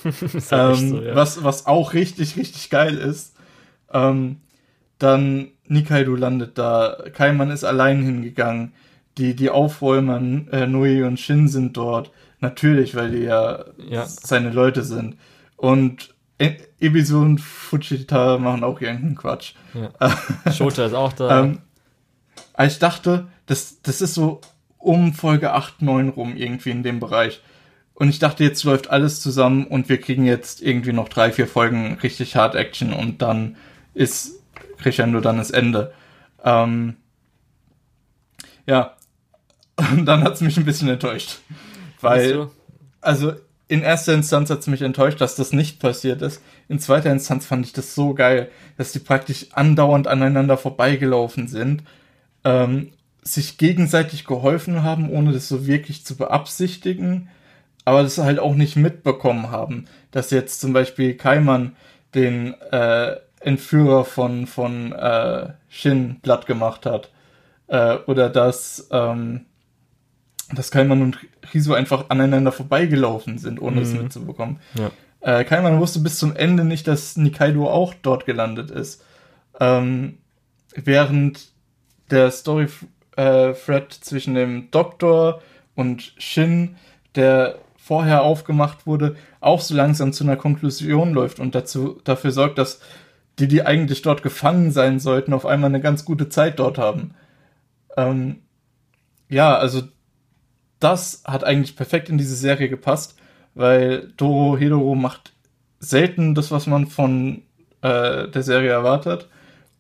ähm, 0.52 0.90
so, 0.90 1.02
ja. 1.02 1.16
was 1.16 1.44
was 1.44 1.66
auch 1.66 1.94
richtig 1.94 2.38
richtig 2.38 2.70
geil 2.70 2.98
ist. 2.98 3.36
Ähm, 3.92 4.38
dann 5.00 5.52
Nikaido 5.70 6.16
landet 6.16 6.58
da, 6.58 6.98
Kaiman 7.14 7.52
ist 7.52 7.64
allein 7.64 8.02
hingegangen. 8.04 8.74
Die 9.18 9.36
die 9.36 9.50
Aufräumer 9.50 10.18
äh, 10.52 10.66
Nui 10.68 11.04
und 11.04 11.20
Shin 11.20 11.48
sind 11.48 11.76
dort, 11.76 12.12
natürlich, 12.40 12.96
weil 12.96 13.12
die 13.12 13.24
ja, 13.24 13.66
Ja. 13.90 14.06
seine 14.06 14.50
Leute 14.52 14.84
sind. 14.84 15.18
Und 15.58 16.14
E- 16.42 16.56
Ebisu 16.80 17.20
und 17.20 17.42
Fujita 17.42 18.38
machen 18.38 18.64
auch 18.64 18.80
irgendeinen 18.80 19.16
Quatsch. 19.16 19.56
Shota 20.56 20.86
ist 20.86 20.94
auch 20.94 21.12
da. 21.14 21.44
Ähm, 21.44 21.60
aber 22.54 22.68
ich 22.68 22.80
dachte, 22.80 23.28
das, 23.46 23.82
das 23.82 24.00
ist 24.02 24.14
so 24.14 24.40
um 24.78 25.14
Folge 25.14 25.52
8, 25.54 25.82
9 25.82 26.10
rum 26.10 26.38
irgendwie 26.38 26.70
in 26.72 26.84
dem 26.84 27.02
Bereich. 27.02 27.42
Und 27.94 28.08
ich 28.08 28.20
dachte, 28.20 28.46
jetzt 28.46 28.64
läuft 28.64 28.90
alles 28.90 29.20
zusammen 29.20 29.66
und 29.68 29.90
wir 29.90 30.00
kriegen 30.00 30.24
jetzt 30.26 30.62
irgendwie 30.62 30.94
noch 30.94 31.10
drei, 31.10 31.34
vier 31.34 31.48
Folgen 31.48 31.98
richtig 32.02 32.38
Hard 32.38 32.56
Action 32.56 32.94
und 32.94 33.22
dann 33.22 33.58
ist 33.94 34.39
Crescendo 34.80 35.20
dann 35.20 35.38
das 35.38 35.52
Ende. 35.52 35.94
Ähm, 36.44 36.96
ja, 38.66 38.96
und 39.92 40.06
dann 40.06 40.24
hat 40.24 40.34
es 40.34 40.42
mich 40.42 40.58
ein 40.58 40.66
bisschen 40.66 40.90
enttäuscht. 40.90 41.40
Weil, 42.02 42.48
also 43.02 43.34
in 43.68 43.82
erster 43.82 44.14
Instanz 44.14 44.50
hat 44.50 44.60
es 44.60 44.68
mich 44.68 44.82
enttäuscht, 44.82 45.22
dass 45.22 45.36
das 45.36 45.54
nicht 45.54 45.80
passiert 45.80 46.22
ist. 46.22 46.42
In 46.68 46.80
zweiter 46.80 47.12
Instanz 47.12 47.46
fand 47.46 47.66
ich 47.66 47.74
das 47.74 47.94
so 47.94 48.14
geil, 48.14 48.50
dass 48.78 48.92
die 48.92 49.00
praktisch 49.00 49.48
andauernd 49.52 50.08
aneinander 50.08 50.58
vorbeigelaufen 50.58 51.48
sind, 51.48 51.84
ähm, 52.44 52.92
sich 53.22 53.58
gegenseitig 53.58 54.26
geholfen 54.26 54.82
haben, 54.84 55.10
ohne 55.12 55.34
das 55.34 55.48
so 55.48 55.68
wirklich 55.68 56.06
zu 56.06 56.16
beabsichtigen. 56.16 57.30
aber 57.86 58.04
das 58.04 58.18
halt 58.20 58.40
auch 58.40 58.56
nicht 58.56 58.76
mitbekommen 58.76 59.50
haben, 59.50 59.86
dass 60.12 60.30
jetzt 60.30 60.62
zum 60.62 60.74
Beispiel 60.74 61.16
Kaiman 61.16 61.76
den 62.14 62.54
äh, 62.72 63.16
Entführer 63.40 64.06
von, 64.06 64.48
von 64.48 64.92
äh, 64.92 65.50
Shin 65.70 66.20
platt 66.22 66.46
gemacht 66.46 66.86
hat. 66.86 67.12
Äh, 67.68 67.98
oder 68.08 68.30
dass, 68.30 68.88
ähm, 68.92 69.46
dass 70.54 70.72
Kaiman 70.72 71.02
und 71.02 71.18
Riso 71.54 71.74
einfach 71.74 72.06
aneinander 72.10 72.52
vorbeigelaufen 72.52 73.38
sind, 73.38 73.62
ohne 73.62 73.78
mhm. 73.78 73.82
es 73.84 73.94
mitzubekommen. 73.94 74.60
Ja. 74.76 74.92
Äh, 75.22 75.44
Kaiman 75.44 75.80
wusste 75.80 76.00
bis 76.00 76.18
zum 76.18 76.36
Ende 76.36 76.64
nicht, 76.64 76.88
dass 76.88 77.18
Nikaido 77.18 77.70
auch 77.70 77.94
dort 78.02 78.26
gelandet 78.26 78.72
ist. 78.72 79.04
Ähm, 79.60 80.18
während 80.74 81.50
der 82.10 82.32
Story-Thread 82.32 83.96
äh, 83.96 84.02
zwischen 84.02 84.34
dem 84.34 84.72
Doktor 84.72 85.42
und 85.76 86.14
Shin, 86.18 86.76
der 87.16 87.60
vorher 87.78 88.24
aufgemacht 88.24 88.86
wurde, 88.86 89.16
auch 89.42 89.62
so 89.62 89.76
langsam 89.76 90.14
zu 90.14 90.24
einer 90.24 90.36
Konklusion 90.36 91.14
läuft 91.14 91.40
und 91.40 91.56
dazu, 91.56 92.00
dafür 92.04 92.32
sorgt, 92.32 92.58
dass 92.58 92.82
die, 93.40 93.48
die 93.48 93.66
eigentlich 93.66 94.02
dort 94.02 94.24
gefangen 94.24 94.72
sein 94.72 95.00
sollten, 95.00 95.34
auf 95.34 95.46
einmal 95.46 95.70
eine 95.70 95.82
ganz 95.82 96.06
gute 96.06 96.30
Zeit 96.30 96.60
dort 96.60 96.78
haben. 96.78 97.16
Ähm, 97.98 98.42
ja, 99.30 99.58
also 99.58 99.84
das 100.80 101.24
hat 101.26 101.44
eigentlich 101.44 101.76
perfekt 101.76 102.10
in 102.10 102.18
diese 102.18 102.36
Serie 102.36 102.70
gepasst, 102.70 103.18
weil 103.54 104.14
Doro 104.18 104.58
Hedoro 104.58 104.96
macht 104.96 105.34
selten 105.80 106.36
das, 106.36 106.52
was 106.52 106.68
man 106.68 106.88
von 106.88 107.44
äh, 107.82 108.28
der 108.28 108.44
Serie 108.44 108.72
erwartet. 108.72 109.30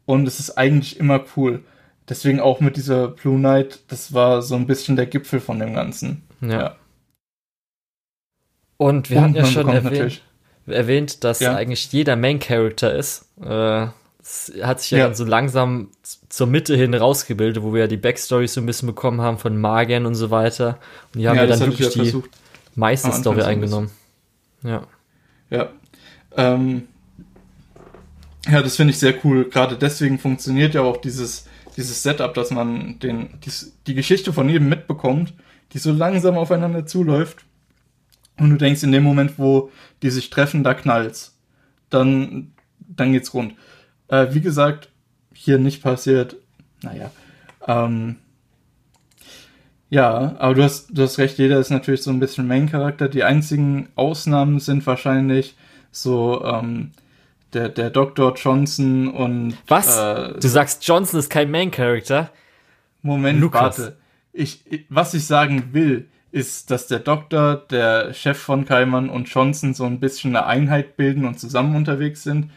Und 0.05 0.27
es 0.27 0.39
ist 0.39 0.57
eigentlich 0.57 0.99
immer 0.99 1.23
cool. 1.35 1.63
Deswegen 2.07 2.39
auch 2.39 2.59
mit 2.59 2.77
dieser 2.77 3.09
Blue 3.09 3.37
Knight, 3.37 3.81
das 3.89 4.13
war 4.13 4.41
so 4.41 4.55
ein 4.55 4.65
bisschen 4.65 4.95
der 4.95 5.05
Gipfel 5.05 5.39
von 5.39 5.59
dem 5.59 5.75
Ganzen. 5.75 6.23
Ja. 6.41 6.49
ja. 6.49 6.75
Und 8.77 9.09
wir 9.09 9.17
Und 9.17 9.23
hatten 9.23 9.35
ja 9.35 9.45
schon 9.45 9.69
erwähnt, 9.69 10.23
erwähnt, 10.71 11.23
dass 11.23 11.39
ja. 11.39 11.55
eigentlich 11.55 11.91
jeder 11.91 12.15
Main 12.15 12.39
Character 12.39 12.93
ist. 12.93 13.25
Äh, 13.41 13.87
es 14.21 14.53
hat 14.61 14.81
sich 14.81 14.91
ja, 14.91 14.99
ja, 14.99 15.05
dann 15.05 15.15
so 15.15 15.25
langsam 15.25 15.89
zur 16.29 16.47
Mitte 16.47 16.75
hin 16.75 16.93
rausgebildet, 16.93 17.63
wo 17.63 17.73
wir 17.73 17.81
ja 17.81 17.87
die 17.87 17.97
Backstories 17.97 18.53
so 18.53 18.61
ein 18.61 18.65
bisschen 18.65 18.87
bekommen 18.87 19.21
haben 19.21 19.37
von 19.37 19.57
Magiern 19.57 20.05
und 20.05 20.15
so 20.15 20.29
weiter. 20.29 20.77
Und 21.13 21.21
die 21.21 21.27
haben 21.27 21.37
ja, 21.37 21.43
ja 21.43 21.49
dann 21.49 21.59
wirklich 21.59 21.89
die 21.89 22.21
meiste 22.75 23.11
Story 23.11 23.41
eingenommen. 23.41 23.89
Ja. 24.63 24.83
Ja. 25.49 25.69
Ähm, 26.37 26.87
ja, 28.47 28.61
das 28.61 28.75
finde 28.75 28.91
ich 28.91 28.99
sehr 28.99 29.13
cool. 29.23 29.49
Gerade 29.49 29.77
deswegen 29.77 30.19
funktioniert 30.19 30.73
ja 30.73 30.81
auch 30.81 30.97
dieses, 30.97 31.45
dieses 31.75 32.03
Setup, 32.03 32.33
dass 32.33 32.51
man 32.51 32.99
den, 32.99 33.39
die, 33.45 33.51
die 33.87 33.93
Geschichte 33.95 34.33
von 34.33 34.49
jedem 34.49 34.69
mitbekommt, 34.69 35.33
die 35.73 35.79
so 35.79 35.91
langsam 35.91 36.37
aufeinander 36.37 36.85
zuläuft. 36.85 37.45
Und 38.37 38.51
du 38.51 38.57
denkst, 38.57 38.83
in 38.83 38.91
dem 38.91 39.03
Moment, 39.03 39.37
wo 39.37 39.71
die 40.01 40.09
sich 40.09 40.29
treffen, 40.29 40.63
da 40.63 40.73
knallt's. 40.73 41.37
Dann, 41.89 42.51
dann 42.79 43.11
geht's 43.13 43.33
rund. 43.33 43.55
Äh, 44.07 44.27
wie 44.31 44.41
gesagt, 44.41 44.89
hier 45.33 45.57
nicht 45.57 45.81
passiert. 45.81 46.35
Naja. 46.81 47.11
Ähm, 47.67 48.17
ja, 49.89 50.35
aber 50.37 50.53
du 50.53 50.63
hast, 50.63 50.89
du 50.91 51.01
hast 51.01 51.17
recht, 51.17 51.39
jeder 51.39 51.59
ist 51.59 51.71
natürlich 51.71 52.03
so 52.03 52.11
ein 52.11 52.19
bisschen 52.19 52.47
Main-Charakter. 52.47 53.09
Die 53.09 53.23
einzigen 53.23 53.89
Ausnahmen 53.95 54.59
sind 54.59 54.85
wahrscheinlich 54.85 55.55
so 55.91 56.45
ähm, 56.45 56.91
der, 57.53 57.69
der 57.69 57.89
Dr. 57.89 58.35
Johnson 58.35 59.07
und. 59.07 59.57
Was? 59.67 59.97
Äh, 59.97 60.39
du 60.39 60.47
sagst, 60.47 60.87
Johnson 60.87 61.19
ist 61.19 61.29
kein 61.29 61.49
Main-Character? 61.49 62.29
Moment, 63.01 63.39
Lukas. 63.39 63.79
warte. 63.79 63.97
Ich, 64.31 64.85
was 64.89 65.13
ich 65.15 65.25
sagen 65.25 65.69
will, 65.73 66.07
ist, 66.31 66.71
dass 66.71 66.87
der 66.87 66.99
Doktor, 66.99 67.55
der 67.55 68.13
Chef 68.13 68.37
von 68.37 68.65
Keimann 68.65 69.09
und 69.09 69.29
Johnson 69.29 69.73
so 69.73 69.85
ein 69.85 69.99
bisschen 69.99 70.35
eine 70.35 70.45
Einheit 70.45 70.95
bilden 70.97 71.25
und 71.25 71.39
zusammen 71.39 71.75
unterwegs 71.75 72.23
sind. 72.23 72.51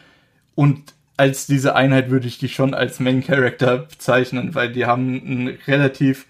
Und 0.54 0.94
als 1.16 1.46
diese 1.46 1.74
Einheit 1.74 2.10
würde 2.10 2.26
ich 2.26 2.38
die 2.38 2.48
schon 2.48 2.74
als 2.74 3.00
Main 3.00 3.22
Character 3.22 3.78
bezeichnen, 3.78 4.54
weil 4.54 4.72
die 4.72 4.86
haben 4.86 5.22
einen 5.24 5.48
relativ 5.66 6.26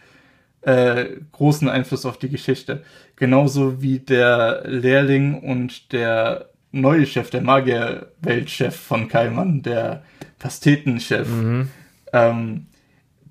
äh, 0.62 1.06
großen 1.32 1.68
Einfluss 1.68 2.06
auf 2.06 2.18
die 2.18 2.28
Geschichte. 2.28 2.82
Genauso 3.16 3.82
wie 3.82 3.98
der 3.98 4.62
Lehrling 4.66 5.40
und 5.40 5.92
der 5.92 6.50
neue 6.70 7.06
Chef, 7.06 7.30
der 7.30 7.42
Magierweltchef 7.42 8.74
von 8.74 9.08
Kaiman, 9.08 9.62
der 9.62 10.04
Pastetenchef. 10.38 11.28
Mhm. 11.28 11.68
Ähm, 12.12 12.66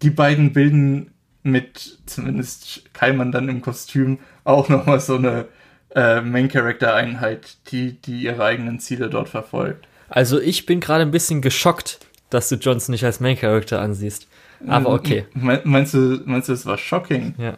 die 0.02 0.10
beiden 0.10 0.54
bilden 0.54 1.12
mit 1.44 2.00
zumindest 2.06 2.94
Kaiman 2.94 3.32
dann 3.32 3.50
im 3.50 3.62
Kostüm 3.62 4.20
auch 4.44 4.70
nochmal 4.70 5.00
so 5.00 5.16
eine 5.16 5.48
äh, 5.96 6.22
Main-Character-Einheit, 6.22 7.58
die, 7.72 7.94
die 8.02 8.24
ihre 8.24 8.44
eigenen 8.44 8.80
Ziele 8.80 9.10
dort 9.10 9.30
verfolgt. 9.30 9.88
Also 10.10 10.40
ich 10.40 10.66
bin 10.66 10.80
gerade 10.80 11.04
ein 11.04 11.12
bisschen 11.12 11.42
geschockt, 11.42 12.00
dass 12.30 12.50
du 12.50 12.56
Johnson 12.56 12.94
nicht 12.94 13.06
als 13.06 13.20
Main-Character 13.20 13.82
ansiehst. 13.82 14.28
Aber 14.68 14.90
okay. 14.94 15.26
Meinst 15.34 15.94
du, 15.94 16.22
meinst 16.26 16.50
du, 16.50 16.54
es 16.54 16.66
war 16.66 16.78
shocking? 16.78 17.34
Ja. 17.38 17.58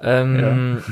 Ähm, 0.00 0.82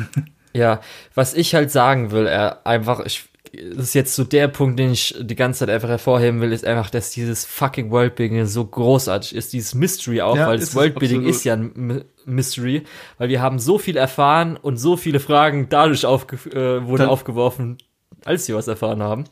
ja. 0.52 0.60
ja. 0.60 0.80
was 1.14 1.34
ich 1.34 1.54
halt 1.54 1.70
sagen 1.70 2.10
will, 2.10 2.26
er 2.26 2.66
einfach, 2.66 3.00
ich, 3.00 3.28
das 3.52 3.84
ist 3.84 3.94
jetzt 3.94 4.14
so 4.14 4.24
der 4.24 4.48
Punkt, 4.48 4.78
den 4.78 4.92
ich 4.92 5.14
die 5.20 5.34
ganze 5.34 5.60
Zeit 5.60 5.70
einfach 5.70 5.88
hervorheben 5.88 6.40
will, 6.40 6.52
ist 6.52 6.64
einfach, 6.64 6.90
dass 6.90 7.10
dieses 7.10 7.44
fucking 7.44 7.90
Worldbuilding 7.90 8.46
so 8.46 8.64
großartig 8.64 9.34
ist, 9.34 9.52
dieses 9.52 9.74
Mystery 9.74 10.20
auch, 10.20 10.36
ja, 10.36 10.48
weil 10.48 10.58
das 10.58 10.74
Worldbuilding 10.74 11.24
ist 11.24 11.44
ja 11.44 11.54
ein 11.54 12.04
Mystery, 12.24 12.84
weil 13.18 13.28
wir 13.28 13.40
haben 13.40 13.58
so 13.58 13.78
viel 13.78 13.96
erfahren 13.96 14.56
und 14.56 14.76
so 14.76 14.96
viele 14.96 15.20
Fragen 15.20 15.68
dadurch 15.68 16.04
aufge 16.04 16.36
äh, 16.50 16.86
wurden 16.86 16.98
Dann, 16.98 17.08
aufgeworfen, 17.08 17.78
als 18.24 18.48
wir 18.48 18.56
was 18.56 18.68
erfahren 18.68 19.02
haben. 19.02 19.24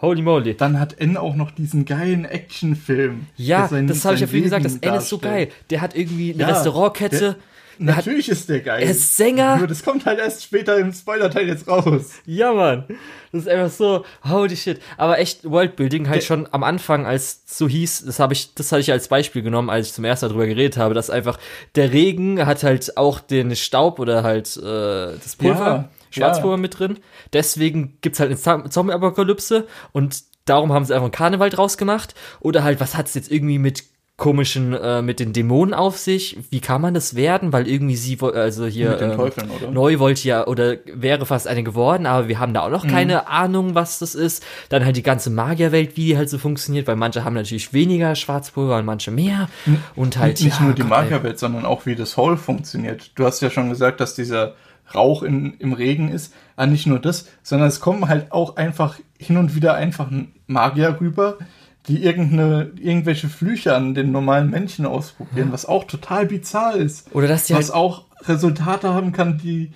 Holy 0.00 0.22
moly. 0.22 0.56
Dann 0.56 0.80
hat 0.80 0.98
N 0.98 1.16
auch 1.16 1.34
noch 1.34 1.50
diesen 1.50 1.84
geilen 1.84 2.24
Actionfilm. 2.24 3.26
Ja, 3.36 3.68
sein, 3.68 3.86
das 3.86 4.04
habe 4.04 4.14
ich 4.14 4.22
ja 4.22 4.26
vorhin 4.26 4.44
gesagt, 4.44 4.64
das 4.64 4.76
N 4.76 4.94
ist 4.94 5.08
so 5.10 5.18
geil. 5.18 5.48
Der 5.68 5.82
hat 5.82 5.94
irgendwie 5.94 6.32
eine 6.32 6.42
ja, 6.42 6.48
Restaurantkette. 6.48 7.18
Der, 7.18 7.36
Natürlich 7.82 8.26
hat, 8.26 8.32
ist 8.32 8.48
der 8.50 8.60
geil. 8.60 8.82
Er 8.82 8.90
ist 8.90 9.16
Sänger. 9.16 9.56
Nur 9.56 9.66
das 9.66 9.82
kommt 9.82 10.04
halt 10.04 10.18
erst 10.18 10.42
später 10.42 10.76
im 10.76 10.92
Spoiler-Teil 10.92 11.48
jetzt 11.48 11.66
raus. 11.66 12.10
Ja, 12.26 12.52
Mann. 12.52 12.84
Das 13.32 13.42
ist 13.42 13.48
einfach 13.48 13.70
so, 13.70 14.04
holy 14.28 14.54
shit. 14.54 14.80
Aber 14.98 15.18
echt 15.18 15.50
Worldbuilding 15.50 16.06
halt 16.06 16.20
der, 16.20 16.26
schon 16.26 16.48
am 16.50 16.62
Anfang, 16.62 17.06
als 17.06 17.40
so 17.46 17.66
hieß, 17.66 18.04
das 18.04 18.20
habe 18.20 18.34
ich, 18.34 18.54
das 18.54 18.70
hatte 18.70 18.82
ich 18.82 18.92
als 18.92 19.08
Beispiel 19.08 19.40
genommen, 19.40 19.70
als 19.70 19.88
ich 19.88 19.92
zum 19.94 20.04
ersten 20.04 20.26
Mal 20.26 20.32
drüber 20.32 20.46
geredet 20.46 20.76
habe, 20.76 20.92
dass 20.92 21.08
einfach 21.08 21.38
der 21.74 21.90
Regen 21.90 22.44
hat 22.44 22.62
halt 22.64 22.98
auch 22.98 23.18
den 23.18 23.56
Staub 23.56 23.98
oder 23.98 24.22
halt 24.22 24.56
äh, 24.58 24.60
das 24.60 25.36
Pulver. 25.36 25.66
Ja. 25.66 25.88
Schwarzpulver 26.10 26.56
ja. 26.56 26.60
mit 26.60 26.78
drin. 26.78 26.98
Deswegen 27.32 27.96
gibt's 28.02 28.20
halt 28.20 28.30
eine 28.30 28.68
Zombie-Apokalypse 28.68 29.66
und 29.92 30.22
darum 30.44 30.72
haben 30.72 30.84
sie 30.84 30.92
einfach 30.92 31.04
einen 31.04 31.12
Karneval 31.12 31.50
draus 31.50 31.78
gemacht. 31.78 32.14
Oder 32.40 32.62
halt, 32.62 32.80
was 32.80 32.96
hat's 32.96 33.14
jetzt 33.14 33.30
irgendwie 33.30 33.58
mit 33.58 33.84
komischen 34.20 34.74
äh, 34.74 35.00
mit 35.02 35.18
den 35.18 35.32
Dämonen 35.32 35.74
auf 35.74 35.98
sich. 35.98 36.38
Wie 36.50 36.60
kann 36.60 36.82
man 36.82 36.94
das 36.94 37.16
werden? 37.16 37.52
Weil 37.52 37.66
irgendwie 37.66 37.96
sie 37.96 38.18
also 38.20 38.66
hier 38.66 38.90
mit 38.90 39.00
den 39.00 39.10
ähm, 39.12 39.16
Teufeln, 39.16 39.50
oder? 39.50 39.70
neu 39.72 39.98
wollte 39.98 40.28
ja 40.28 40.46
oder 40.46 40.76
wäre 40.84 41.24
fast 41.24 41.48
eine 41.48 41.64
geworden, 41.64 42.06
aber 42.06 42.28
wir 42.28 42.38
haben 42.38 42.54
da 42.54 42.60
auch 42.60 42.70
noch 42.70 42.84
mhm. 42.84 42.90
keine 42.90 43.28
Ahnung, 43.28 43.74
was 43.74 43.98
das 43.98 44.14
ist. 44.14 44.44
Dann 44.68 44.84
halt 44.84 44.96
die 44.96 45.02
ganze 45.02 45.30
Magierwelt, 45.30 45.96
wie 45.96 46.04
die 46.04 46.16
halt 46.18 46.28
so 46.28 46.36
funktioniert, 46.36 46.86
weil 46.86 46.96
manche 46.96 47.24
haben 47.24 47.34
natürlich 47.34 47.72
weniger 47.72 48.14
Schwarzpulver 48.14 48.76
und 48.76 48.84
manche 48.84 49.10
mehr 49.10 49.48
und 49.96 50.18
halt 50.18 50.40
nicht 50.42 50.60
ja, 50.60 50.66
nur 50.66 50.74
die 50.74 50.84
Magierwelt, 50.84 51.38
sondern 51.38 51.64
auch 51.64 51.86
wie 51.86 51.96
das 51.96 52.18
Hall 52.18 52.36
funktioniert. 52.36 53.12
Du 53.14 53.24
hast 53.24 53.40
ja 53.40 53.48
schon 53.48 53.70
gesagt, 53.70 54.00
dass 54.00 54.14
dieser 54.14 54.54
Rauch 54.94 55.22
in, 55.22 55.54
im 55.58 55.72
Regen 55.72 56.12
ist. 56.12 56.34
Aber 56.56 56.66
nicht 56.66 56.86
nur 56.86 56.98
das, 56.98 57.26
sondern 57.42 57.68
es 57.68 57.80
kommen 57.80 58.08
halt 58.08 58.32
auch 58.32 58.56
einfach 58.56 58.98
hin 59.18 59.38
und 59.38 59.54
wieder 59.54 59.74
einfach 59.74 60.10
ein 60.10 60.32
Magier 60.46 60.98
rüber, 61.00 61.38
die 61.88 62.04
irgendeine, 62.04 62.72
irgendwelche 62.78 63.28
Flüche 63.28 63.74
an 63.74 63.94
den 63.94 64.12
normalen 64.12 64.50
Menschen 64.50 64.86
ausprobieren, 64.86 65.48
ja. 65.48 65.52
was 65.52 65.66
auch 65.66 65.84
total 65.84 66.26
bizarr 66.26 66.76
ist. 66.76 67.14
Oder 67.14 67.28
dass 67.28 67.46
die 67.46 67.54
was 67.54 67.68
halt 67.68 67.74
auch 67.74 68.04
Resultate 68.28 68.92
haben 68.92 69.12
kann, 69.12 69.38
die, 69.38 69.72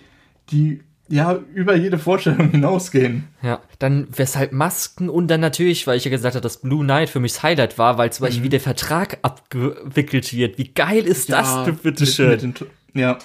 die 0.51 0.83
ja 1.09 1.39
über 1.55 1.75
jede 1.77 1.99
Vorstellung 1.99 2.51
hinausgehen. 2.53 3.25
Ja, 3.43 3.61
dann 3.79 4.07
weshalb 4.11 4.53
Masken 4.53 5.09
und 5.09 5.29
dann 5.29 5.41
natürlich, 5.41 5.87
weil 5.87 5.97
ich 5.97 6.05
ja 6.05 6.11
gesagt 6.11 6.35
habe, 6.35 6.43
dass 6.43 6.61
Blue 6.61 6.85
Knight 6.85 7.11
für 7.11 7.21
mich 7.21 7.33
das 7.33 7.43
Highlight 7.43 7.79
war, 7.79 7.99
weil 7.99 8.13
zum 8.13 8.25
Beispiel 8.25 8.41
mhm. 8.41 8.47
wie 8.47 8.51
der 8.51 8.61
Vertrag 8.61 9.19
abgewickelt 9.23 10.33
wird. 10.33 10.59
Wie 10.59 10.69
geil 10.69 11.07
ist 11.07 11.29
ja, 11.29 11.41
das 11.41 11.65
denn, 11.65 11.77
bitteschön? 11.77 12.55
ja, 12.95 13.19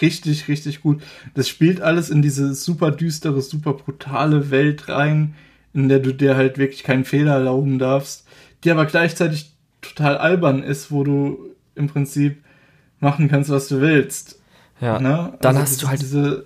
richtig, 0.00 0.48
richtig 0.48 0.82
gut. 0.82 1.02
Das 1.34 1.48
spielt 1.48 1.80
alles 1.80 2.10
in 2.10 2.22
diese 2.22 2.54
super 2.54 2.90
düstere, 2.90 3.40
super 3.42 3.74
brutale 3.74 4.50
Welt 4.50 4.88
rein, 4.88 5.34
in 5.74 5.88
der 5.88 5.98
du 5.98 6.12
dir 6.12 6.36
halt 6.36 6.56
wirklich 6.56 6.84
keinen 6.84 7.04
Fehler 7.04 7.34
erlauben 7.34 7.78
darfst, 7.78 8.26
die 8.62 8.70
aber 8.70 8.86
gleichzeitig 8.86 9.52
total 9.82 10.16
albern 10.16 10.62
ist, 10.62 10.90
wo 10.90 11.04
du 11.04 11.50
im 11.74 11.88
Prinzip 11.88 12.42
machen 13.00 13.28
kannst, 13.28 13.50
was 13.50 13.68
du 13.68 13.80
willst. 13.80 14.40
Ja. 14.80 14.98
Ne? 14.98 15.36
Dann 15.40 15.56
also 15.56 15.60
hast 15.60 15.82
du 15.82 15.88
halt 15.88 16.00
diese 16.00 16.44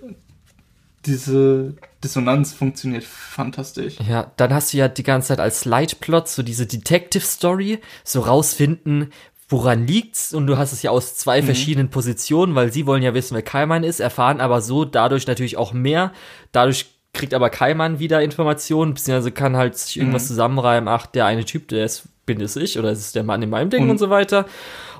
diese 1.05 1.75
Dissonanz 2.03 2.53
funktioniert 2.53 3.03
fantastisch. 3.03 3.95
Ja, 4.07 4.31
dann 4.35 4.53
hast 4.53 4.73
du 4.73 4.77
ja 4.77 4.87
die 4.87 5.03
ganze 5.03 5.29
Zeit 5.29 5.39
als 5.39 5.65
Lightplot 5.65 6.27
so 6.27 6.43
diese 6.43 6.65
Detective 6.65 7.23
Story, 7.23 7.79
so 8.03 8.19
rausfinden, 8.21 9.11
woran 9.47 9.87
liegt's? 9.87 10.33
Und 10.33 10.47
du 10.47 10.57
hast 10.57 10.73
es 10.73 10.81
ja 10.81 10.91
aus 10.91 11.15
zwei 11.15 11.41
mhm. 11.41 11.45
verschiedenen 11.45 11.89
Positionen, 11.89 12.55
weil 12.55 12.71
sie 12.71 12.85
wollen 12.85 13.03
ja 13.03 13.13
wissen, 13.13 13.35
wer 13.35 13.41
Kaiman 13.41 13.83
ist, 13.83 13.99
erfahren 13.99 14.41
aber 14.41 14.61
so 14.61 14.85
dadurch 14.85 15.25
natürlich 15.25 15.57
auch 15.57 15.73
mehr. 15.73 16.13
Dadurch 16.51 16.87
kriegt 17.13 17.33
aber 17.33 17.49
Kaiman 17.49 17.99
wieder 17.99 18.21
Informationen, 18.21 18.93
beziehungsweise 18.93 19.31
kann 19.31 19.57
halt 19.57 19.77
sich 19.77 19.97
irgendwas 19.97 20.23
mhm. 20.23 20.27
zusammenreimen, 20.27 20.87
ach, 20.87 21.05
der 21.07 21.25
eine 21.25 21.45
Typ, 21.45 21.67
der 21.67 21.85
ist, 21.85 22.07
bin 22.25 22.39
es 22.41 22.55
ich, 22.55 22.77
oder 22.77 22.91
ist 22.91 22.99
es 22.99 23.11
der 23.11 23.23
Mann 23.23 23.41
in 23.41 23.49
meinem 23.49 23.69
Ding 23.69 23.83
und, 23.83 23.91
und 23.91 23.97
so 23.97 24.09
weiter. 24.09 24.45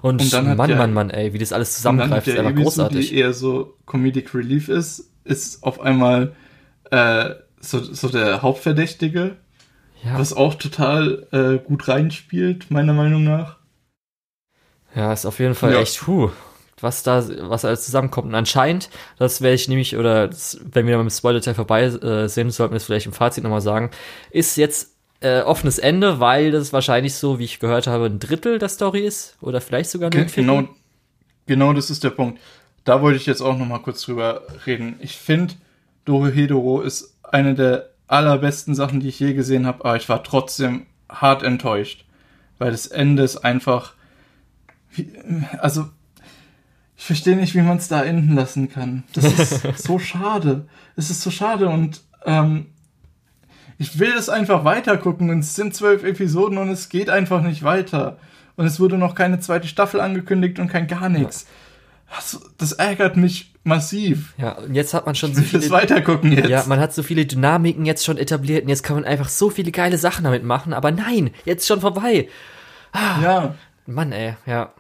Und, 0.02 0.22
und 0.22 0.34
dann 0.34 0.56
Mann, 0.56 0.68
der, 0.68 0.78
Mann, 0.78 0.94
Mann, 0.94 1.10
ey, 1.10 1.34
wie 1.34 1.38
das 1.38 1.54
alles 1.54 1.76
zusammengreift, 1.76 2.28
ist 2.28 2.38
einfach 2.38 2.56
großartig. 2.56 3.10
Die 3.10 3.16
eher 3.16 3.34
so 3.34 3.78
Comedic 3.86 4.34
Relief 4.34 4.70
ist, 4.70 5.12
ist 5.24 5.64
auf 5.64 5.82
einmal 5.82 6.34
äh, 6.92 7.32
so, 7.60 7.80
so 7.80 8.08
der 8.10 8.42
Hauptverdächtige, 8.42 9.36
ja. 10.04 10.18
was 10.18 10.34
auch 10.34 10.56
total 10.56 11.28
äh, 11.32 11.64
gut 11.64 11.88
reinspielt, 11.88 12.72
meiner 12.72 12.94
Meinung 12.94 13.24
nach. 13.24 13.58
Ja, 14.96 15.14
ist 15.14 15.26
auf 15.26 15.40
jeden 15.40 15.56
Fall 15.56 15.74
ja. 15.74 15.82
echt, 15.82 16.00
puh, 16.00 16.32
was 16.84 17.04
da, 17.04 17.24
was 17.50 17.66
alles 17.66 17.86
zusammenkommt. 17.86 18.28
Und 18.28 18.36
anscheinend, 18.36 18.90
das 19.18 19.42
werde 19.42 19.56
ich 19.56 19.68
nämlich, 19.68 19.98
oder 19.98 20.28
das, 20.28 20.60
wenn 20.64 20.88
wir 20.88 20.98
mit 20.98 21.06
dem 21.06 21.10
Spoiler-Teil 21.10 21.56
vorbei 21.56 21.84
äh, 21.84 22.28
sind, 22.28 22.52
sollten 22.52 22.74
wir 22.74 22.78
es 22.78 22.86
vielleicht 22.86 23.06
im 23.06 23.14
Fazit 23.14 23.44
nochmal 23.44 23.62
sagen, 23.62 23.92
ist 24.32 24.56
jetzt 24.58 24.96
äh, 25.22 25.42
offenes 25.42 25.80
Ende, 25.80 26.20
weil 26.20 26.52
das 26.52 26.74
wahrscheinlich 26.74 27.16
so, 27.16 27.40
wie 27.40 27.46
ich 27.46 27.60
gehört 27.60 27.88
habe, 27.88 28.06
ein 28.06 28.20
Drittel 28.20 28.60
der 28.60 28.70
Story 28.70 29.02
ist 29.02 29.38
oder 29.42 29.62
vielleicht 29.62 29.90
sogar 29.90 30.10
nur 30.10 30.22
ein 30.22 30.30
Viertel. 30.30 30.56
Genau, 30.56 30.70
genau 31.46 31.74
das 31.74 31.90
ist 31.90 32.04
der 32.04 32.12
Punkt. 32.12 32.40
Da 32.86 33.02
wollte 33.02 33.18
ich 33.18 33.26
jetzt 33.26 33.42
auch 33.42 33.58
nochmal 33.58 33.82
kurz 33.82 34.02
drüber 34.02 34.44
reden. 34.66 34.96
Ich 35.00 35.18
finde, 35.18 35.56
Dorohedoro 36.06 36.82
ist 36.82 37.18
eine 37.24 37.54
der 37.54 37.90
allerbesten 38.08 38.74
Sachen, 38.74 39.00
die 39.00 39.10
ich 39.10 39.20
je 39.20 39.34
gesehen 39.34 39.68
habe, 39.68 39.86
aber 39.86 39.96
ich 39.98 40.10
war 40.10 40.24
trotzdem 40.24 40.86
hart 41.10 41.44
enttäuscht, 41.44 42.06
weil 42.58 42.72
das 42.72 42.88
Ende 42.88 43.24
ist 43.24 43.38
einfach, 43.38 43.94
wie, 44.92 45.12
also 45.60 45.90
ich 47.00 47.06
verstehe 47.06 47.38
nicht, 47.38 47.56
wie 47.56 47.62
man 47.62 47.78
es 47.78 47.88
da 47.88 48.04
enden 48.04 48.36
lassen 48.36 48.68
kann. 48.68 49.04
Das 49.14 49.24
ist 49.24 49.78
so 49.84 50.00
schade. 50.00 50.68
Es 50.98 51.10
ist 51.10 51.22
so 51.22 51.32
schade 51.32 51.70
und 51.70 52.02
ähm, 52.26 52.66
ich 53.78 54.00
will 54.00 54.12
es 54.18 54.28
einfach 54.28 54.66
weitergucken 54.66 55.30
und 55.30 55.40
es 55.40 55.56
sind 55.56 55.74
zwölf 55.74 56.04
Episoden 56.04 56.58
und 56.58 56.68
es 56.68 56.90
geht 56.90 57.10
einfach 57.10 57.42
nicht 57.42 57.64
weiter. 57.64 58.18
Und 58.58 58.66
es 58.66 58.82
wurde 58.82 58.98
noch 58.98 59.16
keine 59.16 59.40
zweite 59.40 59.70
Staffel 59.70 60.02
angekündigt 60.02 60.60
und 60.60 60.68
kein 60.68 60.88
gar 60.88 61.08
nichts. 61.08 61.48
Das, 62.14 62.42
das 62.58 62.74
ärgert 62.74 63.16
mich 63.16 63.54
massiv. 63.64 64.34
Ja, 64.38 64.58
und 64.58 64.76
jetzt 64.76 64.94
hat 64.94 65.06
man 65.06 65.16
schon 65.16 65.34
so 65.34 65.42
viele. 65.42 65.70
weitergucken 65.70 66.34
jetzt. 66.34 66.50
Ja, 66.50 66.66
man 66.68 66.82
hat 66.82 66.94
so 66.94 67.02
viele 67.02 67.26
Dynamiken 67.26 67.86
jetzt 67.86 68.04
schon 68.04 68.18
etabliert 68.18 68.64
und 68.64 68.70
jetzt 68.70 68.84
kann 68.84 68.98
man 68.98 69.06
einfach 69.06 69.30
so 69.30 69.50
viele 69.50 69.72
geile 69.72 69.98
Sachen 69.98 70.26
damit 70.26 70.44
machen, 70.44 70.74
aber 70.74 70.92
nein, 70.92 71.30
jetzt 71.46 71.66
schon 71.66 71.80
vorbei. 71.80 72.28
Ah, 72.92 73.22
ja. 73.22 73.56
Mann, 73.86 74.12
ey, 74.12 74.36
ja. 74.46 74.74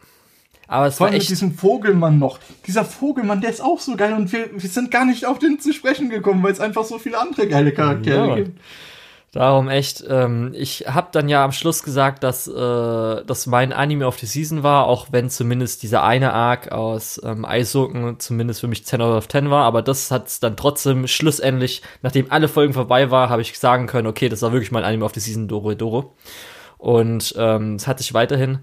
Aber 0.69 0.85
es 0.85 0.97
Vor 0.97 1.07
allem 1.07 1.13
war 1.13 1.17
echt 1.17 1.29
mit 1.31 1.39
diesem 1.39 1.53
Vogelmann 1.55 2.19
noch. 2.19 2.37
Dieser 2.67 2.85
Vogelmann, 2.85 3.41
der 3.41 3.49
ist 3.49 3.59
auch 3.59 3.79
so 3.79 3.95
geil 3.95 4.13
und 4.13 4.31
wir, 4.31 4.49
wir 4.53 4.69
sind 4.69 4.91
gar 4.91 5.03
nicht 5.03 5.25
auf 5.25 5.39
den 5.39 5.59
zu 5.59 5.73
sprechen 5.73 6.09
gekommen, 6.09 6.43
weil 6.43 6.51
es 6.51 6.59
einfach 6.59 6.85
so 6.85 6.99
viele 6.99 7.19
andere 7.19 7.47
geile 7.47 7.71
Charaktere 7.71 8.27
ja. 8.27 8.35
gibt. 8.35 8.59
Darum 9.31 9.67
echt, 9.67 10.03
ähm, 10.07 10.53
ich 10.55 10.85
habe 10.87 11.09
dann 11.11 11.27
ja 11.27 11.43
am 11.43 11.51
Schluss 11.51 11.81
gesagt, 11.83 12.23
dass 12.23 12.47
äh, 12.47 12.51
das 13.25 13.47
mein 13.47 13.73
Anime 13.73 14.05
of 14.05 14.19
the 14.19 14.27
Season 14.27 14.61
war, 14.61 14.85
auch 14.85 15.07
wenn 15.11 15.29
zumindest 15.31 15.81
dieser 15.81 16.03
eine 16.03 16.33
Arc 16.33 16.71
aus 16.71 17.19
ähm, 17.23 17.45
Eissocken 17.45 18.19
zumindest 18.19 18.61
für 18.61 18.67
mich 18.67 18.85
10 18.85 19.01
out 19.01 19.17
of 19.17 19.27
10 19.27 19.49
war, 19.49 19.65
aber 19.65 19.81
das 19.81 20.11
hat 20.11 20.41
dann 20.41 20.55
trotzdem 20.55 21.07
schlussendlich, 21.07 21.81
nachdem 22.03 22.31
alle 22.31 22.47
Folgen 22.47 22.73
vorbei 22.73 23.09
war, 23.09 23.29
habe 23.29 23.41
ich 23.41 23.57
sagen 23.57 23.87
können, 23.87 24.07
okay, 24.07 24.29
das 24.29 24.43
war 24.43 24.51
wirklich 24.51 24.71
mein 24.71 24.83
Anime 24.83 25.05
of 25.05 25.13
the 25.15 25.19
Season 25.19 25.47
Doro 25.47 25.73
Doro. 25.73 26.15
Und 26.77 27.35
ähm, 27.37 27.75
es 27.75 27.87
hat 27.87 27.99
sich 27.99 28.13
weiterhin 28.13 28.59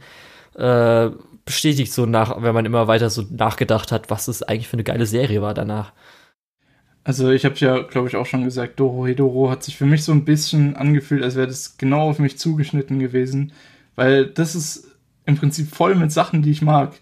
äh, 0.57 1.11
bestätigt, 1.47 1.93
so 1.93 2.05
nach, 2.05 2.43
wenn 2.43 2.55
man 2.55 2.67
immer 2.67 2.89
weiter 2.89 3.09
so 3.09 3.25
nachgedacht 3.31 3.93
hat, 3.93 4.11
was 4.11 4.29
es 4.29 4.43
eigentlich 4.43 4.69
für 4.69 4.75
eine 4.75 4.85
geile 4.85 5.07
Serie 5.07 5.41
war 5.41 5.55
danach. 5.55 5.93
Also 7.05 7.31
ich 7.31 7.45
habe 7.45 7.55
ja, 7.57 7.83
glaube 7.83 8.09
ich, 8.09 8.17
auch 8.17 8.27
schon 8.27 8.45
gesagt, 8.45 8.81
Doro 8.81 9.07
Hedoro 9.07 9.49
hat 9.49 9.63
sich 9.63 9.77
für 9.77 9.87
mich 9.87 10.03
so 10.03 10.11
ein 10.11 10.25
bisschen 10.25 10.75
angefühlt, 10.75 11.23
als 11.23 11.37
wäre 11.37 11.47
das 11.47 11.79
genau 11.79 12.11
auf 12.11 12.19
mich 12.19 12.37
zugeschnitten 12.37 12.99
gewesen, 12.99 13.53
weil 13.95 14.27
das 14.27 14.57
ist 14.57 14.89
im 15.25 15.37
Prinzip 15.37 15.69
voll 15.69 15.95
mit 15.95 16.11
Sachen, 16.11 16.43
die 16.43 16.51
ich 16.51 16.63
mag. 16.63 16.95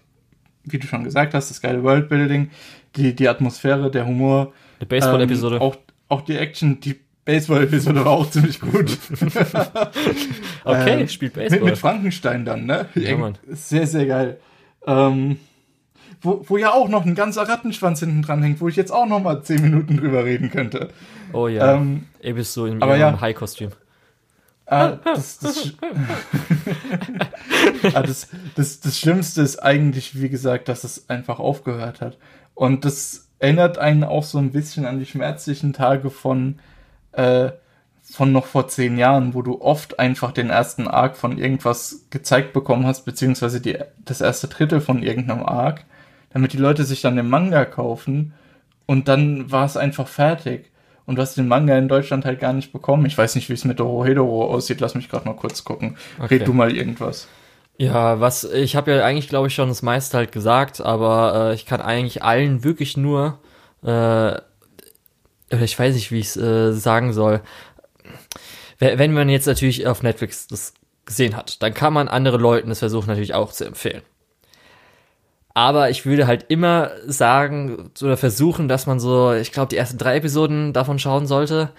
Wie 0.63 0.77
du 0.77 0.85
schon 0.85 1.03
gesagt 1.03 1.33
hast, 1.33 1.49
das 1.49 1.61
geile 1.61 1.83
Worldbuilding, 1.83 2.51
die, 2.95 3.15
die 3.15 3.27
Atmosphäre, 3.27 3.89
der 3.89 4.05
Humor. 4.05 4.53
Die 4.79 4.85
Baseball-Episode. 4.85 5.55
Ähm, 5.55 5.61
auch, 5.61 5.77
auch 6.07 6.21
die 6.21 6.37
Action, 6.37 6.79
die 6.79 6.99
Baseball-Episode 7.25 8.05
war 8.05 8.13
auch 8.13 8.29
ziemlich 8.29 8.61
gut. 8.61 8.97
okay, 10.63 11.01
ähm, 11.01 11.07
spielt 11.07 11.33
Baseball. 11.33 11.59
Mit, 11.59 11.69
mit, 11.69 11.77
Frankenstein 11.77 12.45
dann, 12.45 12.65
ne? 12.65 12.87
Ja, 12.93 13.17
Mann. 13.17 13.37
Sehr, 13.49 13.87
sehr 13.87 14.05
geil. 14.05 14.39
Ähm, 14.85 15.37
wo, 16.21 16.43
wo 16.47 16.57
ja 16.57 16.71
auch 16.71 16.87
noch 16.87 17.05
ein 17.05 17.15
ganzer 17.15 17.47
Rattenschwanz 17.47 17.99
hinten 17.99 18.21
dran 18.21 18.43
hängt, 18.43 18.61
wo 18.61 18.67
ich 18.67 18.75
jetzt 18.75 18.91
auch 18.91 19.07
noch 19.07 19.21
mal 19.21 19.41
zehn 19.43 19.61
Minuten 19.61 19.97
drüber 19.97 20.23
reden 20.23 20.51
könnte. 20.51 20.89
Oh 21.33 21.47
ja, 21.47 21.75
ähm, 21.75 22.05
eben 22.21 22.43
so 22.43 22.65
in 22.65 22.81
aber 22.81 22.95
ja, 22.97 23.19
High-Kostüm. 23.19 23.71
Ah, 24.67 24.97
das, 25.03 25.37
das, 25.39 25.73
ah, 27.93 28.01
das, 28.01 28.29
das, 28.55 28.79
das 28.79 28.99
Schlimmste 28.99 29.43
ist 29.43 29.59
eigentlich, 29.59 30.19
wie 30.19 30.29
gesagt, 30.29 30.69
dass 30.69 30.83
es 30.83 31.07
einfach 31.07 31.39
aufgehört 31.39 32.01
hat. 32.01 32.17
Und 32.55 32.83
das 32.83 33.27
erinnert 33.37 33.77
einen 33.77 34.03
auch 34.03 34.23
so 34.23 34.39
ein 34.39 34.51
bisschen 34.51 34.85
an 34.85 34.97
die 34.97 35.05
schmerzlichen 35.05 35.73
Tage 35.73 36.09
von, 36.09 36.59
äh, 37.17 37.51
von 38.03 38.31
noch 38.31 38.45
vor 38.45 38.67
zehn 38.67 38.97
Jahren, 38.97 39.33
wo 39.33 39.41
du 39.41 39.61
oft 39.61 39.99
einfach 39.99 40.31
den 40.31 40.49
ersten 40.49 40.87
Arc 40.87 41.17
von 41.17 41.37
irgendwas 41.37 42.05
gezeigt 42.11 42.53
bekommen 42.53 42.85
hast, 42.85 43.03
beziehungsweise 43.05 43.61
die, 43.61 43.77
das 44.03 44.21
erste 44.21 44.47
Drittel 44.47 44.79
von 44.81 45.01
irgendeinem 45.01 45.43
Arc 45.43 45.85
damit 46.35 46.51
die 46.51 46.57
Leute 46.57 46.83
sich 46.83 47.01
dann 47.01 47.15
den 47.15 47.29
Manga 47.29 47.63
kaufen 47.63 48.33
und 48.87 49.07
dann 49.07 49.49
war 49.53 49.65
es 49.65 49.77
einfach 49.77 50.09
fertig. 50.09 50.69
Und 51.05 51.15
du 51.15 51.21
hast 51.21 51.37
den 51.37 51.47
Manga 51.47 51.77
in 51.77 51.87
Deutschland 51.87 52.25
halt 52.25 52.41
gar 52.41 52.51
nicht 52.51 52.73
bekommen. 52.73 53.05
Ich 53.05 53.17
weiß 53.17 53.35
nicht, 53.35 53.47
wie 53.47 53.53
es 53.53 53.63
mit 53.63 53.79
Dorohedoro 53.79 54.43
aussieht. 54.53 54.81
Lass 54.81 54.95
mich 54.95 55.07
gerade 55.07 55.25
mal 55.25 55.37
kurz 55.37 55.63
gucken. 55.63 55.95
Okay. 56.19 56.39
Red 56.39 56.47
du 56.47 56.51
mal 56.51 56.75
irgendwas. 56.75 57.29
Ja, 57.77 58.19
was 58.19 58.43
ich 58.43 58.75
habe 58.75 58.91
ja 58.91 59.05
eigentlich, 59.05 59.29
glaube 59.29 59.47
ich, 59.47 59.55
schon 59.55 59.69
das 59.69 59.81
meiste 59.81 60.17
halt 60.17 60.33
gesagt, 60.33 60.81
aber 60.81 61.51
äh, 61.51 61.55
ich 61.55 61.65
kann 61.65 61.79
eigentlich 61.79 62.21
allen 62.21 62.65
wirklich 62.65 62.97
nur, 62.97 63.39
äh, 63.81 64.33
ich 65.61 65.77
weiß 65.77 65.95
nicht, 65.95 66.11
wie 66.11 66.19
ich 66.19 66.27
es 66.27 66.37
äh, 66.37 66.73
sagen 66.73 67.13
soll. 67.13 67.41
Wenn 68.79 69.13
man 69.13 69.29
jetzt 69.29 69.47
natürlich 69.47 69.87
auf 69.87 70.03
Netflix 70.03 70.47
das 70.47 70.73
gesehen 71.05 71.35
hat, 71.37 71.61
dann 71.61 71.73
kann 71.73 71.93
man 71.93 72.07
andere 72.07 72.37
Leuten 72.37 72.69
das 72.69 72.79
versuchen 72.79 73.07
natürlich 73.07 73.33
auch 73.33 73.51
zu 73.51 73.65
empfehlen. 73.65 74.01
Aber 75.53 75.89
ich 75.89 76.05
würde 76.05 76.27
halt 76.27 76.45
immer 76.49 76.91
sagen 77.07 77.91
oder 78.01 78.17
versuchen, 78.17 78.67
dass 78.67 78.87
man 78.87 78.99
so, 78.99 79.31
ich 79.33 79.53
glaube, 79.53 79.69
die 79.69 79.77
ersten 79.77 79.97
drei 79.97 80.17
Episoden 80.17 80.73
davon 80.73 80.99
schauen 80.99 81.27
sollte, 81.27 81.71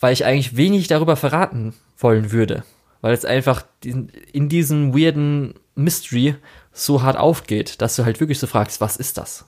weil 0.00 0.14
ich 0.14 0.24
eigentlich 0.24 0.56
wenig 0.56 0.88
darüber 0.88 1.16
verraten 1.16 1.74
wollen 1.98 2.32
würde. 2.32 2.64
Weil 3.02 3.12
es 3.12 3.26
einfach 3.26 3.64
in 3.82 4.48
diesem 4.48 4.94
weirden 4.94 5.54
Mystery 5.74 6.36
so 6.72 7.02
hart 7.02 7.18
aufgeht, 7.18 7.82
dass 7.82 7.96
du 7.96 8.06
halt 8.06 8.20
wirklich 8.20 8.38
so 8.38 8.46
fragst, 8.46 8.80
was 8.80 8.96
ist 8.96 9.18
das? 9.18 9.44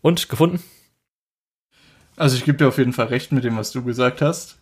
Und 0.00 0.28
gefunden? 0.30 0.62
Also 2.16 2.36
ich 2.36 2.44
gebe 2.44 2.58
dir 2.58 2.68
auf 2.68 2.78
jeden 2.78 2.92
Fall 2.92 3.06
recht 3.06 3.32
mit 3.32 3.44
dem, 3.44 3.56
was 3.56 3.72
du 3.72 3.82
gesagt 3.82 4.20
hast. 4.22 4.56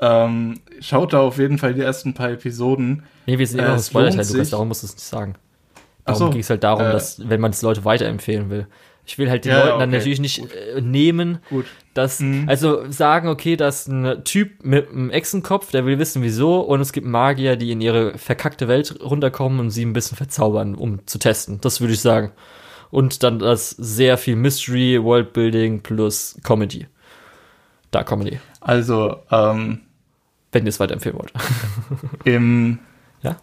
Ähm, 0.00 0.60
schaut 0.80 1.12
da 1.12 1.20
auf 1.20 1.38
jeden 1.38 1.58
Fall 1.58 1.74
die 1.74 1.80
ersten 1.80 2.12
paar 2.12 2.30
Episoden. 2.30 3.04
Nee, 3.26 3.38
wir 3.38 3.46
sind 3.46 3.60
immer 3.60 3.68
äh, 3.68 3.76
noch 3.76 3.82
Spoiler-Teil, 3.82 4.26
Lukas, 4.26 4.50
darum 4.50 4.68
musst 4.68 4.82
du 4.82 4.86
es 4.88 4.94
nicht 4.94 5.04
sagen. 5.04 5.36
Darum 6.04 6.18
so, 6.18 6.30
ging 6.30 6.40
es 6.40 6.50
halt 6.50 6.64
darum, 6.64 6.86
äh, 6.86 6.92
dass, 6.92 7.28
wenn 7.28 7.40
man 7.40 7.52
es 7.52 7.62
Leute 7.62 7.84
weiterempfehlen 7.84 8.50
will. 8.50 8.66
Ich 9.04 9.18
will 9.18 9.30
halt 9.30 9.44
den 9.44 9.52
ja, 9.52 9.58
Leuten 9.58 9.78
dann 9.80 9.88
okay, 9.88 9.98
natürlich 9.98 10.20
nicht 10.20 10.42
äh, 10.54 10.80
nehmen, 10.80 11.38
gut. 11.50 11.66
dass, 11.94 12.20
mhm. 12.20 12.48
also 12.48 12.90
sagen, 12.90 13.28
okay, 13.28 13.56
dass 13.56 13.86
ein 13.86 14.24
Typ 14.24 14.64
mit 14.64 14.90
einem 14.90 15.10
Echsenkopf, 15.10 15.70
der 15.70 15.86
will 15.86 16.00
wissen 16.00 16.22
wieso, 16.22 16.60
und 16.60 16.80
es 16.80 16.92
gibt 16.92 17.06
Magier, 17.06 17.56
die 17.56 17.70
in 17.70 17.80
ihre 17.80 18.18
verkackte 18.18 18.66
Welt 18.66 19.00
runterkommen 19.00 19.60
und 19.60 19.70
sie 19.70 19.84
ein 19.84 19.92
bisschen 19.92 20.16
verzaubern, 20.16 20.74
um 20.74 21.06
zu 21.06 21.18
testen. 21.18 21.60
Das 21.60 21.80
würde 21.80 21.94
ich 21.94 22.00
sagen. 22.00 22.32
Und 22.92 23.22
dann 23.22 23.38
das 23.38 23.70
sehr 23.70 24.18
viel 24.18 24.36
Mystery, 24.36 25.02
Worldbuilding 25.02 25.82
plus 25.82 26.38
Comedy. 26.42 26.86
Da 27.90 28.04
Comedy. 28.04 28.38
Also, 28.60 29.22
ähm, 29.30 29.80
wenn 30.52 30.66
ihr 30.66 30.68
es 30.68 30.78
weiterempfehlen 30.78 31.18
wollt. 31.18 31.32
Im, 32.24 32.80
ja? 33.22 33.36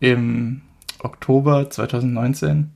Im 0.00 0.62
Oktober 1.00 1.68
2019 1.68 2.70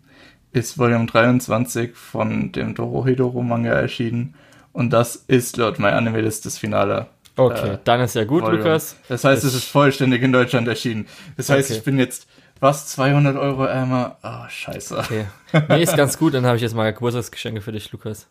ist 0.53 0.77
Volume 0.77 1.07
23 1.07 1.97
von 1.97 2.53
dem 2.53 2.75
Dorohedoro 2.75 3.43
Manga 3.43 3.73
erschienen. 3.73 4.35
Und 4.75 4.93
das 4.93 5.17
ist 5.17 5.57
laut 5.57 5.79
MyAnimeList 5.79 6.45
das 6.45 6.59
Finale. 6.59 7.07
Okay, 7.37 7.71
äh, 7.71 7.79
dann 7.85 8.03
ist 8.03 8.15
ja 8.15 8.25
gut, 8.25 8.43
Volume. 8.43 8.65
Lukas. 8.65 8.97
Das 9.09 9.25
heißt, 9.25 9.45
es 9.45 9.55
ist 9.55 9.65
vollständig 9.65 10.23
in 10.23 10.33
Deutschland 10.33 10.69
erschienen. 10.69 11.07
Das 11.39 11.49
heißt, 11.49 11.71
okay. 11.71 11.79
ich 11.79 11.85
bin 11.85 11.99
jetzt 11.99 12.27
was, 12.61 12.89
200 12.89 13.37
Euro 13.37 13.65
ärmer? 13.65 14.19
Ah, 14.23 14.45
oh, 14.45 14.49
scheiße. 14.49 14.99
Okay. 14.99 15.27
Nee, 15.69 15.83
ist 15.83 15.97
ganz 15.97 16.19
gut, 16.19 16.35
dann 16.35 16.47
habe 16.47 16.57
ich 16.57 16.63
jetzt 16.63 16.75
mal 16.75 16.93
Geburtstagsgeschenke 16.93 17.61
für 17.61 17.73
dich, 17.73 17.91
Lukas. 17.93 18.29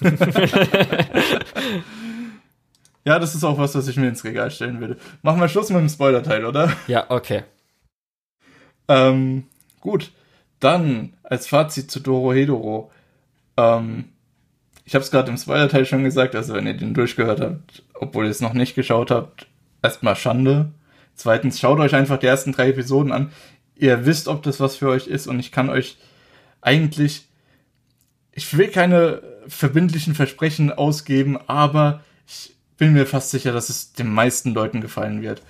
ja, 3.04 3.18
das 3.18 3.34
ist 3.34 3.44
auch 3.44 3.58
was, 3.58 3.74
was 3.74 3.88
ich 3.88 3.96
mir 3.96 4.08
ins 4.08 4.24
Regal 4.24 4.50
stellen 4.50 4.80
würde. 4.80 4.96
Machen 5.22 5.40
wir 5.40 5.48
Schluss 5.48 5.70
mit 5.70 5.80
dem 5.80 5.88
Spoiler-Teil, 5.88 6.44
oder? 6.44 6.72
Ja, 6.86 7.06
okay. 7.08 7.44
Ähm, 8.88 9.44
Gut, 9.80 10.12
dann 10.60 11.14
als 11.22 11.46
Fazit 11.46 11.90
zu 11.90 12.00
Doro 12.00 12.32
Hedoro. 12.32 12.90
Ähm, 13.56 14.04
ich 14.84 14.94
habe 14.94 15.02
es 15.02 15.10
gerade 15.10 15.30
im 15.30 15.38
Spoiler-Teil 15.38 15.86
schon 15.86 16.04
gesagt, 16.04 16.34
also 16.34 16.54
wenn 16.54 16.66
ihr 16.66 16.76
den 16.76 16.94
durchgehört 16.94 17.40
habt, 17.40 17.82
obwohl 17.94 18.26
ihr 18.26 18.30
es 18.30 18.40
noch 18.40 18.52
nicht 18.52 18.74
geschaut 18.74 19.10
habt, 19.10 19.46
erstmal 19.82 20.16
Schande. 20.16 20.72
Zweitens, 21.20 21.60
schaut 21.60 21.78
euch 21.80 21.94
einfach 21.94 22.16
die 22.16 22.26
ersten 22.26 22.52
drei 22.52 22.70
Episoden 22.70 23.12
an. 23.12 23.30
Ihr 23.76 24.06
wisst, 24.06 24.26
ob 24.26 24.42
das 24.42 24.58
was 24.58 24.76
für 24.76 24.88
euch 24.88 25.06
ist 25.06 25.26
und 25.26 25.38
ich 25.38 25.52
kann 25.52 25.68
euch 25.68 25.98
eigentlich, 26.62 27.28
ich 28.32 28.56
will 28.56 28.68
keine 28.68 29.22
verbindlichen 29.46 30.14
Versprechen 30.14 30.72
ausgeben, 30.72 31.38
aber 31.46 32.02
ich 32.26 32.54
bin 32.78 32.94
mir 32.94 33.04
fast 33.04 33.30
sicher, 33.32 33.52
dass 33.52 33.68
es 33.68 33.92
den 33.92 34.10
meisten 34.10 34.54
Leuten 34.54 34.80
gefallen 34.80 35.20
wird. 35.20 35.42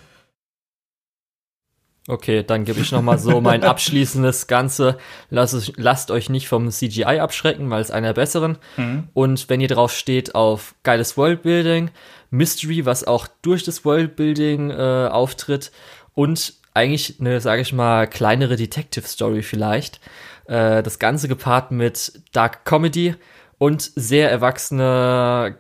Okay, 2.09 2.43
dann 2.43 2.65
gebe 2.65 2.81
ich 2.81 2.93
nochmal 2.93 3.19
so 3.19 3.41
mein 3.41 3.63
abschließendes 3.65 4.47
Ganze. 4.47 4.99
Lasst, 5.29 5.75
lasst 5.77 6.11
euch 6.11 6.31
nicht 6.31 6.49
vom 6.49 6.71
CGI 6.71 7.21
abschrecken, 7.21 7.69
weil 7.71 7.83
es 7.83 7.91
einer 7.91 8.15
besseren. 8.15 8.59
Mhm. 8.77 9.09
Und 9.13 9.49
wenn 9.49 9.61
ihr 9.61 9.69
drauf 9.69 9.93
steht 9.93 10.35
auf 10.35 10.75
geiles 10.83 11.17
Worldbuilding, 11.17 11.91
Mystery, 12.31 12.87
was 12.87 13.05
auch 13.05 13.27
durch 13.43 13.65
das 13.65 13.85
Worldbuilding 13.85 14.71
äh, 14.71 15.09
auftritt 15.11 15.73
und 16.15 16.55
eigentlich 16.75 17.21
eine, 17.21 17.41
sage 17.41 17.63
ich 17.63 17.73
mal, 17.73 18.07
kleinere 18.07 18.57
Detective 18.57 19.07
Story 19.07 19.43
vielleicht. 19.43 20.01
Äh, 20.47 20.83
das 20.83 20.99
Ganze 20.99 21.29
gepaart 21.29 21.71
mit 21.71 22.21
Dark 22.33 22.65
Comedy 22.65 23.15
und 23.59 23.83
sehr 23.83 24.31
erwachsene, 24.31 25.59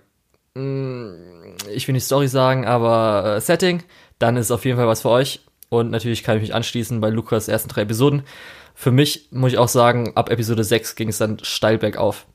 mh, 0.54 0.62
mm, 0.62 1.56
ich 1.74 1.86
will 1.86 1.92
nicht 1.92 2.04
Story 2.04 2.28
sagen, 2.28 2.66
aber 2.66 3.36
äh, 3.36 3.40
Setting, 3.40 3.82
dann 4.18 4.36
ist 4.36 4.50
auf 4.50 4.64
jeden 4.64 4.78
Fall 4.78 4.86
was 4.86 5.02
für 5.02 5.10
euch. 5.10 5.40
Und 5.70 5.90
natürlich 5.90 6.24
kann 6.24 6.36
ich 6.36 6.42
mich 6.42 6.54
anschließen 6.54 7.00
bei 7.00 7.08
Lukas 7.08 7.48
ersten 7.48 7.68
drei 7.68 7.82
Episoden. 7.82 8.24
Für 8.74 8.90
mich 8.90 9.28
muss 9.30 9.52
ich 9.52 9.58
auch 9.58 9.68
sagen, 9.68 10.12
ab 10.16 10.28
Episode 10.28 10.64
6 10.64 10.96
ging 10.96 11.08
es 11.08 11.18
dann 11.18 11.38
steil 11.42 11.78
bergauf. 11.78 12.26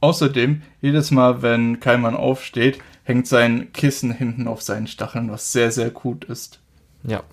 Außerdem, 0.00 0.62
jedes 0.80 1.10
Mal, 1.10 1.42
wenn 1.42 1.80
Kaiman 1.80 2.14
aufsteht, 2.14 2.78
hängt 3.02 3.26
sein 3.26 3.72
Kissen 3.72 4.12
hinten 4.12 4.46
auf 4.46 4.62
seinen 4.62 4.86
Stacheln, 4.86 5.30
was 5.30 5.50
sehr, 5.50 5.72
sehr 5.72 5.90
gut 5.90 6.24
ist. 6.26 6.60
Ja. 7.02 7.24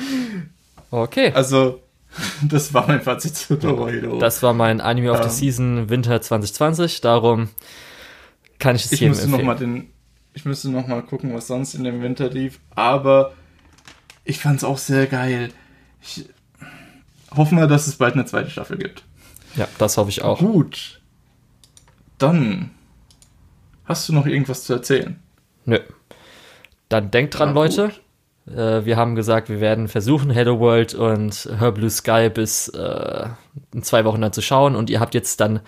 okay. 0.89 1.31
Also, 1.35 1.79
das 2.41 2.73
war 2.73 2.87
mein 2.87 3.01
Fazit 3.01 3.35
zu 3.35 3.55
Dorohedoro. 3.55 4.17
Das 4.17 4.41
war 4.41 4.53
mein 4.53 4.81
Anime 4.81 5.11
of 5.11 5.17
the 5.17 5.23
ähm, 5.25 5.29
Season 5.29 5.89
Winter 5.89 6.21
2020, 6.21 7.01
darum 7.01 7.49
kann 8.57 8.75
ich 8.75 8.85
es 8.85 8.91
ich 8.93 9.01
jedem 9.01 9.13
empfehlen. 9.13 9.31
Noch 9.31 9.43
mal 9.43 9.55
den, 9.55 9.92
ich 10.34 10.45
müsste 10.45 10.69
noch 10.69 10.88
mal 10.88 11.01
gucken, 11.01 11.34
was 11.34 11.47
sonst 11.47 11.73
in 11.73 11.84
dem 11.84 12.01
Winter 12.01 12.30
lief, 12.30 12.60
aber 12.76 13.34
ich 14.23 14.39
fand 14.39 14.57
es 14.57 14.64
auch 14.64 14.77
sehr 14.77 15.07
geil. 15.07 15.49
Ich 16.01 16.26
hoffe 17.35 17.55
mal, 17.55 17.68
dass 17.68 17.88
es 17.88 17.95
bald 17.95 18.14
eine 18.14 18.26
zweite 18.26 18.49
Staffel 18.49 18.77
gibt. 18.77 19.03
Ja, 19.55 19.68
das 19.77 19.97
hoffe 19.97 20.10
ich 20.10 20.23
auch. 20.23 20.39
Gut. 20.39 21.01
Dann 22.18 22.72
hast 23.85 24.07
du 24.10 24.14
noch 24.14 24.26
irgendwas 24.26 24.64
zu 24.64 24.73
erzählen? 24.73 25.19
Nö. 25.65 25.80
Dann 26.89 27.11
denkt 27.11 27.38
dran, 27.38 27.49
ja, 27.49 27.55
Leute. 27.55 27.91
Äh, 28.47 28.85
wir 28.85 28.97
haben 28.97 29.15
gesagt, 29.15 29.49
wir 29.49 29.61
werden 29.61 29.88
versuchen, 29.88 30.30
Hello 30.30 30.60
World 30.60 30.93
und 30.93 31.49
Her 31.60 31.72
Blue 31.72 31.89
Sky 31.89 32.30
bis 32.34 32.69
äh, 32.69 33.27
in 33.73 33.84
zwei 33.84 34.05
Wochen 34.05 34.22
dann 34.22 34.34
zu 34.34 34.41
schauen. 34.41 34.76
Und 34.76 34.89
ihr 34.89 34.99
habt 34.99 35.14
jetzt 35.14 35.39
dann 35.39 35.61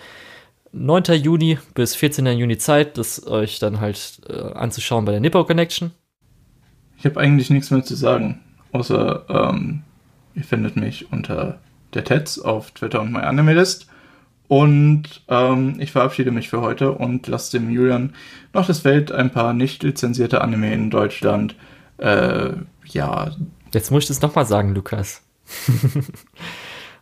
9. 0.76 1.04
Juni 1.14 1.58
bis 1.74 1.94
14. 1.94 2.26
Juni 2.26 2.58
Zeit, 2.58 2.98
das 2.98 3.26
euch 3.26 3.58
dann 3.58 3.80
halt 3.80 4.20
äh, 4.28 4.52
anzuschauen 4.52 5.04
bei 5.04 5.12
der 5.12 5.20
Nippo 5.20 5.44
Connection. 5.44 5.92
Ich 6.98 7.04
habe 7.04 7.20
eigentlich 7.20 7.50
nichts 7.50 7.70
mehr 7.70 7.82
zu 7.82 7.94
sagen, 7.94 8.40
außer 8.72 9.24
ähm, 9.28 9.82
ihr 10.34 10.44
findet 10.44 10.76
mich 10.76 11.10
unter 11.12 11.58
der 11.94 12.04
Tets 12.04 12.38
auf 12.38 12.70
Twitter 12.72 13.00
und 13.00 13.12
MyAnimeList. 13.12 13.86
Und 14.48 15.22
ähm, 15.28 15.76
ich 15.80 15.92
verabschiede 15.92 16.30
mich 16.30 16.48
für 16.48 16.60
heute 16.60 16.92
und 16.92 17.26
lasse 17.26 17.58
dem 17.58 17.68
Julian 17.68 18.14
noch 18.52 18.66
das 18.66 18.80
Feld 18.80 19.10
ein 19.10 19.32
paar 19.32 19.52
nicht 19.52 19.82
lizenzierte 19.82 20.40
Anime 20.40 20.72
in 20.72 20.90
Deutschland. 20.90 21.56
Äh, 21.98 22.50
ja. 22.84 23.30
Jetzt 23.72 23.90
muss 23.90 24.04
ich 24.04 24.08
das 24.08 24.22
nochmal 24.22 24.46
sagen, 24.46 24.74
Lukas. 24.74 25.22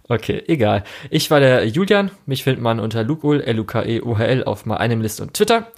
okay, 0.09 0.43
egal. 0.47 0.85
Ich 1.11 1.31
war 1.31 1.41
der 1.41 1.67
Julian. 1.67 2.11
Mich 2.27 2.45
findet 2.45 2.63
man 2.63 2.81
unter 2.81 3.03
Lukul, 3.05 3.41
L-U-K-E-U-H-L 3.41 4.45
auf 4.45 4.67
MyAnimeList 4.67 5.21
und 5.21 5.35
Twitter. 5.35 5.69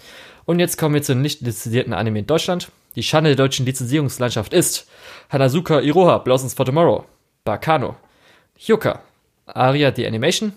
Und 0.45 0.61
jetzt 0.61 0.79
kommen 0.79 0.95
wir 0.95 1.03
zu 1.03 1.13
den 1.13 1.23
nicht 1.23 1.41
lizenzierten 1.41 1.93
Anime 1.93 2.21
in 2.21 2.27
Deutschland. 2.27 2.71
Die 2.95 3.03
Schande 3.03 3.31
der 3.31 3.45
deutschen 3.45 3.67
Lizenzierungslandschaft 3.67 4.55
ist 4.55 4.89
Hanazuka 5.29 5.81
Iroha, 5.81 6.19
Blossoms 6.19 6.55
for 6.55 6.65
Tomorrow, 6.65 7.05
Bakano, 7.45 7.97
Hyuka, 8.59 9.03
Aria 9.47 9.93
the 9.95 10.07
Animation, 10.07 10.53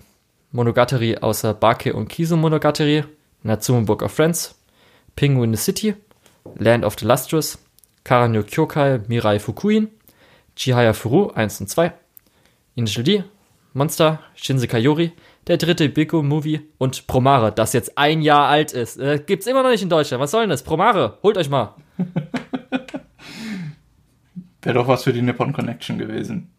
Monogatari 0.51 1.17
außer 1.17 1.53
Bake 1.53 1.93
und 1.93 2.07
Kiso 2.07 2.37
Monogatari, 2.37 3.03
Natsume 3.43 3.85
Book 3.85 4.01
of 4.01 4.11
Friends, 4.11 4.55
Penguin 5.15 5.55
City, 5.55 5.95
Land 6.55 6.85
of 6.85 6.95
the 6.97 7.05
Lustrous, 7.05 7.57
Karanyo 8.05 8.43
Kyokai 8.43 8.99
Mirai 9.07 9.39
Fukuin, 9.39 9.89
Chihaya 10.55 10.93
Furu 10.93 11.31
1 11.31 11.61
und 11.61 11.67
2, 11.67 11.91
Initial 12.75 13.03
D, 13.03 13.23
Monster, 13.73 14.19
Shinse 14.35 14.67
Kayori, 14.67 15.11
der 15.47 15.57
dritte 15.57 15.89
Biko 15.89 16.23
Movie 16.23 16.61
und 16.77 17.07
Promare, 17.07 17.51
das 17.51 17.73
jetzt 17.73 17.97
ein 17.97 18.21
Jahr 18.21 18.47
alt 18.47 18.71
ist. 18.71 18.97
Äh, 18.97 19.21
gibt's 19.25 19.47
immer 19.47 19.63
noch 19.63 19.69
nicht 19.69 19.83
in 19.83 19.89
Deutschland. 19.89 20.21
Was 20.21 20.31
soll 20.31 20.41
denn 20.41 20.49
das? 20.49 20.63
Promare, 20.63 21.17
holt 21.23 21.37
euch 21.37 21.49
mal. 21.49 21.75
Wäre 24.61 24.75
doch 24.75 24.87
was 24.87 25.03
für 25.03 25.13
die 25.13 25.21
Nippon 25.21 25.53
Connection 25.53 25.97
gewesen. 25.97 26.49